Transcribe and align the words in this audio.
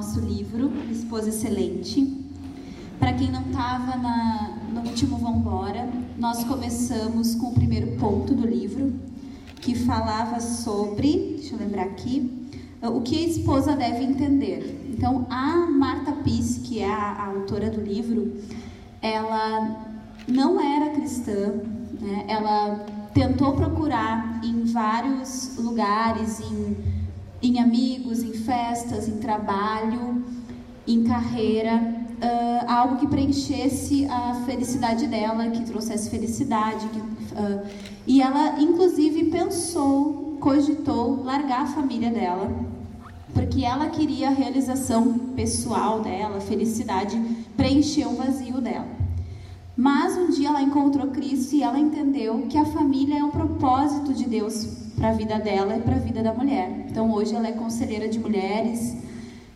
nosso 0.00 0.18
livro, 0.18 0.72
Esposa 0.90 1.28
Excelente. 1.28 2.24
Para 2.98 3.12
quem 3.12 3.30
não 3.30 3.42
estava 3.42 3.98
no 4.72 4.80
último 4.80 5.18
Vambora, 5.18 5.86
nós 6.16 6.42
começamos 6.42 7.34
com 7.34 7.48
o 7.48 7.52
primeiro 7.52 7.98
ponto 7.98 8.34
do 8.34 8.46
livro, 8.46 8.94
que 9.56 9.74
falava 9.74 10.40
sobre, 10.40 11.36
deixa 11.36 11.54
eu 11.54 11.58
lembrar 11.58 11.82
aqui, 11.82 12.48
o 12.82 13.02
que 13.02 13.14
a 13.14 13.28
esposa 13.28 13.76
deve 13.76 14.02
entender. 14.02 14.90
Então, 14.90 15.26
a 15.28 15.66
Marta 15.66 16.12
Piss, 16.12 16.62
que 16.64 16.78
é 16.78 16.90
a, 16.90 16.96
a 16.96 17.26
autora 17.26 17.68
do 17.68 17.82
livro, 17.82 18.40
ela 19.02 19.84
não 20.26 20.58
era 20.58 20.94
cristã, 20.94 21.52
né? 22.00 22.24
ela 22.26 22.86
tentou 23.12 23.52
procurar 23.52 24.40
em 24.42 24.64
vários 24.64 25.58
lugares, 25.58 26.40
em, 26.40 26.99
em 27.42 27.58
amigos, 27.58 28.22
em 28.22 28.32
festas, 28.32 29.08
em 29.08 29.18
trabalho, 29.18 30.24
em 30.86 31.04
carreira, 31.04 31.76
uh, 31.76 32.70
algo 32.70 32.96
que 32.96 33.06
preenchesse 33.06 34.06
a 34.06 34.42
felicidade 34.46 35.06
dela, 35.06 35.48
que 35.50 35.64
trouxesse 35.64 36.10
felicidade. 36.10 36.86
Que, 36.88 36.98
uh, 36.98 37.66
e 38.06 38.20
ela, 38.20 38.60
inclusive, 38.60 39.24
pensou, 39.30 40.36
cogitou 40.40 41.22
largar 41.24 41.62
a 41.62 41.66
família 41.66 42.10
dela, 42.10 42.50
porque 43.32 43.64
ela 43.64 43.88
queria 43.88 44.28
a 44.28 44.32
realização 44.32 45.12
pessoal 45.34 46.00
dela, 46.00 46.40
felicidade, 46.40 47.18
preencher 47.56 48.06
o 48.06 48.16
vazio 48.16 48.60
dela. 48.60 48.88
Mas 49.76 50.16
um 50.16 50.30
dia 50.30 50.48
ela 50.48 50.60
encontrou 50.60 51.06
Cristo 51.06 51.54
e 51.54 51.62
ela 51.62 51.78
entendeu 51.78 52.46
que 52.50 52.58
a 52.58 52.66
família 52.66 53.18
é 53.20 53.24
um 53.24 53.30
propósito 53.30 54.12
de 54.12 54.24
Deus 54.24 54.79
para 55.00 55.08
a 55.08 55.12
vida 55.12 55.38
dela 55.38 55.78
e 55.78 55.80
para 55.80 55.96
a 55.96 55.98
vida 55.98 56.22
da 56.22 56.34
mulher. 56.34 56.84
Então 56.90 57.10
hoje 57.10 57.34
ela 57.34 57.48
é 57.48 57.52
conselheira 57.52 58.06
de 58.06 58.18
mulheres, 58.18 58.94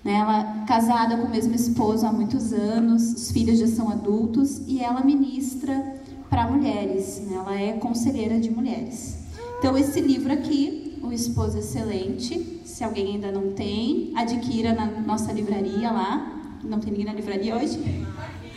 né? 0.03 0.14
ela 0.14 0.62
é 0.62 0.67
casada 0.67 1.19
com 1.19 1.27
o 1.27 1.31
mesmo 1.31 1.55
esposo 1.55 2.06
há 2.06 2.12
muitos 2.12 2.55
anos, 2.55 3.12
os 3.12 3.31
filhos 3.31 3.59
já 3.59 3.67
são 3.67 3.91
adultos 3.91 4.62
e 4.67 4.81
ela 4.81 5.05
ministra 5.05 6.01
para 6.31 6.51
mulheres, 6.51 7.23
né? 7.27 7.36
ela 7.36 7.61
é 7.61 7.73
conselheira 7.75 8.41
de 8.41 8.51
mulheres. 8.51 9.19
Então 9.59 9.77
esse 9.77 10.01
livro 10.01 10.33
aqui, 10.33 10.98
O 11.03 11.12
Esposo 11.12 11.58
Excelente, 11.58 12.62
se 12.64 12.83
alguém 12.83 13.14
ainda 13.14 13.31
não 13.31 13.53
tem, 13.53 14.12
adquira 14.17 14.73
na 14.73 14.86
nossa 14.86 15.31
livraria 15.31 15.91
lá. 15.91 16.41
Não 16.64 16.81
tem 16.81 16.91
ninguém 16.91 17.05
na 17.05 17.12
livraria 17.12 17.55
hoje? 17.55 17.79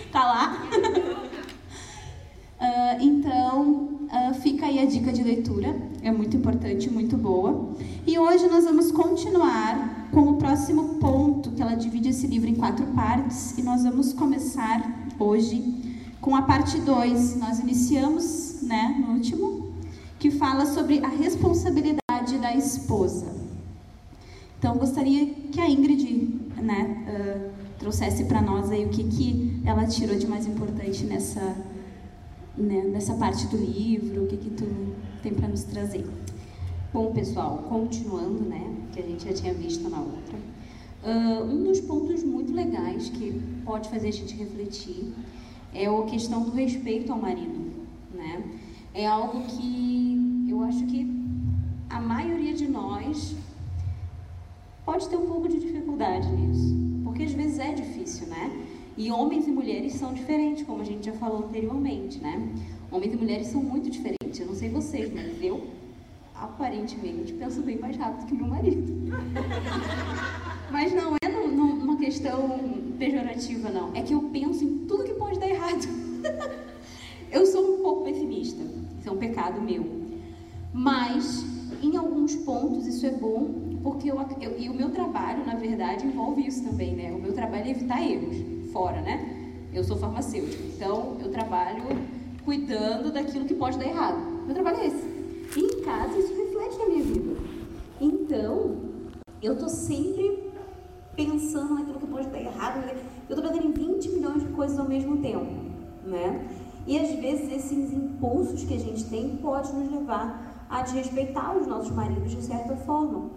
Tá 0.09 0.23
lá? 0.23 0.63
Uh, 2.57 3.03
então, 3.03 3.96
uh, 4.07 4.33
fica 4.35 4.65
aí 4.65 4.79
a 4.79 4.85
dica 4.85 5.11
de 5.11 5.23
leitura, 5.23 5.75
é 6.01 6.11
muito 6.11 6.35
importante, 6.35 6.89
muito 6.89 7.17
boa. 7.17 7.69
E 8.05 8.17
hoje 8.17 8.47
nós 8.47 8.63
vamos 8.63 8.91
continuar 8.91 10.09
com 10.11 10.21
o 10.21 10.37
próximo 10.37 10.95
ponto, 10.95 11.51
que 11.51 11.61
ela 11.61 11.75
divide 11.75 12.09
esse 12.09 12.27
livro 12.27 12.49
em 12.49 12.55
quatro 12.55 12.85
partes, 12.87 13.57
e 13.57 13.63
nós 13.63 13.83
vamos 13.83 14.13
começar 14.13 15.09
hoje 15.19 15.63
com 16.21 16.35
a 16.35 16.41
parte 16.41 16.79
2. 16.79 17.37
Nós 17.37 17.59
iniciamos, 17.59 18.61
né, 18.61 19.03
no 19.05 19.13
último, 19.13 19.71
que 20.19 20.31
fala 20.31 20.65
sobre 20.65 21.03
a 21.03 21.09
responsabilidade 21.09 22.37
da 22.41 22.55
esposa. 22.55 23.27
Então, 24.57 24.75
gostaria 24.75 25.27
que 25.51 25.61
a 25.61 25.69
Ingrid, 25.69 26.29
né, 26.61 27.05
uh, 27.07 27.57
trouxesse 27.77 28.25
para 28.25 28.41
nós 28.41 28.71
aí 28.71 28.85
o 28.85 28.89
que, 28.89 29.03
que 29.03 29.61
ela 29.63 29.85
tirou 29.85 30.17
de 30.17 30.25
mais 30.25 30.47
importante 30.47 31.05
nessa 31.05 31.55
né, 32.57 32.83
nessa 32.83 33.13
parte 33.15 33.47
do 33.47 33.57
livro? 33.57 34.23
O 34.23 34.27
que, 34.27 34.37
que 34.37 34.49
tu 34.49 34.65
tem 35.21 35.33
para 35.33 35.47
nos 35.47 35.63
trazer? 35.63 36.05
Bom, 36.93 37.13
pessoal, 37.13 37.59
continuando, 37.69 38.43
né, 38.43 38.75
que 38.91 38.99
a 38.99 39.03
gente 39.03 39.25
já 39.25 39.33
tinha 39.33 39.53
visto 39.53 39.87
na 39.89 39.99
outra, 39.99 40.37
uh, 41.03 41.43
um 41.43 41.63
dos 41.63 41.79
pontos 41.81 42.23
muito 42.23 42.53
legais 42.53 43.09
que 43.09 43.39
pode 43.65 43.89
fazer 43.89 44.07
a 44.07 44.13
gente 44.13 44.35
refletir 44.35 45.13
é 45.73 45.85
a 45.85 46.03
questão 46.03 46.43
do 46.43 46.51
respeito 46.51 47.11
ao 47.11 47.19
marido, 47.19 47.71
né? 48.13 48.43
É 48.93 49.05
algo 49.05 49.41
que 49.43 50.47
eu 50.49 50.63
acho 50.63 50.85
que 50.87 51.05
a 51.89 51.99
maioria 51.99 52.53
de 52.53 52.67
nós 52.67 53.35
pode 54.85 55.07
ter 55.07 55.17
um 55.17 55.27
pouco 55.27 55.47
de 55.47 55.59
dificuldade 55.59 56.31
nisso, 56.31 56.75
porque 57.03 57.23
às 57.23 57.33
vezes 57.33 57.59
é 57.59 57.73
difícil, 57.73 58.27
né? 58.27 58.66
E 58.97 59.11
homens 59.11 59.47
e 59.47 59.51
mulheres 59.51 59.93
são 59.93 60.11
diferentes, 60.11 60.65
como 60.65 60.81
a 60.81 60.83
gente 60.83 61.05
já 61.05 61.13
falou 61.13 61.45
anteriormente, 61.45 62.19
né? 62.19 62.49
Homens 62.91 63.13
e 63.13 63.17
mulheres 63.17 63.47
são 63.47 63.61
muito 63.61 63.91
diferentes. 63.91 64.39
Eu 64.39 64.47
não 64.47 64.55
sei 64.55 64.69
vocês, 64.69 65.13
mas 65.13 65.39
eu 65.39 65.67
aparentemente 66.33 67.31
penso 67.33 67.61
bem 67.61 67.77
mais 67.77 67.95
rápido 67.95 68.25
que 68.25 68.33
meu 68.33 68.47
marido. 68.47 68.91
mas 70.71 70.91
não 70.95 71.15
é 71.23 71.27
uma 71.27 71.95
questão 71.97 72.59
pejorativa, 72.97 73.69
não. 73.69 73.95
É 73.95 74.01
que 74.01 74.13
eu 74.13 74.21
penso 74.31 74.63
em 74.63 74.79
tudo 74.87 75.03
que 75.03 75.13
pode 75.13 75.39
dar 75.39 75.47
errado. 75.47 75.87
eu 77.31 77.45
sou 77.45 77.75
um 77.75 77.83
pouco 77.83 78.03
pessimista. 78.03 78.63
Isso 78.99 79.09
é 79.09 79.11
um 79.11 79.17
pecado 79.17 79.61
meu. 79.61 79.85
Mas, 80.73 81.45
em 81.83 81.95
alguns 81.97 82.35
pontos, 82.35 82.87
isso 82.87 83.05
é 83.05 83.11
bom, 83.11 83.77
porque 83.83 84.09
eu, 84.09 84.19
eu, 84.41 84.59
e 84.59 84.69
o 84.69 84.73
meu 84.73 84.89
trabalho, 84.89 85.45
na 85.45 85.53
verdade, 85.53 86.07
envolve 86.07 86.47
isso 86.47 86.63
também, 86.63 86.95
né? 86.95 87.11
O 87.11 87.21
meu 87.21 87.33
trabalho 87.33 87.67
é 87.67 87.69
evitar 87.69 88.01
erros 88.01 88.56
fora, 88.67 89.01
né? 89.01 89.69
Eu 89.73 89.83
sou 89.83 89.97
farmacêutico, 89.97 90.63
então 90.75 91.17
eu 91.19 91.29
trabalho 91.31 91.83
cuidando 92.43 93.11
daquilo 93.11 93.45
que 93.45 93.53
pode 93.53 93.77
dar 93.77 93.85
errado. 93.85 94.17
Meu 94.45 94.53
trabalho 94.53 94.77
é 94.77 94.87
esse. 94.87 95.17
E 95.55 95.59
em 95.59 95.81
casa 95.81 96.17
isso 96.17 96.33
reflete 96.33 96.77
na 96.77 96.85
minha 96.85 97.03
vida. 97.03 97.35
Então, 97.99 98.75
eu 99.41 99.57
tô 99.57 99.67
sempre 99.67 100.51
pensando 101.15 101.75
naquilo 101.75 101.99
que 101.99 102.07
pode 102.07 102.27
dar 102.27 102.39
errado. 102.39 102.83
Eu 103.29 103.35
tô 103.35 103.41
pensando 103.41 103.65
em 103.65 103.71
20 103.71 104.09
milhões 104.09 104.43
de 104.43 104.49
coisas 104.49 104.79
ao 104.79 104.87
mesmo 104.87 105.17
tempo, 105.17 105.51
né? 106.05 106.47
E 106.85 106.97
às 106.97 107.09
vezes 107.19 107.51
esses 107.51 107.91
impulsos 107.91 108.63
que 108.63 108.73
a 108.73 108.79
gente 108.79 109.03
tem 109.05 109.35
pode 109.37 109.73
nos 109.73 109.91
levar 109.91 110.65
a 110.69 110.81
desrespeitar 110.81 111.57
os 111.57 111.67
nossos 111.67 111.91
maridos 111.91 112.31
de 112.31 112.41
certa 112.41 112.75
forma. 112.77 113.29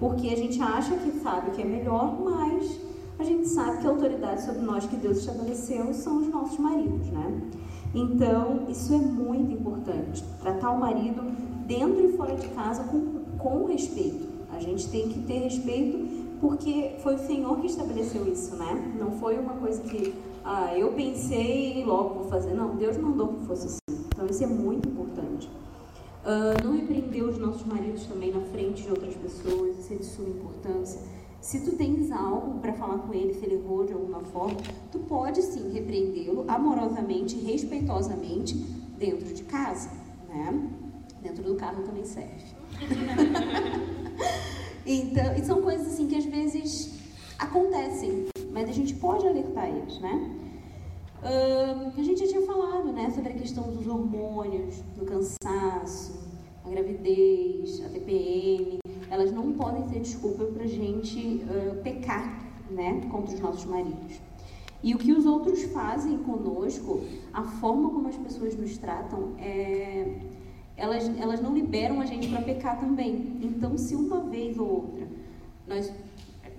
Porque 0.00 0.28
a 0.28 0.36
gente 0.36 0.60
acha 0.60 0.96
que 0.96 1.10
sabe 1.20 1.50
o 1.50 1.52
que 1.52 1.62
é 1.62 1.64
melhor, 1.64 2.18
mas 2.20 2.87
a 3.18 3.24
gente 3.24 3.48
sabe 3.48 3.78
que 3.78 3.86
a 3.86 3.90
autoridade 3.90 4.42
sobre 4.44 4.62
nós 4.62 4.86
que 4.86 4.96
Deus 4.96 5.18
estabeleceu 5.18 5.92
são 5.92 6.18
os 6.18 6.28
nossos 6.28 6.58
maridos, 6.58 7.08
né? 7.08 7.40
Então, 7.94 8.66
isso 8.68 8.94
é 8.94 8.98
muito 8.98 9.52
importante. 9.52 10.22
Tratar 10.40 10.70
o 10.70 10.78
marido 10.78 11.22
dentro 11.66 12.04
e 12.04 12.12
fora 12.16 12.36
de 12.36 12.46
casa 12.48 12.84
com, 12.84 13.24
com 13.38 13.64
respeito. 13.64 14.28
A 14.54 14.60
gente 14.60 14.88
tem 14.88 15.08
que 15.08 15.20
ter 15.20 15.38
respeito 15.38 16.28
porque 16.40 16.96
foi 17.02 17.16
o 17.16 17.18
Senhor 17.18 17.58
que 17.58 17.66
estabeleceu 17.66 18.30
isso, 18.30 18.54
né? 18.56 18.94
Não 18.98 19.12
foi 19.12 19.38
uma 19.38 19.54
coisa 19.54 19.82
que 19.82 20.14
ah, 20.44 20.76
eu 20.76 20.92
pensei 20.92 21.80
e 21.80 21.84
logo 21.84 22.14
vou 22.14 22.24
fazer. 22.24 22.54
Não, 22.54 22.76
Deus 22.76 22.96
mandou 22.96 23.28
que 23.28 23.46
fosse 23.46 23.66
assim. 23.66 24.04
Então, 24.06 24.26
isso 24.26 24.44
é 24.44 24.46
muito 24.46 24.88
importante. 24.88 25.50
Uh, 26.24 26.64
não 26.64 26.76
repreender 26.76 27.24
os 27.24 27.38
nossos 27.38 27.64
maridos 27.64 28.04
também 28.06 28.32
na 28.32 28.40
frente 28.40 28.82
de 28.82 28.90
outras 28.90 29.14
pessoas, 29.14 29.78
isso 29.78 29.92
é 29.92 29.96
de 29.96 30.04
suma 30.04 30.28
importância. 30.28 31.00
Se 31.40 31.60
tu 31.60 31.76
tens 31.76 32.10
algo 32.10 32.58
para 32.60 32.72
falar 32.72 32.98
com 32.98 33.14
ele, 33.14 33.32
se 33.32 33.44
ele 33.44 33.54
errou 33.54 33.84
de 33.84 33.92
alguma 33.92 34.20
forma, 34.20 34.56
tu 34.90 34.98
pode 35.00 35.40
sim 35.42 35.70
repreendê-lo 35.70 36.44
amorosamente, 36.48 37.36
respeitosamente, 37.36 38.54
dentro 38.98 39.32
de 39.32 39.44
casa, 39.44 39.90
né? 40.28 40.70
Dentro 41.22 41.42
do 41.42 41.54
carro 41.54 41.82
também 41.84 42.04
serve. 42.04 42.44
então, 44.84 45.36
e 45.36 45.44
são 45.44 45.62
coisas 45.62 45.86
assim 45.86 46.08
que 46.08 46.16
às 46.16 46.24
vezes 46.24 46.98
acontecem, 47.38 48.26
mas 48.52 48.68
a 48.68 48.72
gente 48.72 48.94
pode 48.94 49.26
alertar 49.26 49.68
eles, 49.68 50.00
né? 50.00 50.34
A 51.22 52.02
gente 52.02 52.20
já 52.20 52.28
tinha 52.28 52.46
falado, 52.46 52.92
né, 52.92 53.10
sobre 53.10 53.32
a 53.32 53.34
questão 53.34 53.64
dos 53.64 53.86
hormônios, 53.86 54.76
do 54.96 55.04
cansaço, 55.04 56.16
a 56.68 56.70
gravidez, 56.70 57.82
a 57.84 57.88
TPM, 57.88 58.78
elas 59.10 59.32
não 59.32 59.52
podem 59.52 59.88
ser 59.88 60.00
desculpa 60.00 60.44
para 60.44 60.64
a 60.64 60.66
gente 60.66 61.42
uh, 61.44 61.82
pecar 61.82 62.46
né, 62.70 63.00
contra 63.10 63.34
os 63.34 63.40
nossos 63.40 63.64
maridos. 63.64 64.20
E 64.82 64.94
o 64.94 64.98
que 64.98 65.12
os 65.12 65.26
outros 65.26 65.62
fazem 65.64 66.18
conosco, 66.18 67.00
a 67.32 67.42
forma 67.42 67.90
como 67.90 68.08
as 68.08 68.16
pessoas 68.16 68.54
nos 68.54 68.76
tratam, 68.78 69.32
é, 69.38 70.18
elas, 70.76 71.10
elas 71.18 71.40
não 71.40 71.52
liberam 71.52 72.00
a 72.00 72.06
gente 72.06 72.28
para 72.28 72.42
pecar 72.42 72.78
também. 72.78 73.38
Então, 73.42 73.76
se 73.76 73.96
uma 73.96 74.20
vez 74.20 74.56
ou 74.56 74.68
outra, 74.68 75.08
nós, 75.66 75.92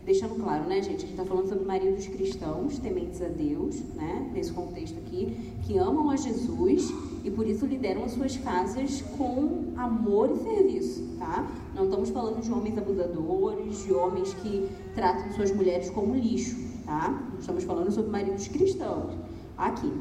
deixando 0.04 0.36
claro, 0.36 0.66
né, 0.66 0.82
gente, 0.82 0.98
a 0.98 1.00
gente 1.00 1.12
está 1.12 1.24
falando 1.24 1.48
sobre 1.48 1.64
maridos 1.64 2.08
cristãos, 2.08 2.78
tementes 2.80 3.22
a 3.22 3.30
Deus, 3.30 3.80
né, 3.96 4.30
nesse 4.34 4.52
contexto 4.52 4.98
aqui, 4.98 5.54
que 5.66 5.78
amam 5.78 6.10
a 6.10 6.18
Jesus 6.18 6.92
e 7.24 7.32
por 7.32 7.46
isso 7.46 7.66
lideram 7.66 8.04
as 8.04 8.12
suas 8.12 8.38
casas 8.38 9.02
com 9.18 9.74
amor 9.76 10.32
e 10.32 10.38
serviço, 10.38 11.04
tá? 11.18 11.50
Não 11.76 11.86
estamos 11.86 12.10
falando 12.10 12.42
de 12.42 12.52
homens 12.52 12.78
abusadores, 12.78 13.84
de 13.84 13.94
homens 13.94 14.34
que 14.36 14.70
tratam 14.96 15.32
suas 15.34 15.52
mulheres 15.52 15.90
como 15.90 16.16
lixo, 16.16 16.56
tá? 16.86 17.22
Estamos 17.40 17.64
falando 17.64 17.92
sobre 17.92 18.12
maridos 18.12 18.48
cristãos 18.48 19.14
aqui. 19.58 19.92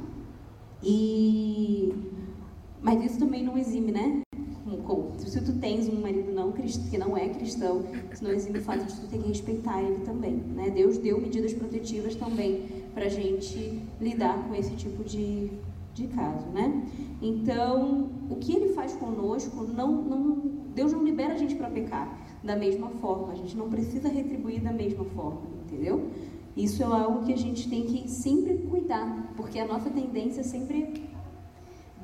E 0.82 1.92
mas 2.80 3.04
isso 3.04 3.18
também 3.18 3.42
não 3.42 3.58
exime, 3.58 3.90
né? 3.90 4.22
Se 5.28 5.40
tu 5.42 5.52
tens 5.60 5.88
um 5.88 6.00
marido 6.00 6.32
não 6.32 6.52
que 6.52 6.96
não 6.96 7.16
é 7.16 7.28
cristão, 7.28 7.84
isso 8.12 8.24
não 8.24 8.30
exime 8.30 8.58
o 8.58 8.62
fato 8.62 8.84
de 8.84 9.00
tu 9.00 9.06
ter 9.08 9.18
que 9.18 9.28
respeitar 9.28 9.82
ele 9.82 10.04
também. 10.04 10.32
Né? 10.32 10.70
Deus 10.70 10.96
deu 10.98 11.20
medidas 11.20 11.52
protetivas 11.52 12.14
também 12.14 12.62
para 12.94 13.08
gente 13.08 13.82
lidar 14.00 14.48
com 14.48 14.54
esse 14.54 14.74
tipo 14.74 15.04
de, 15.04 15.50
de 16.02 16.08
caso, 16.08 16.46
né? 16.48 16.86
Então, 17.20 18.10
o 18.30 18.36
que 18.36 18.54
ele 18.54 18.72
faz 18.72 18.94
conosco, 18.94 19.64
não, 19.64 19.90
não, 19.90 20.36
Deus 20.74 20.92
não 20.92 21.02
libera 21.02 21.34
a 21.34 21.36
gente 21.36 21.54
para 21.54 21.68
pecar 21.68 22.18
da 22.42 22.54
mesma 22.54 22.88
forma, 22.88 23.32
a 23.32 23.36
gente 23.36 23.56
não 23.56 23.68
precisa 23.68 24.08
retribuir 24.08 24.60
da 24.60 24.72
mesma 24.72 25.04
forma, 25.04 25.42
entendeu? 25.66 26.10
Isso 26.56 26.82
é 26.82 26.86
algo 26.86 27.24
que 27.24 27.32
a 27.32 27.36
gente 27.36 27.68
tem 27.68 27.84
que 27.84 28.08
sempre 28.08 28.58
cuidar, 28.58 29.32
porque 29.36 29.58
a 29.58 29.66
nossa 29.66 29.90
tendência 29.90 30.42
sempre 30.42 31.08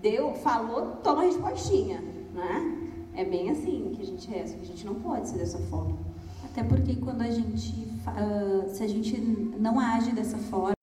deu, 0.01 0.35
falou, 0.35 0.97
toma 1.03 1.23
a 1.23 1.25
respostinha, 1.25 2.01
né? 2.35 2.91
É 3.17 3.25
bem 3.25 3.51
assim 3.51 3.93
que 3.95 4.03
a 4.03 4.05
gente 4.05 4.35
é, 4.35 4.43
que 4.43 4.61
a 4.61 4.67
gente 4.67 4.85
não 4.85 4.97
pode 4.97 5.29
ser 5.29 5.39
dessa 5.39 5.59
forma. 5.59 5.97
Até 6.45 6.63
porque 6.63 6.95
quando 6.97 7.23
a 7.23 7.31
gente, 7.31 7.73
uh, 8.07 8.69
se 8.69 8.83
a 8.83 8.87
gente 8.87 9.19
não 9.59 9.79
age 9.79 10.13
dessa 10.13 10.39
forma, 10.39 10.75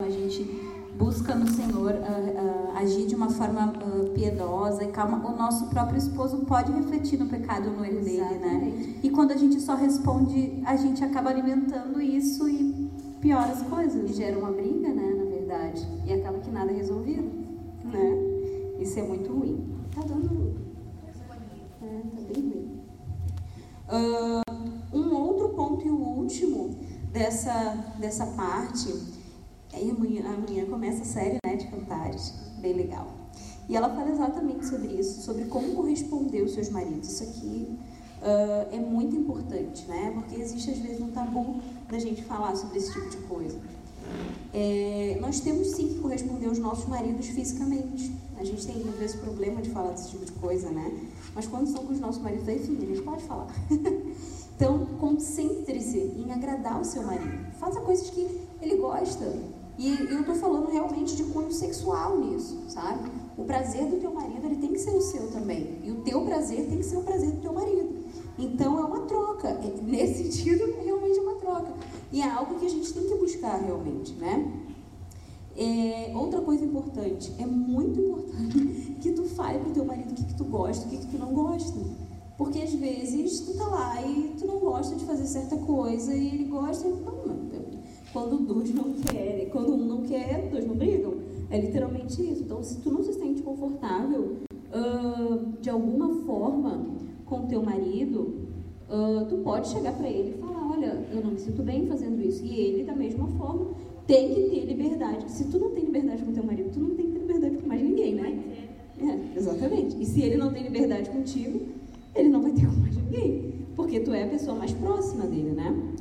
forma 3.42 3.74
piedosa 4.14 4.84
e 4.84 4.92
calma, 4.92 5.18
o 5.28 5.36
nosso 5.36 5.66
próprio 5.68 5.98
esposo 5.98 6.46
pode 6.46 6.72
refletir 6.72 7.18
no 7.18 7.26
pecado 7.26 7.72
no 7.72 7.84
erro 7.84 8.04
dele, 8.04 8.36
né? 8.38 9.00
E 9.02 9.10
quando 9.10 9.32
a 9.32 9.36
gente 9.36 9.60
só 9.60 9.74
responde, 9.74 10.62
a 10.64 10.76
gente 10.76 11.04
acaba 11.04 11.32
alimentando 11.32 12.00
isso 12.00 12.48
e 12.48 12.92
piora 13.20 13.52
as 13.52 13.64
coisas. 13.64 14.12
E 14.12 14.14
gera 14.14 14.38
uma 14.38 14.52
briga, 14.52 14.90
né, 14.90 15.16
na 15.18 15.24
verdade. 15.24 15.88
E 16.06 16.14
acaba 16.14 16.38
que 16.38 16.52
nada 16.52 16.72
é 16.72 16.76
resolvido, 16.76 17.24
né? 17.84 18.80
Isso 18.80 19.00
é 19.00 19.04
muito 19.04 19.34
ruim. 19.34 19.76
Tá 19.96 20.02
dando. 20.02 20.56
É, 21.82 22.02
tá 22.16 22.22
bem 22.32 22.44
ruim. 22.44 22.80
Uh, 23.90 24.96
um 24.96 25.16
outro 25.16 25.50
ponto 25.50 25.88
e 25.88 25.90
o 25.90 25.98
último 25.98 26.76
dessa, 27.12 27.74
dessa 28.00 28.28
parte. 28.28 28.94
Aí 29.74 29.90
amanhã, 29.90 30.22
amanhã 30.32 30.66
começa 30.66 31.02
a 31.02 31.06
série 31.06 31.38
né, 31.44 31.56
de 31.56 31.66
cantares, 31.68 32.34
bem 32.60 32.74
legal. 32.74 33.21
E 33.70 33.76
ela 33.76 33.90
fala 33.90 34.10
exatamente 34.10 34.66
sobre 34.66 34.88
isso, 34.88 35.22
sobre 35.22 35.46
como 35.46 35.74
corresponder 35.76 36.42
os 36.42 36.54
seus 36.54 36.70
maridos. 36.70 37.10
Isso 37.10 37.24
aqui 37.24 37.78
uh, 38.22 38.76
é 38.76 38.80
muito 38.80 39.16
importante, 39.16 39.86
né? 39.88 40.12
Porque 40.14 40.36
existe 40.36 40.72
às 40.72 40.78
vezes 40.78 41.02
um 41.02 41.12
tabu 41.12 41.62
da 41.90 42.00
gente 42.00 42.24
falar 42.24 42.56
sobre 42.56 42.78
esse 42.78 42.92
tipo 42.92 43.10
de 43.10 43.18
coisa. 43.18 43.58
É, 44.54 45.18
nós 45.22 45.40
temos 45.40 45.68
sim 45.70 45.88
que 45.90 46.00
corresponder 46.00 46.48
aos 46.48 46.60
nossos 46.60 46.86
maridos 46.88 47.28
fisicamente. 47.28 48.12
A 48.38 48.44
gente 48.44 48.66
tem 48.66 48.76
às 48.78 48.96
vezes 48.96 49.16
problema 49.16 49.62
de 49.62 49.70
falar 49.70 49.92
desse 49.92 50.10
tipo 50.10 50.26
de 50.26 50.32
coisa, 50.34 50.70
né? 50.70 50.92
Mas 51.34 51.48
quando 51.48 51.68
são 51.68 51.86
com 51.86 51.94
os 51.94 52.00
nossos 52.00 52.22
maridos, 52.22 52.48
aí 52.48 52.58
a 52.58 52.86
gente 52.86 53.02
pode 53.04 53.24
falar. 53.24 53.48
então, 54.56 54.86
concentre-se 55.00 55.98
em 55.98 56.32
agradar 56.32 56.82
o 56.82 56.84
seu 56.84 57.04
marido. 57.04 57.52
Faça 57.60 57.80
coisas 57.82 58.10
que 58.10 58.28
ele 58.62 58.78
gosta. 58.78 59.26
E 59.78 59.90
eu 60.12 60.22
estou 60.22 60.36
falando 60.36 60.70
realmente 60.70 61.16
de 61.16 61.24
cunho 61.26 61.52
sexual 61.52 62.20
nisso, 62.20 62.60
sabe? 62.68 63.10
O 63.38 63.44
prazer 63.44 63.86
do 63.86 63.98
teu 63.98 64.14
marido 64.14 64.46
ele 64.46 64.58
tem 64.58 64.74
que 64.74 64.80
ser 64.80 64.92
o 64.92 65.02
seu 65.02 65.32
também. 65.32 65.80
E 65.84 65.92
o 65.92 66.02
teu 66.02 66.22
prazer 66.26 66.68
tem 66.68 66.78
que 66.78 66.86
ser 66.86 66.98
o 66.98 67.04
prazer 67.04 67.32
do 67.32 67.42
teu 67.42 67.54
marido. 67.54 68.02
Então 68.38 68.80
é 68.80 68.84
uma 68.84 69.02
troca. 69.02 69.48
É, 69.48 69.82
nesse 69.84 70.24
sentido, 70.32 70.66
realmente 70.84 71.18
é 71.18 71.22
uma 71.22 71.36
troca. 71.36 71.74
E 72.12 72.22
é 72.22 72.30
algo 72.30 72.56
que 72.56 72.66
a 72.66 72.70
gente 72.70 72.94
tem 72.94 73.08
que 73.08 73.16
buscar 73.16 73.58
realmente, 73.58 74.14
né? 74.14 74.52
É, 75.58 76.12
outra 76.16 76.40
coisa 76.42 76.64
importante, 76.64 77.34
é 77.38 77.46
muito 77.46 78.00
importante 78.00 78.96
que 79.02 79.12
tu 79.12 79.26
fale 79.26 79.60
pro 79.60 79.72
teu 79.72 79.84
marido 79.84 80.12
o 80.12 80.16
que, 80.16 80.24
que 80.24 80.34
tu 80.34 80.46
gosta, 80.46 80.86
o 80.86 80.90
que, 80.90 80.98
que 80.98 81.08
tu 81.08 81.18
não 81.18 81.34
gosta. 81.34 81.78
Porque 82.38 82.60
às 82.62 82.74
vezes 82.74 83.42
tu 83.42 83.54
tá 83.58 83.68
lá 83.68 84.02
e 84.02 84.34
tu 84.40 84.48
não 84.48 84.60
gosta 84.60 84.96
de 84.96 85.06
fazer 85.06 85.28
certa 85.28 85.58
coisa 85.58 86.14
e 86.14 86.28
ele 86.28 86.46
gosta 86.46 86.88
não, 86.88 87.22
quando 88.12 88.38
dois 88.46 88.74
não 88.74 88.94
querem, 88.94 89.50
quando 89.50 89.74
um 89.74 89.86
não 89.86 90.02
quer, 90.02 90.50
dois 90.50 90.68
não 90.68 90.76
brigam. 90.76 91.14
É 91.52 91.60
literalmente 91.60 92.22
isso. 92.22 92.44
Então, 92.44 92.64
se 92.64 92.80
tu 92.80 92.90
não 92.90 93.04
se 93.04 93.14
sente 93.14 93.42
confortável 93.44 94.38
uh, 94.74 95.62
de 95.62 95.70
alguma 95.70 96.24
forma 96.24 96.86
com 97.26 97.46
teu 97.46 97.62
marido, 97.62 98.48
uh, 98.90 99.26
tu 99.28 99.38
pode 99.44 99.68
chegar 99.68 99.94
para 99.98 100.10
ele 100.10 100.30
e 100.30 100.42
falar, 100.42 100.72
olha, 100.72 101.06
eu 101.12 101.22
não 101.22 101.32
me 101.32 101.40
sinto 101.40 101.62
bem 101.62 101.86
fazendo 101.88 102.26
isso. 102.26 102.44
E 102.46 102.58
ele, 102.58 102.84
da 102.86 102.96
mesma 102.96 103.28
forma, 103.28 103.72
tem 104.08 104.34
que 104.34 104.50
ter 104.50 104.66
liberdade. 104.66 105.30
Se 105.30 105.44
tu 105.46 105.60
não 105.60 105.72
tem 105.72 105.84
liberdade 105.84 106.24
com 106.24 106.32
teu 106.32 106.44
marido, 106.44 106.72
tu 106.72 106.80
não 106.80 106.96
tem 106.96 107.08
que 107.08 107.12
ter 107.12 107.20
liberdade 107.20 107.58
com 107.58 107.68
mais 107.68 107.84
ninguém, 107.84 108.16
né? 108.16 108.44
É, 109.00 109.38
exatamente. 109.38 110.02
E 110.02 110.06
se 110.06 110.22
ele 110.22 110.38
não 110.38 110.54
tem 110.54 110.64
liberdade 110.64 111.10
contigo, 111.10 111.60
ele 112.16 112.30
não 112.30 112.42
vai 112.42 112.54
ter 112.54 112.66
com 112.66 112.80
mais 112.80 112.96
ninguém. 112.96 113.52
Porque 113.76 114.00
tu 114.00 114.14
é 114.14 114.24
a 114.24 114.28
pessoa 114.28 114.56
mais 114.56 114.72
próxima 114.72 115.26
dele, 115.26 115.52
né? 115.52 115.96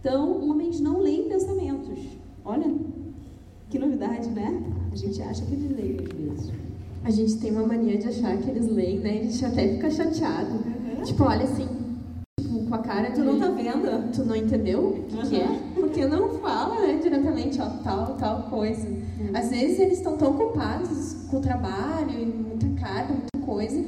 Então, 0.00 0.48
homens 0.48 0.80
não 0.80 0.98
leem 1.00 1.28
pensamentos. 1.28 1.98
Olha, 2.44 2.72
que 3.70 3.78
novidade, 3.78 4.28
né? 4.30 4.62
A 4.92 4.96
gente 4.96 5.20
acha 5.22 5.44
que 5.44 5.52
eles 5.52 5.76
leem 5.76 5.96
às 6.00 6.12
vezes. 6.12 6.52
A 7.04 7.10
gente 7.10 7.36
tem 7.36 7.52
uma 7.52 7.66
mania 7.66 7.98
de 7.98 8.08
achar 8.08 8.36
que 8.38 8.50
eles 8.50 8.66
leem, 8.66 8.98
né? 8.98 9.20
A 9.20 9.24
gente 9.24 9.44
até 9.44 9.68
fica 9.68 9.90
chateado. 9.90 10.52
Uhum. 10.52 11.02
Tipo, 11.04 11.24
olha 11.24 11.44
assim, 11.44 11.68
tipo, 12.40 12.64
com 12.64 12.74
a 12.74 12.78
cara 12.78 13.10
Tu 13.12 13.20
não 13.20 13.38
tá 13.38 13.48
vendo? 13.50 14.12
Tu 14.12 14.24
não 14.24 14.34
entendeu 14.34 14.88
o 14.88 15.02
que, 15.04 15.16
uhum. 15.16 15.22
que 15.22 15.36
é? 15.36 15.60
Porque 15.74 16.06
não 16.06 16.30
fala, 16.40 16.80
né, 16.80 16.98
diretamente, 17.02 17.60
ó, 17.60 17.66
tal, 17.84 18.14
tal 18.16 18.42
coisa. 18.44 18.88
Uhum. 18.88 19.30
Às 19.34 19.50
vezes 19.50 19.78
eles 19.78 19.98
estão 19.98 20.16
tão 20.16 20.30
ocupados 20.30 21.16
com 21.30 21.36
o 21.36 21.40
trabalho 21.40 22.10
e 22.10 22.26
muita 22.26 22.68
carga, 22.80 23.12
muita 23.12 23.46
coisa, 23.46 23.84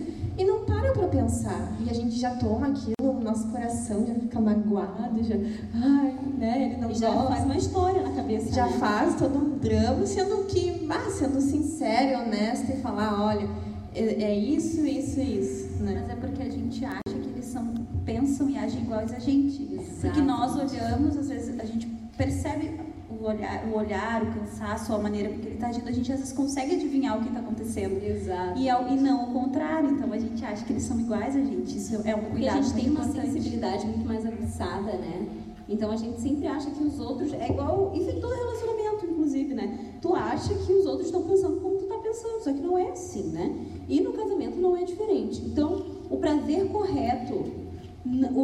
param 0.81 0.95
para 0.95 1.09
pensar. 1.09 1.73
E 1.85 1.91
a 1.91 1.93
gente 1.93 2.19
já 2.19 2.35
toma 2.37 2.69
aquilo 2.69 3.13
no 3.13 3.21
nosso 3.21 3.49
coração, 3.49 4.07
já 4.07 4.15
fica 4.15 4.41
magoado, 4.41 5.23
já, 5.23 5.35
ai, 5.75 6.19
né, 6.39 6.65
ele 6.65 6.77
não 6.81 6.91
e 6.91 6.95
já 6.95 7.11
gosta. 7.11 7.29
faz 7.29 7.45
uma 7.45 7.57
história 7.57 8.03
na 8.03 8.13
cabeça. 8.13 8.53
Já 8.53 8.67
né? 8.67 8.73
faz 8.79 9.15
todo 9.17 9.39
um 9.39 9.59
drama, 9.59 10.07
sendo 10.07 10.45
que, 10.47 10.87
ah, 10.91 11.11
sendo 11.11 11.41
sincero 11.41 12.13
e 12.13 12.17
honesto 12.17 12.73
e 12.73 12.77
falar, 12.81 13.23
olha, 13.23 13.49
é, 13.95 14.23
é 14.23 14.35
isso, 14.35 14.87
isso 14.87 15.21
e 15.21 15.39
isso. 15.39 15.83
Né? 15.83 16.01
Mas 16.01 16.11
é 16.11 16.21
porque 16.21 16.43
a 16.43 16.51
gente 16.51 16.85
acha 16.85 17.01
que 17.05 17.29
eles 17.29 17.45
são, 17.45 17.75
pensam 18.05 18.49
e 18.49 18.57
agem 18.57 18.83
iguais 18.83 19.13
a 19.13 19.19
gente. 19.19 19.75
Exato. 19.75 20.01
Porque 20.01 20.21
nós 20.23 20.57
olhamos, 20.57 21.17
às 21.17 21.29
vezes 21.29 21.61
a 21.61 21.65
gente 21.65 21.87
percebe 22.17 22.81
o 23.21 23.27
olhar, 23.27 23.67
o 23.67 23.77
olhar, 23.77 24.23
o 24.23 24.33
cansaço, 24.33 24.95
a 24.95 24.99
maneira 24.99 25.29
que 25.29 25.47
ele 25.47 25.55
está 25.55 25.69
agindo, 25.69 25.87
a 25.87 25.93
gente 25.93 26.11
às 26.11 26.21
vezes 26.21 26.33
consegue 26.33 26.75
adivinhar 26.75 27.19
o 27.19 27.21
que 27.21 27.29
está 27.29 27.41
acontecendo. 27.41 28.03
Exato. 28.03 28.59
E, 28.59 28.67
e 28.67 28.97
não 28.97 29.25
o 29.25 29.33
contrário. 29.33 29.91
Então 29.91 30.11
a 30.11 30.19
gente 30.19 30.43
acha 30.43 30.65
que 30.65 30.73
eles 30.73 30.83
são 30.85 30.99
iguais 30.99 31.37
a 31.37 31.41
gente. 31.41 31.77
Isso 31.77 31.97
é 31.97 32.17
um 32.17 32.23
cuidado 32.23 32.31
Porque 32.31 32.47
a 32.47 32.63
gente 32.63 32.73
tem 32.73 32.91
uma 32.91 33.05
importante. 33.05 33.33
sensibilidade 33.33 33.87
muito 33.87 34.09
mais 34.09 34.25
aguçada, 34.25 34.93
né? 34.93 35.29
Então 35.69 35.91
a 35.91 35.97
gente 35.97 36.19
sempre 36.21 36.47
acha 36.47 36.71
que 36.71 36.83
os 36.83 36.99
outros 36.99 37.33
é 37.35 37.49
igual 37.49 37.93
isso 37.95 38.11
em 38.11 38.21
todo 38.21 38.35
relacionamento, 38.35 39.07
inclusive, 39.07 39.55
né? 39.55 39.79
Tu 40.01 40.15
acha 40.15 40.55
que 40.55 40.73
os 40.73 40.87
outros 40.87 41.07
estão 41.07 41.23
pensando 41.23 41.61
como 41.61 41.77
tu 41.77 41.85
está 41.85 41.99
pensando, 41.99 42.43
só 42.43 42.53
que 42.53 42.61
não 42.61 42.79
é 42.79 42.91
assim, 42.91 43.29
né? 43.29 43.55
E 43.87 44.01
no 44.01 44.15
casamento 44.15 44.57
não 44.57 44.77
é 44.77 44.85
diferente. 44.85 45.43
Então 45.45 45.85
o 46.09 46.17
prazer 46.17 46.69
correto 46.69 47.53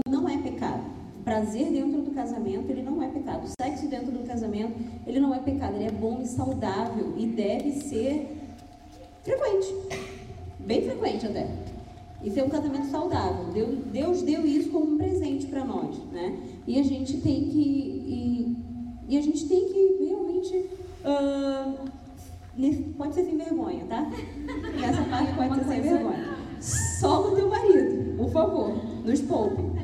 não 0.06 0.28
é 0.28 0.36
pecado 0.36 0.95
prazer 1.26 1.72
dentro 1.72 2.02
do 2.02 2.12
casamento, 2.12 2.70
ele 2.70 2.82
não 2.82 3.02
é 3.02 3.08
pecado. 3.08 3.44
O 3.44 3.48
sexo 3.60 3.88
dentro 3.88 4.12
do 4.12 4.24
casamento, 4.24 4.74
ele 5.04 5.18
não 5.18 5.34
é 5.34 5.40
pecado. 5.40 5.74
Ele 5.74 5.86
é 5.86 5.90
bom 5.90 6.20
e 6.22 6.26
saudável 6.26 7.14
e 7.16 7.26
deve 7.26 7.72
ser 7.72 8.28
frequente. 9.24 9.74
Bem 10.60 10.82
frequente 10.82 11.26
até. 11.26 11.48
Isso 12.22 12.38
é 12.38 12.44
um 12.44 12.48
casamento 12.48 12.86
saudável. 12.86 13.52
Deus, 13.52 13.78
Deus 13.86 14.22
deu 14.22 14.46
isso 14.46 14.70
como 14.70 14.94
um 14.94 14.96
presente 14.96 15.46
para 15.46 15.64
nós, 15.64 15.98
né? 16.12 16.38
E 16.64 16.78
a 16.78 16.84
gente 16.84 17.20
tem 17.20 17.48
que 17.48 17.58
e, 17.58 18.56
e 19.08 19.18
a 19.18 19.20
gente 19.20 19.48
tem 19.48 19.64
que 19.66 20.04
realmente 20.04 20.70
uh, 21.04 21.74
pode 22.96 23.14
ser 23.14 23.24
sem 23.24 23.36
vergonha, 23.36 23.84
tá? 23.86 24.08
Essa 24.80 25.02
parte 25.02 25.34
pode 25.34 25.54
ser 25.56 25.64
sem 25.64 25.80
vergonha. 25.80 26.36
Só 26.60 27.32
o 27.32 27.34
teu 27.34 27.48
marido, 27.48 28.16
por 28.16 28.30
favor, 28.30 28.72
nos 29.04 29.20
poupe. 29.22 29.75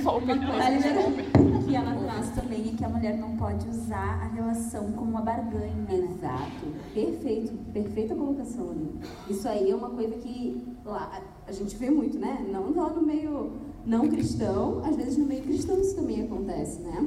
O 0.00 1.64
que 1.64 1.74
ela 1.76 1.94
traz 1.94 2.30
também 2.30 2.70
é 2.70 2.76
que 2.76 2.84
a 2.84 2.88
mulher 2.88 3.18
não 3.18 3.36
pode 3.36 3.68
usar 3.68 4.20
a 4.22 4.26
relação 4.28 4.92
como 4.92 5.10
uma 5.10 5.20
barganha. 5.20 5.86
Exato. 5.90 6.66
Perfeito. 6.94 7.52
Perfeita 7.72 8.14
colocação 8.14 8.70
ali. 8.70 9.00
Isso 9.28 9.48
aí 9.48 9.70
é 9.70 9.74
uma 9.74 9.90
coisa 9.90 10.14
que 10.16 10.66
lá, 10.84 11.20
a 11.46 11.52
gente 11.52 11.76
vê 11.76 11.90
muito, 11.90 12.18
né? 12.18 12.44
Não 12.50 12.72
só 12.74 12.90
no 12.90 13.02
meio 13.02 13.52
não 13.84 14.08
cristão, 14.08 14.82
às 14.84 14.96
vezes 14.96 15.16
no 15.16 15.26
meio 15.26 15.42
cristão 15.42 15.78
isso 15.80 15.94
também 15.96 16.22
acontece, 16.22 16.80
né? 16.80 17.06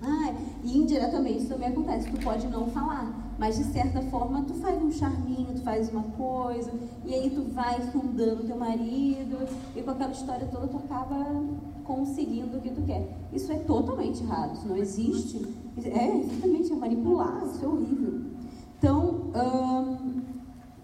Ah, 0.00 0.32
e 0.62 0.78
indiretamente 0.78 1.38
isso 1.38 1.48
também 1.48 1.68
acontece. 1.68 2.10
Tu 2.10 2.20
pode 2.20 2.46
não 2.48 2.68
falar, 2.68 3.34
mas 3.38 3.56
de 3.56 3.64
certa 3.64 4.00
forma 4.02 4.42
tu 4.42 4.54
faz 4.54 4.80
um 4.80 4.92
charminho, 4.92 5.54
tu 5.54 5.62
faz 5.62 5.90
uma 5.90 6.02
coisa, 6.02 6.70
e 7.04 7.14
aí 7.14 7.30
tu 7.30 7.42
vai 7.52 7.80
fundando 7.90 8.44
teu 8.44 8.56
marido, 8.56 9.36
e 9.74 9.82
com 9.82 9.90
aquela 9.90 10.12
história 10.12 10.46
toda 10.46 10.68
tu 10.68 10.76
acaba 10.76 11.26
conseguindo 11.88 12.58
o 12.58 12.60
que 12.60 12.70
tu 12.70 12.82
quer. 12.82 13.08
Isso 13.32 13.50
é 13.50 13.56
totalmente 13.56 14.22
errado, 14.22 14.54
isso 14.54 14.68
não 14.68 14.76
existe. 14.76 15.44
É, 15.82 16.18
exatamente, 16.18 16.72
é 16.72 16.76
manipular, 16.76 17.42
isso 17.44 17.64
é 17.64 17.68
horrível. 17.68 18.20
Então, 18.78 19.32
hum, 19.34 20.22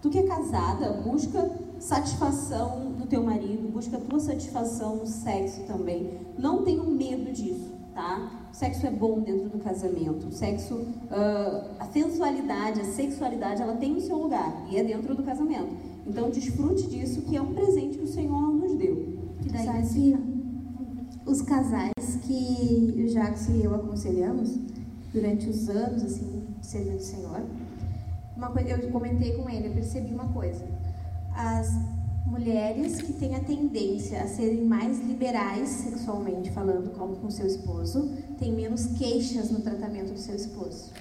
Tu 0.05 0.11
que 0.11 0.19
é 0.19 0.23
casada, 0.27 1.01
busca 1.03 1.49
satisfação 1.79 2.91
no 2.91 3.07
teu 3.07 3.23
marido, 3.23 3.71
busca 3.71 3.97
a 3.97 3.99
tua 3.99 4.19
satisfação 4.19 4.97
no 4.97 5.07
sexo 5.07 5.63
também. 5.63 6.11
Não 6.37 6.63
tenha 6.63 6.83
medo 6.83 7.33
disso, 7.33 7.71
tá? 7.91 8.47
O 8.51 8.55
sexo 8.55 8.85
é 8.85 8.91
bom 8.91 9.21
dentro 9.21 9.49
do 9.49 9.57
casamento. 9.57 10.27
O 10.27 10.31
sexo, 10.31 10.75
uh, 10.75 11.71
a 11.79 11.87
sensualidade, 11.91 12.81
a 12.81 12.85
sexualidade, 12.85 13.63
ela 13.63 13.77
tem 13.77 13.95
o 13.95 13.99
seu 13.99 14.15
lugar 14.15 14.67
e 14.69 14.77
é 14.77 14.83
dentro 14.83 15.15
do 15.15 15.23
casamento. 15.23 15.75
Então 16.05 16.29
desfrute 16.29 16.85
disso, 16.85 17.23
que 17.23 17.35
é 17.35 17.41
um 17.41 17.55
presente 17.55 17.97
que 17.97 18.03
o 18.03 18.07
Senhor 18.07 18.53
nos 18.53 18.75
deu. 18.75 19.07
Que 19.41 19.49
daí, 19.49 19.65
Sabe, 19.65 20.34
os 21.25 21.41
casais 21.41 21.93
que 22.23 23.03
o 23.03 23.07
Jacques 23.07 23.47
e 23.49 23.63
eu 23.63 23.73
aconselhamos 23.73 24.57
durante 25.11 25.49
os 25.49 25.67
anos 25.69 26.03
assim 26.03 26.43
servindo 26.61 26.97
o 26.97 27.01
Senhor, 27.01 27.43
uma 28.35 28.49
coisa 28.51 28.69
eu 28.69 28.91
comentei 28.91 29.33
com 29.33 29.49
ele, 29.49 29.67
eu 29.67 29.73
percebi 29.73 30.13
uma 30.13 30.27
coisa. 30.27 30.65
As 31.33 31.69
mulheres 32.25 33.01
que 33.01 33.13
têm 33.13 33.35
a 33.35 33.39
tendência 33.39 34.21
a 34.21 34.27
serem 34.27 34.65
mais 34.65 34.99
liberais 34.99 35.69
sexualmente 35.69 36.51
falando 36.51 36.91
como 36.97 37.15
com 37.17 37.29
seu 37.29 37.45
esposo, 37.45 38.11
têm 38.37 38.51
menos 38.51 38.87
queixas 38.97 39.51
no 39.51 39.61
tratamento 39.61 40.11
do 40.11 40.19
seu 40.19 40.35
esposo. 40.35 40.91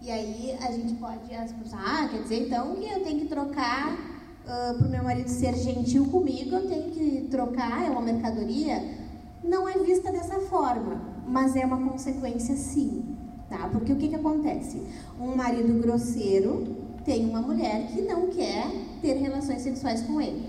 E 0.00 0.10
aí 0.10 0.56
a 0.60 0.70
gente 0.70 0.94
pode 0.94 1.20
pensar, 1.28 1.82
ah, 1.84 2.08
quer 2.08 2.22
dizer 2.22 2.46
então 2.46 2.76
que 2.76 2.86
eu 2.86 3.02
tenho 3.02 3.20
que 3.20 3.26
trocar 3.26 3.92
uh, 3.92 4.78
para 4.78 4.86
o 4.86 4.90
meu 4.90 5.02
marido 5.02 5.28
ser 5.28 5.56
gentil 5.56 6.06
comigo, 6.06 6.54
eu 6.54 6.68
tenho 6.68 6.92
que 6.92 7.28
trocar, 7.30 7.84
é 7.84 7.90
uma 7.90 8.02
mercadoria? 8.02 9.05
Não 9.46 9.68
é 9.68 9.78
vista 9.78 10.10
dessa 10.10 10.40
forma, 10.40 11.00
mas 11.26 11.54
é 11.54 11.64
uma 11.64 11.78
consequência 11.88 12.56
sim, 12.56 13.04
tá? 13.48 13.68
Porque 13.70 13.92
o 13.92 13.96
que, 13.96 14.08
que 14.08 14.16
acontece? 14.16 14.82
Um 15.20 15.36
marido 15.36 15.80
grosseiro 15.80 16.76
tem 17.04 17.24
uma 17.24 17.40
mulher 17.40 17.86
que 17.86 18.02
não 18.02 18.26
quer 18.26 18.68
ter 19.00 19.14
relações 19.14 19.62
sexuais 19.62 20.02
com 20.02 20.20
ele. 20.20 20.44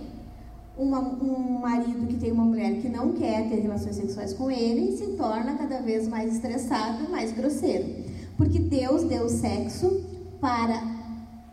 Uma, 0.75 0.99
um 0.99 1.59
marido 1.59 2.07
que 2.07 2.17
tem 2.17 2.31
uma 2.31 2.43
mulher 2.43 2.81
que 2.81 2.89
não 2.89 3.13
quer 3.13 3.47
ter 3.47 3.59
relações 3.59 3.95
sexuais 3.95 4.33
com 4.33 4.49
ele 4.49 4.97
se 4.97 5.07
torna 5.15 5.55
cada 5.55 5.79
vez 5.79 6.07
mais 6.07 6.33
estressado, 6.33 7.09
mais 7.09 7.31
grosseiro. 7.31 8.03
Porque 8.35 8.57
Deus 8.57 9.03
deu 9.03 9.29
sexo 9.29 10.03
para, 10.41 10.81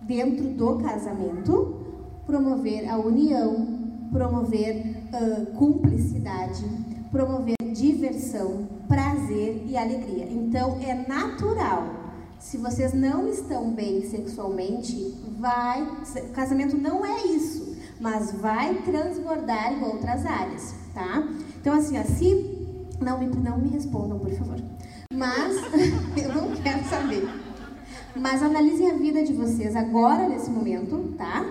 dentro 0.03 0.45
do 0.49 0.77
casamento, 0.77 1.75
promover 2.27 2.89
a 2.89 2.99
união, 2.99 3.67
promover 4.11 4.97
uh, 5.13 5.47
cumplicidade, 5.57 6.65
promover 7.15 7.55
diversão, 7.73 8.67
prazer 8.89 9.63
e 9.69 9.77
alegria. 9.77 10.27
Então 10.29 10.81
é 10.83 11.07
natural. 11.07 11.85
Se 12.41 12.59
vocês 12.59 12.93
não 12.93 13.29
estão 13.29 13.71
bem 13.71 14.03
sexualmente, 14.11 15.15
vai. 15.39 15.87
Casamento 16.35 16.77
não 16.77 17.07
é 17.07 17.25
isso, 17.29 17.77
mas 18.01 18.33
vai 18.33 18.83
transbordar 18.83 19.73
em 19.73 19.85
outras 19.85 20.27
áreas, 20.27 20.75
tá? 20.93 21.23
Então 21.61 21.73
assim, 21.73 22.03
se 22.03 22.99
não 23.01 23.21
me, 23.21 23.27
não 23.27 23.59
me 23.59 23.69
respondam, 23.69 24.19
por 24.19 24.33
favor. 24.33 24.61
Mas 25.15 25.57
eu 26.21 26.35
não 26.35 26.51
quero 26.57 26.85
saber. 26.89 27.29
Mas 28.17 28.43
analisem 28.43 28.91
a 28.91 28.95
vida 28.95 29.23
de 29.23 29.33
vocês 29.33 29.77
agora, 29.77 30.29
nesse 30.29 30.51
momento, 30.51 31.15
tá? 31.17 31.45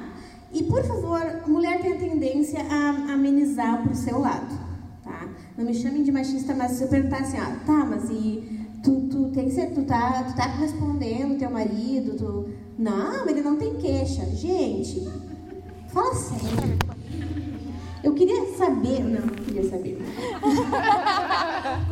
E, 0.54 0.62
por 0.64 0.84
favor, 0.84 1.20
mulher 1.48 1.82
tem 1.82 1.94
a 1.94 1.98
tendência 1.98 2.60
a 2.70 3.14
amenizar 3.14 3.82
pro 3.82 3.96
seu 3.96 4.20
lado, 4.20 4.63
tá? 5.04 5.28
Não 5.58 5.66
me 5.66 5.74
chamem 5.74 6.04
de 6.04 6.12
machista, 6.12 6.54
mas 6.54 6.74
se 6.74 6.84
eu 6.84 6.88
perguntar 6.88 7.20
assim, 7.20 7.38
ó, 7.40 7.66
tá, 7.66 7.86
mas 7.86 8.10
e 8.10 8.68
tu, 8.84 9.02
tu 9.10 9.30
tem 9.30 9.46
que 9.46 9.52
ser, 9.52 9.72
tu 9.74 9.84
tá, 9.84 10.24
tu 10.24 10.36
tá 10.36 10.50
correspondendo 10.50 11.38
teu 11.38 11.52
marido, 11.52 12.18
tu... 12.18 12.64
Não, 12.78 13.30
ele 13.30 13.42
não 13.42 13.56
tem 13.56 13.76
queixa. 13.76 14.26
Gente, 14.26 15.08
fala 15.90 16.16
sério. 16.16 16.80
Eu 18.04 18.14
queria 18.14 18.58
saber. 18.58 19.00
Não, 19.00 19.22
não 19.22 19.36
queria 19.36 19.70
saber. 19.70 19.98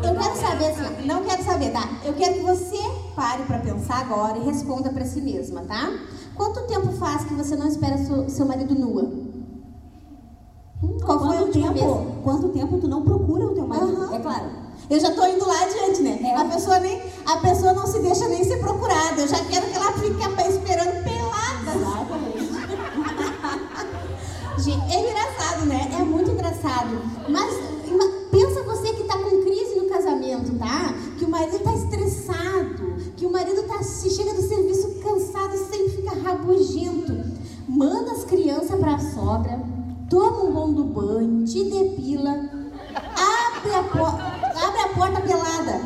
eu 0.04 0.16
quero 0.20 0.36
saber, 0.36 0.66
assim, 0.66 1.08
não 1.08 1.24
quero 1.24 1.44
saber, 1.44 1.72
tá? 1.72 1.88
Eu 2.04 2.14
quero 2.14 2.34
que 2.34 2.42
você 2.42 2.78
pare 3.16 3.44
para 3.44 3.60
pensar 3.60 4.02
agora 4.02 4.38
e 4.38 4.44
responda 4.44 4.90
para 4.90 5.06
si 5.06 5.22
mesma, 5.22 5.62
tá? 5.62 5.90
Quanto 6.36 6.68
tempo 6.68 6.92
faz 6.94 7.24
que 7.24 7.34
você 7.34 7.56
não 7.56 7.68
espera 7.68 7.98
seu, 7.98 8.28
seu 8.30 8.46
marido 8.46 8.76
nua? 8.76 9.31
Hum, 10.84 10.98
qual 11.04 11.20
foi 11.20 11.42
o 11.42 11.48
tempo? 11.52 11.74
Vez? 11.74 12.24
Quanto 12.24 12.50
tempo 12.50 12.78
tu 12.80 12.88
não 12.88 13.04
procura 13.04 13.46
o 13.46 13.54
teu 13.54 13.68
marido? 13.68 14.02
Uhum. 14.02 14.16
É 14.16 14.20
claro. 14.20 14.46
Eu 14.90 15.00
já 15.00 15.12
tô 15.12 15.26
indo 15.26 15.48
lá 15.48 15.64
adiante, 15.64 16.02
né? 16.02 16.20
É. 16.24 16.36
A 16.36 16.46
pessoa 16.46 16.80
nem, 16.80 17.02
a 17.26 17.38
pessoa 17.38 17.74
não 17.74 17.88
se 17.88 18.00
deixa 18.00 18.28
nem 18.28 18.44
ser 18.44 18.58
procurada. 18.58 19.22
Eu 19.22 19.28
já 19.28 19.40
quero 19.46 19.66
que 19.68 19.76
ela 19.76 19.92
fique 19.94 20.22
esperando 20.50 21.04
pelada. 21.04 21.72
Exatamente. 21.76 22.52
Gente, 24.58 24.94
é 24.94 25.10
engraçado, 25.10 25.66
né? 25.66 25.90
É 25.98 26.04
muito 26.04 26.32
engraçado. 26.32 27.02
Mas 27.30 27.54
pensa 28.32 28.64
você 28.64 28.94
que 28.94 29.02
está 29.04 29.18
com 29.18 29.42
crise 29.44 29.76
no 29.76 29.90
casamento, 29.90 30.58
tá? 30.58 30.94
Que 31.18 31.26
o 31.26 31.30
marido 31.30 31.58
está 31.58 31.74
estressado, 31.74 32.96
que 33.16 33.26
o 33.26 33.32
marido 33.32 33.64
tá, 33.64 33.84
se 33.84 34.10
chega 34.10 34.34
do 34.34 34.42
serviço 34.42 35.00
cansado, 35.02 35.58
sempre 35.58 35.90
fica 35.90 36.12
rabugento. 36.16 37.32
Manda 37.68 38.12
as 38.12 38.24
crianças 38.24 38.80
para 38.80 38.96
a 38.96 39.00
sobra, 39.00 39.60
toma 40.12 40.44
um 40.44 40.52
bom 40.52 40.74
do 40.74 40.84
banho, 40.84 41.46
te 41.46 41.64
depila, 41.64 42.32
abre 42.94 43.72
a, 43.74 43.80
abre 43.80 44.82
a 44.82 44.90
porta 44.94 45.22
pelada. 45.22 45.80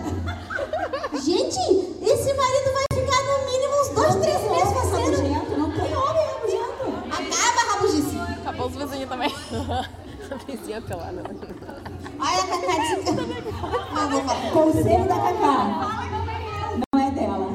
Gente, 1.24 1.60
esse 2.02 2.34
marido 2.34 2.74
vai 2.74 2.86
ficar 2.92 3.22
no 3.22 3.46
mínimo 3.46 3.76
uns 3.82 3.90
dois, 3.90 4.16
três 4.16 4.42
meses 4.50 4.74
fazendo. 4.74 5.22
Não 5.60 5.72
tem 5.72 5.96
homem 5.96 6.26
rabugento. 6.34 6.86
Acaba 7.12 7.62
a 7.62 7.66
rabugice. 7.72 8.18
Acabou 8.42 8.66
os 8.66 8.76
vizinhos 8.76 9.10
também. 9.10 9.30
Vizinha 10.48 10.82
pelada. 10.82 11.22
Olha 12.20 12.40
a 12.42 12.48
Cacá 12.48 12.76
de... 12.82 12.96
Conselho 14.52 15.08
da 15.08 15.20
Cacá. 15.20 15.62
Não 16.92 17.00
é 17.00 17.12
dela. 17.12 17.48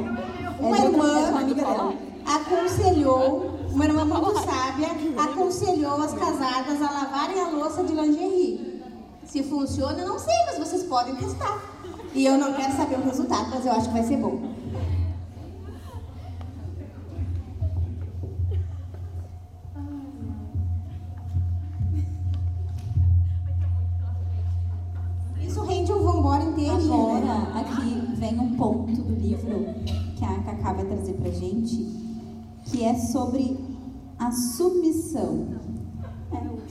Uma 0.61 0.77
é 0.77 0.85
irmã, 0.85 1.37
amiga 1.37 1.65
dela, 1.65 1.95
aconselhou, 2.25 3.60
uma 3.73 3.85
irmã 3.85 4.05
muito 4.05 4.39
sábia, 4.41 4.89
aconselhou 5.17 6.03
as 6.03 6.13
casadas 6.13 6.83
a 6.83 6.91
lavarem 6.91 7.41
a 7.41 7.49
louça 7.49 7.83
de 7.85 7.93
lingerie. 7.93 8.83
Se 9.25 9.43
funciona, 9.43 10.05
não 10.05 10.19
sei, 10.19 10.35
mas 10.47 10.59
vocês 10.59 10.83
podem 10.85 11.15
testar. 11.17 11.63
E 12.15 12.27
eu 12.27 12.37
não 12.37 12.53
quero 12.55 12.77
saber 12.77 12.97
o 12.97 13.05
resultado, 13.05 13.49
mas 13.51 13.65
eu 13.65 13.73
acho 13.73 13.87
que 13.89 13.93
vai 13.93 14.03
ser 14.03 14.17
bom. 14.17 14.41
Isso 25.41 25.63
rende 25.63 25.93
um 25.93 26.03
vambora. 26.03 26.41
Agora, 26.41 27.21
né? 27.21 27.53
aqui 27.55 28.17
vem 28.17 28.39
um 28.39 28.57
ponto 28.57 28.93
do 28.93 29.15
livro 29.15 29.75
que 30.17 30.25
a 30.25 30.35
Cacá 30.43 30.73
vai 30.73 30.85
trazer 30.85 31.15
pra 31.15 31.31
gente, 31.31 32.10
que 32.71 32.85
é 32.85 32.95
sobre 32.95 33.59
a 34.19 34.31
submissão. 34.31 35.47
É. 36.33 36.61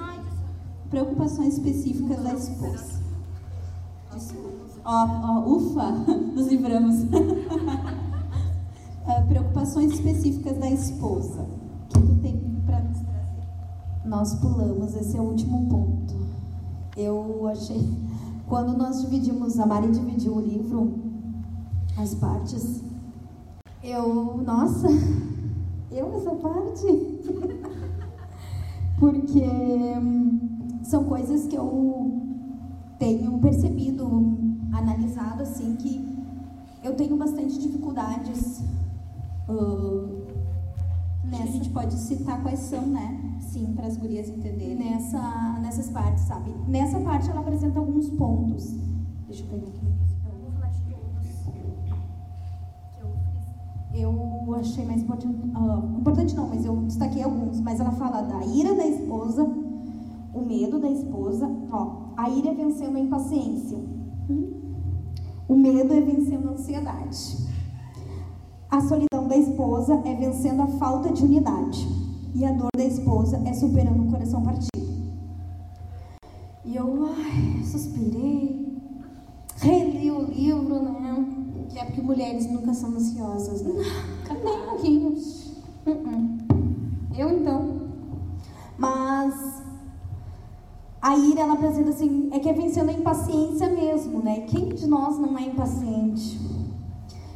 Preocupações 0.90 1.54
específicas 1.54 2.22
da 2.22 2.34
esposa. 2.34 3.00
Ó, 4.84 5.06
ó, 5.06 5.48
ufa, 5.48 5.90
nos 6.34 6.48
livramos. 6.48 7.04
preocupações 9.28 9.92
específicas 9.92 10.58
da 10.58 10.70
esposa. 10.70 11.42
O 11.42 11.88
que 11.88 12.00
tu 12.00 12.14
tem 12.16 12.36
para 12.66 12.80
nos 12.80 12.98
trazer? 12.98 13.46
Nós 14.04 14.34
pulamos, 14.34 14.94
esse 14.94 15.16
é 15.16 15.20
o 15.20 15.24
último 15.24 15.68
ponto. 15.68 16.14
Eu 16.96 17.46
achei. 17.48 17.88
Quando 18.48 18.76
nós 18.76 19.00
dividimos, 19.02 19.60
a 19.60 19.66
Mari 19.66 19.92
dividiu 19.92 20.34
o 20.34 20.40
livro, 20.40 20.98
as 21.96 22.14
partes, 22.14 22.82
eu. 23.82 24.42
Nossa, 24.44 24.88
eu 25.90 26.16
essa 26.16 26.34
parte? 26.36 26.86
Porque 28.98 29.42
hum, 29.42 30.78
são 30.82 31.04
coisas 31.04 31.46
que 31.46 31.56
eu 31.56 32.20
tenho 32.98 33.38
percebido, 33.38 34.36
analisado 34.72 35.42
assim, 35.42 35.74
que 35.76 36.06
eu 36.82 36.94
tenho 36.94 37.16
bastante 37.16 37.58
dificuldades. 37.58 38.62
Uh, 39.48 40.26
nessa... 41.24 41.44
A 41.44 41.46
gente 41.46 41.70
pode 41.70 41.94
citar 41.94 42.42
quais 42.42 42.60
são, 42.60 42.86
né? 42.86 43.38
Sim, 43.40 43.72
para 43.74 43.86
as 43.86 43.96
gurias 43.96 44.28
entenderem. 44.28 44.76
Nessa, 44.76 45.58
nessas 45.60 45.88
partes, 45.88 46.24
sabe? 46.24 46.54
Nessa 46.68 47.00
parte 47.00 47.30
ela 47.30 47.40
apresenta 47.40 47.78
alguns 47.78 48.10
pontos. 48.10 48.74
Deixa 49.26 49.44
eu 49.44 49.48
pegar 49.48 49.66
aqui. 49.66 49.99
Eu 54.54 54.60
achei 54.60 54.84
mais 54.84 55.02
importante. 55.02 55.34
Uh, 55.34 55.98
importante 56.00 56.34
não, 56.34 56.48
mas 56.48 56.64
eu 56.64 56.76
destaquei 56.82 57.22
alguns. 57.22 57.60
Mas 57.60 57.80
ela 57.80 57.92
fala 57.92 58.22
da 58.22 58.44
ira 58.46 58.74
da 58.74 58.86
esposa, 58.86 59.42
o 59.42 60.40
medo 60.40 60.78
da 60.78 60.90
esposa. 60.90 61.50
Ó, 61.70 62.12
a 62.16 62.28
ira 62.28 62.50
é 62.50 62.54
vencendo 62.54 62.96
a 62.96 63.00
impaciência. 63.00 63.78
O 65.48 65.56
medo 65.56 65.92
é 65.92 66.00
vencendo 66.00 66.48
a 66.48 66.52
ansiedade. 66.52 67.48
A 68.70 68.80
solidão 68.80 69.26
da 69.26 69.36
esposa 69.36 70.00
é 70.04 70.14
vencendo 70.14 70.62
a 70.62 70.66
falta 70.66 71.12
de 71.12 71.24
unidade. 71.24 71.88
E 72.34 72.44
a 72.44 72.52
dor 72.52 72.70
da 72.76 72.84
esposa 72.84 73.42
é 73.44 73.52
superando 73.52 74.02
o 74.02 74.10
coração 74.10 74.42
partido. 74.42 74.70
E 76.64 76.76
eu 76.76 77.06
ai, 77.06 77.64
suspirei, 77.64 78.80
reli 79.56 80.10
o 80.12 80.22
livro, 80.22 80.82
né? 80.82 81.49
Que 81.70 81.78
é 81.78 81.84
porque 81.84 82.02
mulheres 82.02 82.50
nunca 82.50 82.74
são 82.74 82.90
ansiosas, 82.90 83.62
né? 83.62 83.72
Nem 84.44 84.60
um 84.60 84.66
pouquinho. 84.66 85.16
Uh-uh. 85.86 86.38
Eu 87.16 87.30
então. 87.30 87.80
Mas 88.76 89.62
a 91.02 91.16
ira, 91.16 91.40
ela 91.40 91.54
apresenta 91.54 91.90
assim, 91.90 92.28
é 92.30 92.38
que 92.38 92.48
é 92.48 92.52
vencendo 92.52 92.90
a 92.90 92.92
impaciência 92.92 93.68
mesmo, 93.70 94.22
né? 94.22 94.40
Quem 94.42 94.68
de 94.68 94.86
nós 94.86 95.18
não 95.18 95.38
é 95.38 95.42
impaciente? 95.42 96.38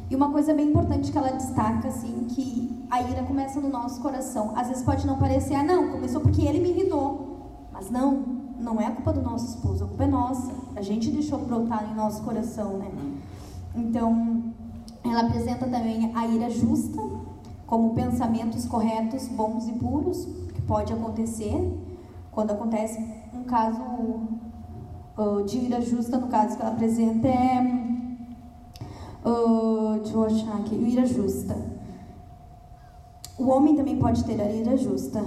E 0.07 0.15
uma 0.15 0.31
coisa 0.31 0.53
bem 0.53 0.69
importante 0.69 1.11
que 1.11 1.17
ela 1.17 1.31
destaca, 1.31 1.87
assim, 1.87 2.27
que 2.29 2.85
a 2.91 3.01
ira 3.01 3.23
começa 3.23 3.59
no 3.59 3.69
nosso 3.69 3.99
coração. 4.01 4.53
Às 4.55 4.67
vezes 4.67 4.83
pode 4.83 5.07
não 5.07 5.17
parecer, 5.17 5.55
ah, 5.55 5.63
não, 5.63 5.89
começou 5.91 6.21
porque 6.21 6.43
ele 6.43 6.59
me 6.59 6.69
irritou. 6.69 7.67
Mas 7.73 7.89
não, 7.89 8.23
não 8.59 8.79
é 8.79 8.85
a 8.85 8.91
culpa 8.91 9.11
do 9.11 9.23
nosso 9.23 9.55
esposo, 9.55 9.83
a 9.83 9.87
culpa 9.87 10.03
é 10.03 10.07
nossa. 10.07 10.51
A 10.75 10.81
gente 10.83 11.09
deixou 11.09 11.39
brotar 11.39 11.89
em 11.91 11.95
nosso 11.95 12.21
coração, 12.21 12.77
né? 12.77 12.91
Então, 13.75 14.53
ela 15.03 15.21
apresenta 15.21 15.65
também 15.65 16.11
a 16.15 16.27
ira 16.27 16.49
justa, 16.49 17.01
como 17.67 17.93
pensamentos 17.93 18.65
corretos, 18.65 19.27
bons 19.27 19.67
e 19.67 19.73
puros, 19.73 20.25
que 20.53 20.61
pode 20.61 20.93
acontecer 20.93 21.73
quando 22.31 22.51
acontece 22.51 22.99
um 23.33 23.43
caso 23.43 23.81
uh, 25.17 25.43
de 25.45 25.57
ira 25.57 25.81
justa, 25.81 26.17
no 26.17 26.27
caso 26.27 26.55
que 26.55 26.61
ela 26.61 26.71
apresenta 26.71 27.27
é 27.27 27.85
Uh, 29.25 29.97
deixa 30.01 30.13
eu 30.13 30.23
achar 30.23 30.57
aqui. 30.57 30.75
Ira 30.75 31.03
justa. 31.03 31.57
O 33.39 33.49
homem 33.49 33.75
também 33.75 33.97
pode 33.97 34.23
ter 34.23 34.39
a 34.39 34.51
ira 34.51 34.77
justa. 34.77 35.25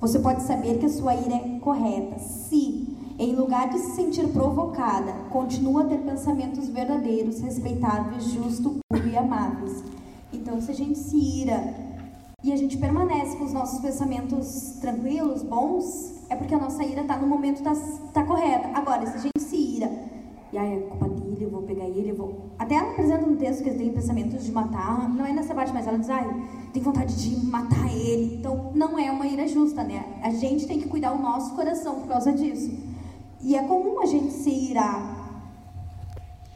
Você 0.00 0.20
pode 0.20 0.42
saber 0.42 0.78
que 0.78 0.86
a 0.86 0.88
sua 0.88 1.12
ira 1.16 1.34
é 1.34 1.58
correta 1.58 2.20
se, 2.20 2.87
em 3.18 3.34
lugar 3.34 3.68
de 3.68 3.78
se 3.78 3.96
sentir 3.96 4.28
provocada, 4.28 5.12
continua 5.30 5.82
a 5.82 5.86
ter 5.86 5.98
pensamentos 5.98 6.68
verdadeiros, 6.68 7.40
respeitáveis, 7.40 8.24
justos, 8.24 8.78
puros 8.88 9.12
e 9.12 9.16
amáveis. 9.16 9.82
Então, 10.32 10.60
se 10.60 10.70
a 10.70 10.74
gente 10.74 10.96
se 10.98 11.16
ira 11.16 11.74
e 12.44 12.52
a 12.52 12.56
gente 12.56 12.76
permanece 12.76 13.36
com 13.36 13.44
os 13.44 13.52
nossos 13.52 13.80
pensamentos 13.80 14.76
tranquilos, 14.80 15.42
bons, 15.42 16.14
é 16.30 16.36
porque 16.36 16.54
a 16.54 16.58
nossa 16.58 16.84
ira 16.84 17.00
está 17.00 17.16
no 17.16 17.26
momento 17.26 17.60
tá, 17.60 17.72
tá 18.12 18.22
correta. 18.22 18.68
Agora, 18.72 19.04
se 19.06 19.16
a 19.16 19.20
gente 19.20 19.40
se 19.40 19.56
ira 19.56 19.90
e 20.52 20.56
aí 20.56 20.76
é 20.76 20.80
culpa 20.80 21.08
dele, 21.08 21.44
eu 21.44 21.50
vou 21.50 21.62
pegar 21.62 21.84
ele, 21.84 22.10
eu 22.10 22.16
vou. 22.16 22.52
Até 22.56 22.76
ela 22.76 22.92
apresenta 22.92 23.26
no 23.26 23.36
texto 23.36 23.64
que 23.64 23.68
ele 23.70 23.78
tem 23.78 23.92
pensamentos 23.92 24.44
de 24.44 24.52
matar, 24.52 25.08
não 25.08 25.26
é 25.26 25.32
nessa 25.32 25.54
parte, 25.54 25.72
mas 25.74 25.86
ela 25.86 25.98
diz, 25.98 26.08
ai, 26.08 26.26
tem 26.72 26.82
vontade 26.82 27.16
de 27.16 27.44
matar 27.46 27.92
ele. 27.92 28.36
Então 28.36 28.70
não 28.74 28.96
é 28.96 29.10
uma 29.10 29.26
ira 29.26 29.46
justa, 29.48 29.82
né? 29.82 30.04
A 30.22 30.30
gente 30.30 30.66
tem 30.66 30.78
que 30.78 30.88
cuidar 30.88 31.12
o 31.12 31.20
nosso 31.20 31.54
coração 31.54 31.96
por 31.96 32.06
causa 32.06 32.32
disso. 32.32 32.87
E 33.40 33.54
é 33.54 33.62
comum 33.62 34.00
a 34.00 34.06
gente 34.06 34.32
se 34.32 34.50
irar 34.50 35.42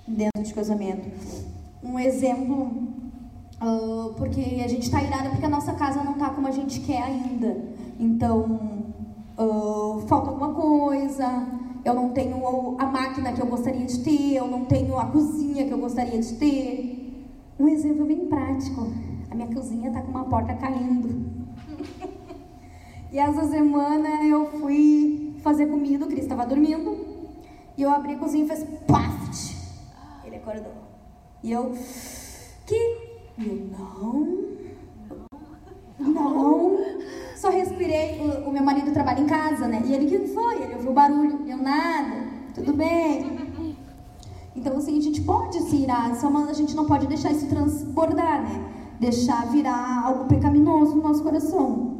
dentro 0.06 0.42
de 0.42 0.52
casamento. 0.52 1.08
Um 1.82 1.98
exemplo, 1.98 2.88
uh, 3.60 4.12
porque 4.16 4.40
a 4.64 4.68
gente 4.68 4.82
está 4.82 5.02
irada 5.02 5.30
porque 5.30 5.46
a 5.46 5.48
nossa 5.48 5.72
casa 5.74 6.02
não 6.02 6.12
está 6.12 6.30
como 6.30 6.48
a 6.48 6.50
gente 6.50 6.80
quer 6.80 7.02
ainda. 7.02 7.64
Então, 7.98 8.84
uh, 9.38 10.00
falta 10.08 10.30
alguma 10.30 10.52
coisa, 10.54 11.46
eu 11.84 11.94
não 11.94 12.10
tenho 12.10 12.76
a 12.78 12.86
máquina 12.86 13.32
que 13.32 13.40
eu 13.40 13.46
gostaria 13.46 13.86
de 13.86 13.98
ter, 14.00 14.34
eu 14.34 14.48
não 14.48 14.64
tenho 14.64 14.98
a 14.98 15.06
cozinha 15.06 15.66
que 15.66 15.72
eu 15.72 15.78
gostaria 15.78 16.20
de 16.20 16.34
ter. 16.34 17.26
Um 17.58 17.68
exemplo 17.68 18.04
bem 18.04 18.26
prático: 18.26 18.88
a 19.30 19.34
minha 19.34 19.48
cozinha 19.48 19.88
está 19.88 20.02
com 20.02 20.10
uma 20.10 20.24
porta 20.24 20.54
caindo. 20.54 21.30
e 23.12 23.18
essa 23.18 23.44
semana 23.48 24.24
eu 24.24 24.46
fui 24.46 25.36
fazer 25.42 25.66
comida, 25.66 26.04
o 26.04 26.08
Cris 26.08 26.21
estava 26.32 26.48
dormindo, 26.48 26.96
e 27.76 27.82
eu 27.82 27.90
abri 27.90 28.14
a 28.14 28.18
cozinha 28.18 28.44
e 28.44 28.48
fez 28.48 28.64
paft. 28.86 29.56
Ele 30.24 30.36
acordou. 30.36 30.72
E 31.42 31.52
eu, 31.52 31.76
que? 32.66 32.74
Eu, 33.38 33.70
não. 33.70 34.52
Não. 35.98 36.78
Só 37.36 37.50
respirei. 37.50 38.20
O, 38.20 38.48
o, 38.48 38.52
meu 38.52 38.62
marido 38.62 38.92
trabalha 38.92 39.20
em 39.20 39.26
casa, 39.26 39.66
né? 39.68 39.82
E 39.84 39.94
ele 39.94 40.06
que 40.06 40.28
foi? 40.28 40.62
Ele 40.62 40.74
ouviu 40.74 40.90
o 40.90 40.94
barulho. 40.94 41.48
Eu 41.48 41.56
nada. 41.56 42.26
Tudo 42.54 42.72
bem. 42.72 43.76
Então, 44.54 44.76
assim, 44.76 44.98
a 44.98 45.00
gente 45.00 45.22
pode 45.22 45.60
se 45.62 45.76
irar, 45.76 46.14
só 46.14 46.28
a 46.28 46.52
gente 46.52 46.76
não 46.76 46.86
pode 46.86 47.06
deixar 47.06 47.32
isso 47.32 47.48
transbordar, 47.48 48.42
né? 48.42 48.72
Deixar 49.00 49.46
virar 49.46 50.04
algo 50.04 50.26
pecaminoso 50.26 50.94
no 50.94 51.02
nosso 51.02 51.22
coração. 51.22 51.96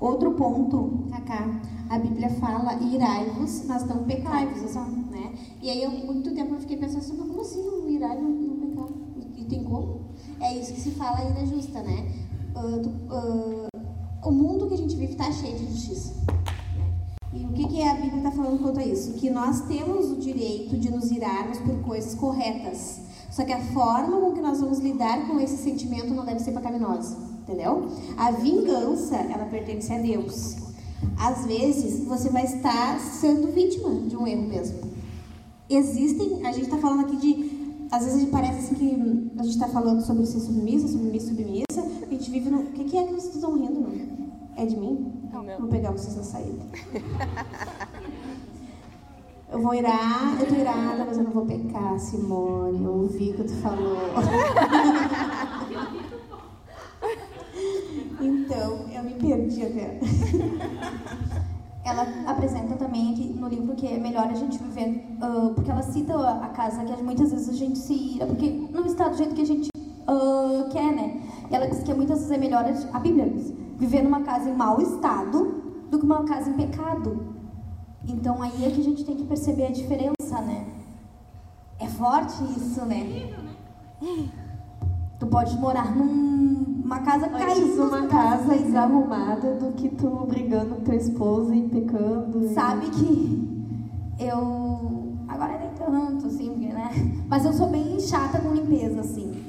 Outro 0.00 0.32
ponto, 0.32 1.04
Cacá, 1.10 1.46
a 1.88 1.98
Bíblia 1.98 2.30
fala, 2.30 2.74
irai-vos, 2.82 3.64
mas 3.66 3.86
não 3.86 4.04
pecai-vos, 4.04 4.74
né? 4.74 5.32
E 5.62 5.70
aí, 5.70 5.82
eu, 5.82 5.90
muito 5.90 6.34
tempo 6.34 6.54
eu 6.54 6.60
fiquei 6.60 6.76
pensando 6.76 6.98
assim, 6.98 7.16
como 7.16 7.40
assim, 7.40 7.88
irai 7.88 8.20
não, 8.20 8.30
não 8.30 8.56
pecar? 8.56 8.88
E 9.36 9.44
tem 9.44 9.62
como? 9.64 10.00
É 10.40 10.56
isso 10.56 10.72
que 10.74 10.80
se 10.80 10.90
fala 10.92 11.24
ira 11.30 11.46
justa, 11.46 11.82
né? 11.82 12.12
Uh, 12.54 12.88
uh, 13.12 13.66
o 14.24 14.30
mundo 14.32 14.66
que 14.66 14.74
a 14.74 14.78
gente 14.78 14.96
vive 14.96 15.12
está 15.12 15.30
cheio 15.30 15.56
de 15.56 15.66
justiça. 15.66 16.14
E 17.32 17.44
o 17.44 17.52
que, 17.52 17.68
que 17.68 17.82
a 17.82 17.94
Bíblia 17.94 18.16
está 18.16 18.30
falando 18.32 18.62
quanto 18.62 18.80
a 18.80 18.84
isso? 18.84 19.12
Que 19.14 19.30
nós 19.30 19.60
temos 19.62 20.10
o 20.10 20.16
direito 20.16 20.76
de 20.76 20.90
nos 20.90 21.10
irarmos 21.10 21.58
por 21.58 21.80
coisas 21.82 22.14
corretas. 22.14 23.00
Só 23.30 23.44
que 23.44 23.52
a 23.52 23.60
forma 23.60 24.18
com 24.18 24.32
que 24.32 24.40
nós 24.40 24.60
vamos 24.60 24.78
lidar 24.78 25.26
com 25.28 25.38
esse 25.38 25.58
sentimento 25.58 26.14
não 26.14 26.24
deve 26.24 26.40
ser 26.40 26.52
pecaminosa. 26.52 27.16
Entendeu? 27.42 27.88
A 28.16 28.30
vingança, 28.30 29.16
ela 29.16 29.44
pertence 29.44 29.92
a 29.92 29.98
Deus. 29.98 30.65
Às 31.18 31.46
vezes, 31.46 32.06
você 32.06 32.30
vai 32.30 32.44
estar 32.44 32.98
sendo 32.98 33.52
vítima 33.52 33.90
de 34.08 34.16
um 34.16 34.26
erro 34.26 34.48
mesmo. 34.48 34.78
Existem, 35.68 36.46
a 36.46 36.52
gente 36.52 36.64
está 36.64 36.78
falando 36.78 37.00
aqui 37.00 37.16
de. 37.16 37.56
Às 37.90 38.04
vezes 38.04 38.16
a 38.16 38.20
gente 38.20 38.30
parece 38.30 38.58
assim 38.58 38.74
que 38.74 39.32
a 39.38 39.42
gente 39.42 39.54
está 39.54 39.68
falando 39.68 40.02
sobre 40.02 40.26
ser 40.26 40.40
submissa, 40.40 40.88
submissa, 40.88 41.28
submissa. 41.28 41.80
A 42.02 42.10
gente 42.10 42.30
vive 42.30 42.50
no. 42.50 42.60
O 42.60 42.72
que, 42.72 42.84
que 42.84 42.96
é 42.96 43.04
que 43.04 43.12
vocês 43.12 43.34
estão 43.34 43.54
rindo, 43.54 43.80
não? 43.80 43.92
É 44.56 44.66
de 44.66 44.76
mim? 44.76 45.12
Não. 45.32 45.44
Vou 45.60 45.68
pegar 45.68 45.92
vocês 45.92 46.16
na 46.16 46.22
saída. 46.22 46.62
Eu 49.48 49.62
vou 49.62 49.74
irar, 49.74 50.38
eu 50.40 50.48
tô 50.48 50.54
irada, 50.56 51.04
mas 51.04 51.16
eu 51.16 51.24
não 51.24 51.30
vou 51.30 51.46
pecar, 51.46 51.98
Simone. 52.00 52.84
Eu 52.84 52.92
ouvi 52.92 53.30
o 53.30 53.34
que 53.34 53.44
tu 53.44 53.54
falou. 53.54 53.96
então, 58.20 58.88
eu 58.92 59.02
me 59.02 59.14
perdi 59.14 59.62
até. 59.62 59.98
Ela 61.84 62.04
apresenta 62.26 62.74
também 62.74 63.12
aqui 63.12 63.32
no 63.38 63.48
livro 63.48 63.74
que 63.76 63.86
é 63.86 63.96
melhor 63.96 64.26
a 64.26 64.34
gente 64.34 64.58
viver, 64.58 65.06
uh, 65.22 65.54
porque 65.54 65.70
ela 65.70 65.82
cita 65.82 66.14
a 66.16 66.48
casa 66.48 66.84
que 66.84 67.00
muitas 67.00 67.30
vezes 67.30 67.48
a 67.48 67.52
gente 67.52 67.78
se 67.78 67.94
ira, 67.94 68.26
porque 68.26 68.50
não 68.72 68.84
está 68.86 69.08
do 69.08 69.16
jeito 69.16 69.36
que 69.36 69.42
a 69.42 69.46
gente 69.46 69.68
uh, 69.76 70.68
quer, 70.70 70.92
né? 70.92 71.22
E 71.48 71.54
ela 71.54 71.68
diz 71.68 71.84
que 71.84 71.94
muitas 71.94 72.18
vezes 72.18 72.32
é 72.32 72.38
melhor, 72.38 72.64
a 72.92 72.98
Bíblia 72.98 73.30
diz, 73.30 73.54
viver 73.76 74.02
numa 74.02 74.22
casa 74.22 74.50
em 74.50 74.54
mau 74.56 74.80
estado 74.80 75.62
do 75.88 75.96
que 75.96 76.04
uma 76.04 76.24
casa 76.24 76.50
em 76.50 76.54
pecado. 76.54 77.36
Então 78.04 78.42
aí 78.42 78.64
é 78.64 78.70
que 78.70 78.80
a 78.80 78.84
gente 78.84 79.04
tem 79.04 79.14
que 79.14 79.24
perceber 79.24 79.66
a 79.66 79.70
diferença, 79.70 80.40
né? 80.40 80.66
É 81.78 81.86
forte 81.86 82.42
isso, 82.42 82.84
né? 82.84 83.32
Tu 85.18 85.26
pode 85.26 85.56
morar 85.56 85.96
numa 85.96 87.00
casa 87.00 87.28
caída. 87.28 87.82
uma 87.82 88.06
casa 88.06 88.54
desarrumada 88.54 89.54
do 89.54 89.72
que 89.72 89.88
tu 89.88 90.26
brigando 90.26 90.74
com 90.74 90.84
tua 90.84 90.94
esposa 90.94 91.54
e 91.54 91.68
pecando. 91.68 92.48
Sabe 92.52 92.90
que 92.90 93.66
eu. 94.20 95.14
Agora 95.26 95.58
nem 95.58 95.70
tanto, 95.70 96.26
assim, 96.26 96.50
porque, 96.50 96.66
né? 96.66 96.90
Mas 97.28 97.44
eu 97.44 97.52
sou 97.52 97.68
bem 97.68 97.98
chata 97.98 98.38
com 98.40 98.52
limpeza, 98.54 99.00
assim. 99.00 99.42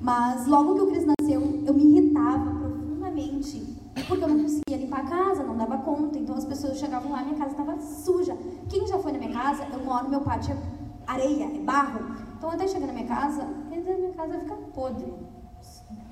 Mas 0.00 0.46
logo 0.46 0.74
que 0.74 0.80
o 0.80 0.86
Cris 0.88 1.06
nasceu, 1.06 1.62
eu 1.64 1.74
me 1.74 1.84
irritava 1.84 2.50
profundamente. 2.50 3.72
Porque 4.08 4.24
eu 4.24 4.28
não 4.28 4.42
conseguia 4.42 4.78
limpar 4.78 5.00
a 5.00 5.04
casa, 5.04 5.44
não 5.44 5.56
dava 5.56 5.76
conta. 5.78 6.18
Então 6.18 6.34
as 6.34 6.44
pessoas 6.44 6.78
chegavam 6.78 7.12
lá, 7.12 7.22
minha 7.22 7.36
casa 7.36 7.50
estava 7.50 7.78
suja. 7.78 8.36
Quem 8.68 8.86
já 8.86 8.98
foi 8.98 9.12
na 9.12 9.18
minha 9.18 9.32
casa, 9.32 9.66
eu 9.72 9.84
moro, 9.84 10.08
meu 10.08 10.22
pátio 10.22 10.54
é 10.54 10.81
areia, 11.06 11.44
é 11.44 11.58
barro. 11.58 12.16
Então 12.36 12.50
até 12.50 12.66
chegar 12.66 12.86
na 12.86 12.92
minha 12.92 13.06
casa, 13.06 13.42
a 13.42 13.76
minha 13.76 14.12
casa 14.14 14.38
fica 14.40 14.54
podre. 14.74 15.12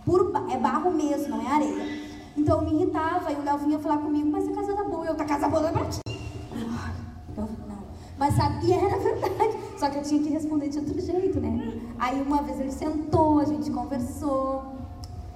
Puro, 0.05 0.33
é 0.51 0.57
barro 0.57 0.91
mesmo, 0.91 1.29
não 1.29 1.43
é 1.43 1.53
areia. 1.53 2.11
Então 2.37 2.61
eu 2.61 2.65
me 2.65 2.75
irritava 2.75 3.33
e 3.33 3.37
o 3.37 3.43
Léo 3.43 3.59
vinha 3.59 3.79
falar 3.79 3.99
comigo, 3.99 4.31
mas 4.31 4.49
a 4.49 4.53
casa 4.53 4.75
tá 4.75 4.85
boa, 4.85 5.07
eu, 5.07 5.15
tá 5.15 5.25
casa 5.25 5.49
boa 5.49 5.69
é 5.69 5.73
pra 5.73 5.85
ti. 5.87 6.01
Não. 7.37 7.79
Mas 8.19 8.35
sabe, 8.35 8.67
e 8.67 8.73
era 8.73 8.99
verdade. 8.99 9.59
Só 9.79 9.89
que 9.89 9.99
eu 9.99 10.03
tinha 10.03 10.23
que 10.23 10.29
responder 10.29 10.69
de 10.69 10.79
outro 10.79 11.01
jeito, 11.01 11.41
né? 11.41 11.81
Aí 11.99 12.21
uma 12.23 12.43
vez 12.43 12.61
ele 12.61 12.71
sentou, 12.71 13.39
a 13.39 13.45
gente 13.45 13.71
conversou. 13.71 14.75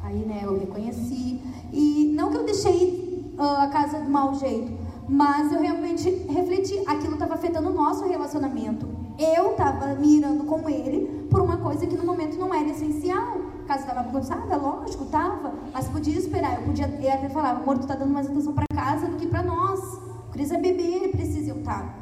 Aí, 0.03 0.19
né, 0.19 0.43
eu 0.45 0.59
reconheci. 0.59 1.41
E 1.73 2.13
não 2.15 2.31
que 2.31 2.37
eu 2.37 2.45
deixei 2.45 3.33
uh, 3.39 3.63
a 3.63 3.69
casa 3.69 4.01
do 4.01 4.11
mau 4.11 4.35
jeito, 4.35 4.71
mas 5.09 5.51
eu 5.51 5.61
realmente 5.61 6.11
refleti. 6.29 6.79
Aquilo 6.87 7.15
estava 7.15 7.35
afetando 7.35 7.71
o 7.71 7.73
nosso 7.73 8.07
relacionamento. 8.07 8.87
Eu 9.19 9.53
estava 9.53 9.95
mirando 9.95 10.45
com 10.45 10.69
ele 10.69 11.29
por 11.31 11.41
uma 11.41 11.57
coisa 11.59 11.87
que 11.87 11.97
no 11.97 12.05
momento 12.05 12.37
não 12.37 12.53
era 12.53 12.69
essencial. 12.69 13.39
A 13.63 13.67
casa 13.67 13.81
estava 13.81 14.03
bagunçada, 14.03 14.57
lógico, 14.57 15.05
tava. 15.07 15.55
Mas 15.73 15.89
podia 15.89 16.19
esperar. 16.19 16.59
Eu 16.59 16.67
podia 16.67 16.87
eu 16.87 17.13
até 17.13 17.29
falar, 17.29 17.51
amor, 17.51 17.79
tu 17.79 17.87
tá 17.87 17.95
dando 17.95 18.13
mais 18.13 18.27
atenção 18.27 18.53
para 18.53 18.65
casa 18.75 19.07
do 19.07 19.17
que 19.17 19.27
para 19.27 19.43
nós. 19.43 19.81
O 20.29 20.33
Cris 20.33 20.51
é 20.51 20.59
bebê, 20.59 20.83
ele 20.83 21.09
precisa 21.09 21.51
eu 21.51 21.63
tá. 21.63 21.95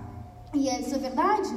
E 0.54 0.68
isso 0.68 0.94
é 0.94 0.98
verdade. 0.98 1.54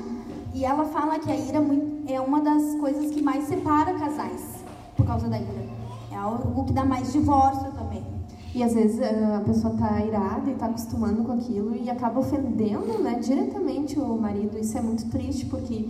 E 0.53 0.65
ela 0.65 0.85
fala 0.85 1.19
que 1.19 1.31
a 1.31 1.35
ira 1.35 1.59
é 2.07 2.19
uma 2.19 2.41
das 2.41 2.75
coisas 2.79 3.11
que 3.11 3.21
mais 3.21 3.45
separa 3.45 3.93
casais 3.93 4.63
por 4.95 5.05
causa 5.05 5.27
da 5.29 5.37
ira. 5.37 5.69
É 6.11 6.15
algo 6.15 6.65
que 6.65 6.73
dá 6.73 6.83
mais 6.83 7.11
divórcio 7.11 7.71
também. 7.71 8.14
E 8.55 8.63
às 8.63 8.73
vezes 8.73 9.01
eh, 9.01 9.35
a 9.35 9.41
pessoa 9.41 9.73
está 9.73 9.99
irada 9.99 10.49
e 10.49 10.53
está 10.53 10.67
acostumando 10.67 11.25
com 11.25 11.33
aquilo 11.33 11.75
e 11.75 11.89
acaba 11.89 12.21
ofendendo 12.21 13.03
né, 13.03 13.19
diretamente 13.19 13.99
o 13.99 14.17
marido. 14.17 14.57
Isso 14.57 14.77
é 14.77 14.81
muito 14.81 15.09
triste 15.09 15.45
porque 15.47 15.89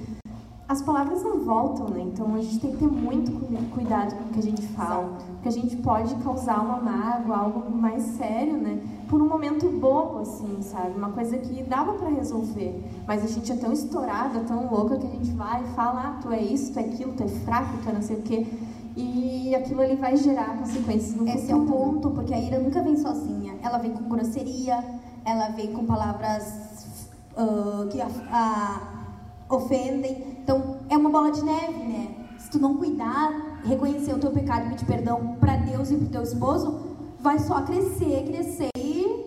as 0.68 0.82
palavras 0.82 1.22
não 1.22 1.46
voltam, 1.46 1.90
né? 1.90 2.02
Então 2.02 2.34
a 2.34 2.42
gente 2.42 2.60
tem 2.60 2.72
que 2.72 2.78
ter 2.78 2.88
muito 2.88 3.32
cuidado 3.70 4.16
com 4.16 4.24
o 4.24 4.28
que 4.34 4.40
a 4.40 4.42
gente 4.42 4.64
fala, 4.70 5.16
porque 5.34 5.48
a 5.48 5.52
gente 5.52 5.76
pode 5.76 6.16
causar 6.16 6.60
uma 6.60 6.78
mágoa, 6.78 7.38
algo 7.38 7.72
mais 7.72 8.02
sério, 8.02 8.58
né? 8.58 8.82
Por 9.08 9.22
um 9.22 9.30
momento 9.30 9.70
bobo, 9.70 10.22
assim, 10.22 10.58
sabe? 10.64 10.98
Uma 10.98 11.12
coisa 11.12 11.38
que 11.38 11.62
dava 11.62 11.94
para 11.94 12.10
resolver, 12.10 12.84
mas 13.06 13.24
a 13.24 13.28
gente 13.28 13.52
é 13.52 13.56
tão 13.58 13.72
estourada, 13.72 14.40
tão 14.40 14.72
louca 14.72 14.98
que 14.98 15.06
a 15.06 15.12
gente 15.12 15.30
vai 15.34 15.64
e 15.64 15.68
fala, 15.76 16.02
ah, 16.02 16.20
tu 16.20 16.32
é 16.32 16.42
isso, 16.42 16.74
tu 16.74 16.80
é 16.80 16.82
aquilo, 16.82 17.14
tu 17.14 17.22
é 17.22 17.28
fraco, 17.28 17.78
tu 17.84 17.90
é 17.90 17.94
não 17.94 18.02
sei 18.02 18.16
o 18.16 18.22
quê. 18.24 18.48
E 18.96 19.54
aquilo 19.54 19.82
ali 19.82 19.96
vai 19.96 20.16
gerar 20.16 20.58
consequências 20.58 21.16
no 21.16 21.28
Esse 21.28 21.48
futuro. 21.48 21.52
é 21.52 21.56
o 21.56 21.66
ponto, 21.66 22.12
porque 22.12 22.34
a 22.34 22.40
ira 22.40 22.60
nunca 22.60 22.82
vem 22.82 22.96
sozinha. 22.96 23.56
Ela 23.62 23.78
vem 23.78 23.92
com 23.92 24.08
grosseria, 24.08 24.84
ela 25.26 25.50
vem 25.50 25.74
com 25.74 25.86
palavras 25.86 26.98
uh, 27.34 27.88
que 27.90 28.00
a, 28.02 28.08
a, 28.32 29.54
ofendem. 29.54 30.38
Então, 30.42 30.78
é 30.90 30.96
uma 30.96 31.10
bola 31.10 31.32
de 31.32 31.44
neve, 31.44 31.84
né? 31.84 32.16
Se 32.38 32.50
tu 32.50 32.60
não 32.60 32.78
cuidar, 32.78 33.62
reconhecer 33.66 34.14
o 34.14 34.20
teu 34.20 34.32
pecado 34.32 34.68
e 34.68 34.70
pedir 34.70 34.86
perdão 34.86 35.36
para 35.40 35.58
Deus 35.58 35.92
e 35.92 35.98
pro 35.98 36.08
teu 36.08 36.22
esposo, 36.22 36.80
vai 37.20 37.40
só 37.40 37.62
crescer, 37.62 38.24
crescer 38.26 38.70
e 38.78 39.26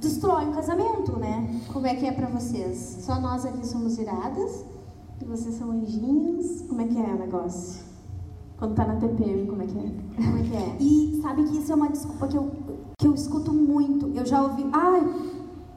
destrói 0.00 0.48
o 0.48 0.52
casamento, 0.52 1.18
né? 1.18 1.60
Como 1.72 1.86
é 1.86 1.94
que 1.94 2.06
é 2.06 2.12
para 2.12 2.28
vocês? 2.28 2.98
Só 3.00 3.20
nós 3.20 3.44
aqui 3.44 3.66
somos 3.66 3.98
iradas? 3.98 4.64
E 5.20 5.24
vocês 5.24 5.54
são 5.56 5.70
anjinhos? 5.70 6.62
Como 6.62 6.80
é 6.80 6.86
que 6.86 6.98
é 6.98 7.14
o 7.14 7.18
negócio? 7.18 7.91
Quando 8.56 8.74
tá 8.74 8.84
na 8.84 8.96
TPM, 8.96 9.46
como 9.46 9.62
é 9.62 9.66
que 9.66 9.78
é? 9.78 10.24
Como 10.24 10.38
é 10.38 10.42
que 10.42 10.56
é? 10.56 10.76
E 10.78 11.20
sabe 11.20 11.44
que 11.44 11.58
isso 11.58 11.72
é 11.72 11.74
uma 11.74 11.88
desculpa 11.88 12.28
que 12.28 12.36
eu, 12.36 12.50
que 12.98 13.06
eu 13.06 13.14
escuto 13.14 13.52
muito. 13.52 14.08
Eu 14.14 14.24
já 14.24 14.42
ouvi, 14.42 14.64
ai, 14.72 15.02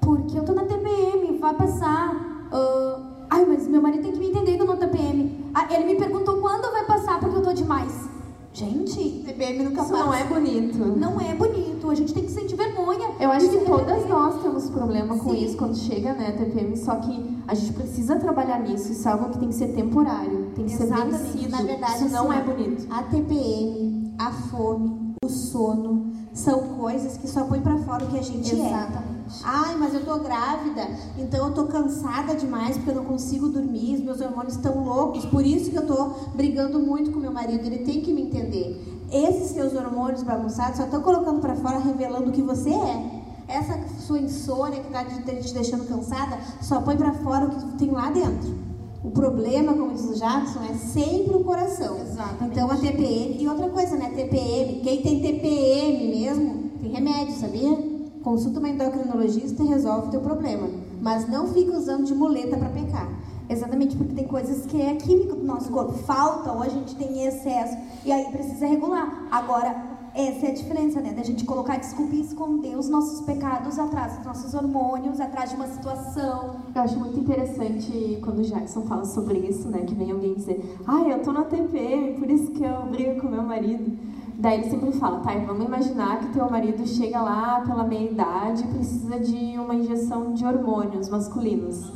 porque 0.01 0.37
eu 0.37 0.45
tô 0.45 0.53
na 0.53 0.65
TPM, 0.65 1.37
vai 1.39 1.53
passar. 1.55 2.13
Uh, 2.53 3.25
ai, 3.29 3.45
mas 3.45 3.67
meu 3.67 3.81
marido 3.81 4.03
tem 4.03 4.11
que 4.11 4.19
me 4.19 4.29
entender 4.29 4.55
que 4.55 4.61
eu 4.61 4.67
tô 4.67 4.73
na 4.73 4.87
TPM. 4.87 5.45
Ah, 5.53 5.67
ele 5.73 5.85
me 5.85 5.95
perguntou 5.95 6.39
quando 6.39 6.71
vai 6.71 6.85
passar 6.85 7.19
porque 7.19 7.37
eu 7.37 7.41
tô 7.41 7.53
demais. 7.53 8.14
Gente, 8.55 9.21
TPM 9.25 9.65
nunca 9.65 9.81
isso 9.81 9.91
não 9.91 10.13
é 10.13 10.23
bonito. 10.23 10.77
Não 10.77 11.19
é 11.19 11.35
bonito. 11.35 11.89
A 11.91 11.93
gente 11.93 12.13
tem 12.13 12.23
que 12.23 12.31
sentir 12.31 12.55
vergonha. 12.55 13.09
Eu 13.19 13.29
acho 13.29 13.49
que 13.49 13.65
todas 13.65 14.07
nós 14.07 14.41
temos 14.41 14.69
problema 14.69 15.17
com 15.17 15.31
Sim. 15.31 15.43
isso 15.43 15.57
quando 15.57 15.75
chega, 15.75 16.13
né, 16.13 16.31
TPM, 16.31 16.77
só 16.77 16.95
que 16.95 17.37
a 17.45 17.53
gente 17.53 17.73
precisa 17.73 18.15
trabalhar 18.15 18.61
nisso. 18.61 18.93
Isso 18.93 19.05
é 19.09 19.11
algo 19.11 19.29
que 19.29 19.39
tem 19.39 19.49
que 19.49 19.55
ser 19.55 19.67
temporário, 19.73 20.51
tem 20.55 20.65
que 20.67 20.73
Exatamente. 20.73 21.17
ser 21.17 21.23
vencido. 21.33 21.51
Na 21.51 21.63
verdade, 21.63 21.95
isso 21.95 22.09
não 22.13 22.31
assim, 22.31 22.39
é 22.39 22.43
bonito. 22.43 22.87
A 22.89 23.03
TPM, 23.03 24.13
a 24.17 24.31
fome, 24.31 25.15
o 25.21 25.27
sono, 25.27 26.13
são 26.35 26.59
coisas 26.77 27.15
que 27.17 27.27
só 27.27 27.45
põem 27.45 27.61
para 27.61 27.77
fora 27.79 28.03
o 28.03 28.07
que 28.09 28.19
a 28.19 28.21
gente 28.21 28.53
Exatamente. 28.53 28.73
é. 28.73 28.77
Exatamente. 28.77 29.15
Ai, 29.43 29.75
mas 29.77 29.93
eu 29.93 30.05
tô 30.05 30.19
grávida, 30.19 30.87
então 31.17 31.47
eu 31.47 31.53
tô 31.53 31.63
cansada 31.63 32.35
demais 32.35 32.75
porque 32.75 32.91
eu 32.91 32.95
não 32.95 33.05
consigo 33.05 33.47
dormir, 33.47 33.95
os 33.95 34.01
meus 34.01 34.21
hormônios 34.21 34.55
estão 34.55 34.83
loucos, 34.83 35.25
por 35.25 35.43
isso 35.43 35.71
que 35.71 35.77
eu 35.77 35.87
tô 35.87 36.11
brigando 36.35 36.77
muito 36.77 37.11
com 37.11 37.19
meu 37.19 37.31
marido, 37.31 37.65
ele 37.65 37.79
tem 37.79 38.01
que 38.01 38.13
me 38.13 38.21
entender. 38.23 39.01
Esses 39.11 39.51
seus 39.51 39.73
hormônios 39.73 40.21
bagunçados 40.23 40.77
só 40.77 40.83
estão 40.83 41.01
colocando 41.01 41.39
para 41.39 41.55
fora, 41.55 41.79
revelando 41.79 42.29
o 42.29 42.31
que 42.33 42.41
você 42.41 42.69
é. 42.69 43.21
Essa 43.47 43.79
sua 43.99 44.19
insônia 44.19 44.81
que 44.81 44.87
está 44.87 45.05
te 45.05 45.53
deixando 45.53 45.87
cansada, 45.87 46.37
só 46.61 46.81
põe 46.81 46.97
para 46.97 47.13
fora 47.13 47.45
o 47.45 47.49
que 47.49 47.77
tem 47.77 47.91
lá 47.91 48.11
dentro. 48.11 48.74
O 49.05 49.11
problema, 49.11 49.71
como 49.71 49.93
diz 49.93 50.03
o 50.03 50.15
Jackson, 50.15 50.63
é 50.63 50.73
sempre 50.73 51.35
o 51.35 51.43
coração. 51.43 51.99
Exatamente. 51.99 52.45
Então 52.45 52.71
a 52.71 52.75
TPM, 52.75 53.37
e 53.39 53.47
outra 53.47 53.69
coisa, 53.69 53.95
né? 53.95 54.09
TPM, 54.15 54.81
quem 54.81 55.01
tem 55.03 55.21
TPM 55.21 56.07
mesmo, 56.07 56.71
tem 56.81 56.91
remédio, 56.91 57.35
sabia? 57.35 57.77
Consulta 58.23 58.57
uma 58.57 58.67
endocrinologista 58.67 59.61
e 59.61 59.67
resolve 59.67 60.07
o 60.07 60.09
teu 60.09 60.21
problema. 60.21 60.67
Mas 60.99 61.29
não 61.29 61.47
fica 61.49 61.77
usando 61.77 62.05
de 62.05 62.15
muleta 62.15 62.57
para 62.57 62.69
pecar. 62.69 63.07
Exatamente, 63.47 63.95
porque 63.95 64.15
tem 64.15 64.25
coisas 64.25 64.65
que 64.65 64.81
é 64.81 64.95
químico 64.95 65.35
do 65.35 65.43
nosso 65.43 65.69
corpo. 65.69 65.93
Falta 65.93 66.51
ou 66.51 66.63
a 66.63 66.67
gente 66.67 66.95
tem 66.95 67.27
excesso 67.27 67.77
e 68.03 68.11
aí 68.11 68.25
precisa 68.31 68.65
regular. 68.65 69.27
Agora, 69.29 69.94
essa 70.15 70.45
é 70.45 70.49
a 70.51 70.53
diferença, 70.53 71.01
né? 71.01 71.11
Da 71.11 71.23
gente 71.23 71.43
colocar 71.43 71.75
desculpa 71.75 72.15
e 72.15 72.21
esconder 72.21 72.77
os 72.77 72.87
nossos 72.87 73.19
pecados 73.25 73.77
atrás 73.77 74.15
dos 74.15 74.25
nossos 74.25 74.53
hormônios, 74.53 75.19
atrás 75.19 75.49
de 75.49 75.57
uma 75.57 75.67
situação. 75.67 76.55
Eu 76.73 76.81
acho 76.81 76.97
muito 76.97 77.19
interessante 77.19 78.17
quando 78.23 78.39
o 78.39 78.43
Jackson 78.43 78.83
fala 78.83 79.03
sobre 79.03 79.39
isso, 79.39 79.67
né? 79.67 79.79
Que 79.79 79.93
vem 79.93 80.11
alguém 80.11 80.33
dizer, 80.33 80.77
ah, 80.87 81.01
eu 81.01 81.21
tô 81.21 81.33
na 81.33 81.43
TPM, 81.43 82.17
por 82.17 82.31
isso 82.31 82.49
que 82.53 82.63
eu 82.63 82.83
brigo 82.83 83.19
com 83.19 83.27
meu 83.27 83.43
marido. 83.43 83.91
Daí 84.37 84.61
ele 84.61 84.69
sempre 84.69 84.93
fala, 84.93 85.19
tá, 85.19 85.33
vamos 85.45 85.65
imaginar 85.65 86.19
que 86.19 86.33
teu 86.33 86.49
marido 86.49 86.87
chega 86.87 87.21
lá 87.21 87.61
pela 87.67 87.83
meia 87.83 88.09
idade 88.09 88.63
e 88.63 88.67
precisa 88.67 89.19
de 89.19 89.57
uma 89.59 89.75
injeção 89.75 90.33
de 90.33 90.45
hormônios 90.45 91.09
masculinos. 91.09 91.91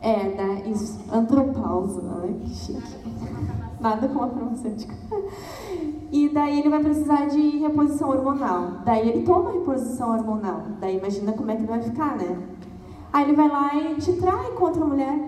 É, 0.00 0.30
da 0.30 1.18
antropausa, 1.18 2.00
né? 2.02 2.36
Que 2.40 2.50
chique. 2.50 2.98
Nada 3.80 4.08
com 4.08 4.22
a 4.22 4.28
farmacêutica. 4.28 4.94
E 6.10 6.28
daí 6.30 6.60
ele 6.60 6.70
vai 6.70 6.80
precisar 6.80 7.26
de 7.26 7.58
reposição 7.58 8.08
hormonal. 8.10 8.78
Daí 8.84 9.08
ele 9.08 9.22
toma 9.22 9.52
reposição 9.52 10.12
hormonal. 10.12 10.62
Daí 10.80 10.96
imagina 10.96 11.32
como 11.32 11.50
é 11.50 11.56
que 11.56 11.62
ele 11.62 11.68
vai 11.68 11.82
ficar, 11.82 12.16
né? 12.16 12.38
Aí 13.12 13.24
ele 13.24 13.36
vai 13.36 13.48
lá 13.48 13.74
e 13.74 13.94
te 13.96 14.12
trai 14.14 14.50
contra 14.52 14.82
a 14.82 14.86
mulher. 14.86 15.18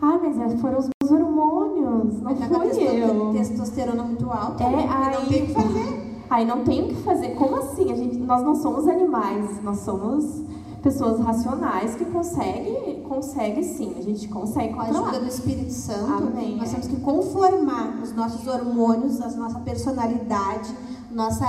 Ah, 0.00 0.18
mas 0.22 0.38
é, 0.38 0.56
foram 0.58 0.78
os 0.78 0.88
meus 1.02 1.12
hormônios, 1.12 2.20
não 2.20 2.36
foi 2.36 2.68
eu. 3.00 3.32
testosterona 3.32 4.04
muito 4.04 4.30
alta, 4.30 4.62
é, 4.62 4.70
né? 4.70 4.88
aí, 4.88 5.14
não 5.14 5.26
tem 5.26 5.42
o 5.42 5.46
que 5.46 5.52
fazer. 5.52 6.08
Aí 6.30 6.46
não 6.46 6.64
tem 6.64 6.84
o 6.84 6.88
que 6.88 6.94
fazer. 7.02 7.28
Como 7.30 7.56
assim? 7.56 7.90
A 7.90 7.96
gente, 7.96 8.16
nós 8.18 8.42
não 8.44 8.54
somos 8.54 8.86
animais, 8.86 9.60
nós 9.64 9.80
somos 9.80 10.44
pessoas 10.88 11.20
racionais 11.20 11.94
que 11.96 12.04
conseguem, 12.06 13.02
consegue 13.02 13.62
sim, 13.62 13.94
a 13.98 14.00
gente 14.00 14.26
consegue 14.28 14.72
Com 14.72 14.80
a 14.80 14.84
ajuda 14.84 15.20
do 15.20 15.26
Espírito 15.26 15.70
Santo, 15.70 16.28
Amém, 16.28 16.56
nós 16.56 16.70
é. 16.70 16.72
temos 16.72 16.86
que 16.86 16.96
conformar 17.00 18.00
os 18.02 18.14
nossos 18.14 18.46
hormônios, 18.46 19.20
a 19.20 19.28
nossa 19.32 19.58
personalidade, 19.60 20.74
nossa 21.10 21.46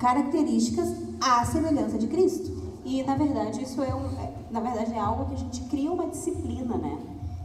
características 0.00 0.92
à 1.20 1.44
semelhança 1.44 1.96
de 1.96 2.08
Cristo. 2.08 2.50
E 2.84 3.04
na 3.04 3.14
verdade 3.14 3.62
isso 3.62 3.80
é, 3.82 3.94
um, 3.94 4.06
é, 4.18 4.32
na 4.50 4.58
verdade 4.58 4.94
é 4.94 4.98
algo 4.98 5.26
que 5.26 5.34
a 5.34 5.38
gente 5.38 5.60
cria 5.68 5.92
uma 5.92 6.08
disciplina, 6.08 6.76
né? 6.76 6.98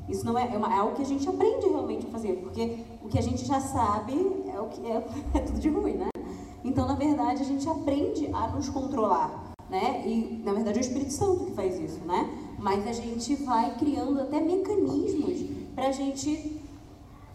Isso 0.10 0.26
não 0.26 0.36
é, 0.36 0.52
é, 0.52 0.58
uma, 0.58 0.74
é, 0.74 0.78
algo 0.80 0.96
que 0.96 1.04
a 1.04 1.06
gente 1.06 1.30
aprende 1.30 1.68
realmente 1.68 2.08
a 2.08 2.10
fazer, 2.10 2.34
porque 2.42 2.80
o 3.04 3.08
que 3.10 3.20
a 3.20 3.22
gente 3.22 3.46
já 3.46 3.60
sabe 3.60 4.14
é 4.52 4.60
o 4.60 4.70
que 4.70 4.84
é, 4.88 5.08
é 5.36 5.40
tudo 5.40 5.60
de 5.60 5.70
ruim, 5.70 5.98
né? 5.98 6.10
Então, 6.64 6.88
na 6.88 6.96
verdade, 6.96 7.44
a 7.44 7.46
gente 7.46 7.70
aprende 7.70 8.28
a 8.34 8.48
nos 8.48 8.70
controlar, 8.70 9.45
né? 9.70 10.04
E, 10.06 10.42
na 10.44 10.54
verdade, 10.54 10.78
é 10.78 10.82
o 10.82 10.86
Espírito 10.86 11.12
Santo 11.12 11.46
que 11.46 11.52
faz 11.52 11.80
isso, 11.80 12.00
né? 12.06 12.30
Mas 12.60 12.88
a 12.88 12.94
gente 12.94 13.36
vai 13.38 13.76
criando 13.78 14.22
até 14.22 14.40
mecanismos 14.40 15.46
para 15.74 15.88
a 15.88 15.92
gente, 15.92 16.62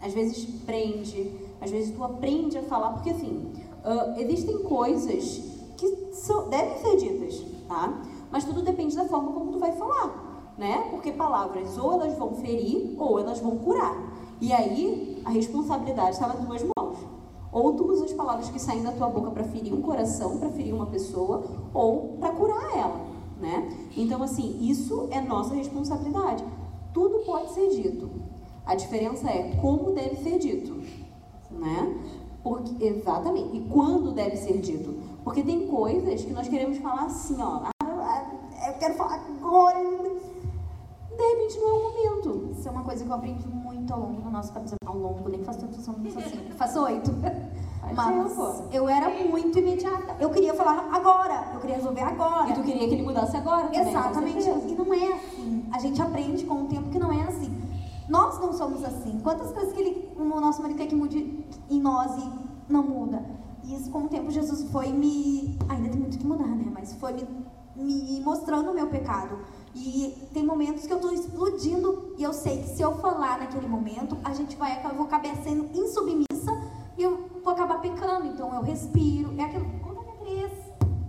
às 0.01 0.13
vezes, 0.13 0.45
prende, 0.65 1.31
às 1.59 1.69
vezes 1.69 1.95
tu 1.95 2.03
aprende 2.03 2.57
a 2.57 2.63
falar, 2.63 2.93
porque, 2.93 3.11
assim, 3.11 3.51
uh, 3.85 4.19
existem 4.19 4.59
coisas 4.63 5.41
que 5.77 6.13
são, 6.13 6.49
devem 6.49 6.77
ser 6.77 6.97
ditas, 6.97 7.43
tá? 7.67 8.01
Mas 8.31 8.45
tudo 8.45 8.61
depende 8.61 8.95
da 8.95 9.05
forma 9.05 9.31
como 9.33 9.51
tu 9.51 9.59
vai 9.59 9.73
falar, 9.73 10.53
né? 10.57 10.87
Porque 10.89 11.11
palavras 11.11 11.77
ou 11.77 11.93
elas 11.93 12.17
vão 12.17 12.35
ferir 12.35 12.95
ou 12.97 13.19
elas 13.19 13.39
vão 13.39 13.57
curar. 13.57 14.11
E 14.39 14.51
aí, 14.53 15.21
a 15.25 15.29
responsabilidade 15.29 16.11
está 16.11 16.27
nas 16.27 16.43
tuas 16.45 16.63
mãos. 16.75 16.97
Ou 17.51 17.73
tu 17.73 17.91
as 18.03 18.13
palavras 18.13 18.49
que 18.49 18.59
saem 18.59 18.83
da 18.83 18.91
tua 18.91 19.09
boca 19.09 19.31
para 19.31 19.43
ferir 19.43 19.73
um 19.73 19.81
coração, 19.81 20.37
para 20.37 20.49
ferir 20.49 20.73
uma 20.73 20.85
pessoa, 20.85 21.43
ou 21.73 22.17
para 22.19 22.31
curar 22.31 22.77
ela, 22.77 23.01
né? 23.39 23.69
Então, 23.95 24.23
assim, 24.23 24.57
isso 24.61 25.07
é 25.11 25.19
nossa 25.21 25.53
responsabilidade. 25.53 26.43
Tudo 26.93 27.19
pode 27.25 27.53
ser 27.53 27.69
dito. 27.69 28.09
A 28.65 28.75
diferença 28.75 29.29
é 29.29 29.55
como 29.61 29.91
deve 29.91 30.15
ser 30.17 30.39
dito, 30.39 30.81
né? 31.51 31.95
Porque, 32.43 32.83
exatamente. 32.83 33.57
E 33.57 33.61
quando 33.69 34.11
deve 34.11 34.37
ser 34.37 34.57
dito. 34.59 34.93
Porque 35.23 35.43
tem 35.43 35.67
coisas 35.67 36.23
que 36.23 36.33
nós 36.33 36.47
queremos 36.47 36.77
falar 36.77 37.05
assim, 37.05 37.35
ó. 37.39 37.63
Ah, 37.83 38.31
eu 38.67 38.73
quero 38.79 38.95
falar 38.95 39.15
agora. 39.15 40.10
De 41.21 41.27
repente 41.27 41.59
não 41.59 41.69
é 41.69 41.73
o 41.73 41.83
momento. 41.83 42.51
Isso 42.51 42.67
é 42.67 42.71
uma 42.71 42.83
coisa 42.83 43.05
que 43.05 43.09
eu 43.11 43.15
aprendi 43.15 43.47
muito 43.47 43.93
ao 43.93 43.99
longo 43.99 44.21
do 44.21 44.31
nosso 44.31 44.51
casamento. 44.51 44.77
Ao 44.83 44.97
longo, 44.97 45.29
nem 45.29 45.43
faço 45.43 45.59
tanto 45.59 45.75
anos 45.91 46.17
assim. 46.17 46.49
Faço 46.57 46.81
oito. 46.81 47.11
Mas 47.93 48.73
eu 48.73 48.89
era 48.89 49.07
muito 49.25 49.59
imediata. 49.59 50.15
Eu 50.19 50.31
queria 50.31 50.53
falar 50.55 50.89
agora. 50.91 51.51
Eu 51.53 51.59
queria 51.59 51.75
resolver 51.75 52.01
agora. 52.01 52.49
E 52.49 52.53
tu 52.55 52.63
queria 52.63 52.87
que 52.87 52.95
ele 52.95 53.03
mudasse 53.03 53.37
agora 53.37 53.67
também, 53.67 53.87
Exatamente. 53.87 54.49
E 54.49 54.75
não 54.75 54.93
é 54.93 55.13
assim. 55.13 55.65
A 55.71 55.77
gente 55.77 56.01
aprende 56.01 56.43
com 56.43 56.63
o 56.63 56.67
tempo 56.67 56.89
que 56.89 56.97
não 56.97 57.11
é 57.11 57.21
assim. 57.27 57.55
Nós 58.09 58.39
não 58.39 58.51
somos 58.51 58.83
assim. 58.83 59.19
Quantas 59.21 59.51
vezes 59.51 59.73
que 59.73 59.79
ele, 59.79 60.09
o 60.17 60.23
nosso 60.23 60.61
marido 60.61 60.77
quer 60.77 60.87
que 60.87 60.95
mude 60.95 61.45
em 61.69 61.79
nós 61.79 62.17
e 62.17 62.71
não 62.71 62.81
muda. 62.81 63.23
E 63.63 63.75
isso, 63.75 63.91
com 63.91 63.99
o 63.99 64.07
tempo, 64.07 64.31
Jesus 64.31 64.63
foi 64.71 64.91
me. 64.91 65.55
Ainda 65.69 65.89
tem 65.89 65.99
muito 65.99 66.17
que 66.17 66.25
mudar, 66.25 66.47
né? 66.47 66.65
Mas 66.73 66.93
foi 66.93 67.13
me, 67.13 67.27
me 67.75 68.21
mostrando 68.21 68.71
o 68.71 68.73
meu 68.73 68.87
pecado. 68.87 69.37
E 69.73 70.27
tem 70.33 70.45
momentos 70.45 70.85
que 70.85 70.91
eu 70.91 70.97
estou 70.97 71.13
explodindo 71.13 72.13
e 72.17 72.23
eu 72.23 72.33
sei 72.33 72.61
que 72.61 72.69
se 72.69 72.81
eu 72.81 72.97
falar 72.97 73.39
naquele 73.39 73.67
momento, 73.67 74.17
a 74.23 74.33
gente 74.33 74.55
vai, 74.55 74.83
eu 74.85 74.95
vou 74.95 75.05
acabar 75.05 75.35
sendo 75.37 75.69
insubmissa 75.77 76.51
e 76.97 77.03
eu 77.03 77.29
vou 77.43 77.53
acabar 77.53 77.79
pecando. 77.79 78.27
Então 78.27 78.53
eu 78.53 78.61
respiro, 78.61 79.33
é 79.37 79.43
aquilo, 79.43 79.65
conta 79.81 80.01
até 80.01 80.25
três, 80.25 80.51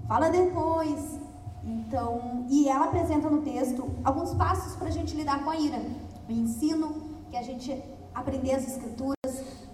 fala 0.06 0.28
depois. 0.30 1.20
Então, 1.64 2.46
e 2.48 2.68
ela 2.68 2.86
apresenta 2.86 3.30
no 3.30 3.42
texto 3.42 3.88
alguns 4.04 4.34
passos 4.34 4.74
para 4.76 4.88
a 4.88 4.90
gente 4.90 5.14
lidar 5.14 5.44
com 5.44 5.50
a 5.50 5.56
ira. 5.56 5.80
O 6.28 6.32
ensino, 6.32 6.94
que 7.30 7.36
a 7.36 7.42
gente 7.42 7.82
aprender 8.14 8.54
as 8.54 8.66
escrituras, 8.66 9.16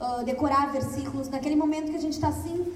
uh, 0.01 0.25
decorar 0.25 0.73
versículos. 0.73 1.29
Naquele 1.29 1.57
momento 1.57 1.91
que 1.91 1.97
a 1.97 2.01
gente 2.01 2.15
está 2.15 2.29
assim, 2.29 2.73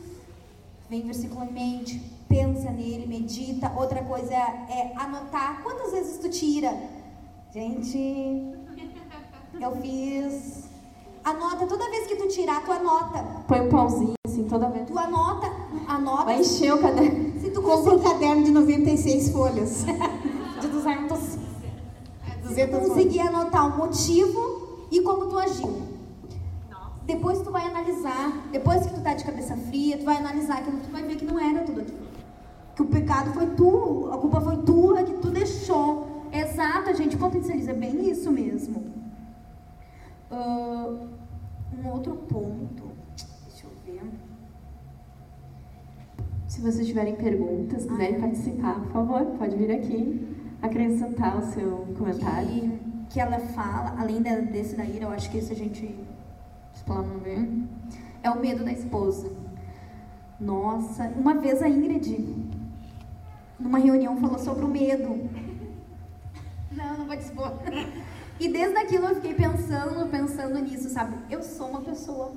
vem 0.93 1.01
versículo 1.01 1.43
em 1.47 1.53
mente, 1.53 1.99
pensa 2.29 2.71
nele, 2.71 3.07
medita. 3.07 3.73
Outra 3.75 4.05
coisa 4.05 4.31
é, 4.31 4.67
é 4.69 4.93
anotar. 4.97 5.63
Quantas 5.63 5.91
vezes 5.91 6.19
tu 6.19 6.29
tira? 6.29 6.71
Gente, 7.51 7.99
eu 9.59 9.77
fiz. 9.81 10.65
Anota, 11.25 11.67
toda 11.67 11.89
vez 11.89 12.07
que 12.07 12.17
tu 12.17 12.29
tirar, 12.29 12.63
tu 12.63 12.73
anota. 12.73 13.25
Põe 13.49 13.61
um 13.63 13.69
pauzinho 13.71 14.13
assim 14.27 14.45
toda 14.45 14.69
vez. 14.69 14.87
Tu 14.87 14.99
anota, 14.99 15.51
anota. 15.89 16.25
Vai 16.25 16.41
encher 16.41 16.75
o 16.75 16.79
caderno. 16.79 17.41
Se 17.41 17.51
tu 17.51 17.63
Compra 17.63 17.95
um 17.95 17.99
caderno 17.99 18.45
de 18.45 18.51
96 18.51 19.31
folhas. 19.31 19.87
de 20.61 20.69
200, 20.69 21.19
200 22.43 22.71
folhas. 22.71 22.89
conseguir 22.89 23.21
anotar 23.21 23.75
o 23.75 23.79
motivo 23.79 24.87
e 24.91 25.01
como 25.01 25.27
tu 25.27 25.39
agiu. 25.39 25.92
Depois 27.07 27.41
tu 27.43 27.51
vai 27.51 27.67
analisar, 27.67 28.49
depois 28.53 28.87
que 28.87 28.95
tu 28.95 29.01
tá 29.01 29.15
de 29.15 29.25
cabeça 29.25 29.57
fria, 29.57 29.99
tu 29.99 30.05
vai 30.05 30.17
analisar 30.17 30.59
aquilo, 30.59 30.79
tu 30.79 30.91
vai 30.91 31.03
ver 31.03 31.17
que 31.17 31.25
não 31.25 31.38
era 31.38 31.65
tudo 31.65 31.81
aquilo. 31.81 31.99
Que 32.77 32.83
o 32.83 32.87
pecado 32.87 33.33
foi 33.33 33.47
tu, 33.55 34.09
a 34.12 34.19
culpa 34.19 34.41
foi 34.41 34.57
tua, 34.59 35.03
que 35.03 35.15
tu 35.15 35.31
deixou. 35.31 36.27
Exato, 36.33 36.88
a 36.88 36.93
gente 36.93 37.17
potencializa 37.17 37.75
bem 37.75 38.09
isso 38.09 38.31
mesmo. 38.31 38.85
Ah, 40.31 40.95
um 41.77 41.88
outro 41.88 42.15
ponto, 42.15 42.85
deixa 43.47 43.67
eu 43.67 43.71
ver. 43.85 44.03
Se 46.47 46.61
vocês 46.61 46.87
tiverem 46.87 47.17
perguntas, 47.17 47.85
quiserem 47.85 48.21
participar, 48.21 48.81
por 48.81 48.93
favor, 48.93 49.27
pode 49.38 49.57
vir 49.57 49.73
aqui 49.73 50.33
acrescentar 50.62 51.37
o 51.37 51.43
seu 51.53 51.87
comentário. 51.99 52.49
que, 52.49 52.93
que 53.11 53.21
ela 53.21 53.38
fala, 53.38 53.95
além 53.99 54.23
desse 54.23 54.77
da 54.77 54.85
ira, 54.85 55.05
eu 55.05 55.11
acho 55.11 55.31
que 55.31 55.38
esse 55.38 55.53
a 55.53 55.57
gente 55.57 55.95
explana 56.83 57.14
bem, 57.18 57.68
é 58.23 58.31
o 58.31 58.40
medo 58.40 58.64
da 58.64 58.73
esposa. 58.73 59.31
Nossa, 60.38 61.05
uma 61.16 61.35
vez 61.35 61.62
a 61.62 61.68
Ingrid, 61.68 62.27
numa 63.59 63.79
reunião, 63.79 64.21
falou 64.21 64.38
sobre 64.38 64.64
o 64.64 64.68
medo. 64.68 65.31
Não, 66.73 66.99
não 66.99 67.07
vou 67.07 67.16
te 67.16 67.23
expor. 67.23 67.53
E 68.40 68.49
desde 68.49 68.77
aquilo 68.77 69.07
eu 69.07 69.14
fiquei 69.14 69.35
pensando, 69.35 70.11
pensando 70.11 70.59
nisso, 70.59 70.90
sabe? 70.90 71.16
Eu 71.31 71.42
sou 71.42 71.68
uma 71.68 71.81
pessoa, 71.83 72.33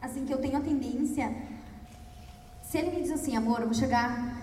assim, 0.00 0.24
que 0.24 0.32
eu 0.32 0.38
tenho 0.38 0.56
a 0.56 0.60
tendência. 0.60 1.30
Se 2.62 2.78
ele 2.78 2.90
me 2.90 3.02
diz 3.02 3.10
assim, 3.10 3.36
amor, 3.36 3.60
eu 3.60 3.66
vou 3.66 3.74
chegar 3.74 4.34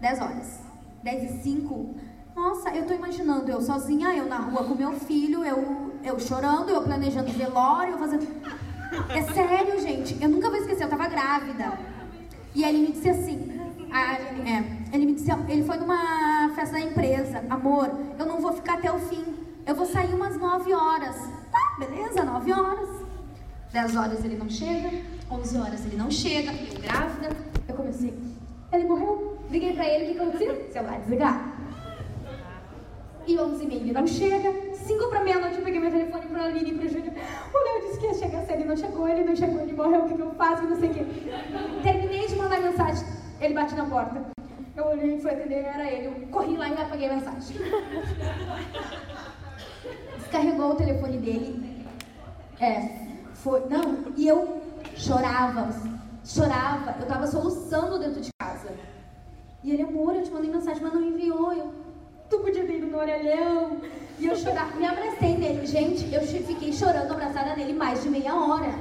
10 0.00 0.20
horas, 0.20 0.60
10 1.04 1.30
e 1.30 1.42
5, 1.42 1.94
nossa, 2.34 2.70
eu 2.70 2.86
tô 2.86 2.94
imaginando 2.94 3.50
eu 3.50 3.60
sozinha, 3.60 4.16
eu 4.16 4.26
na 4.26 4.38
rua 4.38 4.64
com 4.64 4.74
meu 4.74 4.92
filho, 4.94 5.44
eu, 5.44 5.91
eu 6.04 6.18
chorando, 6.18 6.70
eu 6.70 6.82
planejando 6.82 7.30
velório, 7.32 7.92
eu 7.94 7.98
fazendo. 7.98 8.26
É 9.08 9.22
sério, 9.32 9.80
gente, 9.80 10.16
eu 10.22 10.28
nunca 10.28 10.48
vou 10.50 10.58
esquecer, 10.58 10.84
eu 10.84 10.88
tava 10.88 11.08
grávida. 11.08 11.72
E 12.54 12.62
ele 12.64 12.78
me 12.78 12.92
disse 12.92 13.08
assim, 13.08 13.60
a- 13.90 14.14
é, 14.14 14.64
ele 14.92 15.06
me 15.06 15.14
disse, 15.14 15.30
ele 15.48 15.64
foi 15.64 15.78
numa 15.78 16.50
festa 16.54 16.72
da 16.74 16.80
empresa, 16.80 17.42
amor, 17.48 17.90
eu 18.18 18.26
não 18.26 18.40
vou 18.40 18.52
ficar 18.52 18.74
até 18.74 18.92
o 18.92 18.98
fim, 18.98 19.24
eu 19.66 19.74
vou 19.74 19.86
sair 19.86 20.12
umas 20.12 20.36
9 20.36 20.72
horas. 20.74 21.16
Tá, 21.50 21.76
beleza, 21.78 22.22
9 22.24 22.52
horas. 22.52 22.88
10 23.72 23.96
horas 23.96 24.22
ele 24.24 24.36
não 24.36 24.50
chega, 24.50 24.90
11 25.30 25.56
horas 25.56 25.86
ele 25.86 25.96
não 25.96 26.10
chega, 26.10 26.52
eu 26.52 26.80
grávida, 26.82 27.34
eu 27.66 27.74
comecei, 27.74 28.12
ele 28.70 28.84
morreu, 28.84 29.38
liguei 29.50 29.72
pra 29.72 29.88
ele, 29.88 30.10
o 30.10 30.14
que 30.14 30.20
aconteceu? 30.20 30.68
Celular 30.70 31.00
desligado. 31.00 31.52
E 33.26 33.38
11 33.38 33.64
e 33.64 33.66
meia 33.66 33.80
ele 33.80 33.92
não 33.92 34.06
chega. 34.06 34.50
5 34.92 35.08
para 35.08 35.24
meia-noite 35.24 35.56
eu 35.56 35.64
peguei 35.64 35.80
meu 35.80 35.90
telefone 35.90 36.26
pro 36.26 36.42
Aline 36.42 36.70
e 36.70 36.78
pro 36.78 36.88
Júnior. 36.88 37.14
O 37.54 37.58
Léo 37.58 37.80
disse 37.86 37.98
que 37.98 38.06
ia 38.06 38.14
chegar 38.14 38.42
cedo, 38.42 38.60
ele 38.60 38.64
não 38.64 38.76
chegou, 38.76 39.08
ele 39.08 39.24
não 39.24 39.36
chegou, 39.36 39.60
ele 39.60 39.72
morreu, 39.72 40.04
o 40.04 40.08
que, 40.08 40.14
que 40.14 40.20
eu 40.20 40.34
faço? 40.34 40.62
Não 40.64 40.76
sei 40.76 40.90
o 40.90 40.94
quê. 40.94 41.06
Terminei 41.82 42.26
de 42.26 42.36
mandar 42.36 42.60
mensagem, 42.60 43.06
ele 43.40 43.54
bate 43.54 43.74
na 43.74 43.86
porta. 43.86 44.22
Eu 44.76 44.84
olhei 44.86 45.16
e 45.16 45.20
fui 45.20 45.30
atender, 45.30 45.64
era 45.64 45.90
ele. 45.90 46.06
Eu 46.06 46.28
corri 46.28 46.56
lá 46.56 46.68
e 46.68 46.72
apaguei 46.74 47.08
a 47.08 47.14
mensagem. 47.14 47.56
Descarregou 50.18 50.72
o 50.72 50.76
telefone 50.76 51.18
dele. 51.18 51.86
É, 52.60 53.06
foi. 53.34 53.60
Não, 53.68 54.12
e 54.16 54.26
eu 54.26 54.62
chorava, 54.94 55.68
chorava, 56.24 56.96
eu 57.00 57.06
tava 57.06 57.26
soluçando 57.26 57.98
dentro 57.98 58.20
de 58.20 58.30
casa. 58.40 58.70
E 59.62 59.72
ele, 59.72 59.82
amor, 59.82 60.14
eu 60.14 60.22
te 60.22 60.30
mandei 60.30 60.50
mensagem, 60.50 60.82
mas 60.82 60.92
não 60.94 61.02
enviou. 61.02 61.52
Eu, 61.52 61.70
tu 62.32 62.38
podia 62.38 62.64
ter 62.64 62.78
ido 62.78 62.86
no 62.86 62.98
orelhão. 62.98 63.76
E 64.18 64.26
eu 64.26 64.34
chorava, 64.34 64.74
me 64.76 64.86
abracei 64.86 65.36
nele. 65.36 65.66
Gente, 65.66 66.12
eu 66.12 66.22
fiquei 66.22 66.72
chorando 66.72 67.12
abraçada 67.12 67.54
nele 67.54 67.74
mais 67.74 68.02
de 68.02 68.08
meia 68.08 68.34
hora. 68.34 68.72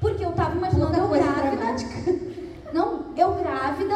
Porque 0.00 0.24
eu 0.24 0.32
tava 0.32 0.56
imaginando 0.56 0.96
eu 0.96 1.08
grávida. 1.08 1.76
Não, 2.72 3.04
eu 3.16 3.34
grávida, 3.34 3.94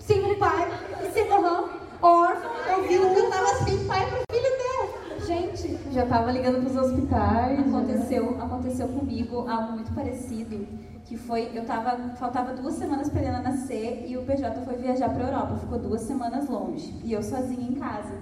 sem 0.00 0.24
um 0.24 0.38
pai, 0.38 0.68
e 1.06 1.12
sem 1.12 1.30
aham, 1.30 1.68
órfã, 2.00 2.48
eu 2.72 2.82
vi 2.88 2.94
Eu 2.94 3.30
tava 3.30 3.46
sem 3.64 3.86
pai 3.86 4.06
pro 4.06 4.22
filho 4.34 4.50
dela. 4.58 5.26
Gente, 5.26 5.78
Já 5.92 6.06
tava 6.06 6.32
ligando 6.32 6.62
pros 6.62 6.76
hospitais. 6.76 7.58
né? 7.58 7.64
Aconteceu, 7.68 8.36
aconteceu 8.40 8.88
comigo 8.88 9.46
algo 9.48 9.72
muito 9.74 9.94
parecido, 9.94 10.66
que 11.04 11.16
foi, 11.16 11.50
eu 11.54 11.64
tava, 11.64 11.96
faltava 12.16 12.54
duas 12.54 12.74
semanas 12.74 13.08
para 13.08 13.20
Helena 13.20 13.40
nascer 13.40 14.04
e 14.06 14.16
o 14.16 14.22
PJ 14.22 14.60
foi 14.64 14.76
viajar 14.76 15.10
para 15.10 15.24
Europa, 15.24 15.56
ficou 15.56 15.78
duas 15.78 16.02
semanas 16.02 16.48
longe 16.48 16.94
e 17.04 17.12
eu 17.12 17.22
sozinha 17.22 17.68
em 17.68 17.74
casa. 17.74 18.14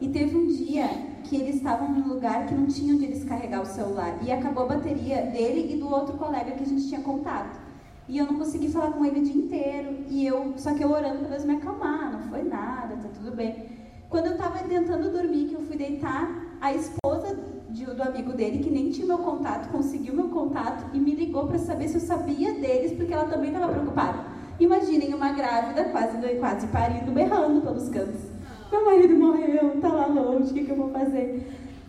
E 0.00 0.08
teve 0.08 0.36
um 0.36 0.46
dia 0.46 0.88
que 1.24 1.36
eles 1.36 1.56
estavam 1.56 1.90
num 1.90 2.06
lugar 2.06 2.46
que 2.46 2.54
não 2.54 2.66
tinha 2.66 2.94
onde 2.94 3.04
eles 3.04 3.24
carregar 3.24 3.62
o 3.62 3.66
celular 3.66 4.18
e 4.22 4.30
acabou 4.30 4.64
a 4.64 4.74
bateria 4.74 5.22
dele 5.22 5.74
e 5.74 5.76
do 5.78 5.92
outro 5.92 6.16
colega 6.16 6.52
que 6.52 6.62
a 6.62 6.66
gente 6.66 6.86
tinha 6.88 7.00
contato. 7.00 7.58
E 8.08 8.16
eu 8.16 8.26
não 8.26 8.38
consegui 8.38 8.68
falar 8.68 8.92
com 8.92 9.04
ele 9.04 9.20
o 9.20 9.24
dia 9.24 9.34
inteiro 9.34 10.04
e 10.08 10.24
eu, 10.26 10.54
só 10.56 10.72
que 10.72 10.82
eu 10.82 10.90
orando 10.90 11.18
para 11.18 11.28
Deus 11.28 11.44
me 11.44 11.56
acalmar, 11.56 12.12
não 12.12 12.20
foi 12.30 12.42
nada, 12.42 12.96
tá 12.96 13.08
tudo 13.12 13.34
bem. 13.34 13.66
Quando 14.08 14.26
eu 14.26 14.38
tava 14.38 14.60
tentando 14.60 15.10
dormir, 15.10 15.48
que 15.48 15.54
eu 15.54 15.62
fui 15.62 15.76
deitar, 15.76 16.26
a 16.60 16.72
esposa 16.72 17.07
do 17.98 18.02
amigo 18.04 18.32
dele, 18.32 18.60
que 18.60 18.70
nem 18.70 18.90
tinha 18.90 19.06
meu 19.06 19.18
contato, 19.18 19.68
conseguiu 19.70 20.14
meu 20.14 20.28
contato 20.28 20.84
e 20.94 21.00
me 21.00 21.14
ligou 21.16 21.48
para 21.48 21.58
saber 21.58 21.88
se 21.88 21.96
eu 21.96 22.00
sabia 22.00 22.54
deles, 22.54 22.92
porque 22.92 23.12
ela 23.12 23.24
também 23.24 23.50
estava 23.50 23.72
preocupada. 23.72 24.18
Imaginem 24.60 25.12
uma 25.14 25.32
grávida, 25.32 25.84
quase, 25.86 26.16
quase 26.38 26.66
parindo, 26.68 27.10
berrando 27.10 27.60
pelos 27.60 27.88
cantos. 27.88 28.20
Meu 28.70 28.84
marido 28.84 29.14
morreu, 29.16 29.80
tá 29.80 29.88
lá 29.88 30.06
longe, 30.06 30.50
o 30.50 30.54
que, 30.54 30.64
que 30.64 30.70
eu 30.70 30.76
vou 30.76 30.90
fazer? 30.90 31.44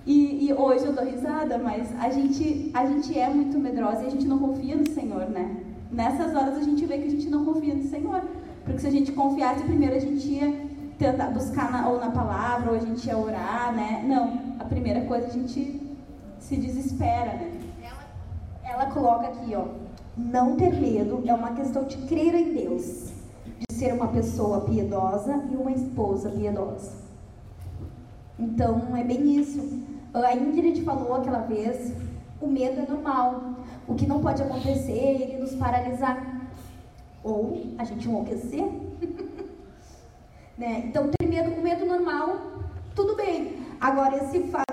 E, 0.06 0.48
e 0.48 0.54
hoje 0.54 0.86
eu 0.86 0.94
dou 0.94 1.06
risada, 1.06 1.60
mas 1.60 1.88
a 2.00 2.10
gente, 2.10 2.72
a 2.74 2.86
gente 2.88 3.18
é 3.18 3.30
muito 3.30 3.60
medrosa 3.60 4.04
e 4.04 4.08
a 4.08 4.10
gente 4.10 4.28
não 4.28 4.40
confia 4.40 4.76
no 4.76 4.90
Senhor, 4.90 5.30
né? 5.30 5.58
Nessas 5.92 6.36
horas 6.36 6.58
a 6.58 6.62
gente 6.62 6.86
vê 6.86 6.98
que 6.98 7.08
a 7.08 7.12
gente 7.12 7.30
não 7.30 7.46
confia 7.46 7.76
no 7.76 7.84
Senhor. 7.84 8.22
Porque 8.64 8.80
se 8.80 8.88
a 8.88 8.92
gente 8.92 9.12
confiasse, 9.12 9.64
primeiro 9.64 9.96
a 9.96 10.00
gente 10.00 10.28
ia 10.28 10.70
tentar 10.98 11.28
buscar 11.28 11.72
na, 11.72 11.88
ou 11.90 12.00
na 12.00 12.10
palavra, 12.10 12.72
ou 12.72 12.78
a 12.78 12.80
gente 12.80 13.06
ia 13.06 13.18
orar, 13.18 13.74
né? 13.76 14.04
Não, 14.08 14.40
a 14.60 14.66
primeira 14.66 15.02
coisa 15.02 15.28
a 15.28 15.32
gente 15.32 15.89
se 16.50 16.58
desespera, 16.58 17.34
né? 17.34 17.62
ela 18.64 18.88
coloca 18.88 19.28
aqui, 19.28 19.54
ó, 19.56 19.66
não 20.18 20.56
ter 20.56 20.74
medo 20.74 21.22
é 21.28 21.34
uma 21.34 21.52
questão 21.52 21.84
de 21.84 21.96
crer 22.08 22.34
em 22.34 22.54
Deus, 22.56 23.12
de 23.60 23.76
ser 23.76 23.94
uma 23.94 24.08
pessoa 24.08 24.62
piedosa 24.62 25.44
e 25.52 25.56
uma 25.56 25.72
esposa 25.72 26.32
piedosa. 26.32 26.92
Então, 28.40 28.96
é 28.98 29.04
bem 29.04 29.40
isso. 29.40 29.80
A 30.12 30.36
Ingrid 30.36 30.84
falou 30.84 31.14
aquela 31.14 31.42
vez, 31.42 31.94
o 32.42 32.48
medo 32.48 32.80
é 32.80 32.86
normal. 32.92 33.54
O 33.88 33.94
que 33.94 34.08
não 34.08 34.20
pode 34.20 34.42
acontecer 34.42 34.92
é 34.92 35.22
ele 35.22 35.38
nos 35.38 35.54
paralisar. 35.54 36.50
Ou 37.24 37.62
a 37.78 37.84
gente 37.84 38.08
enlouquecer. 38.08 38.66
né? 40.58 40.86
Então, 40.88 41.12
ter 41.12 41.28
medo, 41.28 41.52
o 41.52 41.62
medo 41.62 41.86
normal, 41.86 42.38
tudo 42.96 43.16
bem. 43.16 43.58
Agora, 43.80 44.18
esse 44.18 44.40
fato 44.48 44.69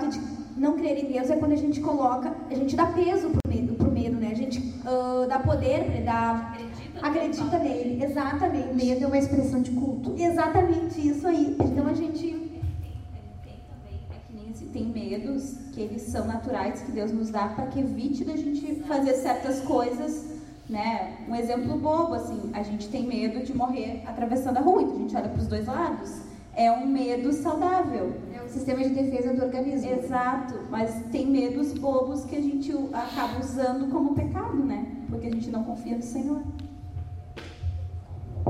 não 0.57 0.77
crer 0.77 1.03
em 1.03 1.11
Deus 1.11 1.29
é 1.29 1.35
quando 1.35 1.51
a 1.51 1.57
gente 1.57 1.79
coloca, 1.79 2.35
a 2.49 2.55
gente 2.55 2.75
dá 2.75 2.87
peso 2.87 3.29
pro 3.29 3.53
medo, 3.53 3.75
pro 3.75 3.91
medo 3.91 4.15
né? 4.15 4.29
A 4.31 4.35
gente 4.35 4.73
ah, 4.85 5.25
dá 5.27 5.39
poder 5.39 5.85
ele, 5.85 6.03
dá, 6.03 6.55
acredita 7.01 7.59
nele. 7.59 8.03
Exatamente. 8.03 8.73
Medo 8.73 9.03
é 9.03 9.07
uma 9.07 9.17
expressão 9.17 9.61
de 9.61 9.71
culto. 9.71 10.15
Exatamente 10.17 11.07
isso 11.07 11.27
aí. 11.27 11.55
Então, 11.59 11.87
a 11.87 11.93
gente 11.93 12.25
Ele 12.25 12.49
tem 13.43 13.59
também, 13.69 13.99
é 14.09 14.15
que 14.25 14.33
nem 14.33 14.47
gente 14.47 14.65
tem 14.71 14.85
medos 14.85 15.57
que 15.73 15.81
eles 15.81 16.01
são 16.03 16.25
naturais, 16.25 16.81
que 16.81 16.91
Deus 16.91 17.11
nos 17.11 17.29
dá 17.29 17.47
para 17.49 17.67
que 17.67 17.79
evite 17.79 18.23
da 18.23 18.35
gente 18.35 18.83
fazer 18.87 19.13
certas 19.13 19.61
coisas, 19.61 20.25
né? 20.69 21.17
Um 21.29 21.35
exemplo 21.35 21.77
bobo, 21.77 22.13
assim, 22.13 22.49
a 22.53 22.63
gente 22.63 22.89
tem 22.89 23.05
medo 23.05 23.45
de 23.45 23.55
morrer 23.55 24.03
atravessando 24.05 24.57
a 24.57 24.61
rua, 24.61 24.81
então 24.81 24.95
a 24.95 24.99
gente 24.99 25.15
olha 25.15 25.29
para 25.29 25.41
os 25.41 25.47
dois 25.47 25.65
lados. 25.65 26.26
É 26.57 26.71
um 26.71 26.87
medo 26.87 27.31
saudável. 27.33 28.15
É 28.33 28.43
um 28.43 28.49
sistema 28.49 28.81
de 28.81 28.89
defesa 28.89 29.31
do 29.31 29.43
organismo. 29.43 29.91
Exato, 29.91 30.55
mas 30.71 30.91
tem 31.11 31.27
medos 31.27 31.71
bobos 31.71 32.25
que 32.25 32.35
a 32.35 32.41
gente 32.41 32.73
acaba 32.91 33.39
usando 33.39 33.91
como 33.91 34.15
pecado, 34.15 34.57
né? 34.57 34.87
Porque 35.07 35.27
a 35.27 35.29
gente 35.29 35.51
não 35.51 35.63
confia 35.63 35.95
no 35.95 36.01
Senhor. 36.01 36.41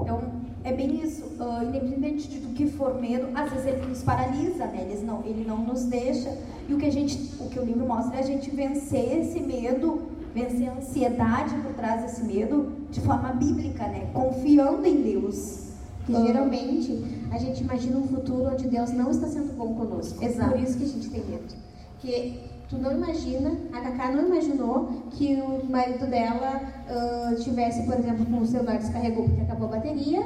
Então, 0.01 0.21
é 0.63 0.71
bem 0.71 1.01
isso. 1.03 1.25
Uh, 1.37 1.67
independente 1.67 2.29
de 2.29 2.39
do 2.39 2.53
que 2.53 2.65
for 2.67 2.95
medo, 2.95 3.27
às 3.35 3.51
vezes 3.51 3.65
ele 3.65 3.85
nos 3.87 4.01
paralisa, 4.03 4.65
né? 4.67 4.87
Ele 4.89 5.05
não, 5.05 5.25
ele 5.25 5.43
não 5.45 5.57
nos 5.57 5.83
deixa. 5.83 6.33
E 6.69 6.73
o 6.73 6.77
que 6.77 6.85
a 6.85 6.91
gente, 6.91 7.33
o 7.41 7.49
que 7.49 7.59
o 7.59 7.65
livro 7.65 7.85
mostra 7.85 8.15
é 8.15 8.19
a 8.19 8.25
gente 8.25 8.49
vencer 8.49 9.19
esse 9.19 9.41
medo, 9.41 10.07
vencer 10.33 10.69
a 10.69 10.75
ansiedade 10.75 11.53
por 11.55 11.73
trás 11.73 12.03
desse 12.03 12.23
medo 12.23 12.71
de 12.89 13.01
forma 13.01 13.33
bíblica, 13.33 13.85
né? 13.85 14.09
Confiando 14.13 14.85
em 14.87 15.01
Deus. 15.01 15.66
Que 16.07 16.13
uh, 16.13 16.25
geralmente 16.25 17.27
a 17.31 17.37
gente 17.37 17.61
imagina 17.61 17.97
um 17.97 18.07
futuro 18.07 18.49
onde 18.51 18.67
Deus 18.67 18.91
não 18.93 19.11
está 19.11 19.27
sendo 19.27 19.53
bom 19.55 19.75
conosco. 19.75 20.23
Exato. 20.23 20.51
Por 20.51 20.59
isso 20.61 20.77
que 20.77 20.85
a 20.85 20.87
gente 20.87 21.09
tem 21.09 21.23
medo. 21.25 21.53
Que 21.99 22.39
tu 22.69 22.77
não 22.77 22.93
imagina, 22.93 23.51
a 23.73 23.81
Cacá 23.81 24.11
não 24.11 24.25
imaginou 24.25 25.03
que 25.11 25.35
o 25.35 25.69
marido 25.69 26.07
dela 26.07 26.61
uh, 26.89 27.35
tivesse, 27.43 27.83
por 27.83 27.95
exemplo, 27.95 28.25
com 28.25 28.39
o 28.39 28.47
celular 28.47 28.77
descarregou 28.77 29.25
porque 29.25 29.41
acabou 29.41 29.67
a 29.67 29.71
bateria 29.71 30.25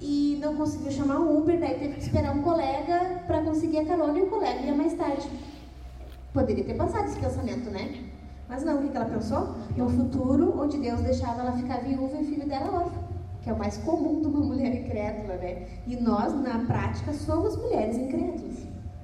e 0.00 0.38
não 0.42 0.54
conseguiu 0.56 0.92
chamar 0.92 1.20
o 1.20 1.38
Uber, 1.38 1.58
daí 1.58 1.78
teve 1.78 1.94
que 1.94 2.02
esperar 2.02 2.36
um 2.36 2.42
colega 2.42 3.22
para 3.26 3.42
conseguir 3.42 3.78
a 3.78 3.86
carona 3.86 4.18
e 4.18 4.22
o 4.22 4.26
colega 4.26 4.60
ia 4.60 4.74
mais 4.74 4.92
tarde. 4.92 5.26
Poderia 6.34 6.64
ter 6.64 6.74
passado 6.74 7.06
esse 7.06 7.18
pensamento, 7.18 7.70
né? 7.70 8.04
Mas 8.48 8.62
não, 8.62 8.84
o 8.84 8.88
que 8.88 8.96
ela 8.96 9.06
pensou? 9.06 9.54
No 9.76 9.88
futuro, 9.88 10.60
onde 10.60 10.76
Deus 10.78 11.00
deixava 11.00 11.40
ela 11.40 11.52
ficar 11.52 11.78
viúva 11.78 12.16
e 12.18 12.22
o 12.22 12.24
filho 12.26 12.46
dela 12.46 12.80
órfão, 12.80 13.03
que 13.44 13.50
é 13.50 13.52
o 13.52 13.58
mais 13.58 13.76
comum 13.76 14.22
de 14.22 14.26
uma 14.26 14.40
mulher 14.40 14.74
incrédula, 14.74 15.36
né? 15.36 15.66
E 15.86 15.96
nós, 15.96 16.32
na 16.42 16.60
prática, 16.60 17.12
somos 17.12 17.54
mulheres 17.56 17.98
incrédulas. 17.98 18.56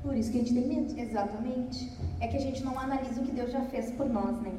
Por 0.02 0.16
isso 0.16 0.32
que 0.32 0.38
a 0.38 0.40
gente 0.40 0.54
tem 0.54 0.66
medo. 0.66 0.98
Exatamente. 0.98 1.92
É 2.20 2.26
que 2.26 2.38
a 2.38 2.40
gente 2.40 2.64
não 2.64 2.78
analisa 2.78 3.20
o 3.20 3.24
que 3.24 3.32
Deus 3.32 3.52
já 3.52 3.60
fez 3.66 3.90
por 3.90 4.08
nós, 4.08 4.40
né? 4.40 4.52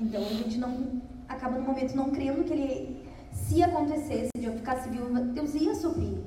Então 0.00 0.22
a 0.22 0.32
gente 0.32 0.56
não 0.56 1.02
acaba 1.28 1.58
no 1.58 1.66
momento 1.66 1.94
não 1.94 2.10
crendo 2.10 2.42
que 2.42 2.54
ele 2.54 3.06
se 3.30 3.62
acontecesse 3.62 4.30
de 4.36 4.46
eu 4.46 4.54
ficar 4.54 4.76
viúva, 4.76 5.20
Deus 5.20 5.54
ia 5.54 5.74
suprir 5.74 6.18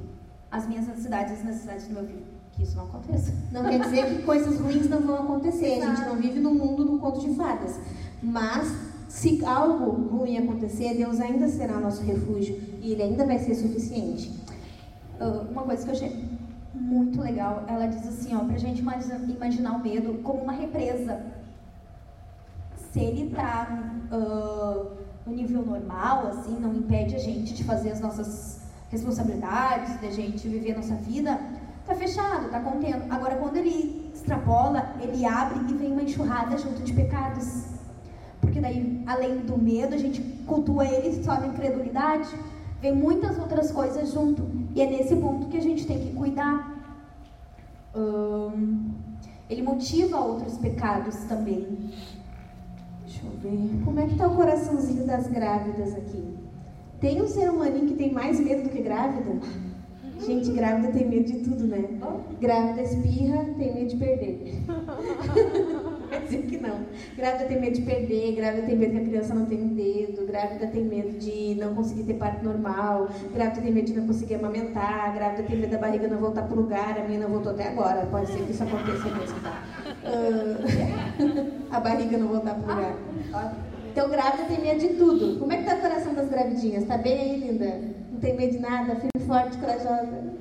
as 0.51 0.67
minhas 0.67 0.87
necessidades, 0.87 1.33
as 1.33 1.43
necessidades 1.43 1.87
do 1.87 1.93
meu 1.95 2.05
filho. 2.05 2.23
Que 2.51 2.63
isso 2.63 2.77
não 2.77 2.85
aconteça. 2.85 3.33
Não 3.51 3.63
quer 3.63 3.79
dizer 3.79 4.05
que 4.05 4.21
coisas 4.21 4.59
ruins 4.59 4.87
não 4.87 5.01
vão 5.01 5.23
acontecer. 5.23 5.81
A 5.81 5.95
gente 5.95 6.07
não 6.07 6.15
vive 6.15 6.39
num 6.39 6.53
mundo 6.53 6.85
num 6.85 6.99
conto 6.99 7.19
de 7.19 7.35
fadas. 7.35 7.79
Mas 8.21 8.94
se 9.07 9.43
algo 9.45 10.17
ruim 10.17 10.37
acontecer, 10.37 10.95
Deus 10.95 11.19
ainda 11.19 11.47
será 11.47 11.79
nosso 11.79 12.03
refúgio 12.03 12.61
e 12.81 12.91
Ele 12.91 13.03
ainda 13.03 13.25
vai 13.25 13.39
ser 13.39 13.55
suficiente. 13.55 14.31
Uh, 15.19 15.49
uma 15.51 15.63
coisa 15.63 15.83
que 15.83 15.89
eu 15.89 15.95
achei 15.95 16.25
muito 16.73 17.21
legal, 17.21 17.63
ela 17.67 17.87
diz 17.87 18.05
assim, 18.07 18.35
ó, 18.35 18.39
pra 18.39 18.57
gente 18.57 18.81
imaginar 18.81 19.71
o 19.73 19.79
medo 19.79 20.21
como 20.23 20.41
uma 20.41 20.53
represa. 20.53 21.21
Se 22.91 22.99
ele 22.99 23.29
tá 23.33 23.67
uh, 24.11 24.91
no 25.25 25.35
nível 25.35 25.65
normal, 25.65 26.27
assim, 26.27 26.57
não 26.59 26.73
impede 26.73 27.15
a 27.15 27.19
gente 27.19 27.53
de 27.53 27.63
fazer 27.63 27.91
as 27.91 27.99
nossas 27.99 28.61
responsabilidades, 28.89 29.99
de 29.99 30.07
a 30.07 30.11
gente 30.11 30.47
viver 30.47 30.73
a 30.73 30.77
nossa 30.77 30.95
vida, 30.95 31.39
tá 31.85 31.95
fechado, 31.95 32.49
tá 32.49 32.59
contendo. 32.59 33.11
Agora, 33.11 33.35
quando 33.35 33.57
ele 33.57 34.11
extrapola, 34.13 34.93
ele 35.01 35.25
abre 35.25 35.59
e 35.71 35.77
vem 35.77 35.91
uma 35.91 36.03
enxurrada 36.03 36.57
junto 36.57 36.81
de 36.83 36.93
pecados. 36.93 37.74
Porque 38.55 38.67
daí, 38.69 39.03
além 39.05 39.39
do 39.39 39.57
medo, 39.57 39.95
a 39.95 39.97
gente 39.97 40.21
cultua 40.47 40.85
ele 40.85 41.21
só 41.21 41.37
na 41.37 41.47
incredulidade, 41.47 42.29
vem 42.81 42.95
muitas 42.95 43.37
outras 43.37 43.69
coisas 43.69 44.13
junto. 44.13 44.49
E 44.73 44.81
é 44.81 44.89
nesse 44.89 45.13
ponto 45.17 45.47
que 45.47 45.57
a 45.57 45.61
gente 45.61 45.85
tem 45.85 45.99
que 45.99 46.13
cuidar. 46.13 46.73
Hum, 47.93 48.91
ele 49.49 49.61
motiva 49.61 50.21
outros 50.21 50.57
pecados 50.57 51.17
também. 51.25 51.91
Deixa 53.03 53.25
eu 53.25 53.31
ver. 53.41 53.83
Como 53.83 53.99
é 53.99 54.07
que 54.07 54.15
tá 54.15 54.25
o 54.25 54.35
coraçãozinho 54.37 55.05
das 55.05 55.27
grávidas 55.27 55.93
aqui? 55.93 56.23
Tem 57.01 57.21
um 57.21 57.27
ser 57.27 57.49
humaninho 57.49 57.87
que 57.87 57.95
tem 57.95 58.13
mais 58.13 58.39
medo 58.39 58.63
do 58.63 58.69
que 58.69 58.81
grávida? 58.81 59.37
Gente, 60.25 60.49
grávida 60.51 60.93
tem 60.93 61.09
medo 61.09 61.25
de 61.25 61.39
tudo, 61.39 61.65
né? 61.65 61.83
Grávida 62.39 62.83
espirra, 62.83 63.43
tem 63.57 63.73
medo 63.73 63.89
de 63.89 63.97
perder. 63.97 64.63
Dizer 66.25 66.41
que 66.43 66.57
não. 66.57 66.85
Grávida 67.15 67.45
tem 67.45 67.59
medo 67.59 67.75
de 67.75 67.81
perder, 67.83 68.35
grávida 68.35 68.65
tem 68.65 68.75
medo 68.75 68.91
que 68.93 68.97
a 68.97 69.05
criança 69.05 69.33
não 69.33 69.45
tenha 69.45 69.63
um 69.63 69.73
dedo, 69.73 70.25
grávida 70.25 70.67
tem 70.67 70.83
medo 70.83 71.17
de 71.17 71.55
não 71.55 71.75
conseguir 71.75 72.03
ter 72.03 72.15
parto 72.15 72.43
normal, 72.43 73.07
grávida 73.33 73.61
tem 73.61 73.71
medo 73.71 73.85
de 73.85 73.93
não 73.93 74.07
conseguir 74.07 74.35
amamentar, 74.35 75.13
grávida 75.13 75.43
tem 75.43 75.57
medo 75.57 75.71
da 75.71 75.77
barriga 75.77 76.07
não 76.07 76.17
voltar 76.17 76.43
pro 76.43 76.55
lugar, 76.55 76.97
a 76.99 77.03
minha 77.03 77.19
não 77.19 77.29
voltou 77.29 77.51
até 77.51 77.67
agora. 77.67 78.05
Pode 78.07 78.27
ser 78.27 78.43
que 78.43 78.51
isso 78.51 78.63
aconteça 78.63 79.05
mesmo, 79.05 79.39
tá? 79.41 79.63
Uh, 80.03 81.51
a 81.71 81.79
barriga 81.79 82.17
não 82.17 82.27
voltar 82.27 82.55
pro 82.55 82.73
lugar. 82.73 82.95
Então, 83.91 84.09
grávida 84.09 84.43
tem 84.45 84.61
medo 84.61 84.79
de 84.79 84.89
tudo. 84.95 85.39
Como 85.39 85.53
é 85.53 85.57
que 85.57 85.63
tá 85.63 85.75
o 85.75 85.81
coração 85.81 86.13
das 86.13 86.29
gravidinhas? 86.29 86.85
Tá 86.85 86.97
bem 86.97 87.19
aí, 87.19 87.39
linda? 87.39 87.81
Não 88.11 88.19
tem 88.19 88.35
medo 88.35 88.53
de 88.53 88.59
nada? 88.59 88.95
Firme, 88.95 89.25
forte, 89.25 89.57
corajosa? 89.57 90.33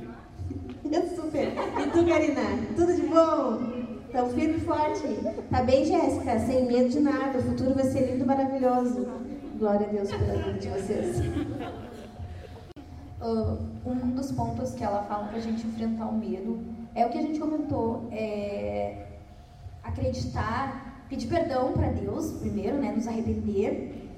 Super. 1.17 1.49
E 1.49 1.91
tu, 1.91 2.07
Karina? 2.07 2.43
Tudo 2.77 2.95
de 2.95 3.03
bom? 3.03 3.74
Então, 4.15 4.31
firme 4.31 4.59
e 4.59 4.61
forte. 4.61 5.03
Tá 5.51 5.61
bem, 5.65 5.85
Jéssica? 5.85 6.39
Sem 6.39 6.67
medo 6.67 6.89
de 6.89 7.01
nada. 7.01 7.37
O 7.37 7.43
futuro 7.43 7.75
vai 7.75 7.83
ser 7.83 8.13
lindo 8.13 8.25
maravilhoso. 8.25 9.09
Glória 9.59 9.89
a 9.89 9.91
Deus 9.91 10.09
pela 10.09 10.35
vida 10.35 10.53
de 10.53 10.69
vocês. 10.69 11.19
Uh, 13.21 13.59
um 13.85 14.11
dos 14.11 14.31
pontos 14.31 14.73
que 14.75 14.85
ela 14.85 15.03
fala 15.03 15.27
para 15.27 15.39
a 15.39 15.41
gente 15.41 15.67
enfrentar 15.67 16.07
o 16.07 16.17
medo 16.17 16.63
é 16.95 17.05
o 17.05 17.11
que 17.11 17.19
a 17.19 17.23
gente 17.23 17.41
comentou, 17.41 18.09
é 18.13 19.05
acreditar, 19.83 21.05
pedir 21.09 21.27
perdão 21.27 21.73
para 21.73 21.89
Deus 21.89 22.35
primeiro, 22.35 22.77
né, 22.77 22.93
nos 22.93 23.09
arrepender 23.09 24.13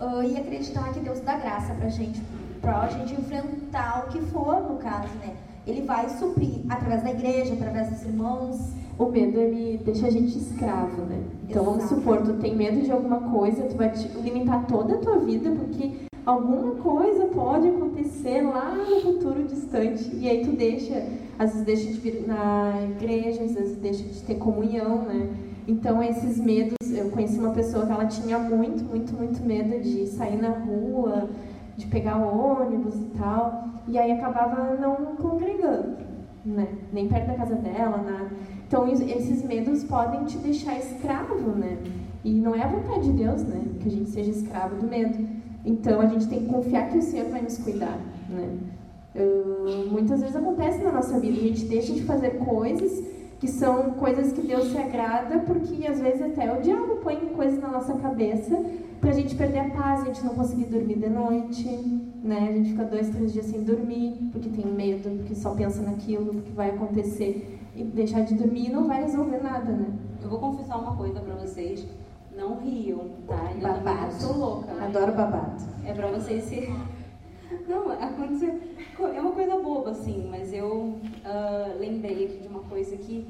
uh, 0.00 0.22
e 0.22 0.36
acreditar 0.36 0.92
que 0.92 1.00
Deus 1.00 1.18
dá 1.22 1.36
graça 1.38 1.74
para 1.74 1.88
gente, 1.88 2.22
para 2.60 2.82
a 2.82 2.88
gente 2.88 3.14
enfrentar 3.14 4.04
o 4.06 4.12
que 4.12 4.20
for 4.26 4.60
no 4.60 4.76
caso, 4.76 5.12
né? 5.14 5.34
Ele 5.66 5.82
vai 5.82 6.08
suprir 6.08 6.60
através 6.68 7.02
da 7.02 7.10
igreja, 7.10 7.54
através 7.54 7.90
dos 7.90 8.02
irmãos, 8.02 8.79
o 9.00 9.10
medo 9.10 9.40
ele 9.40 9.80
deixa 9.82 10.08
a 10.08 10.10
gente 10.10 10.36
escravo, 10.36 11.02
né? 11.06 11.22
Então 11.48 11.64
vamos 11.64 11.84
supor, 11.84 12.20
tu 12.20 12.34
tem 12.34 12.54
medo 12.54 12.82
de 12.82 12.92
alguma 12.92 13.20
coisa, 13.30 13.62
tu 13.62 13.74
vai 13.74 13.90
limitar 14.22 14.66
toda 14.66 14.94
a 14.94 14.98
tua 14.98 15.18
vida 15.20 15.50
porque 15.52 15.92
alguma 16.26 16.74
coisa 16.74 17.24
pode 17.28 17.66
acontecer 17.66 18.42
lá 18.42 18.74
no 18.74 19.00
futuro 19.00 19.42
distante 19.44 20.14
e 20.14 20.28
aí 20.28 20.44
tu 20.44 20.52
deixa, 20.52 21.02
às 21.38 21.52
vezes 21.52 21.64
deixa 21.64 21.92
de 21.92 21.98
vir 21.98 22.26
na 22.26 22.74
igreja, 22.90 23.42
às 23.42 23.54
vezes 23.54 23.76
deixa 23.78 24.04
de 24.04 24.20
ter 24.20 24.34
comunhão, 24.34 25.02
né? 25.02 25.30
Então 25.66 26.02
esses 26.02 26.38
medos, 26.38 26.76
eu 26.92 27.10
conheci 27.10 27.38
uma 27.38 27.54
pessoa 27.54 27.86
que 27.86 27.92
ela 27.92 28.04
tinha 28.04 28.38
muito, 28.38 28.84
muito, 28.84 29.14
muito 29.14 29.42
medo 29.42 29.80
de 29.80 30.06
sair 30.08 30.36
na 30.36 30.50
rua, 30.50 31.30
de 31.74 31.86
pegar 31.86 32.18
ônibus 32.18 32.96
e 32.96 33.18
tal, 33.18 33.64
e 33.88 33.96
aí 33.96 34.12
acabava 34.12 34.76
não 34.76 35.16
congregando, 35.16 35.96
né? 36.44 36.68
Nem 36.92 37.08
perto 37.08 37.28
da 37.28 37.34
casa 37.34 37.54
dela, 37.54 37.96
nada. 37.96 38.59
Então, 38.70 38.86
esses 38.86 39.42
medos 39.42 39.82
podem 39.82 40.26
te 40.26 40.38
deixar 40.38 40.78
escravo, 40.78 41.50
né? 41.58 41.76
E 42.22 42.30
não 42.30 42.54
é 42.54 42.62
a 42.62 42.68
vontade 42.68 43.10
de 43.10 43.24
Deus, 43.24 43.42
né? 43.42 43.62
Que 43.80 43.88
a 43.88 43.90
gente 43.90 44.08
seja 44.10 44.30
escravo 44.30 44.76
do 44.76 44.86
medo. 44.86 45.28
Então, 45.64 46.00
a 46.00 46.06
gente 46.06 46.28
tem 46.28 46.44
que 46.44 46.46
confiar 46.46 46.88
que 46.88 46.98
o 46.98 47.02
Senhor 47.02 47.28
vai 47.30 47.42
nos 47.42 47.58
cuidar, 47.58 47.98
né? 48.28 48.58
Uh, 49.12 49.90
muitas 49.90 50.20
vezes 50.20 50.36
acontece 50.36 50.84
na 50.84 50.92
nossa 50.92 51.18
vida, 51.18 51.36
a 51.36 51.42
gente 51.48 51.64
deixa 51.64 51.92
de 51.92 52.04
fazer 52.04 52.38
coisas 52.38 53.02
que 53.40 53.48
são 53.48 53.90
coisas 53.94 54.32
que 54.32 54.42
Deus 54.42 54.70
se 54.70 54.78
agrada, 54.78 55.40
porque 55.40 55.84
às 55.88 56.00
vezes 56.00 56.22
até 56.22 56.56
o 56.56 56.62
diabo 56.62 56.98
põe 57.02 57.16
coisas 57.16 57.58
na 57.58 57.68
nossa 57.72 57.94
cabeça 57.94 58.56
pra 59.00 59.10
gente 59.10 59.34
perder 59.34 59.58
a 59.60 59.70
paz, 59.70 60.02
a 60.02 60.04
gente 60.04 60.24
não 60.24 60.34
conseguir 60.34 60.66
dormir 60.66 60.96
de 60.96 61.08
noite, 61.08 61.66
né? 62.22 62.50
A 62.50 62.52
gente 62.52 62.70
fica 62.70 62.84
dois, 62.84 63.08
três 63.08 63.32
dias 63.32 63.46
sem 63.46 63.64
dormir, 63.64 64.28
porque 64.30 64.48
tem 64.48 64.66
medo, 64.66 65.10
porque 65.18 65.34
só 65.34 65.56
pensa 65.56 65.82
naquilo 65.82 66.40
que 66.42 66.52
vai 66.52 66.70
acontecer 66.70 67.59
e 67.74 67.84
deixar 67.84 68.22
de 68.22 68.34
dormir 68.34 68.70
não 68.70 68.86
vai 68.86 69.02
resolver 69.02 69.42
nada, 69.42 69.72
né? 69.72 69.86
Eu 70.22 70.28
vou 70.28 70.38
confessar 70.38 70.78
uma 70.78 70.96
coisa 70.96 71.20
pra 71.20 71.34
vocês. 71.34 71.86
Não 72.36 72.58
riam, 72.58 73.10
tá? 73.26 73.52
Eu 73.54 73.60
babado. 73.60 74.14
sou 74.14 74.36
louca. 74.36 74.72
Adoro 74.84 75.12
babado. 75.12 75.62
É 75.84 75.92
pra 75.92 76.08
vocês 76.08 76.44
se. 76.44 76.68
Não, 77.68 77.90
aconteceu. 77.90 78.60
É 79.14 79.20
uma 79.20 79.32
coisa 79.32 79.56
boba, 79.56 79.90
assim, 79.90 80.28
mas 80.30 80.52
eu 80.52 80.70
uh, 80.70 81.78
lembrei 81.78 82.26
aqui 82.26 82.38
de 82.38 82.48
uma 82.48 82.60
coisa 82.60 82.96
que 82.96 83.26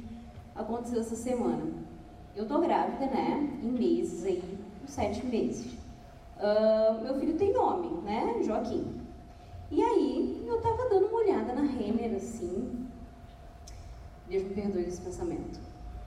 aconteceu 0.55 1.01
essa 1.01 1.17
semana. 1.17 1.63
Eu 2.37 2.47
tô 2.47 2.61
grávida, 2.61 3.07
né? 3.07 3.59
Em 3.63 3.71
meses 3.73 4.25
aí, 4.25 4.59
sete 4.87 5.25
meses. 5.25 5.73
Uh, 6.37 7.03
meu 7.03 7.15
filho 7.19 7.35
tem 7.37 7.53
nome, 7.53 8.03
né? 8.03 8.41
Joaquim. 8.43 9.01
E 9.71 9.83
aí, 9.83 10.45
eu 10.47 10.61
tava 10.61 10.89
dando 10.89 11.07
uma 11.07 11.19
olhada 11.19 11.53
na 11.55 11.63
Renner, 11.63 12.17
assim, 12.17 12.80
Deus 14.31 14.45
me 14.45 14.55
perdoe 14.55 14.85
desse 14.85 15.01
pensamento. 15.01 15.59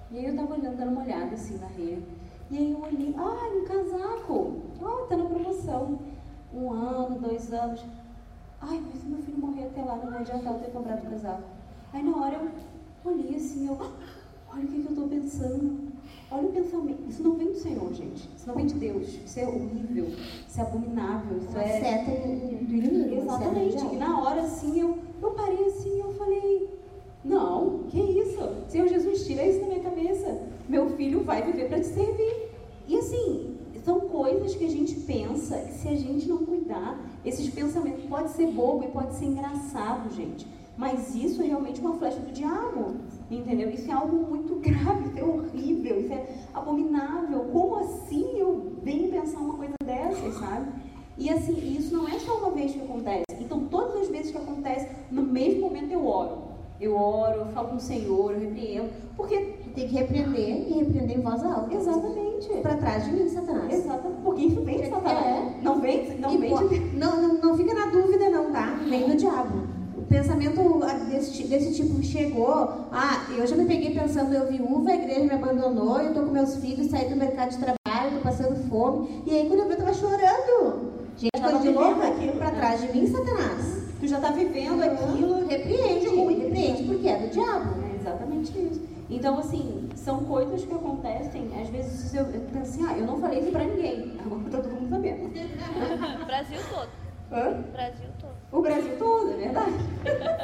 E 0.10 0.18
aí 0.18 0.26
eu 0.26 0.36
tava 0.36 0.54
olhando, 0.54 0.78
dando 0.78 0.92
uma 0.92 1.04
olhada 1.04 1.34
assim 1.34 1.58
na 1.58 1.68
rede. 1.68 2.04
E 2.50 2.58
aí 2.58 2.72
eu 2.72 2.82
olhei, 2.82 3.14
ah, 3.18 3.50
um 3.54 3.66
casaco. 3.66 4.62
Ah, 4.82 5.06
tá 5.10 5.18
na 5.18 5.26
promoção. 5.26 6.00
Um 6.54 6.72
ano, 6.72 7.20
dois 7.20 7.52
anos. 7.52 7.84
Ai, 8.62 8.82
mas 8.86 9.02
se 9.02 9.08
meu 9.08 9.22
filho 9.22 9.38
morrer 9.40 9.66
até 9.66 9.82
lá, 9.84 9.98
não 9.98 10.10
vai 10.10 10.22
adiantar 10.22 10.54
eu 10.54 10.60
ter 10.60 10.72
comprado 10.72 11.06
o 11.06 11.10
casaco. 11.10 11.44
Aí 11.92 12.02
na 12.02 12.16
hora 12.16 12.36
eu 12.36 13.12
olhei 13.12 13.36
assim, 13.36 13.68
eu, 13.68 13.74
olha 13.74 14.64
o 14.64 14.68
que, 14.68 14.84
que 14.84 14.90
eu 14.90 14.96
tô 14.96 15.08
pensando. 15.08 15.92
Olha 16.32 16.48
o 16.48 16.52
pensamento. 16.52 17.10
Isso 17.10 17.24
não 17.24 17.36
vem 17.36 17.48
do 17.48 17.58
Senhor, 17.58 17.94
gente. 17.94 18.30
Isso 18.36 18.48
não 18.48 18.56
vem 18.56 18.66
de 18.66 18.76
Deus. 18.76 19.08
Isso 19.08 19.40
é 19.40 19.48
horrível. 19.48 20.06
Isso 20.06 20.60
é 20.60 20.62
abominável. 20.62 21.38
Isso 21.40 21.58
é. 21.58 21.80
seta 21.80 22.12
do 22.12 22.74
inimigo. 22.74 23.22
Exatamente. 23.22 23.86
E 23.86 23.98
na 23.98 24.22
hora, 24.22 24.42
assim, 24.42 24.80
eu, 24.80 24.98
eu 25.22 25.32
parei 25.32 25.66
assim, 25.66 26.00
eu 26.00 26.14
falei, 26.14 26.70
não, 27.24 27.84
que 27.90 28.00
isso? 28.00 28.40
Senhor 28.68 28.88
Jesus, 28.88 29.26
tira 29.26 29.46
isso 29.46 29.62
da 29.62 29.68
minha 29.68 29.80
cabeça. 29.80 30.42
Meu 30.68 30.90
filho 30.92 31.24
vai 31.24 31.42
viver 31.42 31.70
para 31.70 31.80
te 31.80 31.88
servir. 31.88 32.50
E 32.88 32.98
assim, 32.98 33.56
são 33.86 34.02
coisas 34.02 34.56
que 34.56 34.66
a 34.66 34.70
gente 34.70 34.94
pensa 35.02 35.58
que 35.58 35.74
se 35.74 35.88
a 35.88 35.96
gente 35.96 36.28
não 36.28 36.40
cuidar, 36.40 37.00
esses 37.24 37.50
pensamentos 37.50 38.04
pode 38.06 38.30
ser 38.32 38.48
bobo 38.48 38.84
e 38.84 38.88
pode 38.88 39.16
ser 39.16 39.26
engraçado, 39.26 40.14
gente. 40.14 40.46
Mas 40.78 41.16
isso 41.16 41.42
é 41.42 41.46
realmente 41.46 41.80
uma 41.80 41.94
flecha 41.94 42.20
do 42.20 42.32
diabo, 42.32 42.96
entendeu? 43.30 43.70
Isso 43.70 43.90
é 43.90 43.94
algo 43.94 44.16
muito 44.16 44.56
grave, 44.60 45.08
isso 45.08 45.20
é 45.20 45.24
horrível, 45.24 46.00
isso 46.02 46.14
é 46.14 46.28
abominável. 46.54 47.46
Como 47.52 47.76
assim 47.78 48.38
eu 48.38 48.74
venho 48.82 49.10
pensar 49.10 49.40
uma 49.40 49.56
coisa 49.56 49.76
dessas, 49.86 50.34
sabe? 50.36 50.72
E 51.18 51.30
assim, 51.30 51.78
isso 51.78 51.96
não 51.96 52.08
é 52.08 52.20
só 52.20 52.38
uma 52.40 52.52
vez 52.52 52.74
que 52.74 52.82
acontece. 52.82 53.24
Então, 53.40 53.66
todas 53.68 54.02
as 54.02 54.08
vezes 54.10 54.32
que 54.32 54.38
acontece, 54.38 54.90
no 55.12 55.22
mesmo 55.22 55.62
momento 55.62 55.92
eu 55.92 56.06
oro. 56.06 56.53
Eu 56.80 56.96
oro, 56.98 57.40
eu 57.42 57.46
falo 57.48 57.70
com 57.70 57.76
o 57.76 57.80
Senhor, 57.80 58.34
eu 58.34 58.40
repreendo. 58.40 58.90
Porque, 59.16 59.38
Tem 59.74 59.88
que 59.88 59.96
repreender 59.96 60.68
e 60.70 60.74
repreender 60.80 61.18
em 61.18 61.22
voz 61.22 61.44
alta. 61.44 61.74
exatamente. 61.74 62.50
Pra 62.62 62.76
trás 62.76 63.06
de 63.06 63.12
mim, 63.12 63.30
Satanás. 63.30 63.74
Exatamente. 63.74 64.22
Porque 64.24 64.42
isso 64.44 64.62
vem 64.62 64.82
de 64.82 64.90
Satanás. 64.90 65.26
É. 65.26 65.54
Não 65.62 65.80
vem, 65.80 66.18
não 66.20 66.34
E 66.34 66.38
vem 66.38 66.68
de 66.68 66.80
não, 66.98 67.22
não, 67.22 67.34
não 67.42 67.58
fica 67.58 67.74
na 67.74 67.86
dúvida 67.88 68.30
não, 68.30 68.52
tá? 68.52 68.80
Vem 68.88 69.08
do 69.08 69.16
diabo. 69.16 69.64
O 69.98 70.02
pensamento 70.02 70.80
ah, 70.84 70.94
desse, 71.10 71.44
desse 71.48 71.74
tipo 71.74 72.04
chegou, 72.04 72.70
ah, 72.92 73.26
eu 73.36 73.48
já 73.48 73.56
me 73.56 73.66
peguei 73.66 73.92
pensando, 73.98 74.34
eu 74.34 74.48
viúva, 74.48 74.92
a 74.92 74.96
igreja 74.96 75.24
me 75.24 75.32
abandonou, 75.32 76.00
eu 76.02 76.14
tô 76.14 76.22
com 76.24 76.32
meus 76.32 76.58
filhos, 76.58 76.88
saí 76.92 77.10
do 77.10 77.16
mercado 77.16 77.52
de 77.52 77.58
trabalho, 77.58 78.16
tô 78.18 78.22
passando 78.22 78.56
fome. 78.70 79.24
E 79.26 79.32
aí 79.32 79.48
quando 79.48 79.62
eu 79.62 79.66
vi, 79.68 79.72
eu 79.72 79.78
tava 79.78 79.94
chorando. 79.94 80.92
Gente, 81.16 81.42
coisa 81.42 81.60
de 81.60 81.70
louca, 81.70 82.08
aquilo, 82.08 82.34
pra 82.34 82.52
né? 82.52 82.58
trás 82.58 82.82
de 82.82 82.92
mim, 82.92 83.08
Satanás. 83.08 83.84
Tu 84.04 84.10
já 84.10 84.18
está 84.18 84.32
vivendo 84.32 84.84
aquilo. 84.84 85.48
Repreende, 85.48 86.10
repreende, 86.10 86.84
porque 86.84 87.08
é 87.08 87.20
do 87.20 87.30
diabo. 87.30 87.82
É 87.90 87.96
exatamente 87.96 88.52
isso. 88.52 88.86
Então, 89.10 89.40
assim, 89.40 89.88
são 89.96 90.26
coisas 90.26 90.66
que 90.66 90.74
acontecem, 90.74 91.50
às 91.58 91.70
vezes 91.70 92.14
eu, 92.14 92.26
eu 92.26 92.42
penso 92.42 92.60
assim, 92.60 92.86
ah, 92.86 92.98
eu 92.98 93.08
não 93.08 93.18
falei 93.22 93.40
isso 93.40 93.52
pra 93.54 93.64
ninguém. 93.64 94.18
Agora 94.20 94.50
tá 94.50 94.58
todo 94.62 94.74
mundo 94.74 94.90
sabendo. 94.90 95.30
Brasil 96.28 96.60
todo. 96.70 96.90
Hã? 97.32 97.64
Brasil 97.72 98.10
todo. 98.20 98.36
O 98.52 98.62
Brasil 98.62 98.98
todo, 99.00 99.32
é 99.32 99.38
verdade. 99.38 99.74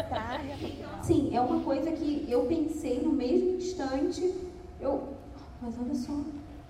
Sim, 1.03 1.36
é 1.36 1.41
uma 1.41 1.60
coisa 1.60 1.91
que 1.91 2.26
eu 2.30 2.45
pensei 2.45 3.01
no 3.01 3.12
mesmo 3.12 3.57
instante. 3.57 4.36
Eu. 4.80 5.16
Mas 5.62 5.76
olha 5.78 5.95
só. 5.95 6.14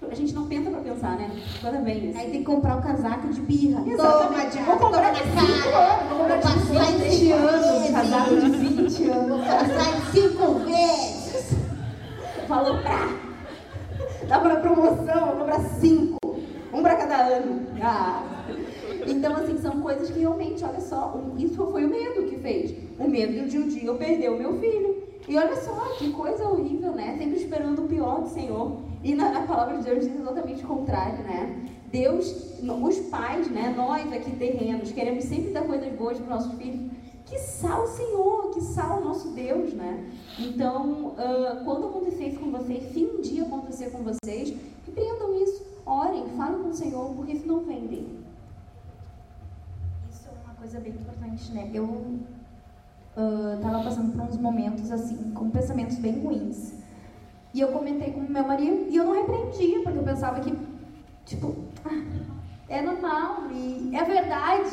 A 0.02 0.16
gente 0.16 0.34
não 0.34 0.48
pensa 0.48 0.70
pra 0.70 0.80
pensar, 0.80 1.18
né? 1.18 1.30
Vem 1.84 2.10
isso. 2.10 2.18
Aí 2.20 2.32
tem 2.32 2.40
que 2.40 2.46
comprar 2.46 2.78
o 2.78 2.82
casaco 2.82 3.28
de 3.28 3.42
birra. 3.42 3.84
Exatamente. 3.86 4.58
Toma, 4.58 4.66
Vou 4.66 4.78
comprar 4.78 5.14
de 5.14 5.20
na 5.36 5.42
cinco 5.42 5.72
cara. 5.72 5.94
anos, 5.94 6.10
vou 6.10 6.18
comprar 6.20 6.38
de 6.38 6.44
Passar 6.44 6.92
em 6.92 6.98
20 6.98 7.32
anos, 7.32 7.92
casaco 7.92 8.36
de 8.36 8.50
20 8.50 8.76
20 8.76 9.10
anos. 9.10 9.46
Passar 9.46 9.98
em 9.98 10.12
cinco 10.12 10.54
vezes. 10.60 11.56
Falou 12.48 12.78
pra. 12.80 13.10
Dá 14.28 14.40
pra 14.40 14.56
promoção, 14.58 15.26
vou 15.26 15.36
comprar 15.38 15.60
cinco. 15.60 16.18
Um 16.74 16.82
pra 16.82 16.96
cada 16.96 17.16
ano. 17.18 17.68
Ah. 17.82 18.24
Então, 19.06 19.36
assim, 19.36 19.58
são 19.60 19.82
coisas 19.82 20.10
que 20.10 20.20
realmente, 20.20 20.64
olha 20.64 20.80
só, 20.82 21.20
isso 21.38 21.66
foi 21.72 21.86
o 21.86 21.90
medo 21.90 22.24
que 22.24 22.38
fez. 22.38 22.74
O 22.98 23.08
medo 23.08 23.48
de 23.48 23.58
um 23.58 23.68
dia 23.68 23.86
eu 23.86 23.96
perder 23.96 24.30
o 24.30 24.38
meu 24.38 24.60
filho. 24.60 25.04
E 25.28 25.38
olha 25.38 25.56
só, 25.58 25.96
que 25.98 26.10
coisa 26.12 26.48
horrível, 26.48 26.94
né? 26.94 27.16
Sempre 27.18 27.38
esperando 27.38 27.84
o 27.84 27.88
pior 27.88 28.22
do 28.22 28.30
Senhor. 28.30 28.89
E 29.04 29.16
na, 29.16 29.40
a 29.40 29.44
palavra 29.44 29.78
de 29.78 29.84
Deus 29.84 30.06
diz 30.06 30.20
exatamente 30.20 30.64
o 30.64 30.68
contrário, 30.68 31.24
né? 31.24 31.68
Deus, 31.92 32.60
os 32.62 33.00
pais, 33.10 33.50
né? 33.50 33.74
Nós 33.76 34.12
aqui 34.12 34.32
terrenos, 34.36 34.92
queremos 34.92 35.24
sempre 35.24 35.52
dar 35.52 35.64
coisas 35.64 35.92
boas 35.94 36.18
para 36.18 36.36
nossos 36.36 36.54
filhos. 36.54 36.92
Que 37.26 37.38
sal 37.38 37.84
o 37.84 37.88
Senhor, 37.88 38.50
que 38.52 38.62
sal 38.62 39.02
o 39.02 39.06
nosso 39.06 39.30
Deus, 39.30 39.74
né? 39.74 40.12
Então, 40.38 41.14
ah, 41.18 41.62
quando 41.64 41.88
acontecer 41.88 42.30
isso 42.30 42.40
com 42.40 42.52
vocês, 42.52 42.92
se 42.92 43.06
um 43.06 43.22
dia 43.22 43.44
acontecer 43.44 43.92
com 43.92 44.00
vocês, 44.00 44.56
repreendam 44.86 45.34
isso, 45.42 45.64
orem, 45.86 46.28
falem 46.36 46.64
com 46.64 46.70
o 46.70 46.74
Senhor, 46.74 47.14
porque 47.16 47.34
isso 47.34 47.48
não 47.48 47.64
vem 47.64 47.88
dele. 47.88 48.26
Isso 50.12 50.28
é 50.28 50.46
uma 50.46 50.56
coisa 50.56 50.80
bem 50.80 50.92
importante, 50.92 51.52
né? 51.52 51.70
Eu 51.74 52.20
estava 53.56 53.84
passando 53.84 54.12
por 54.14 54.22
uns 54.22 54.38
momentos 54.38 54.92
assim, 54.92 55.32
com 55.32 55.50
pensamentos 55.50 55.98
bem 55.98 56.20
ruins. 56.20 56.79
E 57.54 57.62
eu 57.62 57.70
comentei 57.70 58.12
com 58.12 58.22
meu 58.22 58.46
marido 58.46 58.88
e 58.90 58.96
eu 58.96 59.06
não 59.06 59.14
repreendia, 59.14 59.82
porque 59.82 59.98
eu 59.98 60.04
pensava 60.04 60.40
que, 60.40 60.56
tipo, 61.26 61.56
ah, 61.86 62.04
é 62.68 62.82
normal 62.82 63.48
e 63.52 63.92
é 63.96 64.04
verdade. 64.04 64.70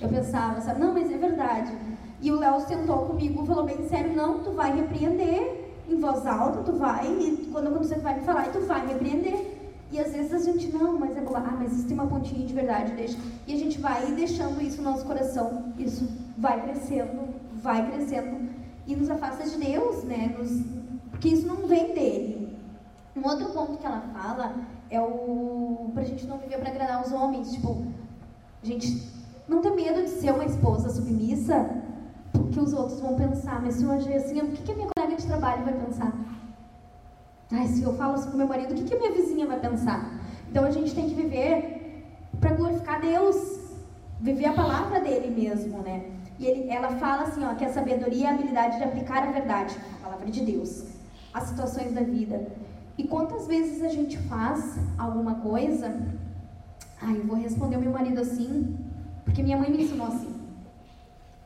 Eu 0.00 0.08
pensava, 0.08 0.60
sabe? 0.60 0.80
Não, 0.80 0.92
mas 0.92 1.10
é 1.10 1.16
verdade. 1.16 1.72
E 2.20 2.30
o 2.30 2.38
Léo 2.38 2.60
sentou 2.60 2.98
comigo 3.06 3.42
e 3.42 3.46
falou 3.46 3.64
bem 3.64 3.88
sério, 3.88 4.14
não, 4.14 4.38
tu 4.40 4.52
vai 4.52 4.72
repreender 4.72 5.62
em 5.88 5.98
voz 5.98 6.24
alta, 6.24 6.62
tu 6.62 6.72
vai, 6.72 7.06
e 7.06 7.48
quando 7.50 7.66
acontecer 7.66 7.96
tu 7.96 8.02
vai 8.02 8.14
me 8.14 8.24
falar 8.24 8.46
e 8.46 8.52
tu 8.52 8.60
vai 8.60 8.86
repreender. 8.86 9.58
E 9.90 9.98
às 9.98 10.12
vezes 10.12 10.32
a 10.32 10.38
gente, 10.38 10.68
não, 10.68 10.98
mas 10.98 11.16
é 11.16 11.20
boa, 11.20 11.38
ah, 11.38 11.56
mas 11.58 11.72
isso 11.72 11.86
tem 11.86 11.94
uma 11.94 12.06
pontinha 12.06 12.46
de 12.46 12.54
verdade, 12.54 12.92
deixa. 12.92 13.18
E 13.46 13.52
a 13.52 13.58
gente 13.58 13.78
vai 13.78 14.06
deixando 14.12 14.62
isso 14.62 14.80
no 14.80 14.90
nosso 14.90 15.04
coração, 15.04 15.72
isso 15.76 16.08
vai 16.38 16.62
crescendo, 16.62 17.28
vai 17.56 17.90
crescendo 17.90 18.48
e 18.86 18.96
nos 18.96 19.10
afasta 19.10 19.44
de 19.44 19.58
Deus, 19.58 20.04
né? 20.04 20.34
Nos, 20.38 20.81
porque 21.22 21.36
isso 21.36 21.46
não 21.46 21.68
vem 21.68 21.94
dele. 21.94 22.58
Um 23.14 23.24
outro 23.24 23.50
ponto 23.50 23.78
que 23.78 23.86
ela 23.86 24.00
fala 24.12 24.56
é 24.90 25.00
o 25.00 25.92
pra 25.94 26.02
gente 26.02 26.26
não 26.26 26.36
viver 26.36 26.58
para 26.58 26.70
agradar 26.70 27.00
os 27.00 27.12
homens, 27.12 27.52
tipo, 27.52 27.86
gente, 28.60 29.08
não 29.46 29.60
ter 29.60 29.70
medo 29.70 30.02
de 30.02 30.08
ser 30.08 30.32
uma 30.32 30.44
esposa 30.44 30.90
submissa, 30.90 31.70
porque 32.32 32.58
os 32.58 32.72
outros 32.72 32.98
vão 32.98 33.14
pensar, 33.14 33.62
mas 33.62 33.74
se 33.76 33.84
eu 33.84 33.92
agir 33.92 34.14
assim, 34.14 34.40
o 34.40 34.48
que, 34.48 34.62
que 34.64 34.72
a 34.72 34.74
minha 34.74 34.88
colega 34.96 35.16
de 35.16 35.24
trabalho 35.24 35.64
vai 35.64 35.74
pensar? 35.74 36.12
Ai, 37.52 37.68
se 37.68 37.84
eu 37.84 37.94
falo 37.94 38.14
assim 38.14 38.30
com 38.32 38.36
meu 38.36 38.48
marido, 38.48 38.72
o 38.72 38.74
que, 38.74 38.82
que 38.82 38.94
a 38.94 38.98
minha 38.98 39.12
vizinha 39.12 39.46
vai 39.46 39.60
pensar? 39.60 40.10
Então 40.50 40.64
a 40.64 40.72
gente 40.72 40.92
tem 40.92 41.08
que 41.08 41.14
viver 41.14 42.04
para 42.40 42.52
glorificar 42.54 43.00
Deus, 43.00 43.60
viver 44.20 44.46
a 44.46 44.54
palavra 44.54 44.98
dele 44.98 45.30
mesmo, 45.30 45.82
né? 45.82 46.04
E 46.40 46.46
ele, 46.46 46.68
ela 46.68 46.88
fala 46.96 47.22
assim, 47.22 47.44
ó, 47.44 47.54
que 47.54 47.64
a 47.64 47.72
sabedoria 47.72 48.26
é 48.26 48.30
a 48.30 48.34
habilidade 48.34 48.78
de 48.78 48.82
aplicar 48.82 49.22
a 49.22 49.30
verdade, 49.30 49.76
a 50.00 50.04
palavra 50.04 50.28
de 50.28 50.40
Deus, 50.44 50.91
às 51.32 51.44
situações 51.44 51.92
da 51.92 52.02
vida. 52.02 52.46
E 52.96 53.04
quantas 53.04 53.46
vezes 53.46 53.82
a 53.82 53.88
gente 53.88 54.18
faz 54.18 54.78
alguma 54.98 55.36
coisa, 55.36 55.94
ai, 57.00 57.16
eu 57.16 57.24
vou 57.24 57.36
responder 57.36 57.76
o 57.76 57.80
meu 57.80 57.90
marido 57.90 58.20
assim, 58.20 58.76
porque 59.24 59.42
minha 59.42 59.56
mãe 59.56 59.70
me 59.70 59.82
ensinou 59.82 60.06
assim. 60.06 60.34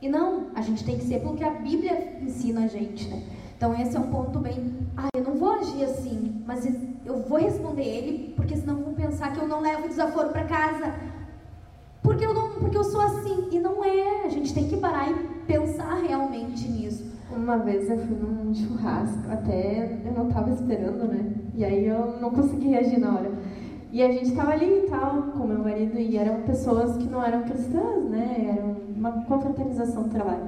E 0.01 0.09
não, 0.09 0.47
a 0.53 0.61
gente 0.61 0.83
tem 0.83 0.97
que 0.97 1.05
ser 1.05 1.21
pelo 1.21 1.35
que 1.35 1.43
a 1.43 1.51
Bíblia 1.51 2.19
ensina 2.21 2.65
a 2.65 2.67
gente, 2.67 3.07
né? 3.07 3.23
Então 3.55 3.73
esse 3.79 3.95
é 3.95 3.99
um 3.99 4.11
ponto 4.11 4.37
bem, 4.39 4.87
ah, 4.95 5.07
eu 5.15 5.23
não 5.23 5.35
vou 5.35 5.51
agir 5.51 5.83
assim, 5.83 6.43
mas 6.45 6.63
eu 7.05 7.23
vou 7.23 7.39
responder 7.39 7.83
ele, 7.83 8.33
porque 8.35 8.55
senão 8.55 8.83
vão 8.83 8.93
pensar 8.93 9.33
que 9.33 9.39
eu 9.39 9.47
não 9.47 9.61
levo 9.61 9.87
desaforo 9.87 10.29
para 10.29 10.43
casa. 10.43 10.93
Porque 12.03 12.25
eu 12.25 12.33
não, 12.33 12.51
porque 12.51 12.77
eu 12.77 12.83
sou 12.83 13.01
assim 13.01 13.49
e 13.51 13.59
não 13.59 13.83
é. 13.83 14.25
A 14.25 14.29
gente 14.29 14.53
tem 14.53 14.67
que 14.67 14.77
parar 14.77 15.09
e 15.09 15.15
pensar 15.47 15.95
realmente 15.95 16.67
nisso. 16.67 17.06
Uma 17.37 17.57
vez 17.57 17.89
eu 17.89 17.97
fui 17.99 18.17
num 18.17 18.53
churrasco, 18.53 19.31
até 19.31 19.99
eu 20.03 20.11
não 20.11 20.27
tava 20.27 20.49
esperando, 20.49 21.07
né? 21.07 21.33
E 21.53 21.63
aí 21.63 21.85
eu 21.85 22.19
não 22.19 22.31
consegui 22.31 22.69
reagir 22.69 22.99
na 22.99 23.13
hora. 23.13 23.31
E 23.91 24.01
a 24.01 24.11
gente 24.11 24.33
tava 24.33 24.51
ali 24.51 24.83
e 24.85 24.89
tal, 24.89 25.21
com 25.21 25.47
meu 25.47 25.59
marido, 25.59 25.97
e 25.97 26.17
eram 26.17 26.41
pessoas 26.41 26.97
que 26.97 27.07
não 27.07 27.23
eram 27.23 27.43
cristãs, 27.43 28.03
né? 28.09 28.55
Era 28.57 28.65
uma 28.95 29.23
confraternização 29.25 30.03
do 30.03 30.09
trabalho. 30.09 30.47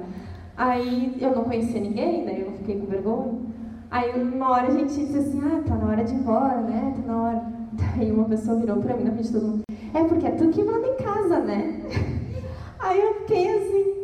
Aí 0.56 1.16
eu 1.20 1.34
não 1.34 1.44
conhecia 1.44 1.80
ninguém, 1.80 2.24
daí 2.24 2.40
eu 2.40 2.52
fiquei 2.52 2.78
com 2.78 2.86
vergonha. 2.86 3.38
Aí 3.90 4.20
uma 4.20 4.50
hora 4.50 4.66
a 4.66 4.70
gente 4.70 4.94
disse 4.94 5.16
assim, 5.16 5.40
ah, 5.44 5.62
tá 5.66 5.76
na 5.76 5.88
hora 5.88 6.04
de 6.04 6.12
ir 6.12 6.18
embora, 6.18 6.60
né? 6.60 6.94
Tá 6.96 7.12
na 7.12 7.22
hora. 7.22 7.42
Daí 7.96 8.10
uma 8.10 8.24
pessoa 8.24 8.58
virou 8.58 8.76
pra 8.78 8.96
mim 8.96 9.04
na 9.04 9.12
frente 9.12 9.28
de 9.28 9.32
todo 9.32 9.46
mundo, 9.46 9.62
é 9.94 10.04
porque 10.04 10.26
é 10.26 10.32
tu 10.32 10.48
que 10.48 10.62
manda 10.62 10.86
em 10.86 10.96
casa, 10.96 11.38
né? 11.38 11.80
Aí 12.78 13.00
eu 13.00 13.14
fiquei 13.20 13.48
assim, 13.48 13.99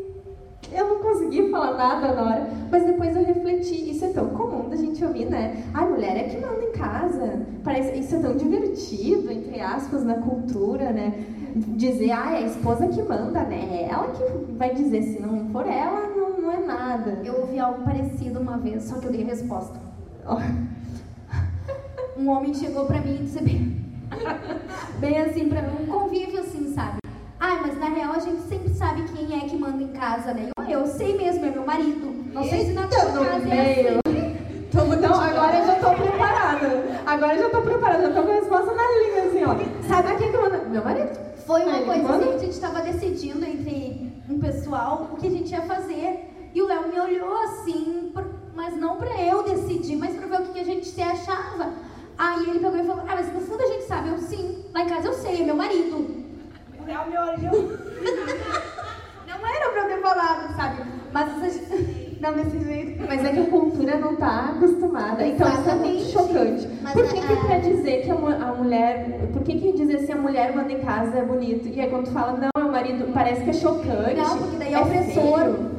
eu 0.73 0.89
não 0.89 0.99
consegui 1.01 1.51
falar 1.51 1.77
nada 1.77 2.15
na 2.15 2.23
hora, 2.23 2.51
mas 2.71 2.85
depois 2.85 3.17
eu 3.17 3.25
refleti. 3.25 3.91
Isso 3.91 4.05
é 4.05 4.09
tão 4.09 4.29
comum 4.31 4.69
da 4.69 4.77
gente 4.77 5.05
ouvir, 5.05 5.27
né? 5.27 5.65
Ai, 5.73 5.89
mulher 5.89 6.17
é 6.17 6.25
que 6.25 6.39
manda 6.39 6.63
em 6.63 6.73
casa. 6.73 7.47
Parece, 7.63 7.99
isso 7.99 8.17
é 8.17 8.19
tão 8.19 8.37
divertido, 8.37 9.31
entre 9.31 9.61
aspas, 9.61 10.05
na 10.05 10.15
cultura, 10.15 10.93
né? 10.93 11.25
Dizer, 11.55 12.11
ai, 12.11 12.43
é 12.43 12.45
a 12.45 12.47
esposa 12.47 12.89
que 12.89 13.03
manda, 13.03 13.43
né? 13.45 13.69
É 13.73 13.89
ela 13.91 14.09
que 14.09 14.53
vai 14.55 14.75
dizer, 14.75 15.03
se 15.03 15.21
não 15.21 15.49
for 15.51 15.67
ela, 15.67 16.09
não, 16.09 16.41
não 16.41 16.53
é 16.53 16.59
nada. 16.59 17.21
Eu 17.25 17.41
ouvi 17.41 17.59
algo 17.59 17.83
parecido 17.83 18.41
uma 18.41 18.59
vez, 18.59 18.85
só 18.85 18.99
que 18.99 19.07
eu 19.07 19.13
dei 19.13 19.23
a 19.23 19.27
resposta. 19.27 19.81
um 22.19 22.29
homem 22.29 22.53
chegou 22.55 22.87
pra 22.87 23.01
mim 23.01 23.15
e 23.15 23.23
disse 23.25 23.43
bem, 23.43 23.77
bem 24.99 25.19
assim, 25.21 25.49
pra 25.49 25.63
mim, 25.63 25.85
um 25.85 25.87
convívio 25.87 26.41
assim, 26.41 26.73
sabe? 26.75 27.06
Ai, 27.39 27.61
mas 27.61 27.79
na 27.79 27.87
real 27.87 28.13
a 28.13 28.19
gente 28.19 28.43
sempre 28.49 28.71
sabe 28.71 29.03
quem 29.15 29.39
é 29.39 29.49
que 29.49 29.57
manda 29.57 29.83
em 29.83 29.89
casa, 29.93 30.33
né? 30.33 30.51
Eu, 30.57 30.81
eu 30.81 30.87
sei 30.87 31.17
mesmo, 31.17 31.45
é 31.45 31.51
meu 31.51 31.65
marido. 31.67 32.25
Não 32.33 32.45
sei 32.45 32.67
se 32.67 32.73
na 32.73 32.87
tua 32.87 32.99
casa 32.99 33.49
é 33.55 33.99
assim. 34.07 34.37
Então, 34.69 35.15
agora 35.15 35.59
eu 35.59 35.67
já 35.67 35.75
tô 35.77 35.91
preparada. 36.03 37.01
Agora 37.07 37.35
eu 37.35 37.43
já 37.45 37.51
tô 37.51 37.63
preparada, 37.63 38.03
já 38.09 38.15
tô 38.15 38.23
com 38.23 38.31
a 38.31 38.35
resposta 38.35 38.73
na 38.75 38.83
língua, 38.83 39.23
assim, 39.23 39.45
ó. 39.45 39.89
Sabe 39.89 40.17
quem 40.17 40.31
que 40.31 40.37
manda? 40.39 40.59
Meu 40.59 40.85
marido. 40.85 41.19
Foi 41.47 41.63
uma 41.63 41.77
Aí, 41.77 41.85
coisa 41.85 42.17
assim 42.17 42.35
a 42.35 42.39
gente 42.39 42.51
estava 42.51 42.81
decidindo 42.81 43.45
entre 43.45 44.13
um 44.29 44.39
pessoal 44.41 45.11
o 45.13 45.17
que 45.17 45.29
a 45.29 45.31
gente 45.31 45.51
ia 45.51 45.63
fazer. 45.63 46.51
E 46.55 46.61
o 46.61 46.67
Léo 46.67 46.89
me 46.89 46.99
olhou 46.99 47.37
assim, 47.45 48.13
mas 48.55 48.77
não 48.77 48.97
pra 48.97 49.23
eu 49.23 49.43
decidir, 49.43 49.97
mas 49.97 50.15
pra 50.17 50.27
ver 50.27 50.43
o 50.43 50.47
que, 50.47 50.53
que 50.55 50.61
a 50.61 50.65
gente 50.65 50.87
se 50.87 51.03
achava. 51.03 51.73
Aí 52.19 52.49
ele 52.49 52.59
pegou 52.59 52.79
e 52.79 52.85
falou: 52.87 53.03
Ah, 53.07 53.15
mas 53.15 53.33
no 53.33 53.41
fundo 53.41 53.63
a 53.63 53.67
gente 53.67 53.85
sabe, 53.85 54.09
eu 54.09 54.19
sim. 54.19 54.65
Lá 54.75 54.83
em 54.83 54.89
casa 54.89 55.09
eu 55.09 55.13
sei, 55.13 55.43
é 55.43 55.45
meu 55.45 55.55
marido. 55.57 56.26
O 56.87 56.89
Léo 56.89 57.11
me 57.11 57.19
olhou. 57.19 57.73
Não 59.27 59.47
era 59.47 59.71
pra 59.71 59.83
eu 59.83 59.89
ter 59.89 60.01
falado, 60.03 60.57
sabe? 60.57 60.83
Mas 61.13 61.43
a 61.43 61.49
gente. 61.49 62.07
Não 62.21 62.33
desse 62.33 62.59
jeito. 62.65 63.05
Mas 63.07 63.23
é 63.25 63.29
que 63.31 63.41
a 63.41 63.47
cultura 63.51 63.99
não 63.99 64.17
tá 64.17 64.55
acostumada. 64.57 65.25
Então 65.27 65.47
isso 65.53 65.69
é 65.69 65.75
muito 65.75 66.05
chocante. 66.05 66.67
Mas 66.83 66.95
por 66.95 67.05
que, 67.09 67.19
a- 67.19 67.23
que 67.27 67.47
quer 67.47 67.61
dizer 67.61 68.03
que 68.05 68.11
a, 68.11 68.15
mu- 68.15 68.29
a 68.29 68.55
mulher. 68.55 69.29
Por 69.35 69.43
que, 69.43 69.61
que 69.61 69.73
dizer 69.73 69.99
se 69.99 70.13
a 70.13 70.17
mulher 70.17 70.57
manda 70.57 70.73
em 70.73 70.81
casa 70.81 71.19
é 71.19 71.23
bonito? 71.23 71.69
E 71.69 71.79
aí 71.79 71.91
quando 71.91 72.07
tu 72.07 72.13
fala, 72.13 72.33
não, 72.39 72.49
é 72.63 72.65
o 72.67 72.73
marido, 72.73 73.13
parece 73.13 73.43
que 73.45 73.51
é 73.51 73.53
chocante. 73.53 74.15
Não, 74.17 74.39
porque 74.39 74.57
daí 74.57 74.73
é 74.73 74.77
é 74.79 74.81
opressor. 74.81 75.39
feio. 75.39 75.71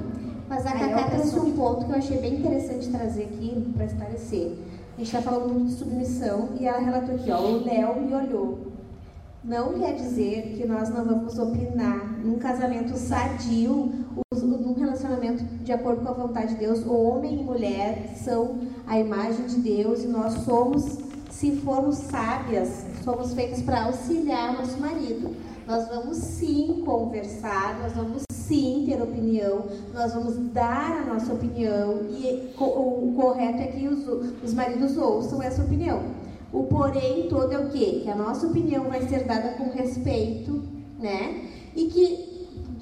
Mas 0.47 0.65
a 0.67 0.69
é 0.69 0.73
Cacá 0.79 1.09
trouxe 1.09 1.39
um 1.39 1.51
ponto 1.53 1.85
que 1.85 1.91
eu 1.91 1.97
achei 1.97 2.17
bem 2.19 2.35
interessante 2.35 2.87
trazer 2.91 3.23
aqui 3.23 3.73
para 3.75 3.85
esclarecer. 3.85 4.51
A 4.95 4.97
gente 4.99 5.07
está 5.15 5.21
falando 5.21 5.51
muito 5.51 5.65
de 5.69 5.73
submissão 5.73 6.49
e 6.59 6.67
ela 6.67 6.77
relatou 6.79 7.15
aqui, 7.15 7.31
ó, 7.31 7.39
o 7.41 7.65
Léo 7.65 7.95
me 7.99 8.13
olhou. 8.13 8.59
Não 9.47 9.79
quer 9.79 9.95
dizer 9.95 10.55
que 10.57 10.67
nós 10.67 10.89
não 10.89 11.05
vamos 11.05 11.39
opinar 11.39 12.19
num 12.19 12.37
casamento 12.37 12.97
sadio, 12.97 13.93
num 14.29 14.73
relacionamento 14.73 15.41
de 15.63 15.71
acordo 15.71 16.01
com 16.01 16.09
a 16.09 16.13
vontade 16.13 16.55
de 16.55 16.59
Deus. 16.59 16.85
Homem 16.85 17.39
e 17.39 17.43
mulher 17.45 18.13
são 18.17 18.59
a 18.85 18.99
imagem 18.99 19.45
de 19.45 19.59
Deus 19.61 20.03
e 20.03 20.07
nós 20.07 20.33
somos, 20.43 20.97
se 21.31 21.55
formos 21.61 21.95
sábias, 21.95 22.83
somos 23.05 23.33
feitos 23.33 23.61
para 23.61 23.85
auxiliar 23.85 24.51
nosso 24.51 24.77
marido. 24.81 25.33
Nós 25.65 25.87
vamos 25.87 26.17
sim 26.17 26.83
conversar, 26.85 27.79
nós 27.79 27.93
vamos 27.93 28.23
sim 28.29 28.83
ter 28.85 29.01
opinião, 29.01 29.63
nós 29.93 30.13
vamos 30.13 30.35
dar 30.51 31.03
a 31.03 31.13
nossa 31.13 31.31
opinião 31.31 32.01
e 32.09 32.51
o 32.57 33.13
correto 33.15 33.59
é 33.59 33.67
que 33.67 33.87
os, 33.87 34.43
os 34.43 34.53
maridos 34.53 34.97
ouçam 34.97 35.41
essa 35.41 35.63
opinião. 35.63 36.26
O 36.51 36.63
porém 36.63 37.27
todo 37.27 37.51
é 37.51 37.59
o 37.59 37.69
quê? 37.69 38.01
Que 38.03 38.09
a 38.09 38.15
nossa 38.15 38.47
opinião 38.47 38.85
vai 38.85 39.01
ser 39.07 39.25
dada 39.25 39.49
com 39.49 39.69
respeito, 39.69 40.63
né? 40.99 41.45
E 41.75 41.87
que 41.87 42.37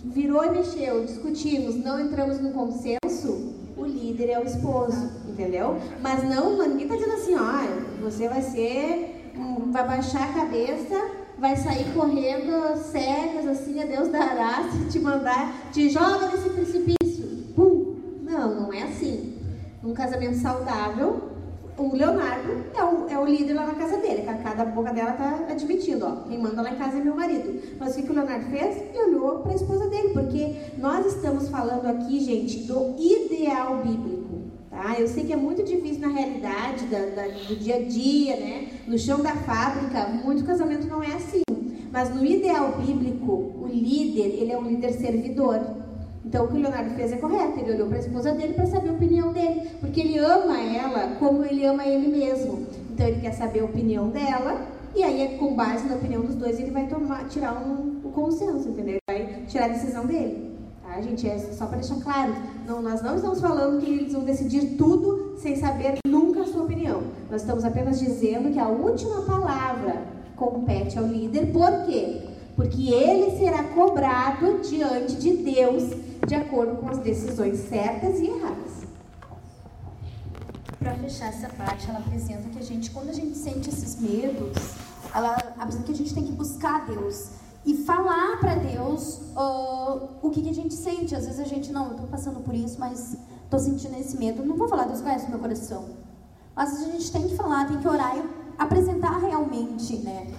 virou 0.05 0.43
e 0.45 0.51
mexeu, 0.51 1.03
discutimos, 1.03 1.76
não 1.76 1.99
entramos 1.99 2.39
no 2.39 2.51
consenso, 2.51 3.53
o 3.76 3.86
líder 3.86 4.30
é 4.30 4.39
o 4.39 4.45
esposo, 4.45 5.11
entendeu? 5.28 5.78
Mas 6.01 6.24
não, 6.24 6.57
ninguém 6.68 6.88
tá 6.88 6.95
dizendo 6.95 7.13
assim, 7.13 7.36
ó, 7.36 8.01
você 8.01 8.30
vai 8.30 8.41
ser, 8.41 9.32
hum, 9.36 9.72
vai 9.72 9.86
baixar 9.86 10.30
a 10.30 10.34
cabeça, 10.34 10.95
vai 11.38 11.57
sair 11.57 11.91
correndo 11.93 12.78
cegas, 12.78 13.47
assim, 13.47 13.82
a 13.82 13.86
Deus 13.86 14.09
dará, 14.09 14.70
se 14.72 14.86
te 14.89 14.99
mandar, 14.99 15.53
te 15.74 15.89
joga 15.89 16.28
nesse 16.28 16.49
precipício. 16.49 17.28
Pum! 17.55 17.95
Não, 18.22 18.61
não 18.61 18.74
é 18.74 18.84
assim. 18.84 19.38
Um 19.84 19.93
casamento 19.93 20.38
saudável, 20.38 21.34
o 21.78 21.93
Leonardo 21.95 22.65
é 22.73 22.84
o, 22.84 23.07
é 23.09 23.19
o 23.19 23.26
líder 23.26 23.53
lá 23.53 23.65
na 23.67 23.76
casa 23.76 23.97
dele. 23.97 24.21
A 24.21 24.34
Cacá 24.34 24.53
da 24.53 24.65
boca 24.65 24.93
dela 24.93 25.11
tá 25.13 25.45
admitindo, 25.49 26.05
ó. 26.05 26.28
Quem 26.28 26.38
manda 26.39 26.61
lá 26.61 26.71
em 26.71 26.76
casa 26.76 26.97
é 26.97 27.01
meu 27.03 27.15
marido. 27.15 27.59
Mas 27.80 27.91
o 27.93 27.95
que, 27.97 28.03
que 28.03 28.11
o 28.11 28.15
Leonardo 28.15 28.45
fez? 28.45 28.78
Ele 28.78 29.03
olhou 29.15 29.39
para 29.39 29.51
a 29.51 29.55
esposa 29.55 29.88
dele, 29.89 30.09
porque 30.09 30.55
nós 30.78 31.05
estamos 31.05 31.49
falando 31.49 31.86
aqui, 31.88 32.19
gente, 32.21 32.59
do 32.59 32.95
ideal 32.97 33.78
bíblico. 33.84 34.26
Tá? 34.69 34.95
Eu 34.99 35.07
sei 35.07 35.26
que 35.26 35.34
é 35.34 35.38
muito 35.38 35.63
difícil 35.63 36.01
na 36.01 36.09
realidade 36.13 36.86
da- 36.86 37.05
da- 37.23 37.28
do 37.47 37.55
dia 37.55 37.76
a 37.78 37.82
dia, 37.84 38.36
né? 38.38 38.67
No 38.88 38.97
chão 38.97 39.21
da 39.21 39.34
fábrica, 39.36 40.07
muito 40.23 40.43
casamento 40.45 40.88
não 40.88 41.01
é 41.03 41.13
assim. 41.13 41.41
Mas 41.91 42.13
no 42.13 42.26
ideal 42.26 42.73
bíblico, 42.78 43.32
o 43.61 43.67
líder, 43.67 44.38
ele 44.41 44.51
é 44.51 44.57
um 44.57 44.63
líder 44.67 44.91
servidor. 44.93 45.61
Então 46.26 46.45
o 46.45 46.47
que 46.47 46.57
o 46.57 46.61
Leonardo 46.61 46.89
fez 46.95 47.11
é 47.13 47.17
correto. 47.17 47.59
Ele 47.59 47.73
olhou 47.73 47.88
para 47.88 47.97
a 47.97 48.01
esposa 48.01 48.32
dele 48.34 48.53
para 48.53 48.65
saber 48.65 48.89
a 48.89 48.93
opinião 48.93 49.32
dele, 49.32 49.69
porque 49.80 50.01
ele 50.01 50.17
ama 50.17 50.59
ela 50.59 51.15
como 51.19 51.45
ele 51.45 51.65
ama 51.65 51.86
ele 51.86 52.07
mesmo. 52.07 52.65
Então 52.91 53.07
ele 53.07 53.21
quer 53.21 53.34
saber 53.34 53.59
a 53.59 53.65
opinião 53.65 54.09
dela 54.09 54.65
e 54.95 55.03
aí 55.03 55.21
é 55.21 55.28
com 55.38 55.53
base 55.53 55.88
na 55.88 55.95
opinião 55.95 56.21
dos 56.21 56.36
dois 56.36 56.59
ele 56.59 56.71
vai 56.71 56.88
tomar, 56.88 57.28
tirar 57.28 57.53
um, 57.53 57.95
consenso, 58.15 58.69
entendeu? 58.69 58.97
Vai 59.07 59.43
tirar 59.45 59.65
a 59.65 59.67
decisão 59.67 60.05
dele. 60.05 60.55
Tá, 60.82 61.01
gente? 61.01 61.28
É 61.28 61.38
só 61.38 61.65
para 61.65 61.80
deixar 61.80 61.99
claro. 62.01 62.34
Não, 62.65 62.82
nós 62.82 63.01
não 63.01 63.17
estamos 63.17 63.41
falando 63.41 63.82
que 63.82 63.91
eles 63.91 64.13
vão 64.13 64.23
decidir 64.23 64.78
tudo 64.78 65.36
sem 65.38 65.57
saber 65.57 65.97
nunca 66.07 66.41
a 66.41 66.45
sua 66.45 66.63
opinião. 66.63 67.03
Nós 67.30 67.41
estamos 67.41 67.65
apenas 67.65 67.99
dizendo 67.99 68.53
que 68.53 68.59
a 68.59 68.69
última 68.69 69.21
palavra 69.23 70.01
compete 70.38 70.97
ao 70.97 71.05
líder. 71.05 71.51
Por 71.51 71.86
quê? 71.86 72.21
Porque 72.55 72.89
ele 72.93 73.38
será 73.38 73.63
cobrado 73.63 74.61
diante 74.61 75.17
de 75.17 75.36
Deus 75.36 75.91
de 76.26 76.36
acordo 76.36 76.78
com 76.78 76.89
as 76.89 76.97
decisões 76.99 77.59
certas 77.69 78.19
e 78.19 78.28
erradas. 78.28 78.86
Para 80.80 80.95
fechar 80.95 81.30
essa 81.30 81.49
parte, 81.49 81.89
ela 81.89 81.99
apresenta 81.99 82.49
que 82.49 82.59
a 82.59 82.61
gente, 82.61 82.91
quando 82.91 83.09
a 83.09 83.13
gente 83.13 83.38
sente 83.38 83.69
esses 83.69 83.99
medos, 83.99 84.57
ela 85.13 85.36
apresenta 85.57 85.86
que 85.86 85.91
a 85.91 85.95
gente 85.95 86.13
tem 86.13 86.23
que 86.23 86.32
buscar 86.32 86.86
Deus 86.86 87.30
e 87.65 87.76
falar 87.78 88.39
para 88.39 88.55
Deus 88.55 89.21
ah, 89.36 89.99
o 90.21 90.30
que, 90.30 90.41
que 90.41 90.49
a 90.49 90.53
gente 90.53 90.73
sente. 90.73 91.15
Às 91.15 91.26
vezes 91.26 91.39
a 91.39 91.45
gente, 91.45 91.71
não, 91.71 91.89
eu 91.89 91.95
tô 91.95 92.03
passando 92.07 92.39
por 92.41 92.53
isso, 92.53 92.80
mas 92.80 93.17
tô 93.49 93.57
sentindo 93.57 93.95
esse 93.97 94.17
medo. 94.17 94.45
Não 94.45 94.55
vou 94.55 94.67
falar, 94.67 94.86
Deus 94.86 95.01
conhece 95.01 95.26
o 95.28 95.30
meu 95.30 95.39
coração. 95.39 95.86
Mas 96.55 96.82
a 96.82 96.86
gente 96.91 97.11
tem 97.11 97.28
que 97.28 97.36
falar, 97.36 97.67
tem 97.67 97.78
que 97.78 97.88
orar 97.88 98.17
e 98.17 98.23
apresentar 98.57 99.17
realmente, 99.17 99.97
né, 99.97 100.32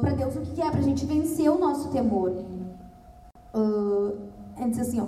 para 0.00 0.10
Deus 0.10 0.36
o 0.36 0.40
que, 0.40 0.50
que 0.52 0.62
é, 0.62 0.70
pra 0.70 0.82
gente 0.82 1.06
vencer 1.06 1.50
o 1.50 1.58
nosso 1.58 1.88
temor. 1.88 2.30
Uh, 3.54 4.29
é 4.60 4.68
dizer 4.68 4.82
assim, 4.82 5.00
ó, 5.00 5.06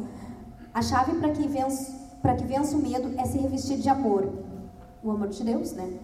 a 0.74 0.82
chave 0.82 1.14
para 1.18 1.30
que 1.30 1.46
vença 1.46 2.02
que 2.36 2.44
vença 2.44 2.76
o 2.76 2.80
medo 2.80 3.12
é 3.18 3.24
se 3.24 3.36
revestir 3.36 3.78
de 3.78 3.88
amor, 3.88 4.32
o 5.02 5.10
amor 5.10 5.28
de 5.28 5.42
Deus, 5.42 5.72
né? 5.72 5.98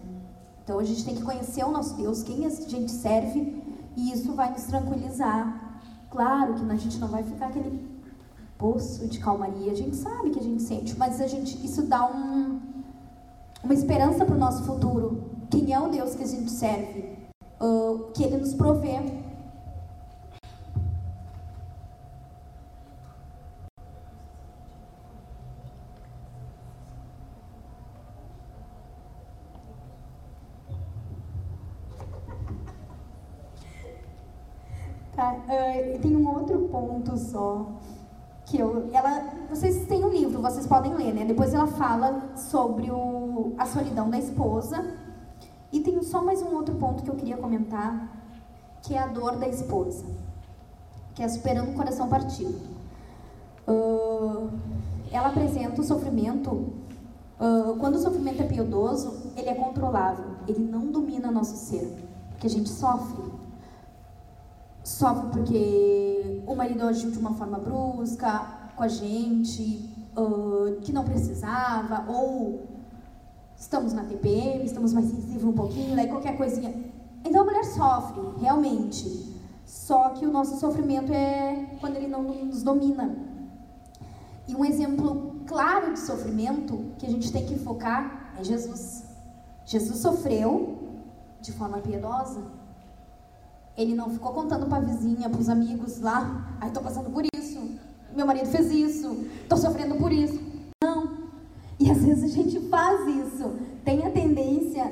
Então 0.63 0.77
a 0.77 0.83
gente 0.83 1.05
tem 1.05 1.15
que 1.15 1.23
conhecer 1.23 1.63
o 1.63 1.71
nosso 1.71 1.95
Deus, 1.95 2.21
quem 2.21 2.45
a 2.45 2.49
gente 2.49 2.91
serve, 2.91 3.63
e 3.95 4.11
isso 4.11 4.33
vai 4.33 4.51
nos 4.51 4.63
tranquilizar. 4.63 5.81
Claro 6.11 6.55
que 6.55 6.69
a 6.69 6.75
gente 6.75 6.97
não 6.99 7.07
vai 7.07 7.23
ficar 7.23 7.47
aquele 7.47 7.87
poço 8.57 9.07
de 9.07 9.19
calmaria, 9.19 9.71
a 9.71 9.75
gente 9.75 9.95
sabe 9.95 10.29
que 10.29 10.39
a 10.39 10.43
gente 10.43 10.61
sente, 10.61 10.97
mas 10.97 11.21
a 11.21 11.27
gente 11.27 11.65
isso 11.65 11.83
dá 11.83 12.05
um, 12.05 12.59
uma 13.63 13.73
esperança 13.73 14.25
para 14.25 14.35
o 14.35 14.39
nosso 14.39 14.63
futuro. 14.63 15.23
Quem 15.49 15.73
é 15.73 15.79
o 15.79 15.87
Deus 15.87 16.13
que 16.15 16.23
a 16.23 16.27
gente 16.27 16.51
serve? 16.51 17.17
Uh, 17.61 18.11
que 18.13 18.23
Ele 18.23 18.37
nos 18.37 18.53
provê 18.53 18.99
Ah, 35.69 35.99
tem 36.01 36.15
um 36.15 36.27
outro 36.27 36.67
ponto 36.69 37.15
só 37.15 37.67
que 38.43 38.57
eu, 38.57 38.89
ela, 38.91 39.29
vocês 39.47 39.85
têm 39.85 40.03
um 40.03 40.09
livro, 40.09 40.41
vocês 40.41 40.65
podem 40.65 40.95
ler, 40.95 41.13
né? 41.13 41.25
Depois 41.25 41.53
ela 41.53 41.67
fala 41.67 42.35
sobre 42.35 42.89
o, 42.89 43.53
a 43.55 43.67
solidão 43.67 44.09
da 44.09 44.17
esposa 44.17 44.83
e 45.71 45.79
tem 45.81 46.01
só 46.01 46.23
mais 46.23 46.41
um 46.41 46.55
outro 46.55 46.73
ponto 46.75 47.03
que 47.03 47.09
eu 47.11 47.15
queria 47.15 47.37
comentar, 47.37 48.09
que 48.81 48.95
é 48.95 48.97
a 48.97 49.05
dor 49.05 49.35
da 49.35 49.47
esposa, 49.47 50.03
que 51.13 51.21
é 51.21 51.27
superando 51.27 51.69
o 51.69 51.75
coração 51.75 52.09
partido. 52.09 52.59
Ah, 53.67 54.47
ela 55.11 55.27
apresenta 55.27 55.81
o 55.81 55.83
sofrimento. 55.83 56.73
ah, 57.39 57.75
quando 57.79 57.95
o 57.95 57.99
sofrimento 57.99 58.41
é 58.41 58.47
piedoso, 58.47 59.31
ele 59.37 59.49
é 59.49 59.53
controlável, 59.53 60.25
ele 60.47 60.63
não 60.63 60.87
domina 60.87 61.29
nosso 61.29 61.55
ser, 61.55 62.03
porque 62.31 62.47
a 62.47 62.49
gente 62.49 62.69
sofre 62.69 63.38
sofre 64.89 65.29
porque 65.29 66.41
o 66.47 66.55
marido 66.55 66.83
agiu 66.83 67.11
de 67.11 67.19
uma 67.19 67.33
forma 67.33 67.59
brusca 67.59 68.71
com 68.75 68.83
a 68.83 68.87
gente, 68.87 69.89
ah, 70.15 70.79
que 70.81 70.91
não 70.91 71.03
precisava, 71.03 72.05
ou 72.11 72.67
estamos 73.55 73.93
na 73.93 74.03
TPM, 74.03 74.65
estamos 74.65 74.93
mais 74.93 75.07
sensíveis 75.07 75.43
um 75.43 75.51
pouquinho, 75.51 75.95
daí 75.95 76.07
qualquer 76.07 76.35
coisinha. 76.35 76.73
Então 77.23 77.41
a 77.41 77.45
mulher 77.45 77.65
sofre, 77.65 78.21
realmente. 78.39 79.29
Só 79.65 80.09
que 80.09 80.25
o 80.25 80.31
nosso 80.31 80.59
sofrimento 80.59 81.13
é 81.13 81.77
quando 81.79 81.95
ele 81.95 82.07
não 82.07 82.23
nos 82.23 82.63
domina. 82.63 83.15
E 84.47 84.55
um 84.55 84.65
exemplo 84.65 85.35
claro 85.45 85.93
de 85.93 85.99
sofrimento 85.99 86.93
que 86.97 87.05
a 87.05 87.09
gente 87.09 87.31
tem 87.31 87.45
que 87.45 87.59
focar 87.59 88.33
é 88.39 88.43
Jesus. 88.43 89.03
Jesus 89.65 89.99
sofreu 89.99 90.79
de 91.39 91.51
forma 91.51 91.77
piedosa. 91.77 92.58
Ele 93.79 93.95
não 93.95 94.09
ficou 94.09 94.33
contando 94.33 94.65
para 94.65 94.79
a 94.79 94.81
vizinha, 94.81 95.29
para 95.29 95.39
os 95.39 95.47
amigos 95.47 96.01
lá, 96.01 96.57
ai, 96.59 96.69
tô 96.69 96.81
passando 96.81 97.09
por 97.11 97.23
isso, 97.33 97.61
meu 98.13 98.27
marido 98.27 98.47
fez 98.47 98.69
isso, 98.73 99.25
tô 99.47 99.55
sofrendo 99.55 99.95
por 99.95 100.11
isso. 100.11 100.37
Não. 100.83 101.13
E 101.79 101.89
às 101.89 102.03
vezes 102.03 102.25
a 102.25 102.27
gente 102.27 102.59
faz 102.67 103.07
isso, 103.07 103.53
tem 103.85 104.05
a 104.05 104.11
tendência 104.11 104.83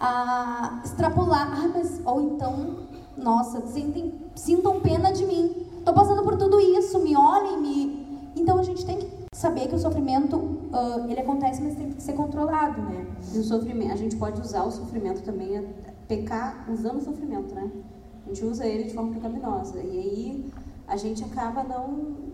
a 0.00 0.80
extrapolar, 0.82 1.46
ah, 1.62 1.68
mas, 1.74 2.00
ou 2.06 2.22
então, 2.22 2.78
nossa, 3.18 3.66
sentem, 3.66 4.14
sintam 4.34 4.80
pena 4.80 5.12
de 5.12 5.26
mim, 5.26 5.66
tô 5.84 5.92
passando 5.92 6.22
por 6.22 6.38
tudo 6.38 6.58
isso, 6.58 7.00
me 7.00 7.14
olhem, 7.14 7.60
me. 7.60 8.32
Então 8.34 8.58
a 8.58 8.62
gente 8.62 8.86
tem 8.86 8.96
que 8.96 9.08
saber 9.34 9.68
que 9.68 9.74
o 9.74 9.78
sofrimento 9.78 10.36
uh, 10.36 11.06
ele 11.06 11.20
acontece, 11.20 11.60
mas 11.60 11.74
tem 11.74 11.92
que 11.92 12.02
ser 12.02 12.14
controlado, 12.14 12.80
né? 12.80 13.06
E 13.34 13.38
o 13.38 13.44
sofrimento, 13.44 13.92
a 13.92 13.96
gente 13.96 14.16
pode 14.16 14.40
usar 14.40 14.64
o 14.64 14.70
sofrimento 14.70 15.20
também, 15.20 15.68
pecar 16.08 16.66
usando 16.70 16.96
o 16.96 17.04
sofrimento, 17.04 17.54
né? 17.54 17.70
A 18.24 18.28
gente 18.28 18.44
usa 18.44 18.66
ele 18.66 18.84
de 18.84 18.94
forma 18.94 19.14
pecaminosa. 19.14 19.78
E 19.78 19.98
aí 19.98 20.52
a 20.86 20.96
gente 20.96 21.24
acaba 21.24 21.62
não 21.62 22.32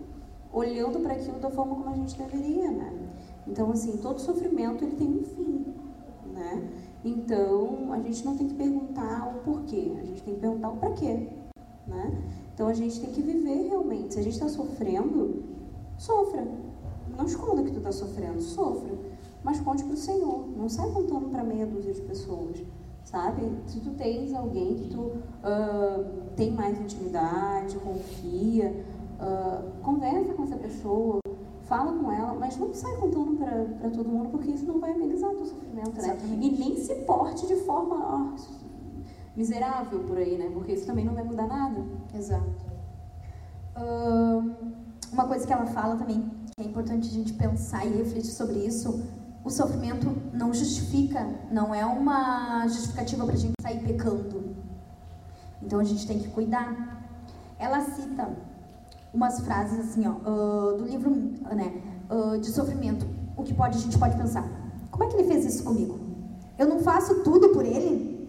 olhando 0.51 0.99
para 0.99 1.13
aquilo 1.13 1.39
da 1.39 1.49
forma 1.49 1.75
como 1.75 1.89
a 1.89 1.95
gente 1.95 2.17
deveria, 2.17 2.71
né? 2.71 2.93
Então, 3.47 3.71
assim, 3.71 3.97
todo 3.97 4.19
sofrimento 4.19 4.83
ele 4.83 4.95
tem 4.95 5.07
um 5.07 5.23
fim, 5.23 5.65
né? 6.33 6.69
Então, 7.03 7.91
a 7.91 7.99
gente 7.99 8.25
não 8.25 8.35
tem 8.35 8.47
que 8.47 8.55
perguntar 8.55 9.35
o 9.35 9.39
porquê, 9.43 9.93
a 9.99 10.05
gente 10.05 10.21
tem 10.23 10.35
que 10.35 10.39
perguntar 10.39 10.69
o 10.69 10.77
para 10.77 10.91
quê, 10.91 11.29
né? 11.87 12.23
Então, 12.53 12.67
a 12.67 12.73
gente 12.73 12.99
tem 12.99 13.11
que 13.11 13.21
viver 13.21 13.69
realmente. 13.69 14.13
Se 14.13 14.19
a 14.19 14.23
gente 14.23 14.33
está 14.33 14.49
sofrendo, 14.49 15.43
sofra. 15.97 16.45
Não 17.17 17.25
esconda 17.25 17.63
que 17.63 17.71
tu 17.71 17.77
está 17.77 17.91
sofrendo, 17.91 18.41
sofra. 18.41 18.93
Mas 19.43 19.59
conte 19.61 19.83
para 19.83 19.93
o 19.93 19.97
Senhor. 19.97 20.47
Não 20.57 20.67
sai 20.67 20.89
contando 20.91 21.29
para 21.29 21.43
meia 21.43 21.65
dúzia 21.65 21.93
de 21.93 22.01
pessoas, 22.01 22.61
sabe? 23.09 23.41
Se 23.65 23.79
tu 23.79 23.91
tens 23.91 24.33
alguém 24.33 24.75
que 24.75 24.89
tu 24.89 25.01
uh, 25.01 26.31
tem 26.35 26.51
mais 26.51 26.79
intimidade, 26.79 27.77
confia, 27.79 28.85
uh, 29.19 29.81
conversa 29.81 30.33
com 30.33 30.43
essa 30.43 30.57
pessoa, 30.57 31.19
fala 31.63 31.91
com 31.91 32.11
ela, 32.11 32.35
mas 32.35 32.55
não 32.57 32.71
sai 32.71 32.95
contando 32.97 33.35
para 33.79 33.89
todo 33.89 34.07
mundo, 34.07 34.29
porque 34.29 34.51
isso 34.51 34.65
não 34.65 34.79
vai 34.79 34.91
amenizar 34.91 35.31
o 35.31 35.35
teu 35.35 35.45
sofrimento, 35.47 35.91
né? 35.91 35.97
Exatamente. 35.97 36.45
E 36.45 36.59
nem 36.59 36.77
se 36.77 36.95
porte 36.95 37.47
de 37.47 37.55
forma 37.57 38.35
miserável 39.35 39.99
por 40.01 40.17
aí, 40.17 40.37
né? 40.37 40.49
Porque 40.53 40.73
isso 40.73 40.85
também 40.85 41.05
não 41.05 41.15
vai 41.15 41.23
mudar 41.23 41.47
nada. 41.47 41.83
Exato. 42.13 42.69
Uh, 43.75 44.53
uma 45.11 45.25
coisa 45.27 45.47
que 45.47 45.53
ela 45.53 45.65
fala 45.65 45.95
também, 45.95 46.29
é 46.59 46.63
importante 46.63 47.09
a 47.09 47.11
gente 47.11 47.33
pensar 47.33 47.85
e 47.85 47.89
refletir 47.89 48.31
sobre 48.31 48.59
isso. 48.59 49.03
O 49.43 49.49
sofrimento 49.49 50.15
não 50.33 50.53
justifica, 50.53 51.27
não 51.51 51.73
é 51.73 51.85
uma 51.85 52.67
justificativa 52.67 53.25
para 53.25 53.35
a 53.35 53.37
gente 53.37 53.53
sair 53.61 53.79
pecando. 53.79 54.55
Então 55.61 55.79
a 55.79 55.83
gente 55.83 56.05
tem 56.05 56.19
que 56.19 56.27
cuidar. 56.29 57.05
Ela 57.57 57.81
cita 57.81 58.29
umas 59.13 59.39
frases 59.39 59.79
assim, 59.79 60.05
ó, 60.07 60.11
uh, 60.11 60.77
do 60.77 60.85
livro, 60.85 61.09
né, 61.11 61.81
uh, 62.09 62.37
de 62.37 62.47
sofrimento. 62.47 63.07
O 63.35 63.43
que 63.43 63.53
pode 63.53 63.77
a 63.77 63.81
gente 63.81 63.97
pode 63.97 64.17
pensar? 64.17 64.45
Como 64.91 65.03
é 65.03 65.07
que 65.07 65.15
ele 65.15 65.27
fez 65.27 65.45
isso 65.45 65.63
comigo? 65.63 65.99
Eu 66.57 66.67
não 66.67 66.79
faço 66.79 67.23
tudo 67.23 67.49
por 67.49 67.65
ele? 67.65 68.27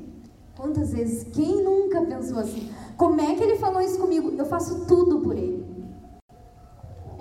Quantas 0.57 0.93
vezes? 0.93 1.25
Quem 1.35 1.65
nunca 1.65 2.03
pensou 2.03 2.39
assim? 2.39 2.71
Como 2.97 3.21
é 3.21 3.35
que 3.35 3.43
ele 3.43 3.57
falou 3.57 3.81
isso 3.81 3.99
comigo? 3.99 4.31
Eu 4.37 4.47
faço 4.47 4.87
tudo 4.87 5.21
por 5.21 5.37
ele 5.37 5.61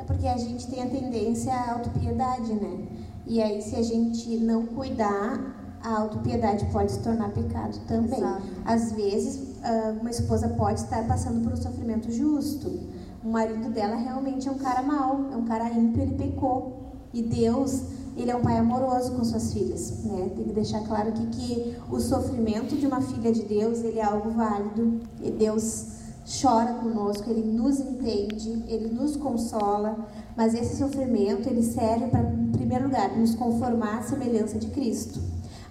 porque 0.09 0.27
a 0.27 0.37
gente 0.37 0.67
tem 0.67 0.81
a 0.81 0.89
tendência 0.89 1.53
à 1.53 1.73
autopiedade, 1.73 2.51
né? 2.53 2.87
E 3.27 3.41
aí, 3.41 3.61
se 3.61 3.75
a 3.75 3.83
gente 3.83 4.37
não 4.37 4.65
cuidar, 4.65 5.55
a 5.83 5.99
autopiedade 5.99 6.65
pode 6.71 6.91
se 6.91 6.99
tornar 6.99 7.29
pecado 7.31 7.79
também. 7.87 8.19
Exato. 8.19 8.43
Às 8.65 8.91
vezes, 8.91 9.55
ah, 9.63 9.95
uma 9.99 10.09
esposa 10.09 10.49
pode 10.49 10.81
estar 10.81 11.07
passando 11.07 11.43
por 11.43 11.53
um 11.53 11.57
sofrimento 11.57 12.11
justo. 12.11 12.79
O 13.23 13.29
marido 13.29 13.69
dela 13.69 13.95
realmente 13.95 14.47
é 14.47 14.51
um 14.51 14.57
cara 14.57 14.81
mau, 14.81 15.29
é 15.31 15.35
um 15.35 15.45
cara 15.45 15.69
ímpio, 15.69 16.01
ele 16.01 16.15
pecou. 16.15 16.79
E 17.13 17.21
Deus, 17.21 17.83
ele 18.15 18.31
é 18.31 18.35
um 18.35 18.41
pai 18.41 18.57
amoroso 18.57 19.13
com 19.13 19.23
suas 19.23 19.51
filhas, 19.51 20.03
né? 20.03 20.31
Tem 20.35 20.45
que 20.45 20.53
deixar 20.53 20.81
claro 20.81 21.09
aqui 21.09 21.25
que 21.27 21.77
o 21.89 21.99
sofrimento 21.99 22.75
de 22.75 22.85
uma 22.85 23.01
filha 23.01 23.31
de 23.31 23.43
Deus, 23.43 23.79
ele 23.79 23.99
é 23.99 24.03
algo 24.03 24.29
válido. 24.31 24.99
E 25.21 25.31
Deus 25.31 25.98
chora 26.41 26.73
conosco, 26.75 27.29
ele 27.29 27.41
nos 27.41 27.79
entende, 27.79 28.63
ele 28.67 28.89
nos 28.89 29.15
consola, 29.15 30.07
mas 30.37 30.53
esse 30.53 30.77
sofrimento 30.77 31.49
ele 31.49 31.63
serve 31.63 32.07
para, 32.07 32.21
em 32.21 32.51
primeiro 32.51 32.85
lugar, 32.85 33.17
nos 33.17 33.33
conformar 33.33 33.99
à 33.99 34.01
semelhança 34.03 34.59
de 34.59 34.67
Cristo. 34.67 35.19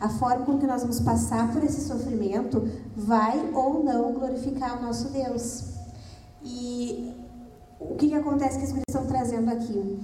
A 0.00 0.08
forma 0.08 0.44
como 0.44 0.58
que 0.58 0.66
nós 0.66 0.82
vamos 0.82 1.00
passar 1.00 1.52
por 1.52 1.62
esse 1.62 1.80
sofrimento 1.86 2.68
vai 2.96 3.50
ou 3.52 3.82
não 3.84 4.12
glorificar 4.12 4.78
o 4.78 4.82
nosso 4.82 5.08
Deus. 5.08 5.64
E 6.42 7.14
o 7.80 7.94
que, 7.94 8.08
que 8.08 8.14
acontece 8.14 8.58
que 8.58 8.66
coisas 8.66 8.82
estão 8.88 9.06
trazendo 9.06 9.50
aqui? 9.50 9.98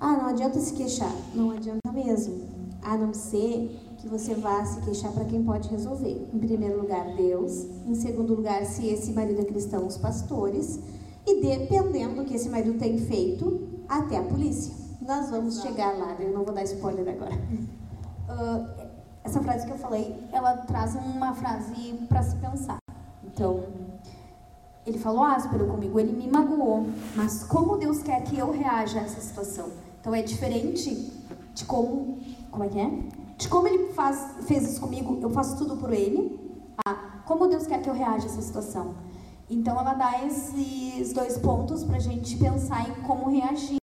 Ah, 0.00 0.12
não 0.12 0.26
adianta 0.26 0.58
se 0.58 0.72
queixar. 0.72 1.12
Não 1.34 1.52
adianta 1.52 1.92
mesmo. 1.92 2.44
A 2.82 2.96
não 2.96 3.14
ser 3.14 3.85
que 4.06 4.12
você 4.12 4.34
vá 4.34 4.64
se 4.64 4.80
queixar 4.82 5.12
para 5.12 5.24
quem 5.24 5.42
pode 5.42 5.68
resolver. 5.68 6.28
Em 6.32 6.38
primeiro 6.38 6.80
lugar, 6.80 7.04
Deus. 7.16 7.66
Em 7.84 7.94
segundo 7.94 8.34
lugar, 8.34 8.64
se 8.64 8.86
esse 8.86 9.12
marido 9.12 9.40
é 9.40 9.44
cristão, 9.44 9.84
os 9.84 9.98
pastores. 9.98 10.78
E 11.26 11.42
dependendo 11.42 12.14
do 12.14 12.24
que 12.24 12.34
esse 12.34 12.48
marido 12.48 12.78
tem 12.78 12.98
feito, 12.98 13.60
até 13.88 14.16
a 14.16 14.22
polícia. 14.22 14.72
Nós 15.00 15.28
vamos 15.30 15.60
chegar 15.60 15.96
lá, 15.98 16.16
eu 16.20 16.32
não 16.32 16.44
vou 16.44 16.54
dar 16.54 16.62
spoiler 16.62 17.08
agora. 17.08 17.34
Uh, 17.34 18.86
essa 19.24 19.40
frase 19.42 19.66
que 19.66 19.72
eu 19.72 19.78
falei, 19.78 20.14
ela 20.32 20.56
traz 20.58 20.94
uma 20.94 21.34
frase 21.34 21.94
para 22.08 22.22
se 22.22 22.36
pensar. 22.36 22.78
Então, 23.24 23.64
ele 24.86 24.98
falou 24.98 25.24
áspero 25.24 25.66
comigo, 25.66 25.98
ele 25.98 26.12
me 26.12 26.30
magoou, 26.30 26.86
mas 27.16 27.42
como 27.42 27.76
Deus 27.76 28.02
quer 28.02 28.22
que 28.22 28.38
eu 28.38 28.52
reaja 28.52 29.00
a 29.00 29.02
essa 29.02 29.20
situação? 29.20 29.68
Então 30.00 30.14
é 30.14 30.22
diferente 30.22 31.12
de 31.52 31.64
como, 31.64 32.20
como 32.52 32.62
é 32.62 32.68
que 32.68 32.78
é? 32.78 33.25
De 33.36 33.48
como 33.48 33.68
ele 33.68 33.92
faz, 33.92 34.46
fez 34.46 34.70
isso 34.70 34.80
comigo, 34.80 35.18
eu 35.20 35.30
faço 35.30 35.56
tudo 35.58 35.76
por 35.76 35.92
ele, 35.92 36.40
ah, 36.86 37.20
como 37.26 37.46
Deus 37.46 37.66
quer 37.66 37.82
que 37.82 37.88
eu 37.88 37.94
reaja 37.94 38.26
a 38.26 38.30
essa 38.30 38.40
situação. 38.40 38.94
Então 39.48 39.78
ela 39.78 39.94
dá 39.94 40.24
esses 40.24 41.12
dois 41.12 41.38
pontos 41.38 41.84
para 41.84 41.96
a 41.96 42.00
gente 42.00 42.36
pensar 42.36 42.88
em 42.88 42.94
como 43.02 43.30
reagir. 43.30 43.78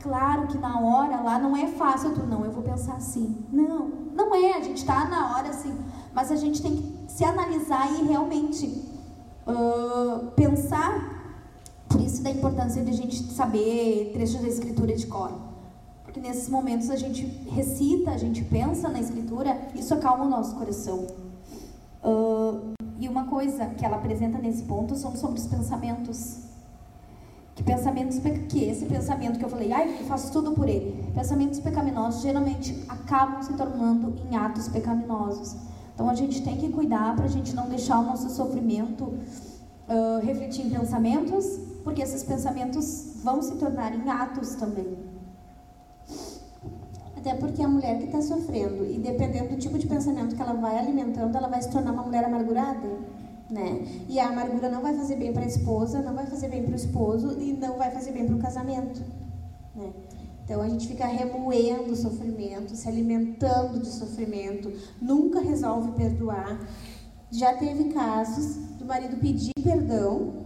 Claro 0.00 0.46
que 0.46 0.58
na 0.58 0.80
hora 0.80 1.20
lá 1.20 1.38
não 1.38 1.56
é 1.56 1.66
fácil, 1.66 2.14
tu 2.14 2.24
não, 2.26 2.44
eu 2.44 2.50
vou 2.50 2.62
pensar 2.62 2.94
assim. 2.94 3.44
Não, 3.52 3.88
não 4.14 4.34
é, 4.34 4.54
a 4.54 4.60
gente 4.60 4.78
está 4.78 5.04
na 5.04 5.34
hora 5.34 5.48
assim, 5.48 5.76
mas 6.14 6.30
a 6.30 6.36
gente 6.36 6.62
tem 6.62 6.76
que 6.76 7.12
se 7.12 7.24
analisar 7.24 7.92
e 7.92 8.04
realmente 8.06 8.66
uh, 9.46 10.30
pensar. 10.34 11.10
Por 11.88 12.00
isso 12.00 12.22
da 12.22 12.30
importância 12.30 12.82
de 12.82 12.90
a 12.90 12.94
gente 12.94 13.22
saber 13.32 14.12
trechos 14.14 14.40
da 14.40 14.48
escritura 14.48 14.96
de 14.96 15.06
cor 15.06 15.51
porque 16.12 16.20
nesses 16.28 16.46
momentos 16.50 16.90
a 16.90 16.96
gente 16.96 17.24
recita, 17.50 18.10
a 18.10 18.18
gente 18.18 18.44
pensa 18.44 18.86
na 18.90 19.00
escritura, 19.00 19.58
isso 19.74 19.94
acalma 19.94 20.26
o 20.26 20.28
nosso 20.28 20.54
coração. 20.56 21.06
Uh, 22.04 22.74
e 22.98 23.08
uma 23.08 23.24
coisa 23.24 23.64
que 23.68 23.82
ela 23.82 23.96
apresenta 23.96 24.36
nesse 24.36 24.62
ponto 24.64 24.94
são 24.94 25.16
sobre 25.16 25.40
os 25.40 25.46
pensamentos. 25.46 26.40
Que 27.54 27.62
pensamentos 27.62 28.18
que 28.50 28.62
esse 28.62 28.84
pensamento 28.84 29.38
que 29.38 29.44
eu 29.46 29.48
falei, 29.48 29.72
ai, 29.72 30.00
eu 30.00 30.04
faço 30.04 30.30
tudo 30.30 30.52
por 30.52 30.68
ele. 30.68 31.02
Pensamentos 31.14 31.60
pecaminosos 31.60 32.20
geralmente 32.20 32.84
acabam 32.90 33.42
se 33.42 33.54
tornando 33.54 34.14
em 34.30 34.36
atos 34.36 34.68
pecaminosos. 34.68 35.56
Então 35.94 36.10
a 36.10 36.14
gente 36.14 36.42
tem 36.42 36.58
que 36.58 36.68
cuidar 36.68 37.16
para 37.16 37.24
a 37.24 37.28
gente 37.28 37.54
não 37.54 37.70
deixar 37.70 37.98
o 37.98 38.02
nosso 38.02 38.28
sofrimento 38.28 39.04
uh, 39.04 40.20
refletir 40.22 40.66
em 40.66 40.70
pensamentos, 40.70 41.58
porque 41.82 42.02
esses 42.02 42.22
pensamentos 42.22 43.14
vão 43.24 43.40
se 43.40 43.54
tornar 43.54 43.94
em 43.94 44.10
atos 44.10 44.56
também. 44.56 45.11
Até 47.22 47.34
porque 47.34 47.62
a 47.62 47.68
mulher 47.68 47.98
que 47.98 48.06
está 48.06 48.20
sofrendo, 48.20 48.84
e 48.84 48.98
dependendo 48.98 49.50
do 49.50 49.56
tipo 49.56 49.78
de 49.78 49.86
pensamento 49.86 50.34
que 50.34 50.42
ela 50.42 50.54
vai 50.54 50.76
alimentando, 50.76 51.36
ela 51.36 51.46
vai 51.46 51.62
se 51.62 51.70
tornar 51.70 51.92
uma 51.92 52.02
mulher 52.02 52.24
amargurada. 52.24 52.88
Né? 53.48 53.86
E 54.08 54.18
a 54.18 54.28
amargura 54.28 54.68
não 54.68 54.82
vai 54.82 54.92
fazer 54.96 55.14
bem 55.14 55.32
para 55.32 55.44
a 55.44 55.46
esposa, 55.46 56.02
não 56.02 56.14
vai 56.14 56.26
fazer 56.26 56.48
bem 56.48 56.64
para 56.64 56.72
o 56.72 56.74
esposo 56.74 57.40
e 57.40 57.52
não 57.52 57.78
vai 57.78 57.92
fazer 57.92 58.10
bem 58.10 58.26
para 58.26 58.34
o 58.34 58.40
casamento. 58.40 59.00
Né? 59.76 59.92
Então 60.44 60.60
a 60.60 60.68
gente 60.68 60.88
fica 60.88 61.06
remoendo 61.06 61.92
o 61.92 61.96
sofrimento, 61.96 62.74
se 62.74 62.88
alimentando 62.88 63.78
de 63.78 63.86
sofrimento, 63.86 64.72
nunca 65.00 65.38
resolve 65.38 65.92
perdoar. 65.92 66.58
Já 67.30 67.54
teve 67.54 67.84
casos 67.92 68.56
do 68.80 68.84
marido 68.84 69.16
pedir 69.18 69.52
perdão 69.62 70.42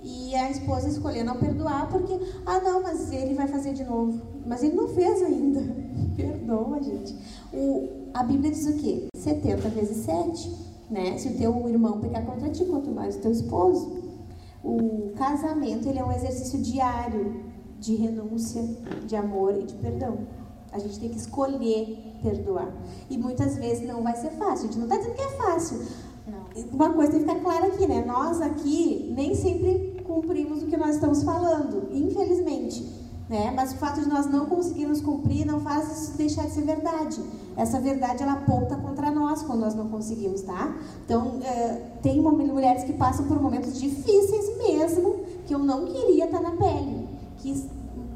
e 0.00 0.34
a 0.36 0.48
esposa 0.48 0.88
escolher 0.88 1.24
não 1.24 1.38
perdoar 1.38 1.88
porque, 1.88 2.18
ah, 2.46 2.60
não, 2.60 2.82
mas 2.82 3.10
ele 3.10 3.34
vai 3.34 3.48
fazer 3.48 3.72
de 3.72 3.82
novo. 3.82 4.22
Mas 4.46 4.62
ele 4.62 4.76
não 4.76 4.88
fez 4.88 5.22
ainda. 5.22 5.89
Perdoa, 6.50 6.82
gente. 6.82 7.16
O, 7.52 8.10
a 8.12 8.24
Bíblia 8.24 8.50
diz 8.50 8.66
o 8.66 8.72
quê? 8.78 9.06
70 9.14 9.68
vezes 9.68 9.98
7. 9.98 10.70
Né? 10.90 11.16
Se 11.16 11.28
o 11.28 11.38
teu 11.38 11.68
irmão 11.68 12.00
pecar 12.00 12.26
contra 12.26 12.50
ti, 12.50 12.64
quanto 12.64 12.90
mais 12.90 13.14
o 13.14 13.20
teu 13.20 13.30
esposo. 13.30 14.00
O 14.64 15.12
casamento 15.16 15.88
ele 15.88 16.00
é 16.00 16.04
um 16.04 16.10
exercício 16.10 16.60
diário 16.60 17.44
de 17.78 17.94
renúncia, 17.94 18.62
de 19.06 19.14
amor 19.14 19.56
e 19.56 19.62
de 19.62 19.74
perdão. 19.74 20.18
A 20.72 20.78
gente 20.80 20.98
tem 20.98 21.08
que 21.08 21.16
escolher 21.16 22.18
perdoar. 22.20 22.74
E 23.08 23.16
muitas 23.16 23.56
vezes 23.56 23.86
não 23.86 24.02
vai 24.02 24.16
ser 24.16 24.30
fácil. 24.30 24.68
A 24.68 24.72
gente 24.72 24.78
não 24.78 24.86
está 24.86 24.96
dizendo 24.96 25.14
que 25.14 25.22
é 25.22 25.36
fácil. 25.36 25.86
Uma 26.72 26.92
coisa 26.92 27.12
tem 27.12 27.20
que 27.20 27.28
ficar 27.28 27.40
clara 27.40 27.66
aqui, 27.68 27.86
né? 27.86 28.04
Nós 28.04 28.40
aqui 28.40 29.12
nem 29.16 29.34
sempre 29.36 30.02
cumprimos 30.04 30.64
o 30.64 30.66
que 30.66 30.76
nós 30.76 30.96
estamos 30.96 31.22
falando, 31.22 31.88
infelizmente. 31.92 32.99
Né? 33.30 33.52
Mas 33.54 33.70
o 33.70 33.76
fato 33.76 34.00
de 34.00 34.08
nós 34.08 34.26
não 34.26 34.46
conseguirmos 34.46 35.00
cumprir 35.00 35.46
não 35.46 35.60
faz 35.60 35.88
isso 36.02 36.16
deixar 36.16 36.46
de 36.46 36.50
ser 36.50 36.62
verdade. 36.62 37.22
Essa 37.56 37.78
verdade 37.78 38.24
ela 38.24 38.32
aponta 38.32 38.74
contra 38.74 39.08
nós 39.12 39.40
quando 39.42 39.60
nós 39.60 39.72
não 39.72 39.88
conseguimos, 39.88 40.42
tá? 40.42 40.76
Então 41.04 41.38
é, 41.44 41.80
tem 42.02 42.20
mulheres 42.20 42.82
que 42.82 42.92
passam 42.92 43.28
por 43.28 43.40
momentos 43.40 43.78
difíceis 43.78 44.58
mesmo 44.58 45.20
que 45.46 45.54
eu 45.54 45.60
não 45.60 45.84
queria 45.84 46.24
estar 46.24 46.40
na 46.40 46.50
pele, 46.50 47.08
que 47.38 47.70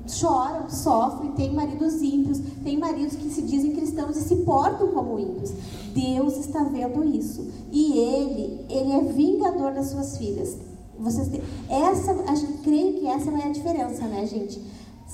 choram, 0.08 0.68
sofrem, 0.68 1.30
tem 1.32 1.54
maridos 1.54 2.02
ímpios, 2.02 2.40
tem 2.64 2.76
maridos 2.76 3.14
que 3.14 3.30
se 3.30 3.42
dizem 3.42 3.70
cristãos 3.70 4.16
e 4.16 4.20
se 4.20 4.34
portam 4.36 4.88
como 4.88 5.16
ímpios. 5.20 5.52
Deus 5.94 6.38
está 6.38 6.64
vendo 6.64 7.04
isso 7.04 7.46
e 7.70 7.98
ele, 7.98 8.66
ele 8.68 8.90
é 8.90 9.00
vingador 9.12 9.74
das 9.74 9.90
suas 9.90 10.18
filhas. 10.18 10.56
Vocês 10.98 11.28
têm, 11.28 11.40
essa, 11.68 12.12
a 12.26 12.34
gente 12.34 12.58
crê 12.64 12.94
que 12.98 13.06
essa 13.06 13.30
é 13.30 13.44
a 13.44 13.52
diferença, 13.52 14.06
né, 14.06 14.26
gente? 14.26 14.60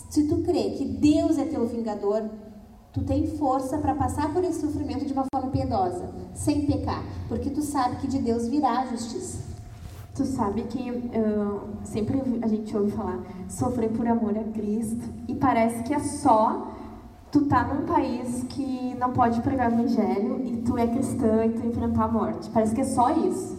Se 0.08 0.24
tu 0.26 0.38
crê 0.38 0.70
que 0.70 0.84
Deus 0.84 1.38
é 1.38 1.44
teu 1.44 1.66
vingador, 1.66 2.28
tu 2.92 3.02
tem 3.02 3.26
força 3.36 3.78
para 3.78 3.94
passar 3.94 4.32
por 4.32 4.42
esse 4.42 4.60
sofrimento 4.60 5.04
de 5.04 5.12
uma 5.12 5.24
forma 5.32 5.50
piedosa, 5.50 6.10
sem 6.34 6.66
pecar, 6.66 7.04
porque 7.28 7.50
tu 7.50 7.62
sabe 7.62 7.96
que 7.96 8.06
de 8.06 8.18
Deus 8.18 8.48
virá 8.48 8.80
a 8.80 8.86
justiça. 8.86 9.50
Tu 10.14 10.24
sabe 10.24 10.62
que 10.64 10.90
uh, 10.90 11.60
sempre 11.84 12.20
a 12.42 12.48
gente 12.48 12.76
ouve 12.76 12.90
falar 12.90 13.20
sofrer 13.48 13.90
por 13.90 14.06
amor 14.06 14.36
a 14.36 14.42
Cristo 14.44 15.04
e 15.28 15.34
parece 15.34 15.82
que 15.84 15.94
é 15.94 16.00
só 16.00 16.68
tu 17.30 17.42
tá 17.46 17.62
num 17.62 17.86
país 17.86 18.44
que 18.48 18.94
não 18.98 19.12
pode 19.12 19.40
pregar 19.40 19.70
o 19.70 19.74
evangelho 19.74 20.44
e 20.44 20.56
tu 20.58 20.76
é 20.76 20.86
cristã 20.86 21.46
e 21.46 21.50
tu 21.50 21.66
enfrentar 21.66 22.04
a 22.04 22.08
morte. 22.08 22.50
Parece 22.50 22.74
que 22.74 22.80
é 22.80 22.84
só 22.84 23.10
isso. 23.16 23.56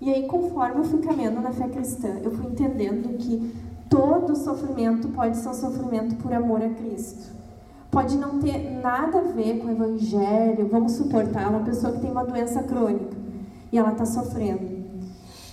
E 0.00 0.10
aí, 0.10 0.26
conforme 0.26 0.80
eu 0.80 0.84
fui 0.84 1.00
caminhando 1.00 1.40
na 1.40 1.52
fé 1.52 1.68
cristã, 1.68 2.08
eu 2.24 2.32
fui 2.32 2.46
entendendo 2.46 3.16
que 3.18 3.54
todo 3.92 4.34
sofrimento 4.34 5.08
pode 5.08 5.36
ser 5.36 5.50
um 5.50 5.54
sofrimento 5.54 6.16
por 6.16 6.32
amor 6.32 6.62
a 6.62 6.70
Cristo. 6.70 7.30
Pode 7.90 8.16
não 8.16 8.38
ter 8.38 8.80
nada 8.80 9.18
a 9.18 9.22
ver 9.22 9.58
com 9.58 9.66
o 9.66 9.70
Evangelho. 9.70 10.66
Vamos 10.70 10.92
suportar 10.92 11.50
uma 11.50 11.60
pessoa 11.60 11.92
que 11.92 12.00
tem 12.00 12.10
uma 12.10 12.24
doença 12.24 12.62
crônica 12.62 13.14
e 13.70 13.76
ela 13.76 13.92
está 13.92 14.06
sofrendo. 14.06 14.82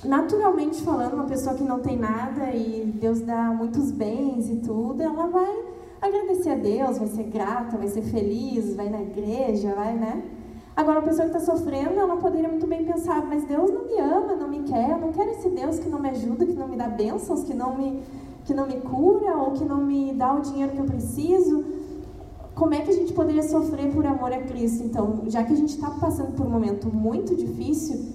Naturalmente 0.05 0.81
falando, 0.81 1.15
uma 1.15 1.25
pessoa 1.25 1.53
que 1.53 1.63
não 1.65 1.81
tem 1.81 1.97
nada 1.97 2.49
e 2.51 2.89
Deus 3.01 3.19
dá 3.19 3.51
muitos 3.51 3.91
bens 3.91 4.49
e 4.49 4.55
tudo, 4.55 5.03
ela 5.03 5.27
vai 5.27 5.65
agradecer 6.01 6.51
a 6.51 6.55
Deus, 6.55 6.97
vai 6.97 7.07
ser 7.09 7.23
grata, 7.23 7.77
vai 7.77 7.89
ser 7.89 8.03
feliz, 8.03 8.73
vai 8.73 8.87
na 8.87 9.01
igreja, 9.01 9.73
vai, 9.75 9.93
né? 9.95 10.23
Agora, 10.77 10.99
uma 10.99 11.05
pessoa 11.05 11.27
que 11.27 11.35
está 11.35 11.51
sofrendo, 11.51 11.99
ela 11.99 12.15
poderia 12.15 12.47
muito 12.47 12.65
bem 12.65 12.85
pensar: 12.85 13.25
mas 13.25 13.43
Deus 13.43 13.69
não 13.69 13.85
me 13.85 13.99
ama, 13.99 14.35
não 14.37 14.47
me 14.47 14.63
quer, 14.63 14.91
eu 14.91 14.97
não 14.97 15.11
quero 15.11 15.31
esse 15.31 15.49
Deus 15.49 15.77
que 15.77 15.89
não 15.89 15.99
me 15.99 16.09
ajuda, 16.09 16.45
que 16.45 16.53
não 16.53 16.69
me 16.69 16.77
dá 16.77 16.87
bênçãos, 16.87 17.43
que 17.43 17.53
não 17.53 17.77
me 17.77 18.01
que 18.49 18.53
não 18.55 18.65
me 18.65 18.81
cura 18.81 19.37
ou 19.37 19.51
que 19.51 19.63
não 19.63 19.77
me 19.77 20.11
dá 20.11 20.33
o 20.33 20.41
dinheiro 20.41 20.71
que 20.71 20.79
eu 20.79 20.85
preciso, 20.85 21.63
como 22.55 22.73
é 22.73 22.81
que 22.81 22.89
a 22.89 22.95
gente 22.95 23.13
poderia 23.13 23.43
sofrer 23.43 23.93
por 23.93 24.03
amor 24.03 24.33
a 24.33 24.41
Cristo? 24.41 24.83
Então, 24.83 25.21
já 25.27 25.43
que 25.43 25.53
a 25.53 25.55
gente 25.55 25.69
está 25.69 25.91
passando 25.91 26.35
por 26.35 26.47
um 26.47 26.49
momento 26.49 26.87
muito 26.87 27.35
difícil, 27.35 28.07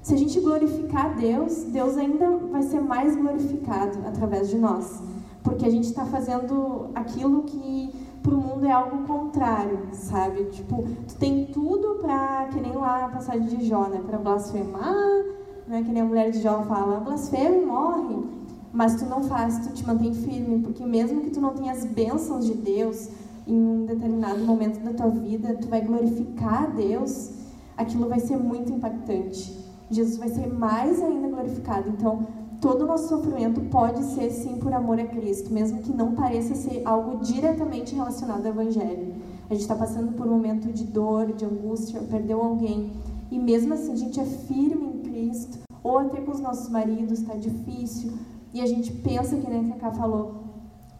se 0.00 0.14
a 0.14 0.16
gente 0.16 0.38
glorificar 0.38 1.16
Deus, 1.16 1.64
Deus 1.64 1.98
ainda 1.98 2.30
vai 2.52 2.62
ser 2.62 2.80
mais 2.80 3.16
glorificado 3.16 3.98
através 4.06 4.48
de 4.48 4.58
nós, 4.58 5.02
porque 5.42 5.66
a 5.66 5.70
gente 5.70 5.88
está 5.88 6.04
fazendo 6.04 6.90
aquilo 6.94 7.42
que 7.42 7.92
para 8.22 8.34
o 8.34 8.38
mundo 8.38 8.64
é 8.66 8.70
algo 8.70 9.04
contrário, 9.08 9.88
sabe? 9.90 10.44
Tipo, 10.50 10.84
tu 11.08 11.16
tem 11.16 11.46
tudo 11.46 11.96
para 12.00 12.46
que 12.52 12.60
nem 12.60 12.74
lá 12.74 13.06
a 13.06 13.08
passagem 13.08 13.58
de 13.58 13.66
Jó, 13.66 13.88
né? 13.88 14.00
Para 14.06 14.18
blasfemar, 14.18 15.24
né? 15.66 15.82
Que 15.82 15.90
nem 15.90 16.02
a 16.02 16.04
mulher 16.04 16.30
de 16.30 16.40
Jó 16.40 16.62
fala, 16.62 17.00
blasfema 17.00 17.56
e 17.56 17.66
morre 17.66 18.39
mas 18.72 18.94
tu 18.94 19.04
não 19.04 19.24
faz, 19.24 19.66
tu 19.66 19.72
te 19.72 19.86
mantém 19.86 20.14
firme, 20.14 20.60
porque 20.60 20.84
mesmo 20.84 21.22
que 21.22 21.30
tu 21.30 21.40
não 21.40 21.54
tenha 21.54 21.72
as 21.72 21.84
bênçãos 21.84 22.46
de 22.46 22.54
Deus 22.54 23.08
em 23.46 23.54
um 23.54 23.86
determinado 23.86 24.40
momento 24.44 24.82
da 24.84 24.92
tua 24.92 25.08
vida, 25.08 25.54
tu 25.60 25.68
vai 25.68 25.80
glorificar 25.80 26.64
a 26.64 26.66
Deus, 26.66 27.30
aquilo 27.76 28.08
vai 28.08 28.20
ser 28.20 28.36
muito 28.36 28.72
impactante. 28.72 29.58
Jesus 29.90 30.18
vai 30.18 30.28
ser 30.28 30.46
mais 30.46 31.02
ainda 31.02 31.28
glorificado. 31.28 31.88
Então, 31.88 32.26
todo 32.60 32.82
o 32.82 32.86
nosso 32.86 33.08
sofrimento 33.08 33.60
pode 33.62 34.04
ser 34.04 34.30
sim 34.30 34.58
por 34.58 34.72
amor 34.72 35.00
a 35.00 35.06
Cristo, 35.06 35.52
mesmo 35.52 35.82
que 35.82 35.92
não 35.92 36.12
pareça 36.12 36.54
ser 36.54 36.82
algo 36.84 37.24
diretamente 37.24 37.94
relacionado 37.94 38.46
ao 38.46 38.52
Evangelho. 38.52 39.14
A 39.48 39.54
gente 39.54 39.62
está 39.62 39.74
passando 39.74 40.12
por 40.12 40.26
um 40.26 40.30
momento 40.30 40.72
de 40.72 40.84
dor, 40.84 41.32
de 41.32 41.44
angústia, 41.44 42.00
perdeu 42.02 42.40
alguém, 42.40 42.92
e 43.32 43.38
mesmo 43.38 43.74
assim 43.74 43.92
a 43.92 43.96
gente 43.96 44.20
é 44.20 44.24
firme 44.24 44.86
em 44.86 44.98
Cristo, 44.98 45.58
ou 45.82 45.98
até 45.98 46.20
com 46.20 46.30
os 46.30 46.40
nossos 46.40 46.68
maridos 46.68 47.20
está 47.20 47.34
difícil, 47.34 48.12
e 48.52 48.60
a 48.60 48.66
gente 48.66 48.92
pensa, 48.92 49.36
que 49.36 49.48
nem 49.48 49.70
a 49.70 49.74
Cacá 49.74 49.92
falou, 49.92 50.44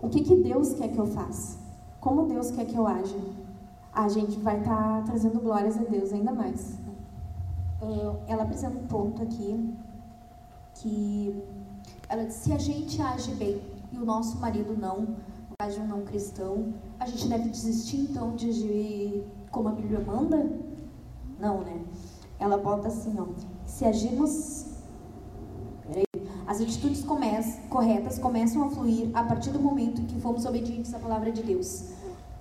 o 0.01 0.09
que, 0.09 0.23
que 0.23 0.37
Deus 0.37 0.75
quer 0.75 0.89
que 0.89 0.99
eu 0.99 1.07
faça? 1.07 1.59
Como 2.01 2.27
Deus 2.27 2.51
quer 2.51 2.65
que 2.65 2.77
eu 2.77 2.87
haja? 2.87 3.19
A 3.93 4.09
gente 4.09 4.39
vai 4.39 4.59
estar 4.59 5.01
tá 5.01 5.03
trazendo 5.03 5.41
glórias 5.41 5.77
a 5.77 5.83
Deus 5.83 6.13
ainda 6.13 6.33
mais. 6.33 6.79
Uh, 7.83 8.17
ela 8.27 8.45
apresenta 8.45 8.79
um 8.79 8.87
ponto 8.87 9.23
aqui 9.23 9.75
que 10.75 11.43
ela 12.09 12.25
diz, 12.25 12.35
se 12.35 12.53
a 12.53 12.59
gente 12.59 13.01
age 13.03 13.35
bem 13.35 13.61
e 13.93 13.99
o 13.99 14.05
nosso 14.05 14.39
marido 14.39 14.77
não, 14.77 15.17
age 15.61 15.81
um 15.81 15.87
não 15.87 16.03
cristão, 16.03 16.73
a 16.99 17.07
gente 17.07 17.29
deve 17.29 17.49
desistir 17.49 17.99
então 18.11 18.35
de 18.37 18.49
agir 18.49 19.25
como 19.51 19.69
a 19.69 19.73
Bíblia 19.73 20.01
manda? 20.01 20.51
Não, 21.39 21.63
né? 21.63 21.83
Ela 22.39 22.57
bota 22.57 22.89
assim, 22.89 23.15
ó, 23.19 23.27
se 23.67 23.85
agirmos 23.85 24.70
as 26.51 26.61
atitudes 26.61 27.05
corretas 27.69 28.19
começam 28.19 28.65
a 28.65 28.71
fluir 28.71 29.09
a 29.15 29.23
partir 29.23 29.51
do 29.51 29.61
momento 29.61 30.03
que 30.03 30.21
fomos 30.21 30.45
obedientes 30.45 30.93
à 30.93 30.99
palavra 30.99 31.31
de 31.31 31.45
Deus. 31.45 31.91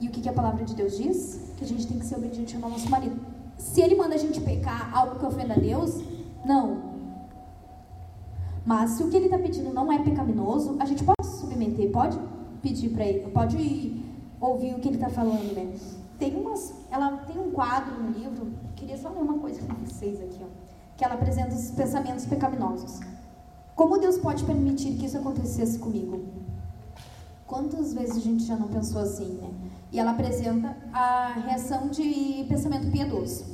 E 0.02 0.08
o 0.08 0.12
que, 0.12 0.20
que 0.20 0.28
a 0.28 0.34
palavra 0.34 0.66
de 0.66 0.74
Deus 0.74 0.98
diz? 0.98 1.52
Que 1.56 1.64
a 1.64 1.68
gente 1.68 1.86
tem 1.86 2.00
que 2.00 2.06
ser 2.08 2.16
obediente 2.16 2.56
ao 2.56 2.72
nosso 2.72 2.90
marido. 2.90 3.22
Se 3.56 3.82
ele 3.82 3.94
manda 3.94 4.16
a 4.16 4.18
gente 4.18 4.42
pecar 4.42 4.90
algo 4.98 5.20
que 5.20 5.26
ofenda 5.28 5.54
a 5.54 5.58
Deus, 5.60 6.02
não. 6.44 6.82
Mas 8.66 8.90
se 8.92 9.04
o 9.04 9.12
que 9.12 9.16
ele 9.16 9.26
está 9.26 9.38
pedindo 9.38 9.72
não 9.72 9.92
é 9.92 10.00
pecaminoso, 10.00 10.76
a 10.80 10.86
gente 10.86 11.04
pode 11.04 11.24
se 11.30 11.42
submeter, 11.42 11.92
pode 11.92 12.20
pedir 12.64 12.90
para 12.90 13.06
ele, 13.06 13.30
pode 13.30 14.04
ouvir 14.42 14.74
o 14.74 14.80
que 14.80 14.88
ele 14.88 14.96
está 14.96 15.10
falando, 15.10 15.54
né? 15.54 15.72
Tem 16.18 16.36
umas, 16.36 16.74
ela 16.90 17.16
tem 17.28 17.40
um 17.40 17.52
quadro 17.52 17.94
no 18.02 18.10
livro, 18.10 18.54
queria 18.76 18.98
só 18.98 19.10
ler 19.10 19.22
uma 19.22 19.38
coisa 19.38 19.62
com 19.62 19.76
vocês 19.86 20.20
aqui, 20.20 20.40
ó, 20.42 20.48
que 20.98 21.06
ela 21.06 21.14
apresenta 21.14 21.54
os 21.54 21.70
pensamentos 21.70 22.26
pecaminosos. 22.26 23.00
Como 23.80 23.98
Deus 23.98 24.18
pode 24.18 24.44
permitir 24.44 24.96
que 24.96 25.06
isso 25.06 25.18
acontecesse 25.18 25.80
comigo? 25.80 26.20
Quantas 27.48 27.94
vezes 27.94 28.18
a 28.18 28.20
gente 28.20 28.44
já 28.44 28.58
não 28.58 28.68
pensou 28.68 29.02
assim, 29.02 29.36
né? 29.36 29.50
E 29.90 29.98
ela 29.98 30.12
apresenta 30.12 30.76
a 30.92 31.32
reação 31.46 31.88
de 31.88 32.46
pensamento 32.50 32.92
piedoso. 32.92 33.46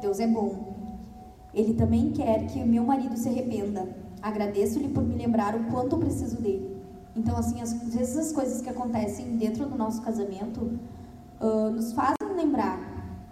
Deus 0.00 0.20
é 0.20 0.28
bom. 0.28 0.76
Ele 1.52 1.74
também 1.74 2.12
quer 2.12 2.46
que 2.46 2.60
o 2.60 2.66
meu 2.68 2.84
marido 2.84 3.16
se 3.16 3.28
arrependa. 3.28 3.88
Agradeço-lhe 4.22 4.90
por 4.90 5.02
me 5.02 5.16
lembrar 5.16 5.56
o 5.56 5.64
quanto 5.64 5.96
eu 5.96 5.98
preciso 5.98 6.40
dele. 6.40 6.80
Então, 7.16 7.36
assim, 7.36 7.60
às 7.60 7.72
vezes 7.92 8.16
as 8.16 8.30
coisas 8.30 8.60
que 8.60 8.70
acontecem 8.70 9.36
dentro 9.38 9.66
do 9.66 9.76
nosso 9.76 10.00
casamento 10.02 10.78
uh, 11.40 11.70
nos 11.70 11.92
fazem 11.92 12.32
lembrar 12.36 12.78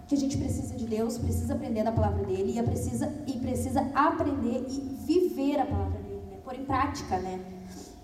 que 0.05 0.13
a 0.13 0.17
gente 0.17 0.37
precisa 0.37 0.75
de 0.75 0.87
Deus, 0.87 1.17
precisa 1.17 1.53
aprender 1.53 1.85
da 1.85 1.91
palavra 1.93 2.25
dele 2.25 2.59
e 2.59 2.63
precisa, 2.63 3.09
e 3.25 3.39
precisa 3.39 3.89
aprender 3.95 4.65
e 4.67 4.81
viver 5.05 5.61
a 5.61 5.65
palavra 5.65 6.02
pôr 6.53 6.59
em 6.59 6.65
prática, 6.65 7.17
né? 7.17 7.43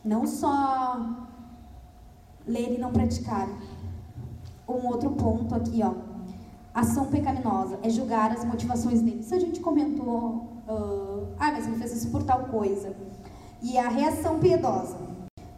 Não 0.04 0.26
só 0.26 1.00
ler 2.47 2.74
e 2.74 2.78
não 2.78 2.91
praticar. 2.91 3.47
Um 4.68 4.88
outro 4.88 5.12
ponto 5.12 5.54
aqui, 5.54 5.82
ó. 5.84 5.93
Ação 6.74 7.08
pecaminosa 7.08 7.80
é 7.84 7.89
julgar 7.89 8.32
as 8.32 8.43
motivações 8.45 9.02
dele. 9.02 9.20
Isso 9.20 9.34
a 9.36 9.39
gente 9.39 9.60
comentou. 9.60 10.47
Uh, 10.68 11.28
ah, 11.39 11.52
mas 11.52 11.68
ele 11.68 11.78
fez 11.78 11.95
isso 11.95 12.12
por 12.12 12.24
tal 12.24 12.45
coisa. 12.45 12.95
E 13.62 13.78
a 13.78 13.89
reação 13.89 14.39
piedosa. 14.39 14.97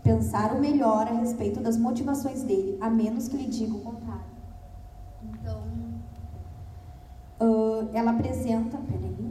Pensar 0.04 0.54
o 0.54 0.60
melhor 0.60 1.08
a 1.08 1.14
respeito 1.14 1.60
das 1.60 1.78
motivações 1.78 2.44
dele, 2.44 2.78
a 2.82 2.90
menos 2.90 3.28
que 3.28 3.38
lhe 3.38 3.48
diga 3.48 3.76
o 3.76 3.82
contrário. 3.82 4.26
Então, 5.24 5.62
uh, 7.40 7.90
ela 7.94 8.12
apresenta. 8.12 8.78
Peraí. 8.78 9.31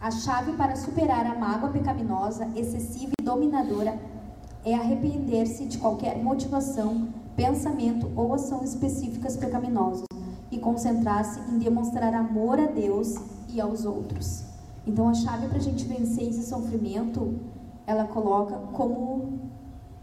A 0.00 0.12
chave 0.12 0.52
para 0.52 0.76
superar 0.76 1.26
a 1.26 1.34
mágoa 1.34 1.70
pecaminosa, 1.70 2.46
excessiva 2.54 3.12
e 3.20 3.24
dominadora 3.24 3.98
é 4.64 4.72
arrepender-se 4.72 5.66
de 5.66 5.76
qualquer 5.76 6.22
motivação, 6.22 7.08
pensamento 7.34 8.08
ou 8.14 8.32
ação 8.32 8.62
específicas 8.62 9.36
pecaminosas 9.36 10.06
e 10.52 10.58
concentrar-se 10.58 11.40
em 11.50 11.58
demonstrar 11.58 12.14
amor 12.14 12.60
a 12.60 12.66
Deus 12.66 13.16
e 13.48 13.60
aos 13.60 13.84
outros. 13.84 14.44
Então, 14.86 15.08
a 15.08 15.14
chave 15.14 15.48
para 15.48 15.58
a 15.58 15.60
gente 15.60 15.84
vencer 15.84 16.28
esse 16.28 16.46
sofrimento, 16.46 17.34
ela 17.84 18.04
coloca 18.04 18.54
como 18.72 19.40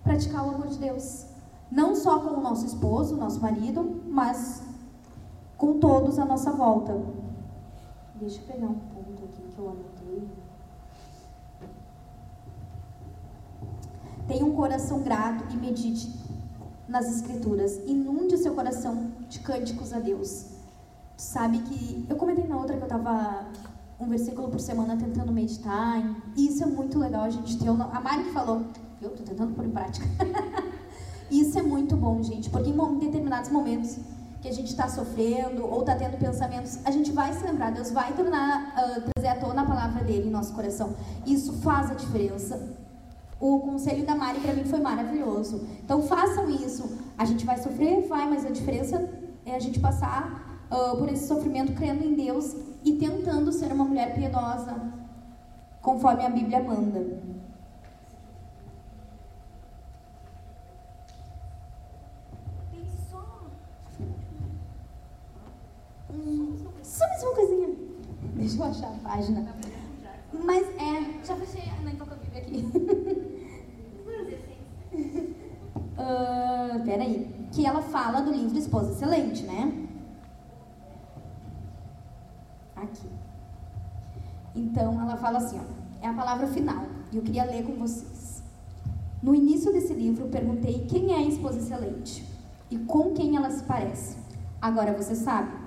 praticar 0.04 0.46
o 0.46 0.56
amor 0.56 0.68
de 0.68 0.78
Deus. 0.78 1.26
Não 1.72 1.96
só 1.96 2.20
com 2.20 2.38
o 2.38 2.43
nosso 2.43 2.66
esposo, 2.66 3.16
nosso 3.16 3.39
marido, 3.39 4.02
mas 4.10 4.62
com 5.58 5.80
todos 5.80 6.20
à 6.20 6.26
nossa 6.26 6.52
volta. 6.52 7.24
Deixa 8.20 8.39
eu 8.39 8.45
pegar 8.45 8.68
um 8.68 8.80
ponto 8.80 9.26
aqui 9.26 9.41
que 9.41 9.59
eu 9.59 9.70
anotei. 9.70 10.28
Tenha 14.28 14.45
um 14.45 14.55
coração 14.55 15.01
grato 15.01 15.53
e 15.53 15.57
medite 15.57 16.11
nas 16.88 17.07
escrituras. 17.13 17.78
Inunde 17.86 18.36
o 18.36 18.38
seu 18.38 18.53
coração 18.53 19.11
de 19.28 19.39
cânticos 19.39 19.91
a 19.91 19.99
Deus. 19.99 20.45
Tu 21.18 21.22
sabe 21.22 21.59
que 21.59 22.05
eu 22.09 22.16
comentei 22.16 22.47
na 22.47 22.57
outra 22.57 22.78
que 22.78 22.84
eu 22.84 22.88
tava 22.88 23.47
um 23.99 24.07
versículo 24.07 24.49
por 24.49 24.61
semana 24.61 24.95
tentando 24.95 25.32
meditar. 25.34 26.01
E 26.38 26.47
isso 26.47 26.63
é 26.63 26.66
muito 26.66 26.97
legal 26.97 27.24
a 27.24 27.30
gente 27.30 27.57
ter. 27.59 27.68
A 27.68 27.74
Mari 27.74 28.24
que 28.24 28.32
falou, 28.32 28.63
eu 29.01 29.09
tô 29.09 29.24
tentando 29.24 29.53
pôr 29.53 29.66
em 29.66 29.72
prática. 29.72 30.05
isso 31.30 31.59
é 31.59 31.61
muito 31.61 31.97
bom, 31.97 32.24
gente, 32.24 32.49
porque 32.49 32.70
em 32.70 32.99
determinados 32.99 33.49
momentos 33.51 33.97
que 34.46 34.50
a 34.50 34.54
gente 34.54 34.68
está 34.68 34.88
sofrendo 34.88 35.66
ou 35.66 35.80
está 35.80 35.96
tendo 35.96 36.20
pensamentos, 36.20 36.78
a 36.86 36.91
gente 36.91 37.12
vai 37.12 37.34
se 37.34 37.43
lembrar, 37.43 37.72
Deus 37.72 37.89
vai 37.89 38.14
tornar, 38.14 38.76
uh, 38.78 39.02
trazer 39.16 39.30
à 39.30 39.36
tona 39.39 39.64
a 39.64 39.66
palavra 39.66 40.04
dele 40.04 40.28
em 40.28 40.30
nosso 40.30 40.54
coração. 40.54 40.93
Isso 41.26 41.52
faz 41.64 41.89
a 41.89 41.96
diferença. 41.96 42.78
O 43.39 43.60
conselho 43.62 44.06
da 44.06 44.14
Mari 44.14 44.39
para 44.41 44.54
mim 44.54 44.64
foi 44.64 44.80
maravilhoso. 44.80 45.68
Então 45.84 46.04
façam 46.04 46.48
isso. 46.48 46.96
A 47.18 47.26
gente 47.26 47.43
vai 47.43 47.58
sofrer, 47.58 48.08
vai, 48.08 48.30
mas 48.30 48.46
a 48.46 48.52
diferença 48.52 49.10
é 49.48 49.56
a 49.56 49.60
gente 49.60 49.80
passar 49.80 50.64
uh, 50.70 50.96
por 50.96 51.10
esse 51.10 51.28
sofrimento 51.28 51.74
crendo 51.74 52.06
em 52.06 52.14
Deus 52.14 52.56
e 52.84 52.93
tentando 52.98 53.52
ser 53.52 53.74
uma 53.74 53.84
mulher 53.84 54.14
piedosa, 54.14 54.76
conforme 55.82 56.24
a 56.24 56.30
Bíblia 56.30 56.62
manda. 56.62 57.04
Só 66.84 67.07
mais 67.07 67.24
uma 67.24 67.36
coisinha. 67.36 67.76
Deixa 68.36 68.57
eu 68.57 68.63
achar 68.63 68.88
a 68.88 69.09
página. 69.09 69.55
Mas 70.43 70.68
é. 70.76 71.26
Já 71.26 71.36
fechei 71.36 71.70
a 71.70 71.76
Ana 71.76 71.91
a 71.91 72.16
Bíblia 72.16 72.41
aqui. 72.41 72.66
uh, 75.97 76.84
peraí. 76.86 77.36
Que 77.51 77.66
ela 77.66 77.82
fala 77.82 78.22
do 78.22 78.32
livro 78.32 78.57
Esposa 78.57 78.91
Excelente, 78.91 79.43
né? 79.43 79.88
Aqui. 82.76 83.07
Então 84.53 84.99
ela 85.01 85.18
fala 85.18 85.38
assim, 85.38 85.59
ó, 85.59 86.05
é 86.05 86.09
a 86.09 86.13
palavra 86.13 86.47
final. 86.47 86.86
E 87.11 87.18
eu 87.18 87.24
queria 87.24 87.45
ler 87.45 87.63
com 87.63 87.74
vocês. 87.74 88.43
No 89.24 89.34
início 89.34 89.72
desse 89.72 89.93
livro, 89.93 90.28
perguntei 90.28 90.86
quem 90.86 91.13
é 91.13 91.18
a 91.18 91.22
esposa 91.22 91.59
excelente 91.59 92.26
e 92.70 92.78
com 92.78 93.13
quem 93.13 93.36
ela 93.36 93.49
se 93.49 93.63
parece. 93.63 94.18
Agora 94.61 94.93
você 94.93 95.16
sabe. 95.16 95.64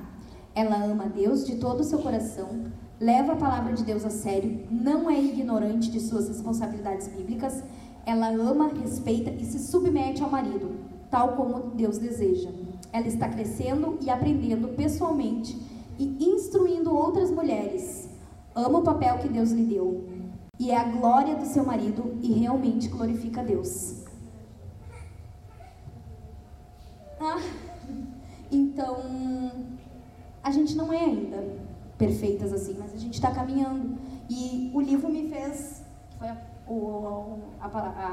Ela 0.58 0.84
ama 0.84 1.06
Deus 1.06 1.46
de 1.46 1.54
todo 1.54 1.82
o 1.82 1.84
seu 1.84 2.00
coração, 2.00 2.48
leva 2.98 3.34
a 3.34 3.36
palavra 3.36 3.74
de 3.74 3.84
Deus 3.84 4.04
a 4.04 4.10
sério, 4.10 4.66
não 4.68 5.08
é 5.08 5.16
ignorante 5.16 5.88
de 5.88 6.00
suas 6.00 6.26
responsabilidades 6.26 7.06
bíblicas, 7.06 7.62
ela 8.04 8.26
ama, 8.26 8.66
respeita 8.66 9.30
e 9.30 9.44
se 9.44 9.60
submete 9.60 10.20
ao 10.20 10.28
marido, 10.28 10.74
tal 11.12 11.36
como 11.36 11.70
Deus 11.76 11.98
deseja. 11.98 12.50
Ela 12.92 13.06
está 13.06 13.28
crescendo 13.28 14.00
e 14.02 14.10
aprendendo 14.10 14.74
pessoalmente 14.74 15.56
e 15.96 16.28
instruindo 16.28 16.92
outras 16.92 17.30
mulheres. 17.30 18.08
Ama 18.52 18.80
o 18.80 18.82
papel 18.82 19.18
que 19.18 19.28
Deus 19.28 19.52
lhe 19.52 19.62
deu 19.62 20.08
e 20.58 20.72
é 20.72 20.76
a 20.76 20.88
glória 20.88 21.36
do 21.36 21.46
seu 21.46 21.64
marido 21.64 22.18
e 22.20 22.32
realmente 22.32 22.88
glorifica 22.88 23.44
Deus. 23.44 24.02
Ah, 27.20 27.40
então, 28.50 28.96
a 30.42 30.50
gente 30.50 30.76
não 30.76 30.92
é 30.92 31.04
ainda 31.04 31.44
perfeitas 31.98 32.52
assim, 32.52 32.76
mas 32.78 32.94
a 32.94 32.96
gente 32.96 33.14
está 33.14 33.30
caminhando. 33.30 33.98
E 34.30 34.70
o 34.74 34.80
livro 34.80 35.10
me 35.10 35.28
fez, 35.28 35.82
que 36.10 36.18
foi 36.18 36.28
a, 36.28 36.36
o, 36.66 37.38
a, 37.60 37.66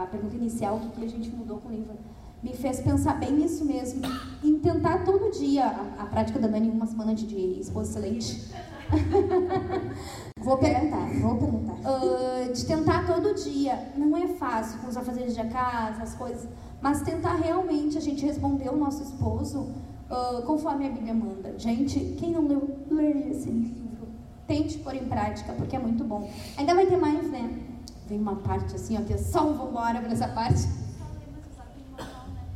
a, 0.03 0.07
pergunta 0.07 0.35
inicial, 0.35 0.77
o 0.77 0.89
que, 0.89 1.05
a 1.05 1.09
gente 1.09 1.29
mudou 1.29 1.57
com 1.57 1.69
o 1.69 1.71
livro, 1.71 1.93
me 2.41 2.53
fez 2.53 2.79
pensar 2.79 3.19
bem 3.19 3.33
nisso 3.33 3.65
mesmo, 3.65 4.01
em 4.43 4.59
tentar 4.59 5.03
todo 5.03 5.31
dia, 5.31 5.65
a, 5.65 6.03
a 6.03 6.05
prática 6.05 6.39
da 6.39 6.47
Dani, 6.47 6.69
uma 6.69 6.85
semana 6.85 7.13
de, 7.13 7.25
de 7.25 7.59
esposa 7.59 7.91
excelente. 7.91 8.51
vou 10.39 10.57
perguntar, 10.57 11.07
vou 11.21 11.37
perguntar. 11.37 11.73
Uh, 11.73 12.53
de 12.53 12.65
tentar 12.65 13.05
todo 13.07 13.33
dia. 13.33 13.91
Não 13.97 14.15
é 14.15 14.27
fácil 14.27 14.79
com 14.79 14.87
os 14.87 14.97
afazeres 14.97 15.35
de 15.35 15.43
casa, 15.45 16.03
as 16.03 16.15
coisas, 16.15 16.47
mas 16.81 17.01
tentar 17.01 17.35
realmente 17.35 17.97
a 17.97 18.01
gente 18.01 18.25
responder 18.25 18.69
o 18.69 18.77
nosso 18.77 19.03
esposo 19.03 19.73
uh, 20.09 20.41
conforme 20.43 20.87
a 20.87 20.89
Bíblia 20.89 21.13
manda. 21.13 21.57
Gente, 21.57 21.99
quem 22.17 22.31
não 22.31 22.47
leu, 22.47 22.77
leia 22.89 23.29
esse 23.29 23.49
livro. 23.49 24.07
Tente 24.47 24.77
pôr 24.79 24.95
em 24.95 25.05
prática, 25.05 25.53
porque 25.53 25.75
é 25.75 25.79
muito 25.79 26.03
bom. 26.03 26.29
Ainda 26.57 26.75
vai 26.75 26.85
ter 26.85 26.97
mais, 26.97 27.29
né? 27.29 27.61
Vem 28.07 28.19
uma 28.19 28.35
parte 28.35 28.75
assim, 28.75 28.97
ó, 28.97 29.01
que 29.01 29.13
é 29.13 29.17
só 29.17 29.47
um 29.47 29.53
vambora 29.53 29.99
por 29.99 30.11
essa 30.11 30.27
parte. 30.27 30.67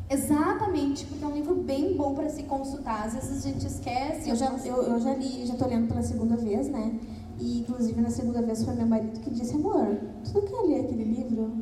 Exatamente, 0.09 1.05
porque 1.05 1.23
é 1.23 1.27
um 1.27 1.33
livro 1.33 1.55
bem 1.55 1.95
bom 1.95 2.15
para 2.15 2.29
se 2.29 2.43
consultar. 2.43 3.05
Às 3.05 3.13
vezes 3.13 3.45
a 3.45 3.49
gente 3.49 3.65
esquece. 3.65 4.29
Eu 4.29 4.35
já, 4.35 4.47
eu, 4.65 4.81
eu 4.83 4.99
já 4.99 5.13
li, 5.15 5.45
já 5.45 5.55
tô 5.55 5.67
lendo 5.67 5.87
pela 5.87 6.01
segunda 6.01 6.35
vez, 6.35 6.67
né? 6.67 6.99
E 7.39 7.59
inclusive 7.59 8.01
na 8.01 8.09
segunda 8.09 8.41
vez 8.41 8.63
foi 8.63 8.73
meu 8.75 8.87
marido 8.87 9.19
que 9.19 9.29
disse, 9.29 9.55
amor, 9.55 9.97
tu 10.23 10.33
não 10.33 10.41
quer 10.41 10.61
ler 10.67 10.85
aquele 10.85 11.03
livro? 11.03 11.53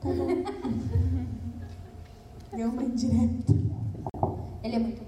Tá 0.00 0.08
bom. 0.10 0.26
Deu 2.56 2.68
uma 2.68 2.82
indireta. 2.82 3.54
Ele 4.62 4.76
é 4.76 4.78
muito 4.78 5.02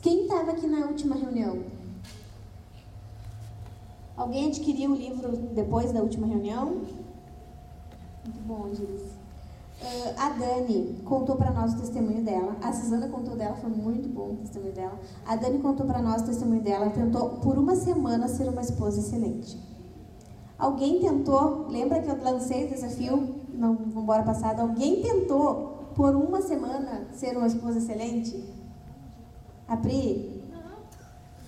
Quem 0.00 0.22
estava 0.22 0.50
aqui 0.52 0.66
na 0.66 0.86
última 0.86 1.14
reunião? 1.14 1.62
Alguém 4.16 4.48
adquiriu 4.48 4.92
o 4.92 4.94
livro 4.94 5.36
depois 5.54 5.92
da 5.92 6.00
última 6.00 6.26
reunião? 6.26 6.82
Muito 8.24 8.40
bom, 8.46 8.68
Giz. 8.74 9.02
Uh, 9.82 10.14
a 10.16 10.28
Dani 10.30 11.00
contou 11.04 11.34
para 11.34 11.50
nós 11.50 11.74
o 11.74 11.78
testemunho 11.78 12.22
dela. 12.22 12.56
A 12.62 12.72
Suzana 12.72 13.08
contou 13.08 13.36
dela, 13.36 13.56
foi 13.56 13.70
muito 13.70 14.08
bom 14.08 14.30
o 14.30 14.36
testemunho 14.36 14.72
dela. 14.72 14.98
A 15.26 15.34
Dani 15.34 15.58
contou 15.58 15.86
para 15.86 16.00
nós 16.00 16.22
o 16.22 16.26
testemunho 16.26 16.62
dela. 16.62 16.90
Tentou 16.90 17.30
por 17.40 17.58
uma 17.58 17.74
semana 17.74 18.28
ser 18.28 18.48
uma 18.48 18.60
esposa 18.60 19.00
excelente. 19.00 19.58
Alguém 20.58 21.00
tentou, 21.00 21.66
lembra 21.68 22.00
que 22.00 22.08
eu 22.08 22.22
lancei 22.22 22.66
o 22.66 22.68
desafio 22.68 23.34
não 23.52 23.72
embora 23.72 24.22
passado? 24.22 24.60
Alguém 24.60 25.02
tentou 25.02 25.81
por 25.94 26.14
uma 26.14 26.40
semana 26.40 27.06
ser 27.12 27.36
uma 27.36 27.46
esposa 27.46 27.78
excelente? 27.78 28.44
A 29.68 29.76
Pri? 29.76 30.42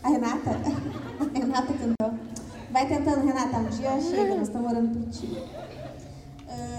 A 0.02 0.08
Renata? 0.08 0.50
A 1.20 1.38
Renata 1.38 1.72
tentou. 1.72 2.14
Vai 2.70 2.88
tentando, 2.88 3.24
Renata. 3.24 3.58
Um 3.58 3.68
dia 3.68 4.00
chega, 4.00 4.34
nós 4.34 4.48
estamos 4.48 4.70
orando 4.70 4.98
por 4.98 5.10
ti. 5.10 5.28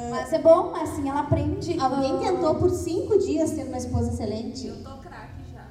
Mas 0.10 0.32
é 0.32 0.40
bom, 0.40 0.74
assim, 0.76 1.10
ela 1.10 1.22
aprende. 1.22 1.80
Alguém 1.80 2.20
tentou 2.20 2.56
por 2.56 2.70
cinco 2.70 3.18
dias 3.18 3.52
ter 3.52 3.64
uma 3.64 3.78
esposa 3.78 4.12
excelente? 4.12 4.68
Eu 4.68 4.84
tô 4.84 4.98
craque 4.98 5.42
já. 5.52 5.66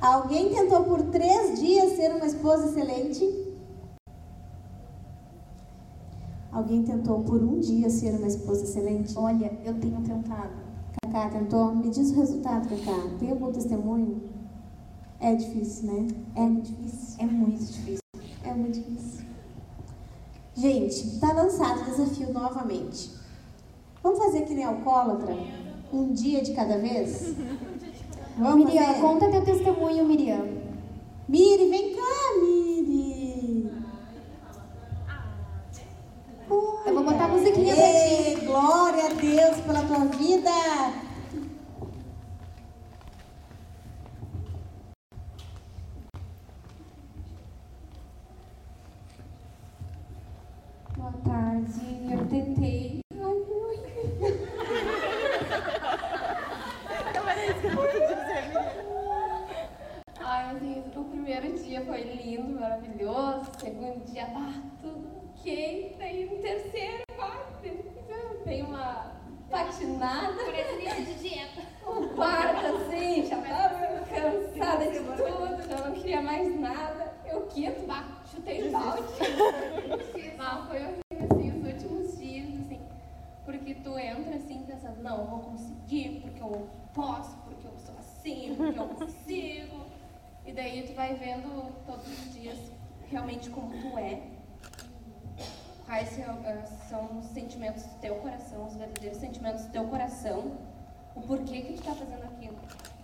Alguém 0.00 0.50
tentou 0.50 0.84
por 0.84 1.02
três 1.10 1.58
dias 1.58 1.96
ser 1.96 2.14
uma 2.14 2.26
esposa 2.26 2.66
excelente? 2.66 3.49
Alguém 6.52 6.82
tentou 6.82 7.20
por 7.22 7.42
um 7.42 7.60
dia 7.60 7.88
ser 7.88 8.14
uma 8.16 8.26
esposa 8.26 8.64
excelente? 8.64 9.16
Olha, 9.16 9.52
eu 9.64 9.74
tenho 9.74 10.00
tentado. 10.02 10.50
Cacá 11.02 11.28
tentou? 11.30 11.74
Me 11.74 11.88
diz 11.90 12.10
o 12.10 12.16
resultado, 12.16 12.68
Cacá. 12.68 13.08
Tem 13.18 13.30
algum 13.30 13.52
testemunho? 13.52 14.20
É 15.20 15.34
difícil, 15.34 15.92
né? 15.92 16.06
É 16.34 16.40
muito 16.40 16.70
difícil. 16.72 17.16
É 17.20 17.26
muito 17.26 17.58
difícil. 17.64 18.00
É 18.42 18.54
muito 18.54 18.74
difícil. 18.80 19.24
Gente, 20.56 21.06
está 21.06 21.32
lançado 21.32 21.82
o 21.82 21.84
desafio 21.84 22.32
novamente. 22.32 23.12
Vamos 24.02 24.18
fazer 24.18 24.42
que 24.42 24.54
nem 24.54 24.64
alcoólatra? 24.64 25.36
Um 25.92 26.12
dia 26.12 26.42
de 26.42 26.52
cada 26.52 26.78
vez? 26.78 27.34
Vamos 28.38 28.64
Miriam, 28.64 28.84
fazer? 28.86 29.00
conta 29.00 29.30
teu 29.30 29.44
testemunho, 29.44 30.04
Miriam. 30.06 30.46
Miri, 31.28 31.68
vem 31.68 31.94
cá, 31.94 31.99
Eu 36.50 36.94
vou 36.94 37.04
botar 37.04 37.26
a 37.26 37.28
musiquinha 37.28 37.76
pra 37.76 37.84
ti. 37.84 38.44
Glória 38.44 39.06
a 39.06 39.08
Deus 39.10 39.60
pela 39.60 39.82
tua 39.84 40.04
vida. 40.06 40.50
Boa 50.96 51.12
tarde. 51.24 52.10
Eu 52.10 52.26
tentei. 52.26 53.00
Ai, 60.18 60.56
assim, 60.56 60.82
o 60.96 61.04
primeiro 61.04 61.52
dia 61.62 61.84
foi 61.84 62.02
lindo, 62.02 62.60
maravilhoso. 62.60 63.50
O 63.56 63.60
segundo 63.60 64.04
dia, 64.04 64.26
ah, 64.34 64.60
tudo 64.82 65.19
ok. 65.40 65.96
Daí 65.98 66.26
no 66.26 66.36
terceiro, 66.42 67.04
quarto, 67.16 68.44
tem 68.44 68.62
uma 68.62 69.16
patinada. 69.50 70.36
Parece 70.44 71.02
de 71.02 71.14
dieta. 71.14 71.62
O 71.86 72.08
quarto, 72.14 72.66
assim, 72.66 73.26
já 73.26 73.40
tava 73.40 74.00
cansada 74.04 74.90
de 74.90 74.98
tudo, 74.98 75.68
já 75.68 75.88
não 75.88 75.94
queria 75.94 76.20
mais 76.20 76.60
nada. 76.60 77.12
Eu 77.24 77.46
quinto, 77.46 77.86
bah, 77.86 78.22
chutei 78.30 78.62
de 78.62 78.68
balde. 78.68 79.02
Ah, 80.38 80.66
foi 80.68 80.78
horrível, 80.78 81.28
assim, 81.30 81.50
os 81.50 81.66
últimos 81.66 82.18
dias, 82.18 82.48
assim. 82.60 82.80
Porque 83.44 83.74
tu 83.74 83.98
entra, 83.98 84.36
assim, 84.36 84.64
pensando, 84.66 85.02
não, 85.02 85.18
eu 85.20 85.26
vou 85.26 85.38
conseguir, 85.40 86.20
porque 86.22 86.42
eu 86.42 86.70
posso, 86.94 87.36
porque 87.38 87.66
eu 87.66 87.78
sou 87.78 87.94
assim, 87.98 88.54
porque 88.56 88.78
eu 88.78 88.88
consigo. 88.88 89.80
E 90.44 90.52
daí 90.52 90.82
tu 90.86 90.94
vai 90.94 91.14
vendo 91.14 91.72
todos 91.84 92.06
os 92.06 92.34
dias 92.34 92.58
realmente 93.10 93.50
como 93.50 93.70
tu 93.70 93.98
é. 93.98 94.29
Quais 95.90 96.08
são, 96.10 96.38
eh, 96.44 96.64
são 96.88 97.18
os 97.18 97.24
sentimentos 97.30 97.82
do 97.82 97.98
teu 97.98 98.14
coração, 98.14 98.64
os 98.64 98.76
verdadeiros 98.76 99.18
sentimentos 99.18 99.64
do 99.64 99.72
teu 99.72 99.88
coração. 99.88 100.52
O 101.16 101.20
porquê 101.20 101.62
que 101.62 101.72
tu 101.72 101.82
tá 101.82 101.92
fazendo 101.96 102.22
aquilo. 102.26 102.56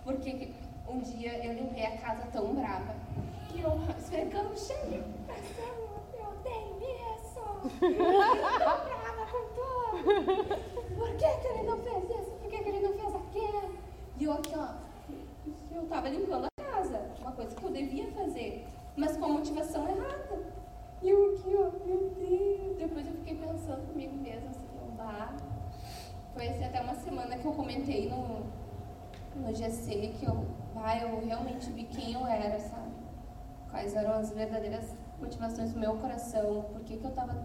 Porque 0.05 0.31
que 0.31 0.55
um 0.87 0.99
dia 0.99 1.45
eu 1.45 1.51
limpei 1.51 1.85
a 1.85 1.97
casa 1.97 2.25
tão 2.31 2.55
brava 2.55 2.95
que 3.49 3.59
eu 3.59 3.77
esfregando 3.99 4.53
o 4.53 4.57
chão 4.57 4.77
pensando, 5.27 5.99
eu 6.17 6.31
tenho 6.45 6.77
isso! 6.79 7.41
Eu 7.83 8.53
tô 8.53 8.85
brava 8.85 9.25
com 9.33 9.43
tudo! 9.57 10.95
Por 10.95 11.09
que, 11.17 11.37
que 11.41 11.47
ele 11.47 11.63
não 11.63 11.83
fez 11.83 12.03
isso? 12.05 12.31
Por 12.39 12.49
que, 12.49 12.57
que 12.57 12.69
ele 12.69 12.87
não 12.87 12.93
fez 12.93 13.15
aquilo? 13.15 13.77
E 14.17 14.23
eu 14.23 14.31
aqui, 14.31 14.53
ó, 14.55 14.75
eu 15.75 15.85
tava 15.87 16.07
limpando 16.07 16.45
a 16.45 16.63
casa, 16.63 17.01
uma 17.19 17.33
coisa 17.33 17.53
que 17.53 17.63
eu 17.65 17.69
devia 17.69 18.07
fazer, 18.13 18.65
mas 18.95 19.17
com 19.17 19.25
a 19.25 19.27
motivação 19.27 19.89
errada. 19.89 20.56
E 21.07 21.09
eu 21.09 21.31
aqui, 21.31 21.55
ó, 21.55 21.85
meu 21.85 22.11
Deus. 22.19 22.77
Depois 22.77 23.07
eu 23.07 23.13
fiquei 23.13 23.35
pensando 23.35 23.87
comigo 23.87 24.13
mesma, 24.17 24.49
assim, 24.49 24.67
eu, 24.75 24.91
bah. 24.97 25.37
Foi 26.33 26.49
assim, 26.49 26.65
até 26.65 26.81
uma 26.81 26.95
semana 26.95 27.37
que 27.37 27.45
eu 27.45 27.53
comentei 27.53 28.09
no, 28.09 28.43
no 29.41 29.55
GC 29.55 30.15
que 30.19 30.25
eu, 30.25 30.45
bah, 30.75 30.97
eu 30.97 31.25
realmente 31.25 31.71
vi 31.71 31.85
quem 31.85 32.11
eu 32.11 32.27
era, 32.27 32.59
sabe? 32.59 32.91
Quais 33.71 33.95
eram 33.95 34.15
as 34.15 34.31
verdadeiras 34.33 34.93
motivações 35.17 35.71
do 35.71 35.79
meu 35.79 35.95
coração, 35.95 36.65
por 36.73 36.81
que, 36.81 36.97
que 36.97 37.05
eu 37.05 37.11
tava 37.11 37.41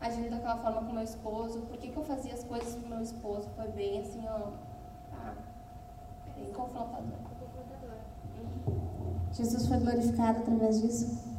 agindo 0.00 0.30
daquela 0.30 0.58
forma 0.58 0.84
com 0.84 0.92
meu 0.92 1.02
esposo, 1.02 1.62
por 1.62 1.78
que, 1.78 1.88
que 1.88 1.96
eu 1.96 2.04
fazia 2.04 2.34
as 2.34 2.44
coisas 2.44 2.76
com 2.76 2.88
meu 2.88 3.00
esposo. 3.00 3.50
Foi 3.56 3.66
bem 3.72 3.98
assim, 3.98 4.24
ó, 4.28 4.52
ah, 5.12 5.34
bem 6.36 6.52
confrontador. 6.52 7.18
Jesus 9.32 9.66
foi 9.66 9.78
glorificado 9.78 10.38
através 10.38 10.80
disso. 10.80 11.31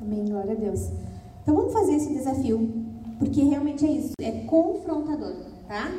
Amém, 0.00 0.24
glória 0.26 0.52
a 0.52 0.54
Deus. 0.54 0.90
Então 1.42 1.56
vamos 1.56 1.72
fazer 1.72 1.94
esse 1.94 2.12
desafio, 2.12 2.70
porque 3.18 3.42
realmente 3.42 3.84
é 3.84 3.90
isso, 3.90 4.12
é 4.20 4.30
confrontador, 4.44 5.34
tá? 5.66 5.92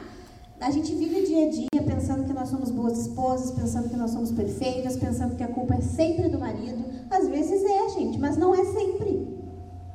A 0.61 0.71
gente 0.71 0.93
vive 0.95 1.25
dia 1.25 1.47
a 1.47 1.49
dia 1.49 1.83
pensando 1.85 2.25
que 2.25 2.33
nós 2.33 2.49
somos 2.49 2.69
boas 2.69 2.97
esposas, 2.97 3.51
pensando 3.51 3.89
que 3.89 3.95
nós 3.95 4.11
somos 4.11 4.31
perfeitas, 4.31 4.97
pensando 4.97 5.35
que 5.35 5.43
a 5.43 5.47
culpa 5.47 5.75
é 5.75 5.81
sempre 5.81 6.29
do 6.29 6.39
marido. 6.39 6.83
Às 7.09 7.27
vezes 7.27 7.63
é, 7.63 7.89
gente, 7.89 8.19
mas 8.19 8.37
não 8.37 8.53
é 8.53 8.63
sempre. 8.65 9.37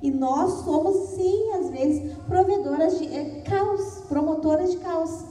E 0.03 0.11
nós 0.11 0.65
somos, 0.65 1.11
sim, 1.11 1.53
às 1.53 1.71
vezes, 1.71 2.13
provedoras 2.27 2.99
de 2.99 3.07
é, 3.15 3.43
caos, 3.43 4.03
promotoras 4.09 4.71
de 4.71 4.79
caos. 4.79 5.25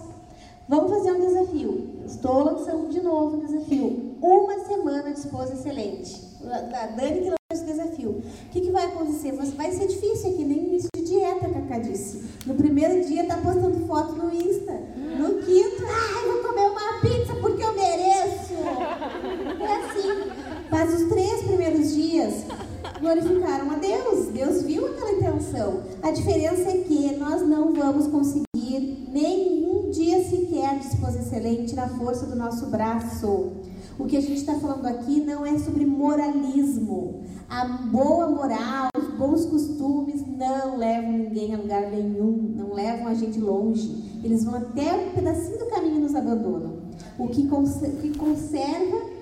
Vamos 0.67 0.91
fazer 0.91 1.11
um 1.11 1.19
desafio. 1.19 2.01
Estou 2.05 2.43
lançando 2.43 2.89
de 2.89 3.01
novo 3.01 3.37
o 3.37 3.45
desafio. 3.45 4.17
Uma 4.21 4.59
semana 4.65 5.11
de 5.11 5.19
esposa 5.19 5.53
excelente. 5.53 6.21
A 6.43 6.87
Dani 6.87 7.21
que 7.21 7.42
esse 7.63 7.71
desafio. 7.71 8.11
O 8.11 8.49
que, 8.51 8.61
que 8.61 8.71
vai 8.71 8.85
acontecer? 8.85 9.31
Vai 9.31 9.71
ser 9.71 9.87
difícil, 9.87 10.29
é 10.29 10.33
que 10.33 10.43
nem 10.43 10.67
início 10.67 10.89
de 10.95 11.03
dieta, 11.03 11.49
Cacá 11.49 11.79
disse. 11.79 12.23
No 12.45 12.55
primeiro 12.55 13.07
dia 13.07 13.25
tá 13.25 13.37
postando 13.37 13.85
foto 13.87 14.13
no 14.13 14.33
Insta. 14.33 14.73
No 15.17 15.41
quinto, 15.41 15.83
ai, 15.85 16.31
vou 16.31 16.43
comer 16.43 16.69
uma 16.69 16.99
pizza 17.01 17.35
porque 17.41 17.63
eu 17.63 17.73
mereço. 17.73 18.53
É 19.61 19.75
assim. 19.75 20.31
Mas 20.69 21.01
os 21.01 21.09
três 21.09 21.43
primeiros 21.43 21.93
dias 21.93 22.45
glorificaram 22.99 23.71
a 23.71 23.75
Deus. 23.75 24.27
Deus 24.27 24.61
viu 24.63 24.87
aquela 24.87 25.11
intenção. 25.11 25.83
A 26.01 26.11
diferença 26.11 26.69
é 26.69 26.77
que 26.79 27.15
nós 27.15 27.41
não 27.47 27.73
vamos 27.73 28.07
conseguir 28.07 29.07
nenhum 29.11 29.89
dia 29.91 30.23
sequer 30.23 30.79
esposa 30.79 31.19
excelente 31.19 31.75
na 31.75 31.87
força 31.87 32.25
do 32.25 32.35
nosso 32.35 32.67
braço. 32.67 33.51
O 33.97 34.05
que 34.05 34.17
a 34.17 34.21
gente 34.21 34.39
está 34.39 34.55
falando 34.55 34.85
aqui 34.87 35.21
não 35.21 35.45
é 35.45 35.57
sobre 35.59 35.85
moralismo. 35.85 37.23
A 37.47 37.65
boa 37.65 38.27
moral, 38.27 38.89
os 38.97 39.07
bons 39.15 39.45
costumes 39.45 40.25
não 40.25 40.77
levam 40.77 41.11
ninguém 41.11 41.53
a 41.53 41.57
lugar 41.57 41.91
nenhum, 41.91 42.53
não 42.55 42.73
levam 42.73 43.07
a 43.07 43.13
gente 43.13 43.39
longe. 43.39 44.19
Eles 44.23 44.43
vão 44.43 44.55
até 44.55 44.93
um 44.93 45.11
pedacinho 45.11 45.59
do 45.59 45.67
caminho 45.67 45.97
e 45.97 46.01
nos 46.01 46.15
abandonam. 46.15 46.77
O 47.19 47.27
que, 47.27 47.47
conser 47.47 47.91
que 48.01 48.17
conserva 48.17 49.13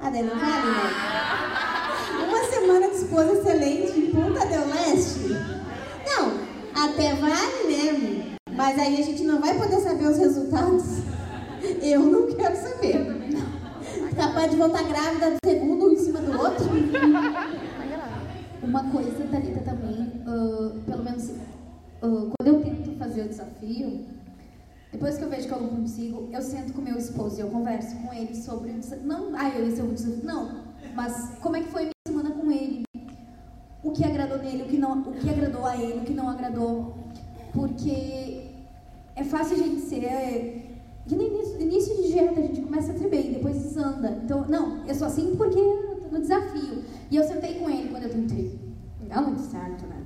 Ah, 0.00 0.10
daí 0.10 0.22
não 0.22 0.38
vale, 0.38 0.66
né? 0.66 2.28
Uma 2.28 2.44
semana 2.44 2.90
de 2.90 2.96
esposa 2.96 3.32
excelente 3.32 3.98
em 3.98 4.10
Punta 4.10 4.44
del 4.44 4.66
Leste? 4.66 5.30
Não, 6.04 6.32
até 6.74 7.14
vale, 7.14 7.64
né? 7.68 8.23
Mas 8.54 8.78
aí 8.78 9.00
a 9.00 9.04
gente 9.04 9.24
não 9.24 9.40
vai 9.40 9.58
poder 9.58 9.80
saber 9.80 10.06
os 10.06 10.18
resultados. 10.18 10.84
Eu 11.82 12.00
não 12.00 12.26
quero 12.34 12.56
saber. 12.56 13.06
Capaz 14.16 14.50
de 14.50 14.56
voltar 14.56 14.84
grávida 14.84 15.30
do 15.32 15.38
segundo 15.44 15.86
um 15.86 15.92
em 15.92 15.96
cima 15.96 16.20
do 16.20 16.38
outro. 16.38 16.66
Uma 18.62 18.90
coisa, 18.90 19.26
Thalita, 19.30 19.60
também, 19.60 20.22
uh, 20.26 20.80
pelo 20.86 21.04
menos 21.04 21.30
uh, 21.30 22.32
quando 22.32 22.46
eu 22.46 22.62
tento 22.62 22.96
fazer 22.98 23.22
o 23.22 23.28
desafio, 23.28 24.06
depois 24.90 25.18
que 25.18 25.24
eu 25.24 25.28
vejo 25.28 25.48
que 25.48 25.52
eu 25.52 25.60
não 25.60 25.68
consigo, 25.68 26.28
eu 26.32 26.40
sento 26.40 26.72
com 26.72 26.80
meu 26.80 26.96
esposo 26.96 27.36
e 27.36 27.40
eu 27.40 27.48
converso 27.48 27.96
com 27.96 28.14
ele 28.14 28.34
sobre 28.34 28.70
o 28.70 28.78
desafio. 28.78 29.06
Não, 29.06 29.36
ah, 29.36 29.50
eu 29.50 29.66
esse 29.68 29.80
é 29.80 29.84
o 29.84 29.88
desafio. 29.88 30.24
Não, 30.24 30.62
mas 30.94 31.32
como 31.42 31.56
é 31.56 31.60
que 31.60 31.68
foi 31.68 31.82
a 31.82 31.84
minha 31.86 31.92
semana 32.06 32.30
com 32.30 32.50
ele? 32.50 32.84
O 33.82 33.90
que 33.90 34.04
agradou 34.04 34.38
nele, 34.38 34.62
o 34.62 34.66
que, 34.66 34.78
não, 34.78 35.00
o 35.00 35.12
que 35.12 35.28
agradou 35.28 35.66
a 35.66 35.76
ele, 35.76 35.98
o 35.98 36.04
que 36.04 36.14
não 36.14 36.30
agradou. 36.30 37.03
Porque 37.54 38.50
é 39.14 39.24
fácil 39.24 39.54
a 39.54 39.58
gente 39.58 39.80
ser. 39.82 40.70
Que 41.06 41.14
no 41.14 41.22
início, 41.22 41.60
início 41.60 41.96
de 41.96 42.12
dieta 42.12 42.40
a 42.40 42.42
gente 42.42 42.60
começa 42.62 42.90
a 42.90 42.94
tremer, 42.94 43.34
depois 43.34 43.62
desanda. 43.62 44.20
Então, 44.24 44.44
não, 44.48 44.84
eu 44.86 44.94
sou 44.94 45.06
assim 45.06 45.36
porque 45.36 45.58
eu 45.58 46.00
tô 46.02 46.08
no 46.08 46.20
desafio. 46.20 46.82
E 47.10 47.16
eu 47.16 47.22
sentei 47.22 47.54
com 47.54 47.70
ele 47.70 47.90
quando 47.90 48.02
eu 48.02 48.10
tentei. 48.10 48.58
Não 49.00 49.08
dá 49.08 49.20
muito 49.22 49.40
certo, 49.42 49.86
né? 49.86 50.02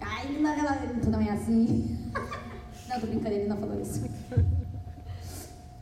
Ai, 0.00 0.38
não, 0.40 0.50
ela, 0.50 0.72
tu 1.00 1.10
não 1.10 1.20
é 1.20 1.30
assim. 1.30 1.96
Não, 2.88 2.98
tô 2.98 3.06
brincando, 3.06 3.34
ele 3.34 3.46
não 3.46 3.58
falou 3.58 3.78
isso. 3.78 4.02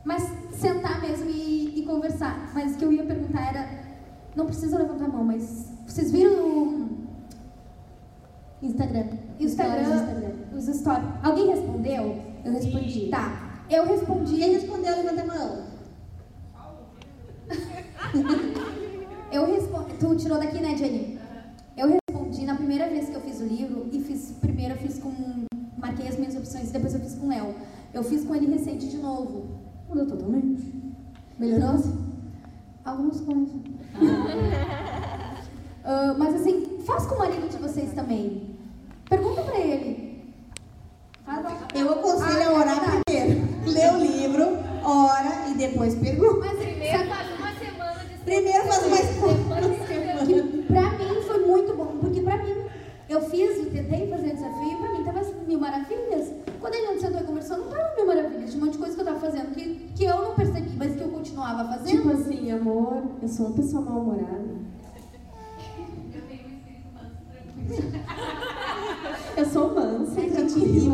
Mas 0.03 0.23
sentar 0.51 0.99
mesmo 0.99 1.29
e, 1.29 1.79
e, 1.79 1.85
conversar. 1.85 2.51
Mas 2.53 2.75
o 2.75 2.77
que 2.77 2.83
eu 2.83 2.91
ia 2.91 3.05
perguntar 3.05 3.47
era, 3.47 3.69
não 4.35 4.45
precisa 4.45 4.77
levantar 4.77 5.05
a 5.05 5.07
mão, 5.07 5.23
mas 5.23 5.71
vocês 5.87 6.11
viram 6.11 6.33
o 6.33 6.89
Instagram? 8.61 9.07
Instagram, 9.39 9.81
Instagram. 9.81 10.31
os 10.55 10.65
stories. 10.65 11.07
Alguém 11.23 11.47
respondeu? 11.47 12.21
Eu 12.43 12.51
respondi. 12.51 13.09
Tá. 13.09 13.63
Eu 13.69 13.85
respondi. 13.85 14.37
Quem 14.37 14.53
respondeu, 14.53 14.95
levanta 14.95 15.21
a 15.21 15.25
mão. 15.25 15.63
eu 19.31 19.45
respondi. 19.45 19.93
Tu 19.99 20.15
tirou 20.15 20.39
daqui, 20.39 20.59
né, 20.59 20.75
Jenny? 20.75 21.19
Eu 21.75 21.89
respondi 21.89 22.45
na 22.45 22.55
primeira 22.55 22.89
vez 22.89 23.09
que 23.09 23.15
eu 23.15 23.21
fiz 23.21 23.39
o 23.39 23.45
livro 23.45 23.87
e 23.91 24.01
fiz. 24.01 24.33
Primeiro 24.41 24.73
eu 24.73 24.77
fiz 24.77 24.97
com 24.99 25.45
marquei 25.77 26.07
as 26.07 26.17
minhas 26.17 26.35
opções, 26.35 26.71
depois 26.71 26.93
eu 26.93 26.99
fiz 26.99 27.13
com 27.15 27.27
o 27.27 27.29
Léo. 27.29 27.55
Eu 27.93 28.03
fiz 28.03 28.25
com 28.25 28.35
ele 28.35 28.47
recente 28.47 28.87
de 28.87 28.97
novo. 28.97 29.45
Mudou 29.87 30.05
totalmente. 30.05 30.73
Melhorou? 31.37 31.81
Algumas 32.83 33.21
coisas. 33.21 33.49
uh, 33.49 33.61
mas 36.17 36.35
assim, 36.35 36.79
faz 36.85 37.05
com 37.05 37.15
o 37.15 37.19
marido 37.19 37.47
de 37.49 37.57
vocês 37.57 37.93
também. 37.93 38.56
Pergunta 39.09 39.41
pra 39.41 39.59
ele. 39.59 40.07
Eu 41.75 41.91
aconselho 41.91 42.49
a 42.49 42.53
orar 42.53 42.77
ah, 42.77 43.01
primeiro. 43.05 43.47
Lê 43.67 43.89
o 43.89 43.97
livro, 43.99 44.57
ora 44.83 45.49
e 45.49 45.53
depois 45.55 45.95
pergunta. 45.95 46.39
Mas 46.39 46.57
primeiro 46.57 47.07
faz 47.07 47.27
uma 47.37 47.51
semana 47.53 47.99
de 48.05 48.23
Primeiro 48.23 48.63
faz 48.65 48.85
uma 48.85 48.97
semana. 49.87 50.63
Pra 50.67 50.91
mim 50.91 51.21
foi 51.21 51.45
muito 51.45 51.73
bom, 51.75 51.97
porque 51.99 52.21
pra 52.21 52.37
mim 52.37 52.55
eu 53.09 53.21
fiz, 53.29 53.57
eu 53.57 53.71
tentei 53.71 54.09
fazer 54.09 54.27
o 54.27 54.35
desafio 54.35 54.71
e 54.71 54.75
pra 54.75 54.91
mim 54.93 55.03
tava 55.03 55.21
mil 55.47 55.59
maravilhas. 55.59 56.33
Quando 56.59 56.73
a 56.73 56.77
gente 56.77 57.01
sentou 57.01 57.21
e 57.21 57.23
conversou, 57.23 57.57
não 57.57 57.69
tava 57.69 57.95
mil 57.95 58.05
maravilhas. 58.05 58.51
Tinha 58.51 58.61
um 58.61 58.65
monte 58.65 58.73
de 58.73 58.79
coisa 58.79 58.95
que 58.95 59.01
eu 59.01 59.05
tava 59.05 59.19
fazendo 59.19 59.53
que, 59.53 59.91
que 59.95 60.03
eu 60.05 60.21
não 60.21 60.35
percebi, 60.35 60.71
mas 60.77 60.95
que 60.95 61.01
eu 61.01 61.09
continuava 61.09 61.65
fazendo. 61.69 61.97
Tipo 61.97 62.09
assim, 62.09 62.51
amor, 62.51 63.03
eu 63.21 63.27
sou 63.27 63.47
uma 63.47 63.55
pessoa 63.55 63.81
mal-humorada. 63.81 64.57
Eu 69.37 69.45
sou 69.45 69.73
mansa, 69.73 70.19
a 70.19 70.23
gente 70.23 70.59
ri, 70.59 70.87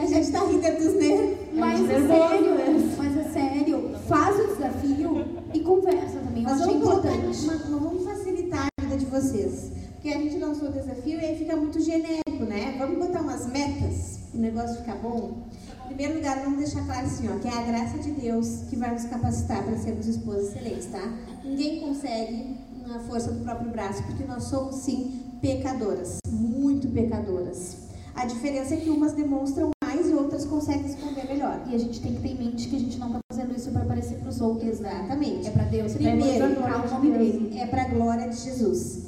A 0.00 0.06
gente 0.06 0.32
tá 0.32 0.40
rindo 0.44 0.84
dos 0.84 0.94
nervos. 0.94 1.38
Mas 1.52 1.90
é 1.90 2.06
sério, 2.06 2.54
mas 2.96 3.16
é 3.16 3.24
sério, 3.24 3.90
faz 4.06 4.38
o 4.38 4.46
desafio 4.54 5.26
e 5.52 5.60
conversa 5.60 6.18
também. 6.20 6.42
Eu 6.42 6.50
mas 6.50 6.60
vamos 6.60 6.76
importante. 6.76 7.46
Mas 7.46 7.68
vamos 7.68 8.04
facilitar 8.04 8.66
a 8.66 8.82
vida 8.82 8.96
de 8.96 9.06
vocês. 9.06 9.72
Porque 9.94 10.10
a 10.10 10.18
gente 10.18 10.38
lançou 10.38 10.68
o 10.68 10.72
desafio 10.72 11.20
e 11.20 11.24
aí 11.24 11.36
fica 11.36 11.56
muito 11.56 11.80
genérico, 11.80 12.44
né? 12.48 12.76
Vamos 12.78 12.98
botar 12.98 13.20
umas 13.20 13.46
metas, 13.46 14.20
o 14.32 14.38
negócio 14.38 14.76
ficar 14.76 14.94
bom. 14.96 15.38
Em 15.84 15.88
primeiro 15.88 16.14
lugar, 16.14 16.38
vamos 16.44 16.58
deixar 16.58 16.84
claro 16.84 17.06
assim, 17.06 17.28
ó, 17.28 17.38
que 17.38 17.48
é 17.48 17.50
a 17.50 17.62
graça 17.62 17.98
de 17.98 18.12
Deus 18.12 18.62
que 18.70 18.76
vai 18.76 18.92
nos 18.92 19.04
capacitar 19.04 19.64
para 19.64 19.76
sermos 19.76 20.06
esposas 20.06 20.50
excelentes, 20.50 20.86
tá? 20.86 21.12
Ninguém 21.42 21.80
consegue 21.80 22.56
na 22.88 22.98
força 23.00 23.30
do 23.30 23.44
próprio 23.44 23.70
braço, 23.70 24.02
porque 24.04 24.24
nós 24.24 24.44
somos 24.44 24.76
sim 24.76 25.22
pecadoras, 25.40 26.18
muito 26.28 26.88
pecadoras. 26.88 27.88
A 28.14 28.24
diferença 28.24 28.74
é 28.74 28.78
que 28.78 28.90
umas 28.90 29.12
demonstram 29.12 29.70
mais 29.84 30.08
e 30.08 30.14
outras 30.14 30.44
conseguem 30.44 30.86
esconder 30.86 31.26
melhor. 31.26 31.62
E 31.68 31.74
a 31.74 31.78
gente 31.78 32.00
tem 32.00 32.14
que 32.14 32.22
ter 32.22 32.28
em 32.28 32.38
mente 32.38 32.68
que 32.68 32.76
a 32.76 32.78
gente 32.80 32.98
não 32.98 33.08
está 33.08 33.20
fazendo 33.30 33.56
isso 33.56 33.70
para 33.70 33.82
aparecer 33.82 34.18
para 34.18 34.28
os 34.28 34.40
outros. 34.40 34.68
Exatamente. 34.68 35.46
É 35.46 35.50
para 35.50 35.64
Deus. 35.64 35.92
Primeiro, 35.92 36.44
é 36.44 36.54
para 36.54 36.86
o 36.86 36.90
nome 36.90 37.10
dele. 37.10 37.58
é 37.58 37.66
para 37.66 37.82
a 37.82 37.88
glória 37.88 38.28
de 38.28 38.36
Jesus. 38.36 39.06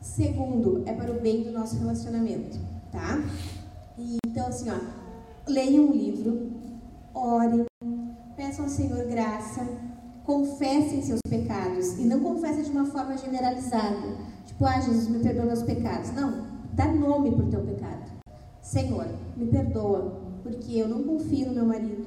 Segundo, 0.00 0.82
é 0.86 0.92
para 0.92 1.10
o 1.10 1.20
bem 1.20 1.42
do 1.42 1.52
nosso 1.52 1.76
relacionamento, 1.78 2.58
tá? 2.92 3.22
E, 3.98 4.18
então, 4.26 4.46
assim, 4.46 4.70
ó, 4.70 4.76
leiam 5.48 5.84
um 5.86 5.92
livro, 5.92 6.50
orem, 7.14 7.64
peçam 8.36 8.64
ao 8.64 8.70
Senhor 8.70 9.06
graça, 9.06 9.66
confessem 10.24 11.02
seus 11.02 11.20
pecados. 11.28 11.98
E 11.98 12.04
não 12.04 12.20
confessem 12.20 12.64
de 12.64 12.70
uma 12.70 12.86
forma 12.86 13.16
generalizada. 13.16 14.16
Tipo, 14.46 14.64
ah, 14.64 14.80
Jesus, 14.80 15.08
me 15.08 15.20
perdoa 15.20 15.46
meus 15.46 15.62
pecados. 15.62 16.12
Não, 16.12 16.46
dá 16.72 16.86
nome 16.86 17.32
para 17.32 17.44
o 17.44 17.50
teu 17.50 17.60
pecado. 17.60 18.10
Senhor, 18.60 19.06
me 19.36 19.46
perdoa, 19.46 20.20
porque 20.42 20.78
eu 20.78 20.88
não 20.88 21.02
confio 21.02 21.48
no 21.48 21.54
meu 21.54 21.66
marido. 21.66 22.06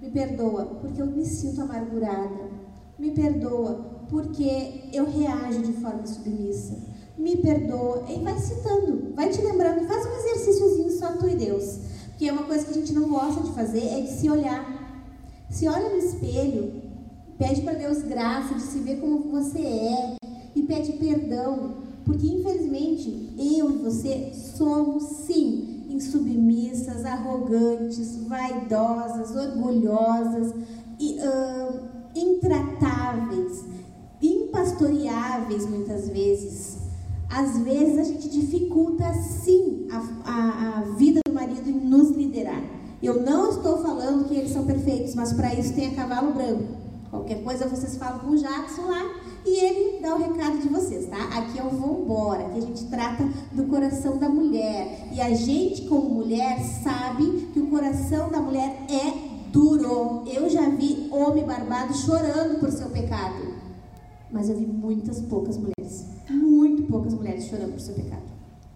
Me 0.00 0.10
perdoa, 0.10 0.66
porque 0.80 1.02
eu 1.02 1.06
me 1.06 1.24
sinto 1.24 1.62
amargurada. 1.62 2.50
Me 2.98 3.10
perdoa, 3.10 4.06
porque 4.08 4.88
eu 4.92 5.04
reajo 5.10 5.62
de 5.62 5.72
forma 5.74 6.06
submissa. 6.06 6.76
Me 7.18 7.36
perdoa. 7.36 8.04
E 8.08 8.22
vai 8.22 8.38
citando, 8.38 9.12
vai 9.14 9.28
te 9.30 9.42
lembrando. 9.42 9.86
Faz 9.86 10.06
um 10.06 10.16
exercíciozinho 10.16 10.90
só 10.90 11.12
tu 11.12 11.28
e 11.28 11.34
Deus. 11.34 11.80
Porque 12.08 12.28
é 12.28 12.32
uma 12.32 12.44
coisa 12.44 12.64
que 12.64 12.70
a 12.70 12.74
gente 12.74 12.92
não 12.92 13.08
gosta 13.08 13.42
de 13.42 13.52
fazer, 13.52 13.84
é 13.84 14.00
de 14.00 14.10
se 14.10 14.30
olhar. 14.30 14.64
Se 15.50 15.68
olha 15.68 15.90
no 15.90 15.96
espelho, 15.96 16.85
pede 17.38 17.62
para 17.62 17.74
Deus 17.74 18.02
graça 18.02 18.54
de 18.54 18.62
se 18.62 18.80
ver 18.80 19.00
como 19.00 19.30
você 19.30 19.58
é 19.58 20.16
e 20.54 20.62
pede 20.62 20.92
perdão, 20.94 21.74
porque 22.04 22.26
infelizmente 22.26 23.34
eu 23.38 23.70
e 23.70 23.78
você 23.78 24.32
somos 24.34 25.02
sim 25.26 25.84
insubmissas, 25.88 27.04
arrogantes, 27.04 28.16
vaidosas, 28.26 29.34
orgulhosas, 29.34 30.52
e, 30.98 31.18
uh, 31.20 31.80
intratáveis, 32.14 33.64
impastoreáveis 34.20 35.66
muitas 35.68 36.08
vezes. 36.08 36.78
Às 37.28 37.58
vezes 37.58 37.98
a 37.98 38.04
gente 38.04 38.28
dificulta 38.28 39.12
sim 39.14 39.88
a, 39.90 40.30
a, 40.30 40.78
a 40.78 40.80
vida 40.96 41.20
do 41.26 41.34
marido 41.34 41.68
em 41.68 41.80
nos 41.80 42.10
liderar. 42.10 42.62
Eu 43.02 43.22
não 43.22 43.50
estou 43.50 43.82
falando 43.82 44.26
que 44.26 44.34
eles 44.34 44.52
são 44.52 44.64
perfeitos, 44.64 45.14
mas 45.14 45.32
para 45.32 45.54
isso 45.54 45.74
tem 45.74 45.88
a 45.88 45.94
cavalo 45.94 46.32
branco. 46.32 46.85
Qualquer 47.16 47.42
coisa 47.42 47.66
vocês 47.66 47.96
falam 47.96 48.18
com 48.18 48.32
o 48.32 48.36
Jackson 48.36 48.82
lá 48.82 49.14
e 49.46 49.64
ele 49.64 50.00
dá 50.02 50.14
o 50.14 50.18
recado 50.18 50.58
de 50.58 50.68
vocês, 50.68 51.06
tá? 51.06 51.16
Aqui 51.38 51.58
é 51.58 51.62
o 51.62 51.70
Vambora, 51.70 52.50
que 52.50 52.58
a 52.58 52.60
gente 52.60 52.84
trata 52.86 53.24
do 53.52 53.64
coração 53.64 54.18
da 54.18 54.28
mulher. 54.28 55.08
E 55.10 55.20
a 55.20 55.32
gente, 55.34 55.86
como 55.88 56.10
mulher, 56.10 56.60
sabe 56.82 57.48
que 57.54 57.60
o 57.60 57.68
coração 57.68 58.28
da 58.28 58.38
mulher 58.38 58.84
é 58.90 59.50
duro. 59.50 60.24
Eu 60.26 60.50
já 60.50 60.68
vi 60.68 61.08
homem 61.10 61.44
barbado 61.44 61.94
chorando 61.94 62.60
por 62.60 62.70
seu 62.70 62.90
pecado. 62.90 63.54
Mas 64.30 64.50
eu 64.50 64.56
vi 64.56 64.66
muitas 64.66 65.20
poucas 65.20 65.56
mulheres, 65.56 66.04
muito 66.28 66.82
poucas 66.82 67.14
mulheres 67.14 67.46
chorando 67.46 67.72
por 67.72 67.80
seu 67.80 67.94
pecado. 67.94 68.26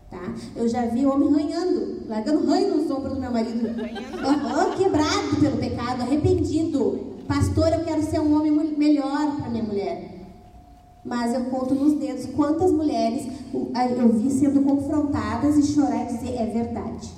Tá? 0.09 0.35
Eu 0.57 0.67
já 0.67 0.87
vi 0.87 1.05
homem 1.05 1.31
ranhando, 1.31 2.09
largando 2.09 2.47
ranho 2.47 2.77
nos 2.77 2.91
ombros 2.91 3.15
do 3.15 3.21
meu 3.21 3.31
marido. 3.31 3.67
Uhum, 3.67 4.77
quebrado 4.79 5.37
pelo 5.41 5.59
pecado, 5.59 6.03
arrependido. 6.03 7.20
Pastor, 7.31 7.73
eu 7.73 7.85
quero 7.85 8.03
ser 8.03 8.19
um 8.19 8.35
homem 8.35 8.51
melhor 8.77 9.37
para 9.37 9.49
minha 9.49 9.63
mulher. 9.63 10.27
Mas 11.05 11.33
eu 11.33 11.45
conto 11.45 11.77
nos 11.77 11.97
dedos 11.97 12.27
quantas 12.35 12.73
mulheres 12.73 13.25
eu 13.97 14.09
vi 14.13 14.29
sendo 14.33 14.61
confrontadas 14.63 15.57
e 15.57 15.63
chorar 15.63 16.11
e 16.11 16.17
dizer: 16.17 16.35
é 16.35 16.47
verdade, 16.47 17.09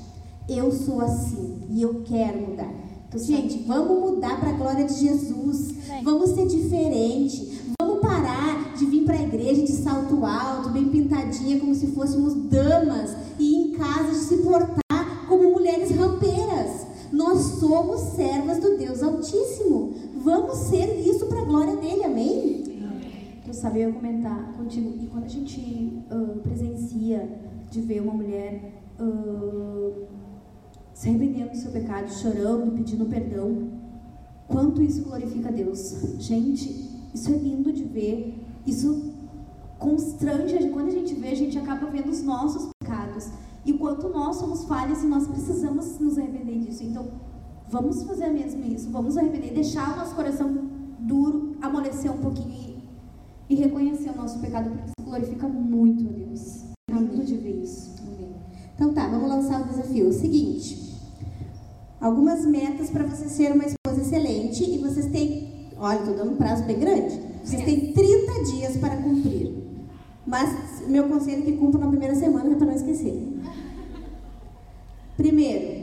eu 0.46 0.70
sou 0.70 1.00
assim 1.00 1.62
e 1.70 1.80
eu 1.80 2.02
quero 2.04 2.46
mudar. 2.46 2.70
Então, 3.08 3.18
gente, 3.18 3.64
vamos 3.66 4.10
mudar 4.10 4.38
para 4.38 4.50
a 4.50 4.52
glória 4.52 4.84
de 4.84 4.92
Jesus. 4.92 5.76
Vamos 6.02 6.32
ser 6.32 6.46
diferente. 6.46 7.72
Vamos 7.80 8.00
parar 8.02 8.74
de 8.76 8.84
vir 8.84 9.06
para 9.06 9.16
a 9.16 9.22
igreja 9.22 9.62
de 9.62 9.72
salto 9.72 10.26
alto, 10.26 10.68
bem 10.68 10.90
pintadinha, 10.90 11.58
como 11.58 11.74
se 11.74 11.86
fôssemos 11.86 12.34
damas, 12.50 13.16
e 13.38 13.54
em 13.54 13.72
casa 13.72 14.10
de 14.10 14.16
se 14.16 14.36
portar. 14.38 14.81
Nós 17.12 17.38
somos 17.60 18.00
servas 18.16 18.58
do 18.58 18.76
Deus 18.76 19.02
Altíssimo. 19.02 19.94
Vamos 20.16 20.56
ser 20.58 21.00
isso 21.06 21.26
para 21.26 21.42
a 21.42 21.44
glória 21.44 21.76
dele, 21.76 22.04
amém? 22.04 22.62
Eu 23.46 23.76
ia 23.76 23.92
comentar 23.92 24.54
contigo, 24.56 24.94
e 25.00 25.06
quando 25.06 25.24
a 25.24 25.28
gente 25.28 26.02
uh, 26.10 26.40
presencia 26.40 27.28
de 27.70 27.80
ver 27.82 28.00
uma 28.00 28.14
mulher 28.14 28.82
uh, 28.98 30.06
se 30.94 31.08
arrependendo 31.08 31.50
do 31.50 31.56
seu 31.56 31.70
pecado, 31.70 32.10
chorando, 32.10 32.72
pedindo 32.72 33.04
perdão, 33.06 33.68
quanto 34.48 34.82
isso 34.82 35.02
glorifica 35.02 35.48
a 35.48 35.52
Deus. 35.52 35.94
Gente, 36.18 36.90
isso 37.14 37.30
é 37.30 37.36
lindo 37.36 37.72
de 37.72 37.84
ver, 37.84 38.42
isso 38.66 39.12
constrange, 39.78 40.70
quando 40.70 40.88
a 40.88 40.92
gente 40.92 41.14
vê, 41.14 41.28
a 41.28 41.36
gente 41.36 41.58
acaba 41.58 41.86
vendo 41.90 42.10
os 42.10 42.22
nossos 42.22 42.70
pecados, 42.80 43.28
e 43.64 43.72
o 43.72 43.78
quanto 43.78 44.08
nós 44.08 44.36
somos 44.36 44.64
falhas 44.64 45.02
e 45.02 45.06
nós 45.06 45.26
precisamos 45.26 45.98
nos 45.98 46.18
arrepender 46.18 46.58
disso. 46.58 46.82
Então, 46.82 47.06
vamos 47.68 48.02
fazer 48.02 48.28
mesmo 48.28 48.64
isso, 48.64 48.90
vamos 48.90 49.16
arrepender, 49.16 49.52
deixar 49.52 49.94
o 49.94 49.96
nosso 49.96 50.14
coração 50.14 50.52
duro, 50.98 51.56
amolecer 51.60 52.10
um 52.10 52.18
pouquinho 52.18 52.52
e 52.52 52.72
e 53.52 53.54
reconhecer 53.54 54.10
o 54.10 54.16
nosso 54.16 54.38
pecado, 54.38 54.70
porque 54.70 54.84
isso 54.86 55.04
glorifica 55.04 55.46
muito 55.46 56.08
a 56.08 56.12
Deus. 56.12 56.64
É 56.90 56.94
lindo 56.94 57.24
de 57.24 57.36
ver 57.36 57.62
isso. 57.62 57.94
Amém. 58.00 58.34
Então 58.74 58.94
tá, 58.94 59.08
vamos 59.08 59.28
lançar 59.28 59.60
o 59.60 59.68
desafio. 59.68 60.08
O 60.08 60.12
seguinte, 60.12 60.96
algumas 62.00 62.46
metas 62.46 62.90
para 62.90 63.04
você 63.04 63.28
ser 63.28 63.52
uma 63.52 63.64
esposa 63.64 64.00
excelente 64.00 64.64
e 64.64 64.78
vocês 64.78 65.06
têm, 65.06 65.70
olha, 65.76 65.98
estou 65.98 66.14
dando 66.14 66.32
um 66.32 66.36
prazo 66.36 66.64
bem 66.64 66.78
grande, 66.78 67.20
vocês 67.44 67.62
têm 67.64 67.92
30 67.92 68.44
dias 68.44 68.76
para 68.78 68.96
cumprir. 68.96 69.61
Mas 70.26 70.86
meu 70.86 71.08
conselho 71.08 71.42
é 71.42 71.44
que 71.44 71.56
cumpra 71.56 71.80
na 71.80 71.88
primeira 71.88 72.14
semana 72.14 72.54
para 72.56 72.66
não 72.66 72.74
esquecer. 72.74 73.28
Primeiro, 75.16 75.82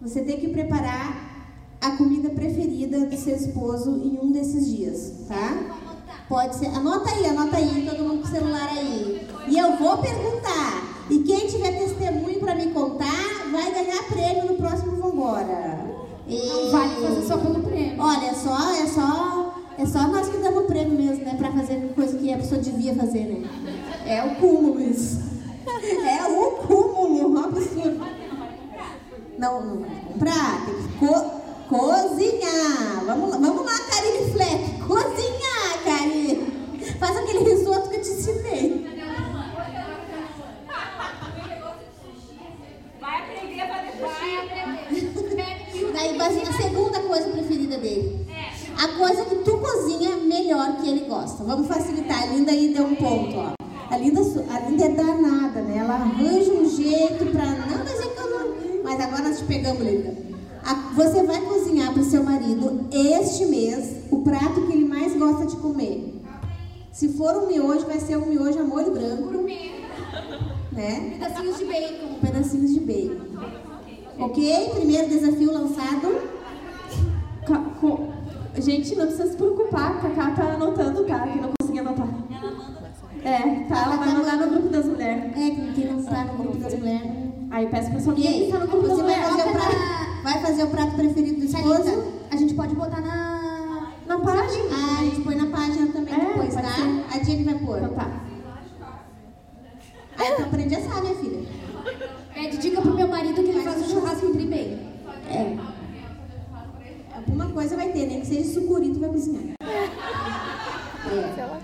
você 0.00 0.22
tem 0.22 0.38
que 0.38 0.48
preparar 0.48 1.32
a 1.80 1.96
comida 1.96 2.30
preferida 2.30 3.06
do 3.06 3.16
seu 3.16 3.34
esposo 3.34 3.90
em 4.02 4.18
um 4.22 4.30
desses 4.30 4.66
dias, 4.66 5.12
tá? 5.28 5.78
Pode 6.28 6.56
ser. 6.56 6.66
Anota 6.66 7.10
aí, 7.10 7.26
anota 7.26 7.56
aí, 7.56 7.86
todo 7.88 8.04
mundo 8.04 8.22
com 8.22 8.28
o 8.28 8.30
celular 8.30 8.68
aí. 8.68 9.26
E 9.48 9.58
eu 9.58 9.76
vou 9.76 9.98
perguntar. 9.98 11.06
E 11.10 11.18
quem 11.18 11.46
tiver 11.46 11.78
testemunho 11.78 12.38
para 12.40 12.54
me 12.54 12.68
contar, 12.68 13.50
vai 13.50 13.72
ganhar 13.72 14.02
prêmio 14.04 14.46
no 14.46 14.54
próximo 14.54 14.96
Vambora. 14.96 15.84
E... 16.26 16.46
Não 16.46 16.70
vale 16.70 16.94
fazer 17.06 17.26
só 17.26 17.36
pelo 17.36 17.62
prêmio. 17.62 18.00
Olha, 18.00 18.26
é 18.26 18.34
só, 18.34 18.70
é 18.74 18.86
só, 18.86 19.54
é 19.82 19.86
só 19.86 20.06
nós 20.06 20.28
que 20.28 20.36
damos 20.38 20.66
prêmio 20.66 20.96
mesmo, 20.96 21.24
né? 21.24 21.34
Pra 21.36 21.50
fazer 21.50 21.92
coisa 21.94 22.16
que 22.16 22.32
a 22.32 22.36
pessoa 22.36 22.60
devia 22.60 22.94
fazer, 22.94 23.24
né? 23.24 23.48
É 24.06 24.22
o 24.22 24.36
cúmulo 24.36 24.80
isso. 24.80 25.20
É 25.66 26.24
o 26.28 26.52
cúmulo, 26.66 27.32
um 27.32 27.38
absurdo. 27.44 28.06
Não, 29.38 29.66
não 29.66 29.80
vai 29.80 29.90
comprar, 30.06 30.66
tem 30.66 30.74
que 30.74 30.88
co 30.98 31.42
cozinhar. 31.68 33.04
Vamos 33.06 33.30
lá, 33.30 33.38
vamos 33.38 33.64
lá, 33.64 33.72
Karine 33.90 34.30
Fleck. 34.30 34.82
Cozinhar, 34.86 35.82
Karine. 35.84 36.52
Faz 37.00 37.16
aquele 37.16 37.40
risoto 37.40 37.88
que 37.88 37.96
eu 37.96 38.02
te 38.02 38.10
ensinei. 38.10 38.86
Vai 43.00 43.22
aprender 43.22 43.66
para 43.66 43.82
depois. 43.82 44.12
Daí, 45.92 46.16
mas 46.16 46.48
a 46.48 46.52
segunda 46.52 47.00
coisa 47.00 47.30
preferida 47.30 47.78
dele. 47.78 48.22
A 48.78 48.88
coisa 48.98 49.24
que 49.24 49.36
tu 49.36 49.58
cozinha 49.58 50.16
melhor 50.16 50.76
que 50.78 50.88
ele 50.88 51.04
gosta. 51.06 51.44
Vamos 51.44 51.66
facilitar. 51.66 52.22
A 52.22 52.26
Linda 52.26 52.52
aí 52.52 52.72
deu 52.72 52.84
um 52.84 52.94
ponto, 52.94 53.36
ó. 53.36 53.52
A 53.90 53.96
Linda, 53.96 54.20
a 54.20 54.60
Linda 54.68 54.84
é 54.84 54.88
danada, 54.88 55.60
né? 55.62 55.78
Ela 55.78 55.94
arranja 55.94 56.52
um 56.52 56.68
jeito 56.68 57.26
pra. 57.26 57.44
Não, 57.44 57.84
mas 57.84 58.00
é 58.00 58.06
que 58.06 58.18
eu 58.18 58.30
não. 58.30 58.82
Mas 58.82 59.00
agora 59.00 59.22
nós 59.28 59.38
te 59.38 59.44
pegamos, 59.44 59.82
Linda. 59.82 60.16
A, 60.64 60.74
você 60.94 61.22
vai 61.24 61.40
cozinhar 61.42 61.92
para 61.92 62.02
o 62.02 62.04
seu 62.04 62.22
marido 62.22 62.88
este 62.92 63.46
mês 63.46 63.96
o 64.10 64.22
prato 64.22 64.66
que 64.66 64.72
ele 64.72 64.84
mais 64.84 65.16
gosta 65.16 65.46
de 65.46 65.56
comer. 65.56 66.20
Se 66.92 67.08
for 67.10 67.36
um 67.36 67.46
miojo, 67.46 67.86
vai 67.86 67.91
ser 68.02 68.16
um 68.16 68.26
miojo 68.26 68.58
a 68.58 68.62
molho 68.64 68.90
branco. 68.92 69.32
Né? 70.72 71.16
Pedacinhos 71.18 71.58
de 71.58 71.64
bacon. 71.64 72.14
Pedacinhos 72.20 72.74
de 72.74 72.80
bacon. 72.80 73.22
Ok? 74.18 74.70
Primeiro 74.74 75.08
desafio 75.08 75.52
lançado. 75.52 76.20
Ca- 77.46 77.64
co- 77.80 78.08
Gente, 78.58 78.94
não 78.96 79.06
precisa 79.06 79.30
se 79.30 79.36
preocupar, 79.36 79.92
a 79.92 79.94
Cacá 80.00 80.30
tá 80.32 80.42
anotando, 80.52 81.04
tá? 81.04 81.20
Que 81.26 81.38
não 81.40 81.50
consegui 81.58 81.78
anotar. 81.78 82.06
É, 83.24 83.38
tá, 83.66 83.82
ela 83.84 83.96
vai 83.96 84.08
mandar 84.12 84.36
no 84.36 84.48
grupo 84.50 84.68
das 84.68 84.84
mulheres. 84.84 85.24
É, 85.34 85.50
quem 85.74 85.86
não 85.86 86.02
tá 86.04 86.24
no 86.24 86.34
grupo 86.42 86.58
das 86.58 86.74
mulheres. 86.78 87.10
Aí 87.50 87.66
peço 87.68 87.90
pra 87.90 88.00
sua 88.00 88.14
E 88.18 88.26
aí, 88.28 88.50
tá 88.52 88.58
no 88.58 88.66
grupo 88.68 88.88
das 88.88 88.98
mulheres. 88.98 89.24
fazer, 89.26 89.48
o 89.48 89.52
prato, 89.52 89.76
vai 90.22 90.42
fazer 90.42 90.64
o 90.64 90.66
prato 90.68 90.94
preferido 90.96 91.38
do 91.40 91.44
esposo? 91.46 92.04
A 92.30 92.36
gente 92.36 92.52
pode 92.54 92.74
botar 92.74 93.00
na... 93.00 93.41
Na 94.12 94.18
página. 94.18 94.68
Ah, 94.74 95.00
a 95.00 95.04
gente 95.04 95.20
põe 95.22 95.34
na 95.34 95.46
página 95.46 95.86
também 95.90 96.12
É, 96.14 96.18
depois, 96.18 96.54
tá? 96.54 96.62
ser. 96.62 97.04
A 97.18 97.24
Jenny 97.24 97.44
vai 97.44 97.54
pôr. 97.54 97.78
Então 97.78 97.94
tá. 97.94 98.10
Ah, 100.18 100.30
então 100.30 100.44
aprende 100.44 100.74
a 100.74 100.78
assar, 100.78 101.00
minha 101.00 101.14
filha. 101.14 101.48
Pede 102.34 102.58
dica 102.58 102.82
pro 102.82 102.94
meu 102.94 103.08
marido 103.08 103.42
que 103.42 103.48
ele 103.48 103.62
faz 103.62 103.80
um 103.80 103.88
churrasco 103.88 104.30
tri 104.32 104.44
bem. 104.44 104.78
É. 105.30 105.56
Alguma 107.16 107.46
coisa 107.52 107.74
vai 107.74 107.90
ter, 107.90 108.06
nem 108.06 108.20
que 108.20 108.26
seja 108.26 108.52
sucuri, 108.52 108.90
tu 108.92 109.00
vai 109.00 109.08
cozinhar. 109.08 109.44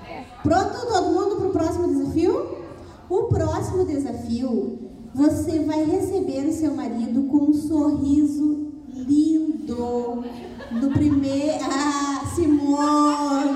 É. 0.06 0.24
Pronto, 0.42 0.86
todo 0.86 1.12
mundo 1.12 1.36
pro 1.36 1.50
próximo 1.50 1.88
desafio? 1.88 2.64
O 3.10 3.24
próximo 3.24 3.84
desafio, 3.84 4.78
você 5.14 5.58
vai 5.64 5.84
receber 5.84 6.46
o 6.48 6.52
seu 6.52 6.74
marido 6.74 7.24
com 7.24 7.50
um 7.50 7.52
sorriso 7.52 8.67
lindo. 9.06 10.24
Do 10.70 10.90
primeiro. 10.90 11.58
Ah, 11.64 12.20
Simone! 12.34 13.54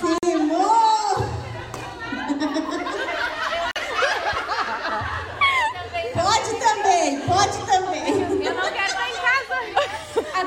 Simone! 0.00 1.28
Pode 6.14 6.54
também, 6.60 7.20
pode 7.20 7.58
também. 7.66 8.22
Eu 8.44 8.54
não 8.54 8.70
quero 8.72 8.86
estar 8.88 9.08
em 9.08 9.14
casa. 9.14 9.56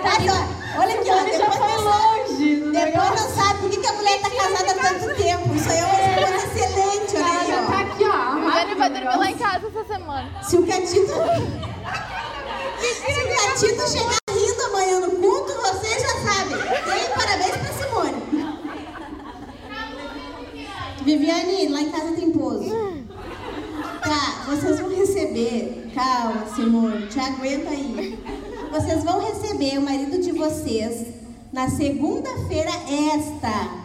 Mas, 0.04 0.28
ó, 0.30 0.80
olha 0.82 0.94
aqui, 0.96 1.10
ó, 1.10 1.18
Simone 1.18 1.32
já 1.38 1.38
depois 1.38 1.58
foi 1.58 1.68
não 1.68 1.84
sabe- 1.84 2.30
longe 2.30 2.56
no 2.58 2.72
Depois 2.72 3.10
não 3.10 3.30
sabe 3.30 3.60
por 3.60 3.70
que, 3.70 3.78
que 3.78 3.88
a 3.88 3.94
mulher 3.94 4.22
tá 4.22 4.30
casada 4.30 4.72
há 4.72 4.76
tanto 4.76 5.16
tempo. 5.16 5.56
Isso 5.56 5.70
aí 5.70 5.78
é 5.80 5.86
uma 5.86 6.28
coisa 6.28 6.46
excelente, 6.48 7.16
olha 7.16 7.26
Ela 7.26 7.46
já 7.46 7.64
tá 7.66 7.78
aí, 7.78 7.84
aqui, 7.92 8.04
ó. 8.04 8.36
O 8.48 8.52
Dani 8.52 8.76
vai 8.76 8.90
dormir 8.90 9.18
lá 9.18 9.32
em 9.32 9.38
casa 9.38 9.68
essa 9.68 9.84
semana. 9.94 10.30
ó. 10.40 10.44
Se 10.44 10.58
o 10.58 10.66
Catito... 10.68 11.71
Se 12.82 13.12
o 13.12 13.36
Catito 13.36 13.90
chegar 13.90 14.18
rindo 14.30 14.64
amanhã 14.66 15.00
no 15.00 15.12
culto, 15.12 15.54
você 15.54 16.00
já 16.00 16.14
sabe. 16.22 16.56
Dei 16.86 17.10
parabéns 17.16 17.58
pra 17.58 17.74
Simone. 17.74 18.22
Viviane, 21.04 21.68
lá 21.70 21.82
em 21.82 21.92
casa 21.92 22.14
tem 22.14 22.32
pouso. 22.32 22.70
Tá, 24.02 24.46
vocês 24.48 24.80
vão 24.80 24.90
receber. 24.90 25.92
Calma, 25.94 26.46
Simone, 26.56 27.08
te 27.08 27.20
aguenta 27.20 27.70
aí. 27.70 28.20
Vocês 28.72 29.04
vão 29.04 29.20
receber 29.20 29.78
o 29.78 29.82
marido 29.82 30.22
de 30.22 30.32
vocês 30.32 31.08
na 31.52 31.70
segunda-feira 31.70 32.72
esta. 33.14 33.81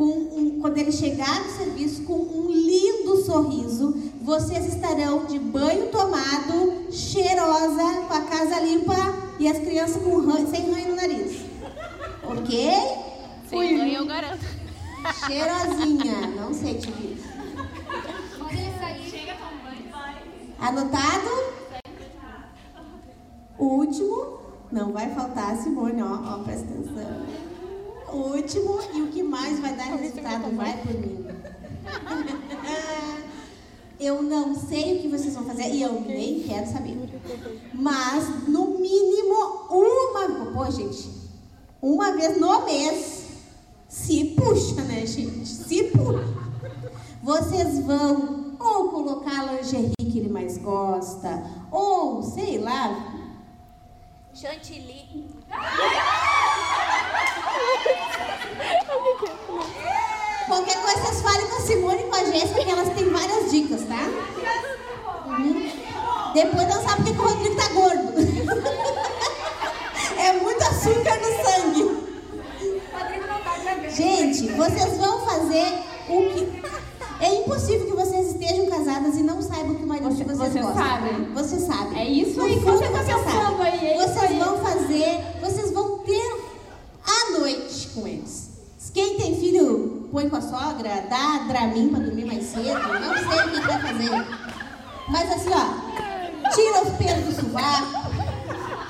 Com 0.00 0.06
um- 0.06 0.60
quando 0.62 0.78
ele 0.78 0.90
chegar 0.90 1.44
no 1.44 1.50
serviço 1.58 2.04
com 2.04 2.14
um 2.14 2.50
lindo 2.50 3.22
sorriso, 3.22 3.94
vocês 4.22 4.64
estarão 4.72 5.26
de 5.26 5.38
banho 5.38 5.88
tomado, 5.90 6.90
cheirosa, 6.90 8.06
com 8.08 8.14
a 8.14 8.22
casa 8.22 8.60
limpa 8.60 8.94
e 9.38 9.46
as 9.46 9.58
crianças 9.58 10.02
com 10.02 10.18
ranho- 10.20 10.48
sem 10.48 10.72
ranho 10.72 10.88
no 10.88 10.96
nariz. 10.96 11.42
Ok? 12.24 12.70
Sem 13.50 13.76
ganho, 13.76 13.92
eu 13.98 14.06
garanto. 14.06 14.42
Cheirosinha, 15.26 16.28
não 16.34 16.54
sei 16.54 16.78
te 16.78 16.90
dizer. 16.92 17.22
Olha 18.40 18.54
isso 18.54 18.82
aí. 18.82 19.34
Anotado? 20.60 21.30
O 23.58 23.64
último, 23.66 24.38
não 24.72 24.92
vai 24.92 25.10
faltar, 25.14 25.54
Simone, 25.58 26.02
ó, 26.02 26.06
ó, 26.06 26.38
presta 26.42 26.64
atenção. 26.64 27.49
O 28.12 28.34
último 28.36 28.80
e 28.94 29.02
o 29.02 29.08
que 29.08 29.22
mais 29.22 29.60
vai 29.60 29.74
dar 29.76 29.84
resultado, 29.84 30.54
vai 30.56 30.76
por 30.78 30.92
mim. 30.94 31.26
Eu 33.98 34.22
não 34.22 34.54
sei 34.54 34.96
o 34.96 35.02
que 35.02 35.08
vocês 35.08 35.34
vão 35.34 35.44
fazer 35.44 35.68
e 35.74 35.82
eu 35.82 36.00
nem 36.00 36.40
quero 36.40 36.66
saber. 36.66 36.96
Mas, 37.74 38.48
no 38.48 38.78
mínimo, 38.78 39.34
uma. 39.70 40.52
Pô, 40.52 40.70
gente, 40.70 41.10
uma 41.82 42.12
vez 42.12 42.40
no 42.40 42.64
mês. 42.64 43.20
Se 43.88 44.36
puxa, 44.36 44.82
né, 44.82 45.04
gente? 45.04 45.46
Se 45.46 45.84
puxa. 45.84 46.24
Vocês 47.22 47.80
vão 47.80 48.56
ou 48.58 48.88
colocar 48.90 49.48
a 49.48 49.52
lingerie 49.52 49.92
que 49.98 50.18
ele 50.18 50.28
mais 50.28 50.58
gosta, 50.58 51.42
ou 51.70 52.22
sei 52.22 52.58
lá. 52.58 53.09
Chantilly. 54.40 55.04
Qualquer 60.46 60.80
coisa 60.80 60.98
vocês 60.98 61.20
falem 61.20 61.46
com 61.46 61.56
a 61.56 61.60
Simone 61.60 62.00
e 62.00 62.06
com 62.06 62.14
a 62.14 62.24
Jéssica, 62.24 62.64
que 62.64 62.70
elas 62.70 62.88
têm 62.94 63.10
várias 63.10 63.50
dicas, 63.50 63.82
tá? 63.82 64.00
Uhum. 65.26 65.70
Depois 66.32 66.68
não 66.68 66.82
sabe 66.82 67.02
porque 67.02 67.12
que 67.12 67.20
o 67.20 67.22
Rodrigo 67.22 67.56
tá 67.56 67.68
gordo. 67.68 68.14
é 70.18 70.32
muito 70.32 70.62
açúcar 70.62 71.18
no 71.18 71.44
sangue. 71.44 71.84
Tá 72.90 73.02
gravando. 73.08 73.90
Gente, 73.90 74.52
vocês 74.52 74.96
vão 74.96 75.20
fazer 75.26 75.66
o 76.08 76.30
que. 76.30 76.89
É 77.20 77.34
impossível 77.42 77.86
que 77.86 77.92
vocês 77.94 78.28
estejam 78.34 78.66
casadas 78.66 79.16
e 79.16 79.22
não 79.22 79.40
saibam 79.42 79.72
o 79.72 79.74
que 79.76 79.84
o 79.84 79.86
marido 79.86 80.08
de 80.14 80.24
Você- 80.24 80.34
vocês 80.34 80.52
você 80.52 80.60
gosta. 80.60 80.78
sabe. 80.82 81.10
Você 81.34 81.60
sabe. 81.60 81.98
É 81.98 82.04
isso 82.08 82.40
aí 82.40 82.54
que 82.54 82.60
fundo, 82.60 82.78
você 82.78 82.88
tá 82.88 82.98
pensando 83.04 83.24
sabe. 83.24 83.62
aí, 83.62 83.86
é 83.88 83.96
Vocês 84.06 84.30
aí. 84.30 84.38
vão 84.38 84.58
fazer, 84.58 85.20
vocês 85.42 85.70
vão 85.72 85.98
ter 85.98 86.40
a 87.06 87.38
noite 87.38 87.88
com 87.94 88.06
eles. 88.06 88.48
Quem 88.94 89.16
tem 89.18 89.38
filho, 89.38 90.08
põe 90.10 90.28
com 90.28 90.36
a 90.36 90.40
sogra, 90.40 91.04
dá 91.08 91.44
Dramin 91.46 91.90
pra 91.90 92.00
dormir 92.00 92.24
mais 92.24 92.44
cedo. 92.46 92.64
Não 92.64 93.14
sei 93.30 93.44
o 93.46 93.50
que 93.52 93.60
vai 93.60 93.80
fazer. 93.80 94.26
Mas 95.08 95.30
assim, 95.32 95.50
ó, 95.50 96.50
tira 96.54 96.82
os 96.82 96.96
pelos 96.96 97.24
do 97.36 97.40
sovaco, 97.40 98.10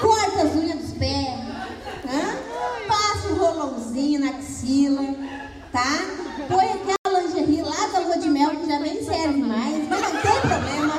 corta 0.00 0.42
as 0.42 0.54
unhas 0.54 0.78
dos 0.78 0.92
pés, 0.92 1.28
passa 2.88 3.28
um 3.28 3.36
rolãozinho 3.36 4.20
na 4.20 4.30
axila, 4.30 5.04
tá? 5.72 6.00
Põe 6.48 6.64
aquela 6.66 7.20
lingerie 7.20 7.62
lá 7.62 7.86
da 7.92 7.98
lua 8.00 8.16
de 8.18 8.28
mel 8.30 8.50
que 8.50 8.59
já 8.70 8.78
nem 8.78 9.02
serve 9.04 9.42
mais, 9.42 9.88
mas 9.88 10.00
não 10.00 10.20
tem 10.22 10.40
problema. 10.42 10.94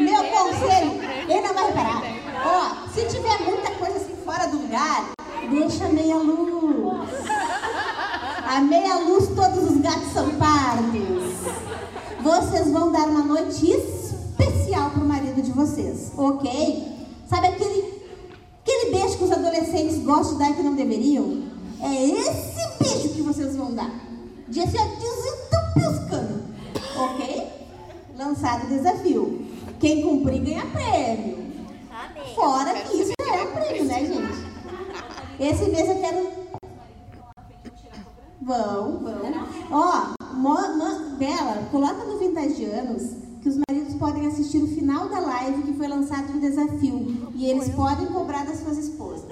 Meu 0.00 0.24
conselho, 0.24 1.00
ele 1.28 1.40
não 1.42 1.54
vai 1.54 1.66
reparar. 1.68 2.02
Ó, 2.44 2.88
se 2.92 3.06
tiver 3.06 3.38
muita 3.44 3.70
coisa 3.70 3.98
assim 3.98 4.16
fora 4.24 4.48
do 4.48 4.56
lugar, 4.58 5.10
deixa 5.48 5.88
meia 5.90 6.16
luz. 6.16 7.08
A 8.48 8.60
meia 8.62 8.96
luz 8.96 9.28
todos 9.28 9.70
os 9.70 9.80
gatos 9.80 10.12
são 10.12 10.28
pardos. 10.30 11.34
Vocês 12.20 12.72
vão 12.72 12.90
dar 12.90 13.06
uma 13.06 13.22
noite 13.22 13.70
especial 13.70 14.90
pro 14.90 15.04
marido 15.04 15.40
de 15.40 15.52
vocês, 15.52 16.10
ok? 16.16 16.82
Sabe 17.30 17.46
aquele, 17.46 18.02
aquele 18.60 18.90
beijo 18.90 19.18
que 19.18 19.24
os 19.24 19.30
adolescentes 19.30 19.98
gostam 19.98 20.32
de 20.32 20.38
dar 20.40 20.52
que 20.52 20.62
não 20.64 20.74
deveriam? 20.74 21.44
É 21.80 22.06
esse 22.06 22.78
beijo 22.80 23.14
que 23.14 23.22
vocês 23.22 23.54
vão 23.54 23.72
dar. 23.72 24.13
Ó, 24.48 24.84
desentupir 24.98 25.88
os 25.88 26.10
canos, 26.10 26.42
ok? 26.96 27.52
Lançado 28.16 28.66
o 28.66 28.68
desafio. 28.68 29.46
Quem 29.80 30.02
cumprir 30.02 30.42
ganha 30.42 30.66
prêmio. 30.66 31.44
Fora 32.34 32.74
que 32.74 32.96
isso 32.96 33.12
já 33.20 33.36
é 33.36 33.42
um 33.42 33.52
prêmio, 33.52 33.84
né, 33.84 34.00
gente? 34.00 34.54
Esse 35.40 35.70
mês 35.70 35.88
eu 35.88 36.00
quero. 36.00 36.28
Vão, 38.42 38.98
vão. 38.98 39.48
Ó, 39.70 40.14
Bela, 41.18 41.66
coloca 41.70 42.04
no 42.04 42.18
Vintage 42.18 42.64
Anos 42.66 43.14
que 43.42 43.48
os 43.48 43.58
maridos 43.68 43.94
podem 43.94 44.26
assistir 44.26 44.58
o 44.58 44.68
final 44.68 45.08
da 45.08 45.20
live 45.20 45.62
que 45.62 45.72
foi 45.74 45.88
lançado 45.88 46.32
um 46.32 46.40
desafio. 46.40 47.30
E 47.34 47.46
eles 47.46 47.70
podem 47.70 48.06
cobrar 48.06 48.44
das 48.44 48.58
suas 48.60 48.78
esposas. 48.78 49.24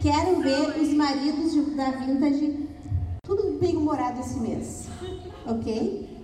Quero 0.00 0.40
ver 0.40 0.80
os 0.80 0.92
maridos 0.94 1.76
da 1.76 1.90
Vintage 1.90 2.68
tudo 3.36 3.58
bem 3.60 3.76
humorado 3.76 4.18
esse 4.18 4.40
mês. 4.40 4.88
Ok? 5.46 6.18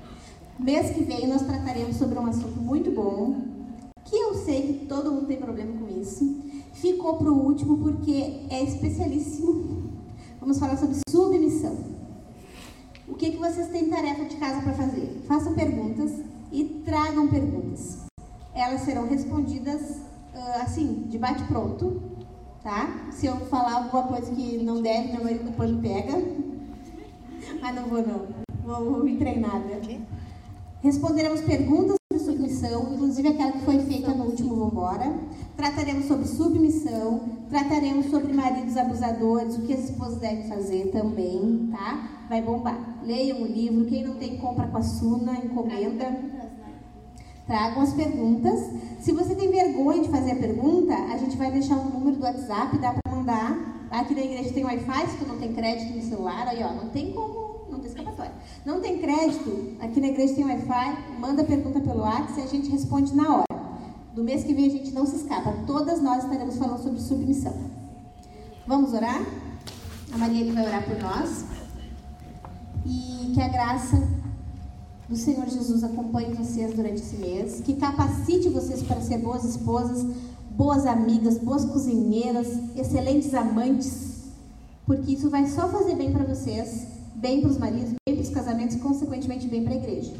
Mês 0.58 0.90
que 0.90 1.04
vem 1.04 1.28
nós 1.28 1.42
trataremos 1.42 1.94
sobre 1.96 2.18
um 2.18 2.26
assunto 2.26 2.60
muito 2.60 2.90
bom, 2.90 3.42
que 4.04 4.16
eu 4.16 4.34
sei 4.34 4.62
que 4.62 4.86
todo 4.86 5.12
mundo 5.12 5.26
tem 5.26 5.36
problema 5.36 5.72
com 5.78 6.00
isso. 6.00 6.42
Ficou 6.72 7.16
para 7.16 7.30
o 7.30 7.46
último 7.46 7.78
porque 7.78 8.46
é 8.50 8.60
especialíssimo. 8.64 9.92
Vamos 10.40 10.58
falar 10.58 10.76
sobre 10.76 10.96
submissão. 11.08 11.76
O 13.06 13.14
que, 13.14 13.30
que 13.30 13.36
vocês 13.36 13.68
têm 13.68 13.88
tarefa 13.88 14.24
de 14.24 14.36
casa 14.36 14.60
para 14.62 14.72
fazer? 14.72 15.22
Façam 15.28 15.54
perguntas 15.54 16.10
e 16.50 16.64
tragam 16.84 17.28
perguntas. 17.28 17.98
Elas 18.52 18.80
serão 18.80 19.06
respondidas 19.06 20.00
assim, 20.60 21.04
de 21.08 21.18
bate-pronto, 21.18 22.02
tá? 22.64 23.08
Se 23.12 23.26
eu 23.26 23.36
falar 23.46 23.74
alguma 23.74 24.02
coisa 24.08 24.32
que 24.32 24.58
não 24.64 24.82
deve, 24.82 25.12
meu 25.12 25.22
marido 25.22 25.44
depois 25.44 25.70
me 25.70 25.82
pega. 25.82 26.45
Mas 27.60 27.74
não 27.74 27.84
vou 27.84 28.02
não. 28.06 28.26
Vou, 28.64 28.92
vou 28.92 29.04
me 29.04 29.16
treinar. 29.16 29.60
né? 29.60 30.00
Responderemos 30.82 31.40
perguntas 31.40 31.96
sobre 32.12 32.24
submissão 32.24 32.92
inclusive 32.94 33.28
aquela 33.28 33.52
que 33.52 33.64
foi 33.64 33.78
feita 33.80 34.12
no 34.12 34.24
último 34.24 34.56
Vambora. 34.56 35.12
Trataremos 35.56 36.06
sobre 36.06 36.26
submissão, 36.26 37.20
trataremos 37.48 38.06
sobre 38.06 38.32
maridos 38.32 38.76
abusadores, 38.76 39.56
o 39.56 39.62
que 39.62 39.72
as 39.72 39.84
esposas 39.88 40.18
devem 40.18 40.46
fazer 40.48 40.90
também, 40.92 41.70
tá? 41.72 42.26
Vai 42.28 42.42
bombar. 42.42 42.98
Leiam 43.02 43.42
o 43.42 43.46
livro, 43.46 43.86
quem 43.86 44.04
não 44.04 44.16
tem, 44.16 44.36
compra 44.36 44.66
com 44.66 44.76
a 44.76 44.82
Suna, 44.82 45.32
encomenda. 45.38 46.35
Tragam 47.46 47.82
as 47.82 47.92
perguntas. 47.92 48.60
Se 48.98 49.12
você 49.12 49.34
tem 49.34 49.50
vergonha 49.50 50.02
de 50.02 50.08
fazer 50.08 50.32
a 50.32 50.36
pergunta, 50.36 50.94
a 50.94 51.16
gente 51.16 51.36
vai 51.36 51.50
deixar 51.52 51.76
um 51.76 51.90
número 51.90 52.16
do 52.16 52.22
WhatsApp, 52.24 52.76
dá 52.78 52.92
para 52.92 53.14
mandar. 53.14 53.86
Aqui 53.90 54.14
na 54.14 54.22
igreja 54.22 54.52
tem 54.52 54.64
Wi-Fi, 54.64 55.06
se 55.06 55.16
tu 55.18 55.28
não 55.28 55.38
tem 55.38 55.52
crédito 55.52 55.94
no 55.94 56.02
celular, 56.02 56.48
aí 56.48 56.60
ó, 56.64 56.72
não 56.72 56.88
tem 56.88 57.12
como, 57.12 57.66
não 57.70 57.78
tem 57.78 57.88
escapatória. 57.88 58.32
Não 58.64 58.80
tem 58.80 58.98
crédito, 58.98 59.76
aqui 59.78 60.00
na 60.00 60.08
igreja 60.08 60.34
tem 60.34 60.44
Wi-Fi, 60.44 61.18
manda 61.20 61.42
a 61.42 61.44
pergunta 61.44 61.78
pelo 61.78 62.00
WhatsApp 62.00 62.40
e 62.40 62.42
a 62.42 62.46
gente 62.46 62.68
responde 62.68 63.14
na 63.14 63.36
hora. 63.36 63.46
Do 64.12 64.24
mês 64.24 64.42
que 64.42 64.52
vem 64.52 64.66
a 64.66 64.70
gente 64.70 64.90
não 64.90 65.06
se 65.06 65.16
escapa, 65.16 65.54
todas 65.68 66.02
nós 66.02 66.24
estaremos 66.24 66.56
falando 66.56 66.82
sobre 66.82 67.00
submissão. 67.00 67.54
Vamos 68.66 68.92
orar? 68.92 69.24
A 70.12 70.18
Maria 70.18 70.52
vai 70.52 70.66
orar 70.66 70.84
por 70.84 70.98
nós. 70.98 71.44
E 72.84 73.32
que 73.34 73.40
a 73.40 73.48
graça 73.48 73.96
do 75.08 75.16
Senhor 75.16 75.48
Jesus 75.48 75.84
acompanhe 75.84 76.34
vocês 76.34 76.74
durante 76.74 76.96
esse 76.96 77.16
mês, 77.16 77.60
que 77.60 77.74
capacite 77.74 78.48
vocês 78.48 78.82
para 78.82 79.00
ser 79.00 79.18
boas 79.18 79.44
esposas, 79.44 80.04
boas 80.50 80.86
amigas, 80.86 81.38
boas 81.38 81.64
cozinheiras, 81.64 82.48
excelentes 82.76 83.32
amantes, 83.34 84.24
porque 84.84 85.12
isso 85.12 85.30
vai 85.30 85.46
só 85.46 85.68
fazer 85.68 85.94
bem 85.94 86.12
para 86.12 86.24
vocês, 86.24 86.86
bem 87.14 87.40
para 87.40 87.50
os 87.50 87.58
maridos, 87.58 87.94
bem 88.06 88.16
para 88.16 88.22
os 88.22 88.30
casamentos 88.30 88.76
e, 88.76 88.78
consequentemente, 88.78 89.46
bem 89.48 89.62
para 89.64 89.74
a 89.74 89.76
igreja. 89.76 90.12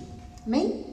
Amém? 0.46 0.84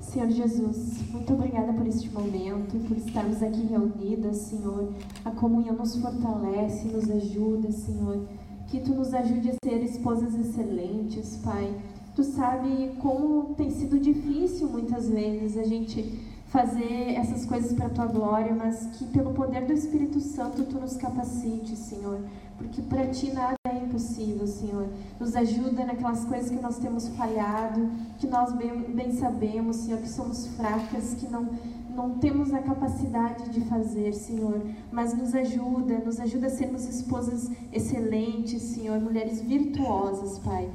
Senhor 0.00 0.30
Jesus, 0.30 0.98
muito 1.10 1.32
obrigada 1.32 1.72
por 1.72 1.86
este 1.86 2.08
momento, 2.08 2.78
por 2.86 2.96
estarmos 2.96 3.42
aqui 3.42 3.66
reunidas, 3.66 4.36
Senhor. 4.36 4.92
A 5.24 5.30
comunhão 5.32 5.74
nos 5.74 5.96
fortalece, 5.96 6.86
nos 6.86 7.10
ajuda, 7.10 7.72
Senhor. 7.72 8.24
Que 8.68 8.80
tu 8.80 8.94
nos 8.94 9.12
ajude 9.12 9.50
a 9.50 9.54
ser 9.64 9.82
esposas 9.82 10.34
excelentes, 10.34 11.36
Pai. 11.42 11.74
Tu 12.14 12.22
sabe 12.22 12.92
como 13.00 13.54
tem 13.54 13.70
sido 13.70 13.98
difícil 13.98 14.68
muitas 14.68 15.08
vezes 15.08 15.58
a 15.58 15.64
gente 15.64 16.22
fazer 16.46 17.14
essas 17.16 17.44
coisas 17.44 17.72
para 17.72 17.86
a 17.86 17.90
tua 17.90 18.06
glória, 18.06 18.54
mas 18.54 18.86
que 18.96 19.04
pelo 19.06 19.32
poder 19.32 19.66
do 19.66 19.72
Espírito 19.72 20.20
Santo 20.20 20.62
tu 20.64 20.78
nos 20.78 20.96
capacite, 20.96 21.74
Senhor, 21.74 22.20
porque 22.56 22.80
para 22.82 23.08
ti 23.08 23.32
nada 23.32 23.56
é 23.66 23.76
impossível, 23.78 24.46
Senhor. 24.46 24.86
Nos 25.18 25.34
ajuda 25.34 25.84
naquelas 25.84 26.24
coisas 26.24 26.50
que 26.50 26.62
nós 26.62 26.78
temos 26.78 27.08
falhado, 27.08 27.90
que 28.18 28.28
nós 28.28 28.52
bem, 28.52 28.82
bem 28.94 29.10
sabemos, 29.10 29.78
Senhor, 29.78 30.00
que 30.00 30.08
somos 30.08 30.46
fracas, 30.56 31.14
que 31.14 31.26
não 31.26 31.48
não 31.94 32.18
temos 32.18 32.52
a 32.52 32.58
capacidade 32.58 33.50
de 33.50 33.60
fazer, 33.62 34.12
Senhor, 34.12 34.60
mas 34.90 35.16
nos 35.16 35.32
ajuda, 35.32 35.98
nos 35.98 36.18
ajuda 36.18 36.48
a 36.48 36.50
sermos 36.50 36.88
esposas 36.88 37.48
excelentes, 37.72 38.60
Senhor, 38.62 39.00
mulheres 39.00 39.40
virtuosas, 39.40 40.40
Pai. 40.40 40.68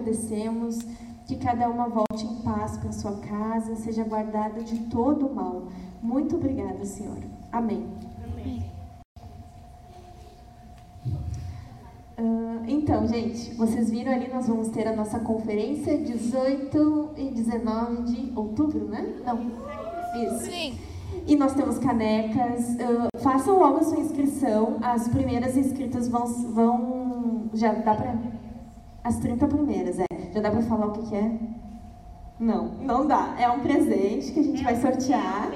Agradecemos 0.00 0.78
que 1.26 1.36
cada 1.36 1.68
uma 1.68 1.88
volte 1.88 2.24
em 2.24 2.36
paz 2.42 2.76
para 2.78 2.90
sua 2.90 3.18
casa, 3.18 3.76
seja 3.76 4.02
guardada 4.02 4.62
de 4.62 4.78
todo 4.86 5.26
o 5.26 5.34
mal. 5.34 5.68
Muito 6.02 6.36
obrigada, 6.36 6.84
Senhor. 6.84 7.18
Amém. 7.52 7.86
Amém. 8.24 8.64
Uh, 12.18 12.64
então, 12.66 13.06
gente, 13.06 13.54
vocês 13.54 13.90
viram 13.90 14.12
ali, 14.12 14.28
nós 14.28 14.48
vamos 14.48 14.68
ter 14.68 14.88
a 14.88 14.96
nossa 14.96 15.20
conferência 15.20 15.96
18 15.98 17.10
e 17.16 17.30
19 17.30 18.02
de 18.02 18.32
outubro, 18.34 18.88
né? 18.88 19.20
Não. 19.24 19.38
Isso. 20.24 20.46
Sim. 20.46 20.78
E 21.26 21.36
nós 21.36 21.54
temos 21.54 21.78
canecas. 21.78 22.70
Uh, 22.70 23.18
façam 23.20 23.58
logo 23.58 23.78
a 23.78 23.82
sua 23.84 24.00
inscrição. 24.00 24.78
As 24.82 25.06
primeiras 25.08 25.56
inscritas 25.56 26.08
vão. 26.08 26.26
vão 26.26 27.50
já 27.54 27.72
dá 27.72 27.94
para. 27.94 28.39
As 29.02 29.18
30 29.18 29.46
primeiras, 29.46 29.98
é. 29.98 30.04
Já 30.32 30.40
dá 30.40 30.50
para 30.50 30.62
falar 30.62 30.86
o 30.86 30.92
que, 30.92 31.08
que 31.08 31.14
é? 31.14 31.38
Não, 32.38 32.74
não 32.80 33.06
dá. 33.06 33.34
É 33.38 33.50
um 33.50 33.60
presente 33.60 34.32
que 34.32 34.40
a 34.40 34.42
gente 34.42 34.62
vai 34.62 34.80
sortear. 34.80 35.50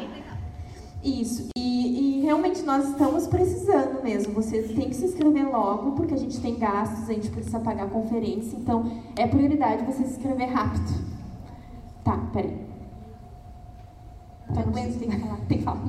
Isso. 1.03 1.49
E, 1.57 2.21
e, 2.21 2.23
realmente 2.23 2.63
nós 2.63 2.89
estamos 2.89 3.27
precisando 3.27 4.03
mesmo. 4.03 4.33
Vocês 4.33 4.73
têm 4.75 4.89
que 4.89 4.95
se 4.95 5.05
inscrever 5.05 5.51
logo, 5.51 5.93
porque 5.93 6.15
a 6.15 6.17
gente 6.17 6.41
tem 6.41 6.59
gastos, 6.59 7.09
a 7.09 7.13
gente 7.13 7.31
precisa 7.31 7.61
pagar 7.61 7.85
a 7.85 7.89
conferência. 7.89 8.57
Então, 8.57 8.91
é 9.17 9.27
prioridade 9.27 9.85
você 9.85 10.05
se 10.05 10.17
inscrever 10.17 10.49
rápido. 10.49 11.15
Tá, 12.03 12.17
peraí. 12.33 12.65
Tá 14.55 14.63
tem 14.63 15.11
que 15.11 15.19
falar, 15.19 15.37
tem 15.49 15.59
que 15.59 15.65
falar. 15.65 15.83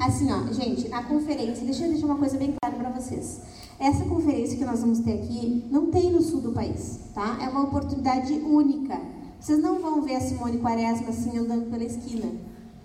Assim, 0.00 0.32
ó, 0.32 0.52
gente, 0.52 0.92
a 0.92 1.02
conferência, 1.02 1.64
deixa 1.64 1.84
eu 1.84 1.90
deixar 1.90 2.06
uma 2.06 2.16
coisa 2.16 2.36
bem 2.36 2.54
clara 2.60 2.76
para 2.76 2.90
vocês. 2.90 3.42
Essa 3.80 4.04
conferência 4.04 4.58
que 4.58 4.64
nós 4.66 4.82
vamos 4.82 4.98
ter 4.98 5.14
aqui 5.14 5.64
não 5.70 5.90
tem 5.90 6.12
no 6.12 6.20
sul 6.20 6.42
do 6.42 6.52
país, 6.52 7.00
tá? 7.14 7.38
É 7.40 7.48
uma 7.48 7.62
oportunidade 7.62 8.34
única. 8.34 9.00
Vocês 9.40 9.58
não 9.58 9.80
vão 9.80 10.02
ver 10.02 10.16
a 10.16 10.20
Simone 10.20 10.58
Quaresma 10.58 11.08
assim 11.08 11.38
andando 11.38 11.70
pela 11.70 11.82
esquina, 11.82 12.30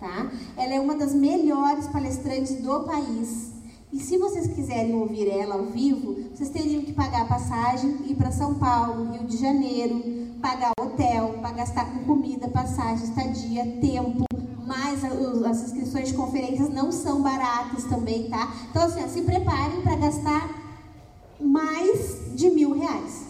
tá? 0.00 0.32
Ela 0.56 0.72
é 0.72 0.80
uma 0.80 0.94
das 0.94 1.12
melhores 1.12 1.86
palestrantes 1.88 2.62
do 2.62 2.80
país. 2.84 3.52
E 3.92 4.00
se 4.00 4.16
vocês 4.16 4.46
quiserem 4.46 4.94
ouvir 4.94 5.28
ela 5.28 5.56
ao 5.56 5.66
vivo, 5.66 6.16
vocês 6.34 6.48
teriam 6.48 6.80
que 6.80 6.94
pagar 6.94 7.22
a 7.22 7.26
passagem, 7.26 7.98
ir 8.08 8.14
para 8.14 8.32
São 8.32 8.54
Paulo, 8.54 9.12
Rio 9.12 9.26
de 9.26 9.36
Janeiro, 9.36 10.02
pagar 10.40 10.72
hotel, 10.80 11.34
para 11.42 11.52
gastar 11.52 11.92
com 11.92 12.04
comida, 12.04 12.48
passagem, 12.48 13.04
estadia, 13.04 13.66
tempo, 13.82 14.24
mas 14.66 15.04
as 15.44 15.62
inscrições 15.62 16.08
de 16.08 16.14
conferências 16.14 16.70
não 16.70 16.90
são 16.90 17.20
baratas 17.22 17.84
também, 17.84 18.30
tá? 18.30 18.50
Então, 18.70 18.82
assim, 18.82 19.04
ó, 19.04 19.08
se 19.08 19.20
preparem 19.22 19.82
para 19.82 19.96
gastar 19.96 20.55
mais 21.40 22.34
de 22.34 22.50
mil 22.50 22.72
reais. 22.72 23.26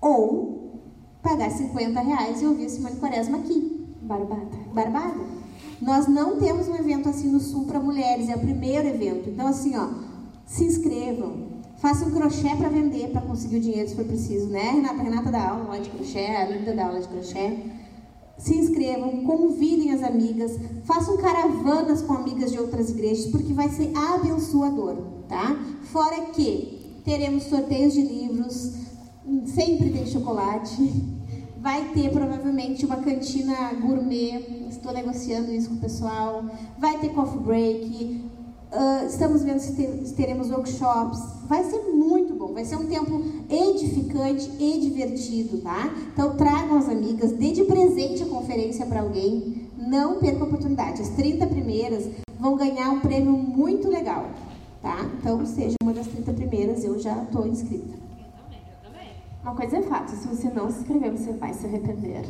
Ou 0.00 0.80
pagar 1.22 1.50
50 1.50 2.00
reais 2.00 2.42
e 2.42 2.46
ouvir 2.46 2.68
Simone 2.68 2.96
Quaresma 2.96 3.38
aqui. 3.38 3.86
Barbada. 4.02 4.56
Barbada. 4.72 5.24
Nós 5.80 6.06
não 6.06 6.38
temos 6.38 6.68
um 6.68 6.76
evento 6.76 7.08
assim 7.08 7.28
no 7.28 7.40
Sul 7.40 7.66
para 7.66 7.80
mulheres, 7.80 8.28
é 8.28 8.36
o 8.36 8.40
primeiro 8.40 8.88
evento. 8.88 9.28
Então, 9.28 9.46
assim, 9.46 9.76
ó, 9.76 9.88
se 10.46 10.64
inscrevam. 10.64 11.56
Façam 11.78 12.10
crochê 12.10 12.54
para 12.56 12.68
vender, 12.68 13.10
para 13.10 13.20
conseguir 13.20 13.56
o 13.56 13.60
dinheiro 13.60 13.88
se 13.88 13.94
for 13.94 14.04
preciso, 14.04 14.48
né? 14.48 14.70
Renata, 14.70 15.02
Renata 15.02 15.30
dá 15.30 15.50
aula 15.50 15.78
de 15.78 15.90
crochê, 15.90 16.26
a 16.26 16.48
Linda 16.48 16.74
dá 16.74 16.86
aula 16.86 17.00
de 17.00 17.08
crochê 17.08 17.58
se 18.38 18.56
inscrevam, 18.56 19.24
convidem 19.24 19.92
as 19.92 20.02
amigas, 20.02 20.58
façam 20.84 21.16
caravanas 21.16 22.02
com 22.02 22.12
amigas 22.12 22.52
de 22.52 22.58
outras 22.58 22.90
igrejas, 22.90 23.26
porque 23.26 23.52
vai 23.52 23.68
ser 23.70 23.90
abençoador, 23.96 24.96
tá? 25.28 25.56
Fora 25.84 26.26
que 26.32 27.00
teremos 27.04 27.44
sorteios 27.44 27.92
de 27.92 28.02
livros, 28.02 28.72
sempre 29.46 29.90
tem 29.90 30.06
chocolate, 30.06 30.92
vai 31.58 31.90
ter 31.94 32.10
provavelmente 32.10 32.84
uma 32.84 32.96
cantina 32.96 33.72
gourmet, 33.74 34.68
estou 34.68 34.92
negociando 34.92 35.52
isso 35.52 35.68
com 35.68 35.76
o 35.76 35.80
pessoal, 35.80 36.44
vai 36.78 36.98
ter 36.98 37.10
coffee 37.10 37.40
break, 37.40 38.26
Uh, 38.66 39.06
estamos 39.06 39.42
vendo 39.42 39.60
se, 39.60 39.74
ter, 39.74 40.04
se, 40.04 40.12
teremos 40.14 40.50
workshops. 40.50 41.20
Vai 41.46 41.62
ser 41.64 41.78
muito 41.84 42.34
bom, 42.34 42.52
vai 42.52 42.64
ser 42.64 42.76
um 42.76 42.86
tempo 42.86 43.22
edificante 43.48 44.50
e 44.58 44.80
divertido, 44.80 45.58
tá? 45.58 45.88
Então 46.12 46.36
tragam 46.36 46.76
as 46.76 46.88
amigas, 46.88 47.30
dê 47.32 47.52
de 47.52 47.64
presente 47.64 48.24
a 48.24 48.26
conferência 48.26 48.84
para 48.84 49.02
alguém, 49.02 49.68
não 49.78 50.18
perca 50.18 50.40
a 50.40 50.46
oportunidade. 50.46 51.00
As 51.00 51.10
30 51.10 51.46
primeiras 51.46 52.08
vão 52.38 52.56
ganhar 52.56 52.90
um 52.90 53.00
prêmio 53.00 53.32
muito 53.32 53.88
legal, 53.88 54.30
tá? 54.86 55.04
Então 55.18 55.44
seja 55.44 55.74
uma 55.82 55.92
das 55.92 56.06
30 56.06 56.32
primeiras, 56.32 56.84
eu 56.84 56.98
já 56.98 57.24
estou 57.24 57.46
inscrita. 57.46 57.96
Uma 59.42 59.54
coisa 59.54 59.78
é 59.78 59.82
fato, 59.82 60.10
se 60.10 60.28
você 60.28 60.48
não 60.50 60.70
se 60.70 60.80
inscrever, 60.80 61.12
você 61.12 61.32
vai 61.32 61.52
se 61.52 61.66
arrepender. 61.66 62.24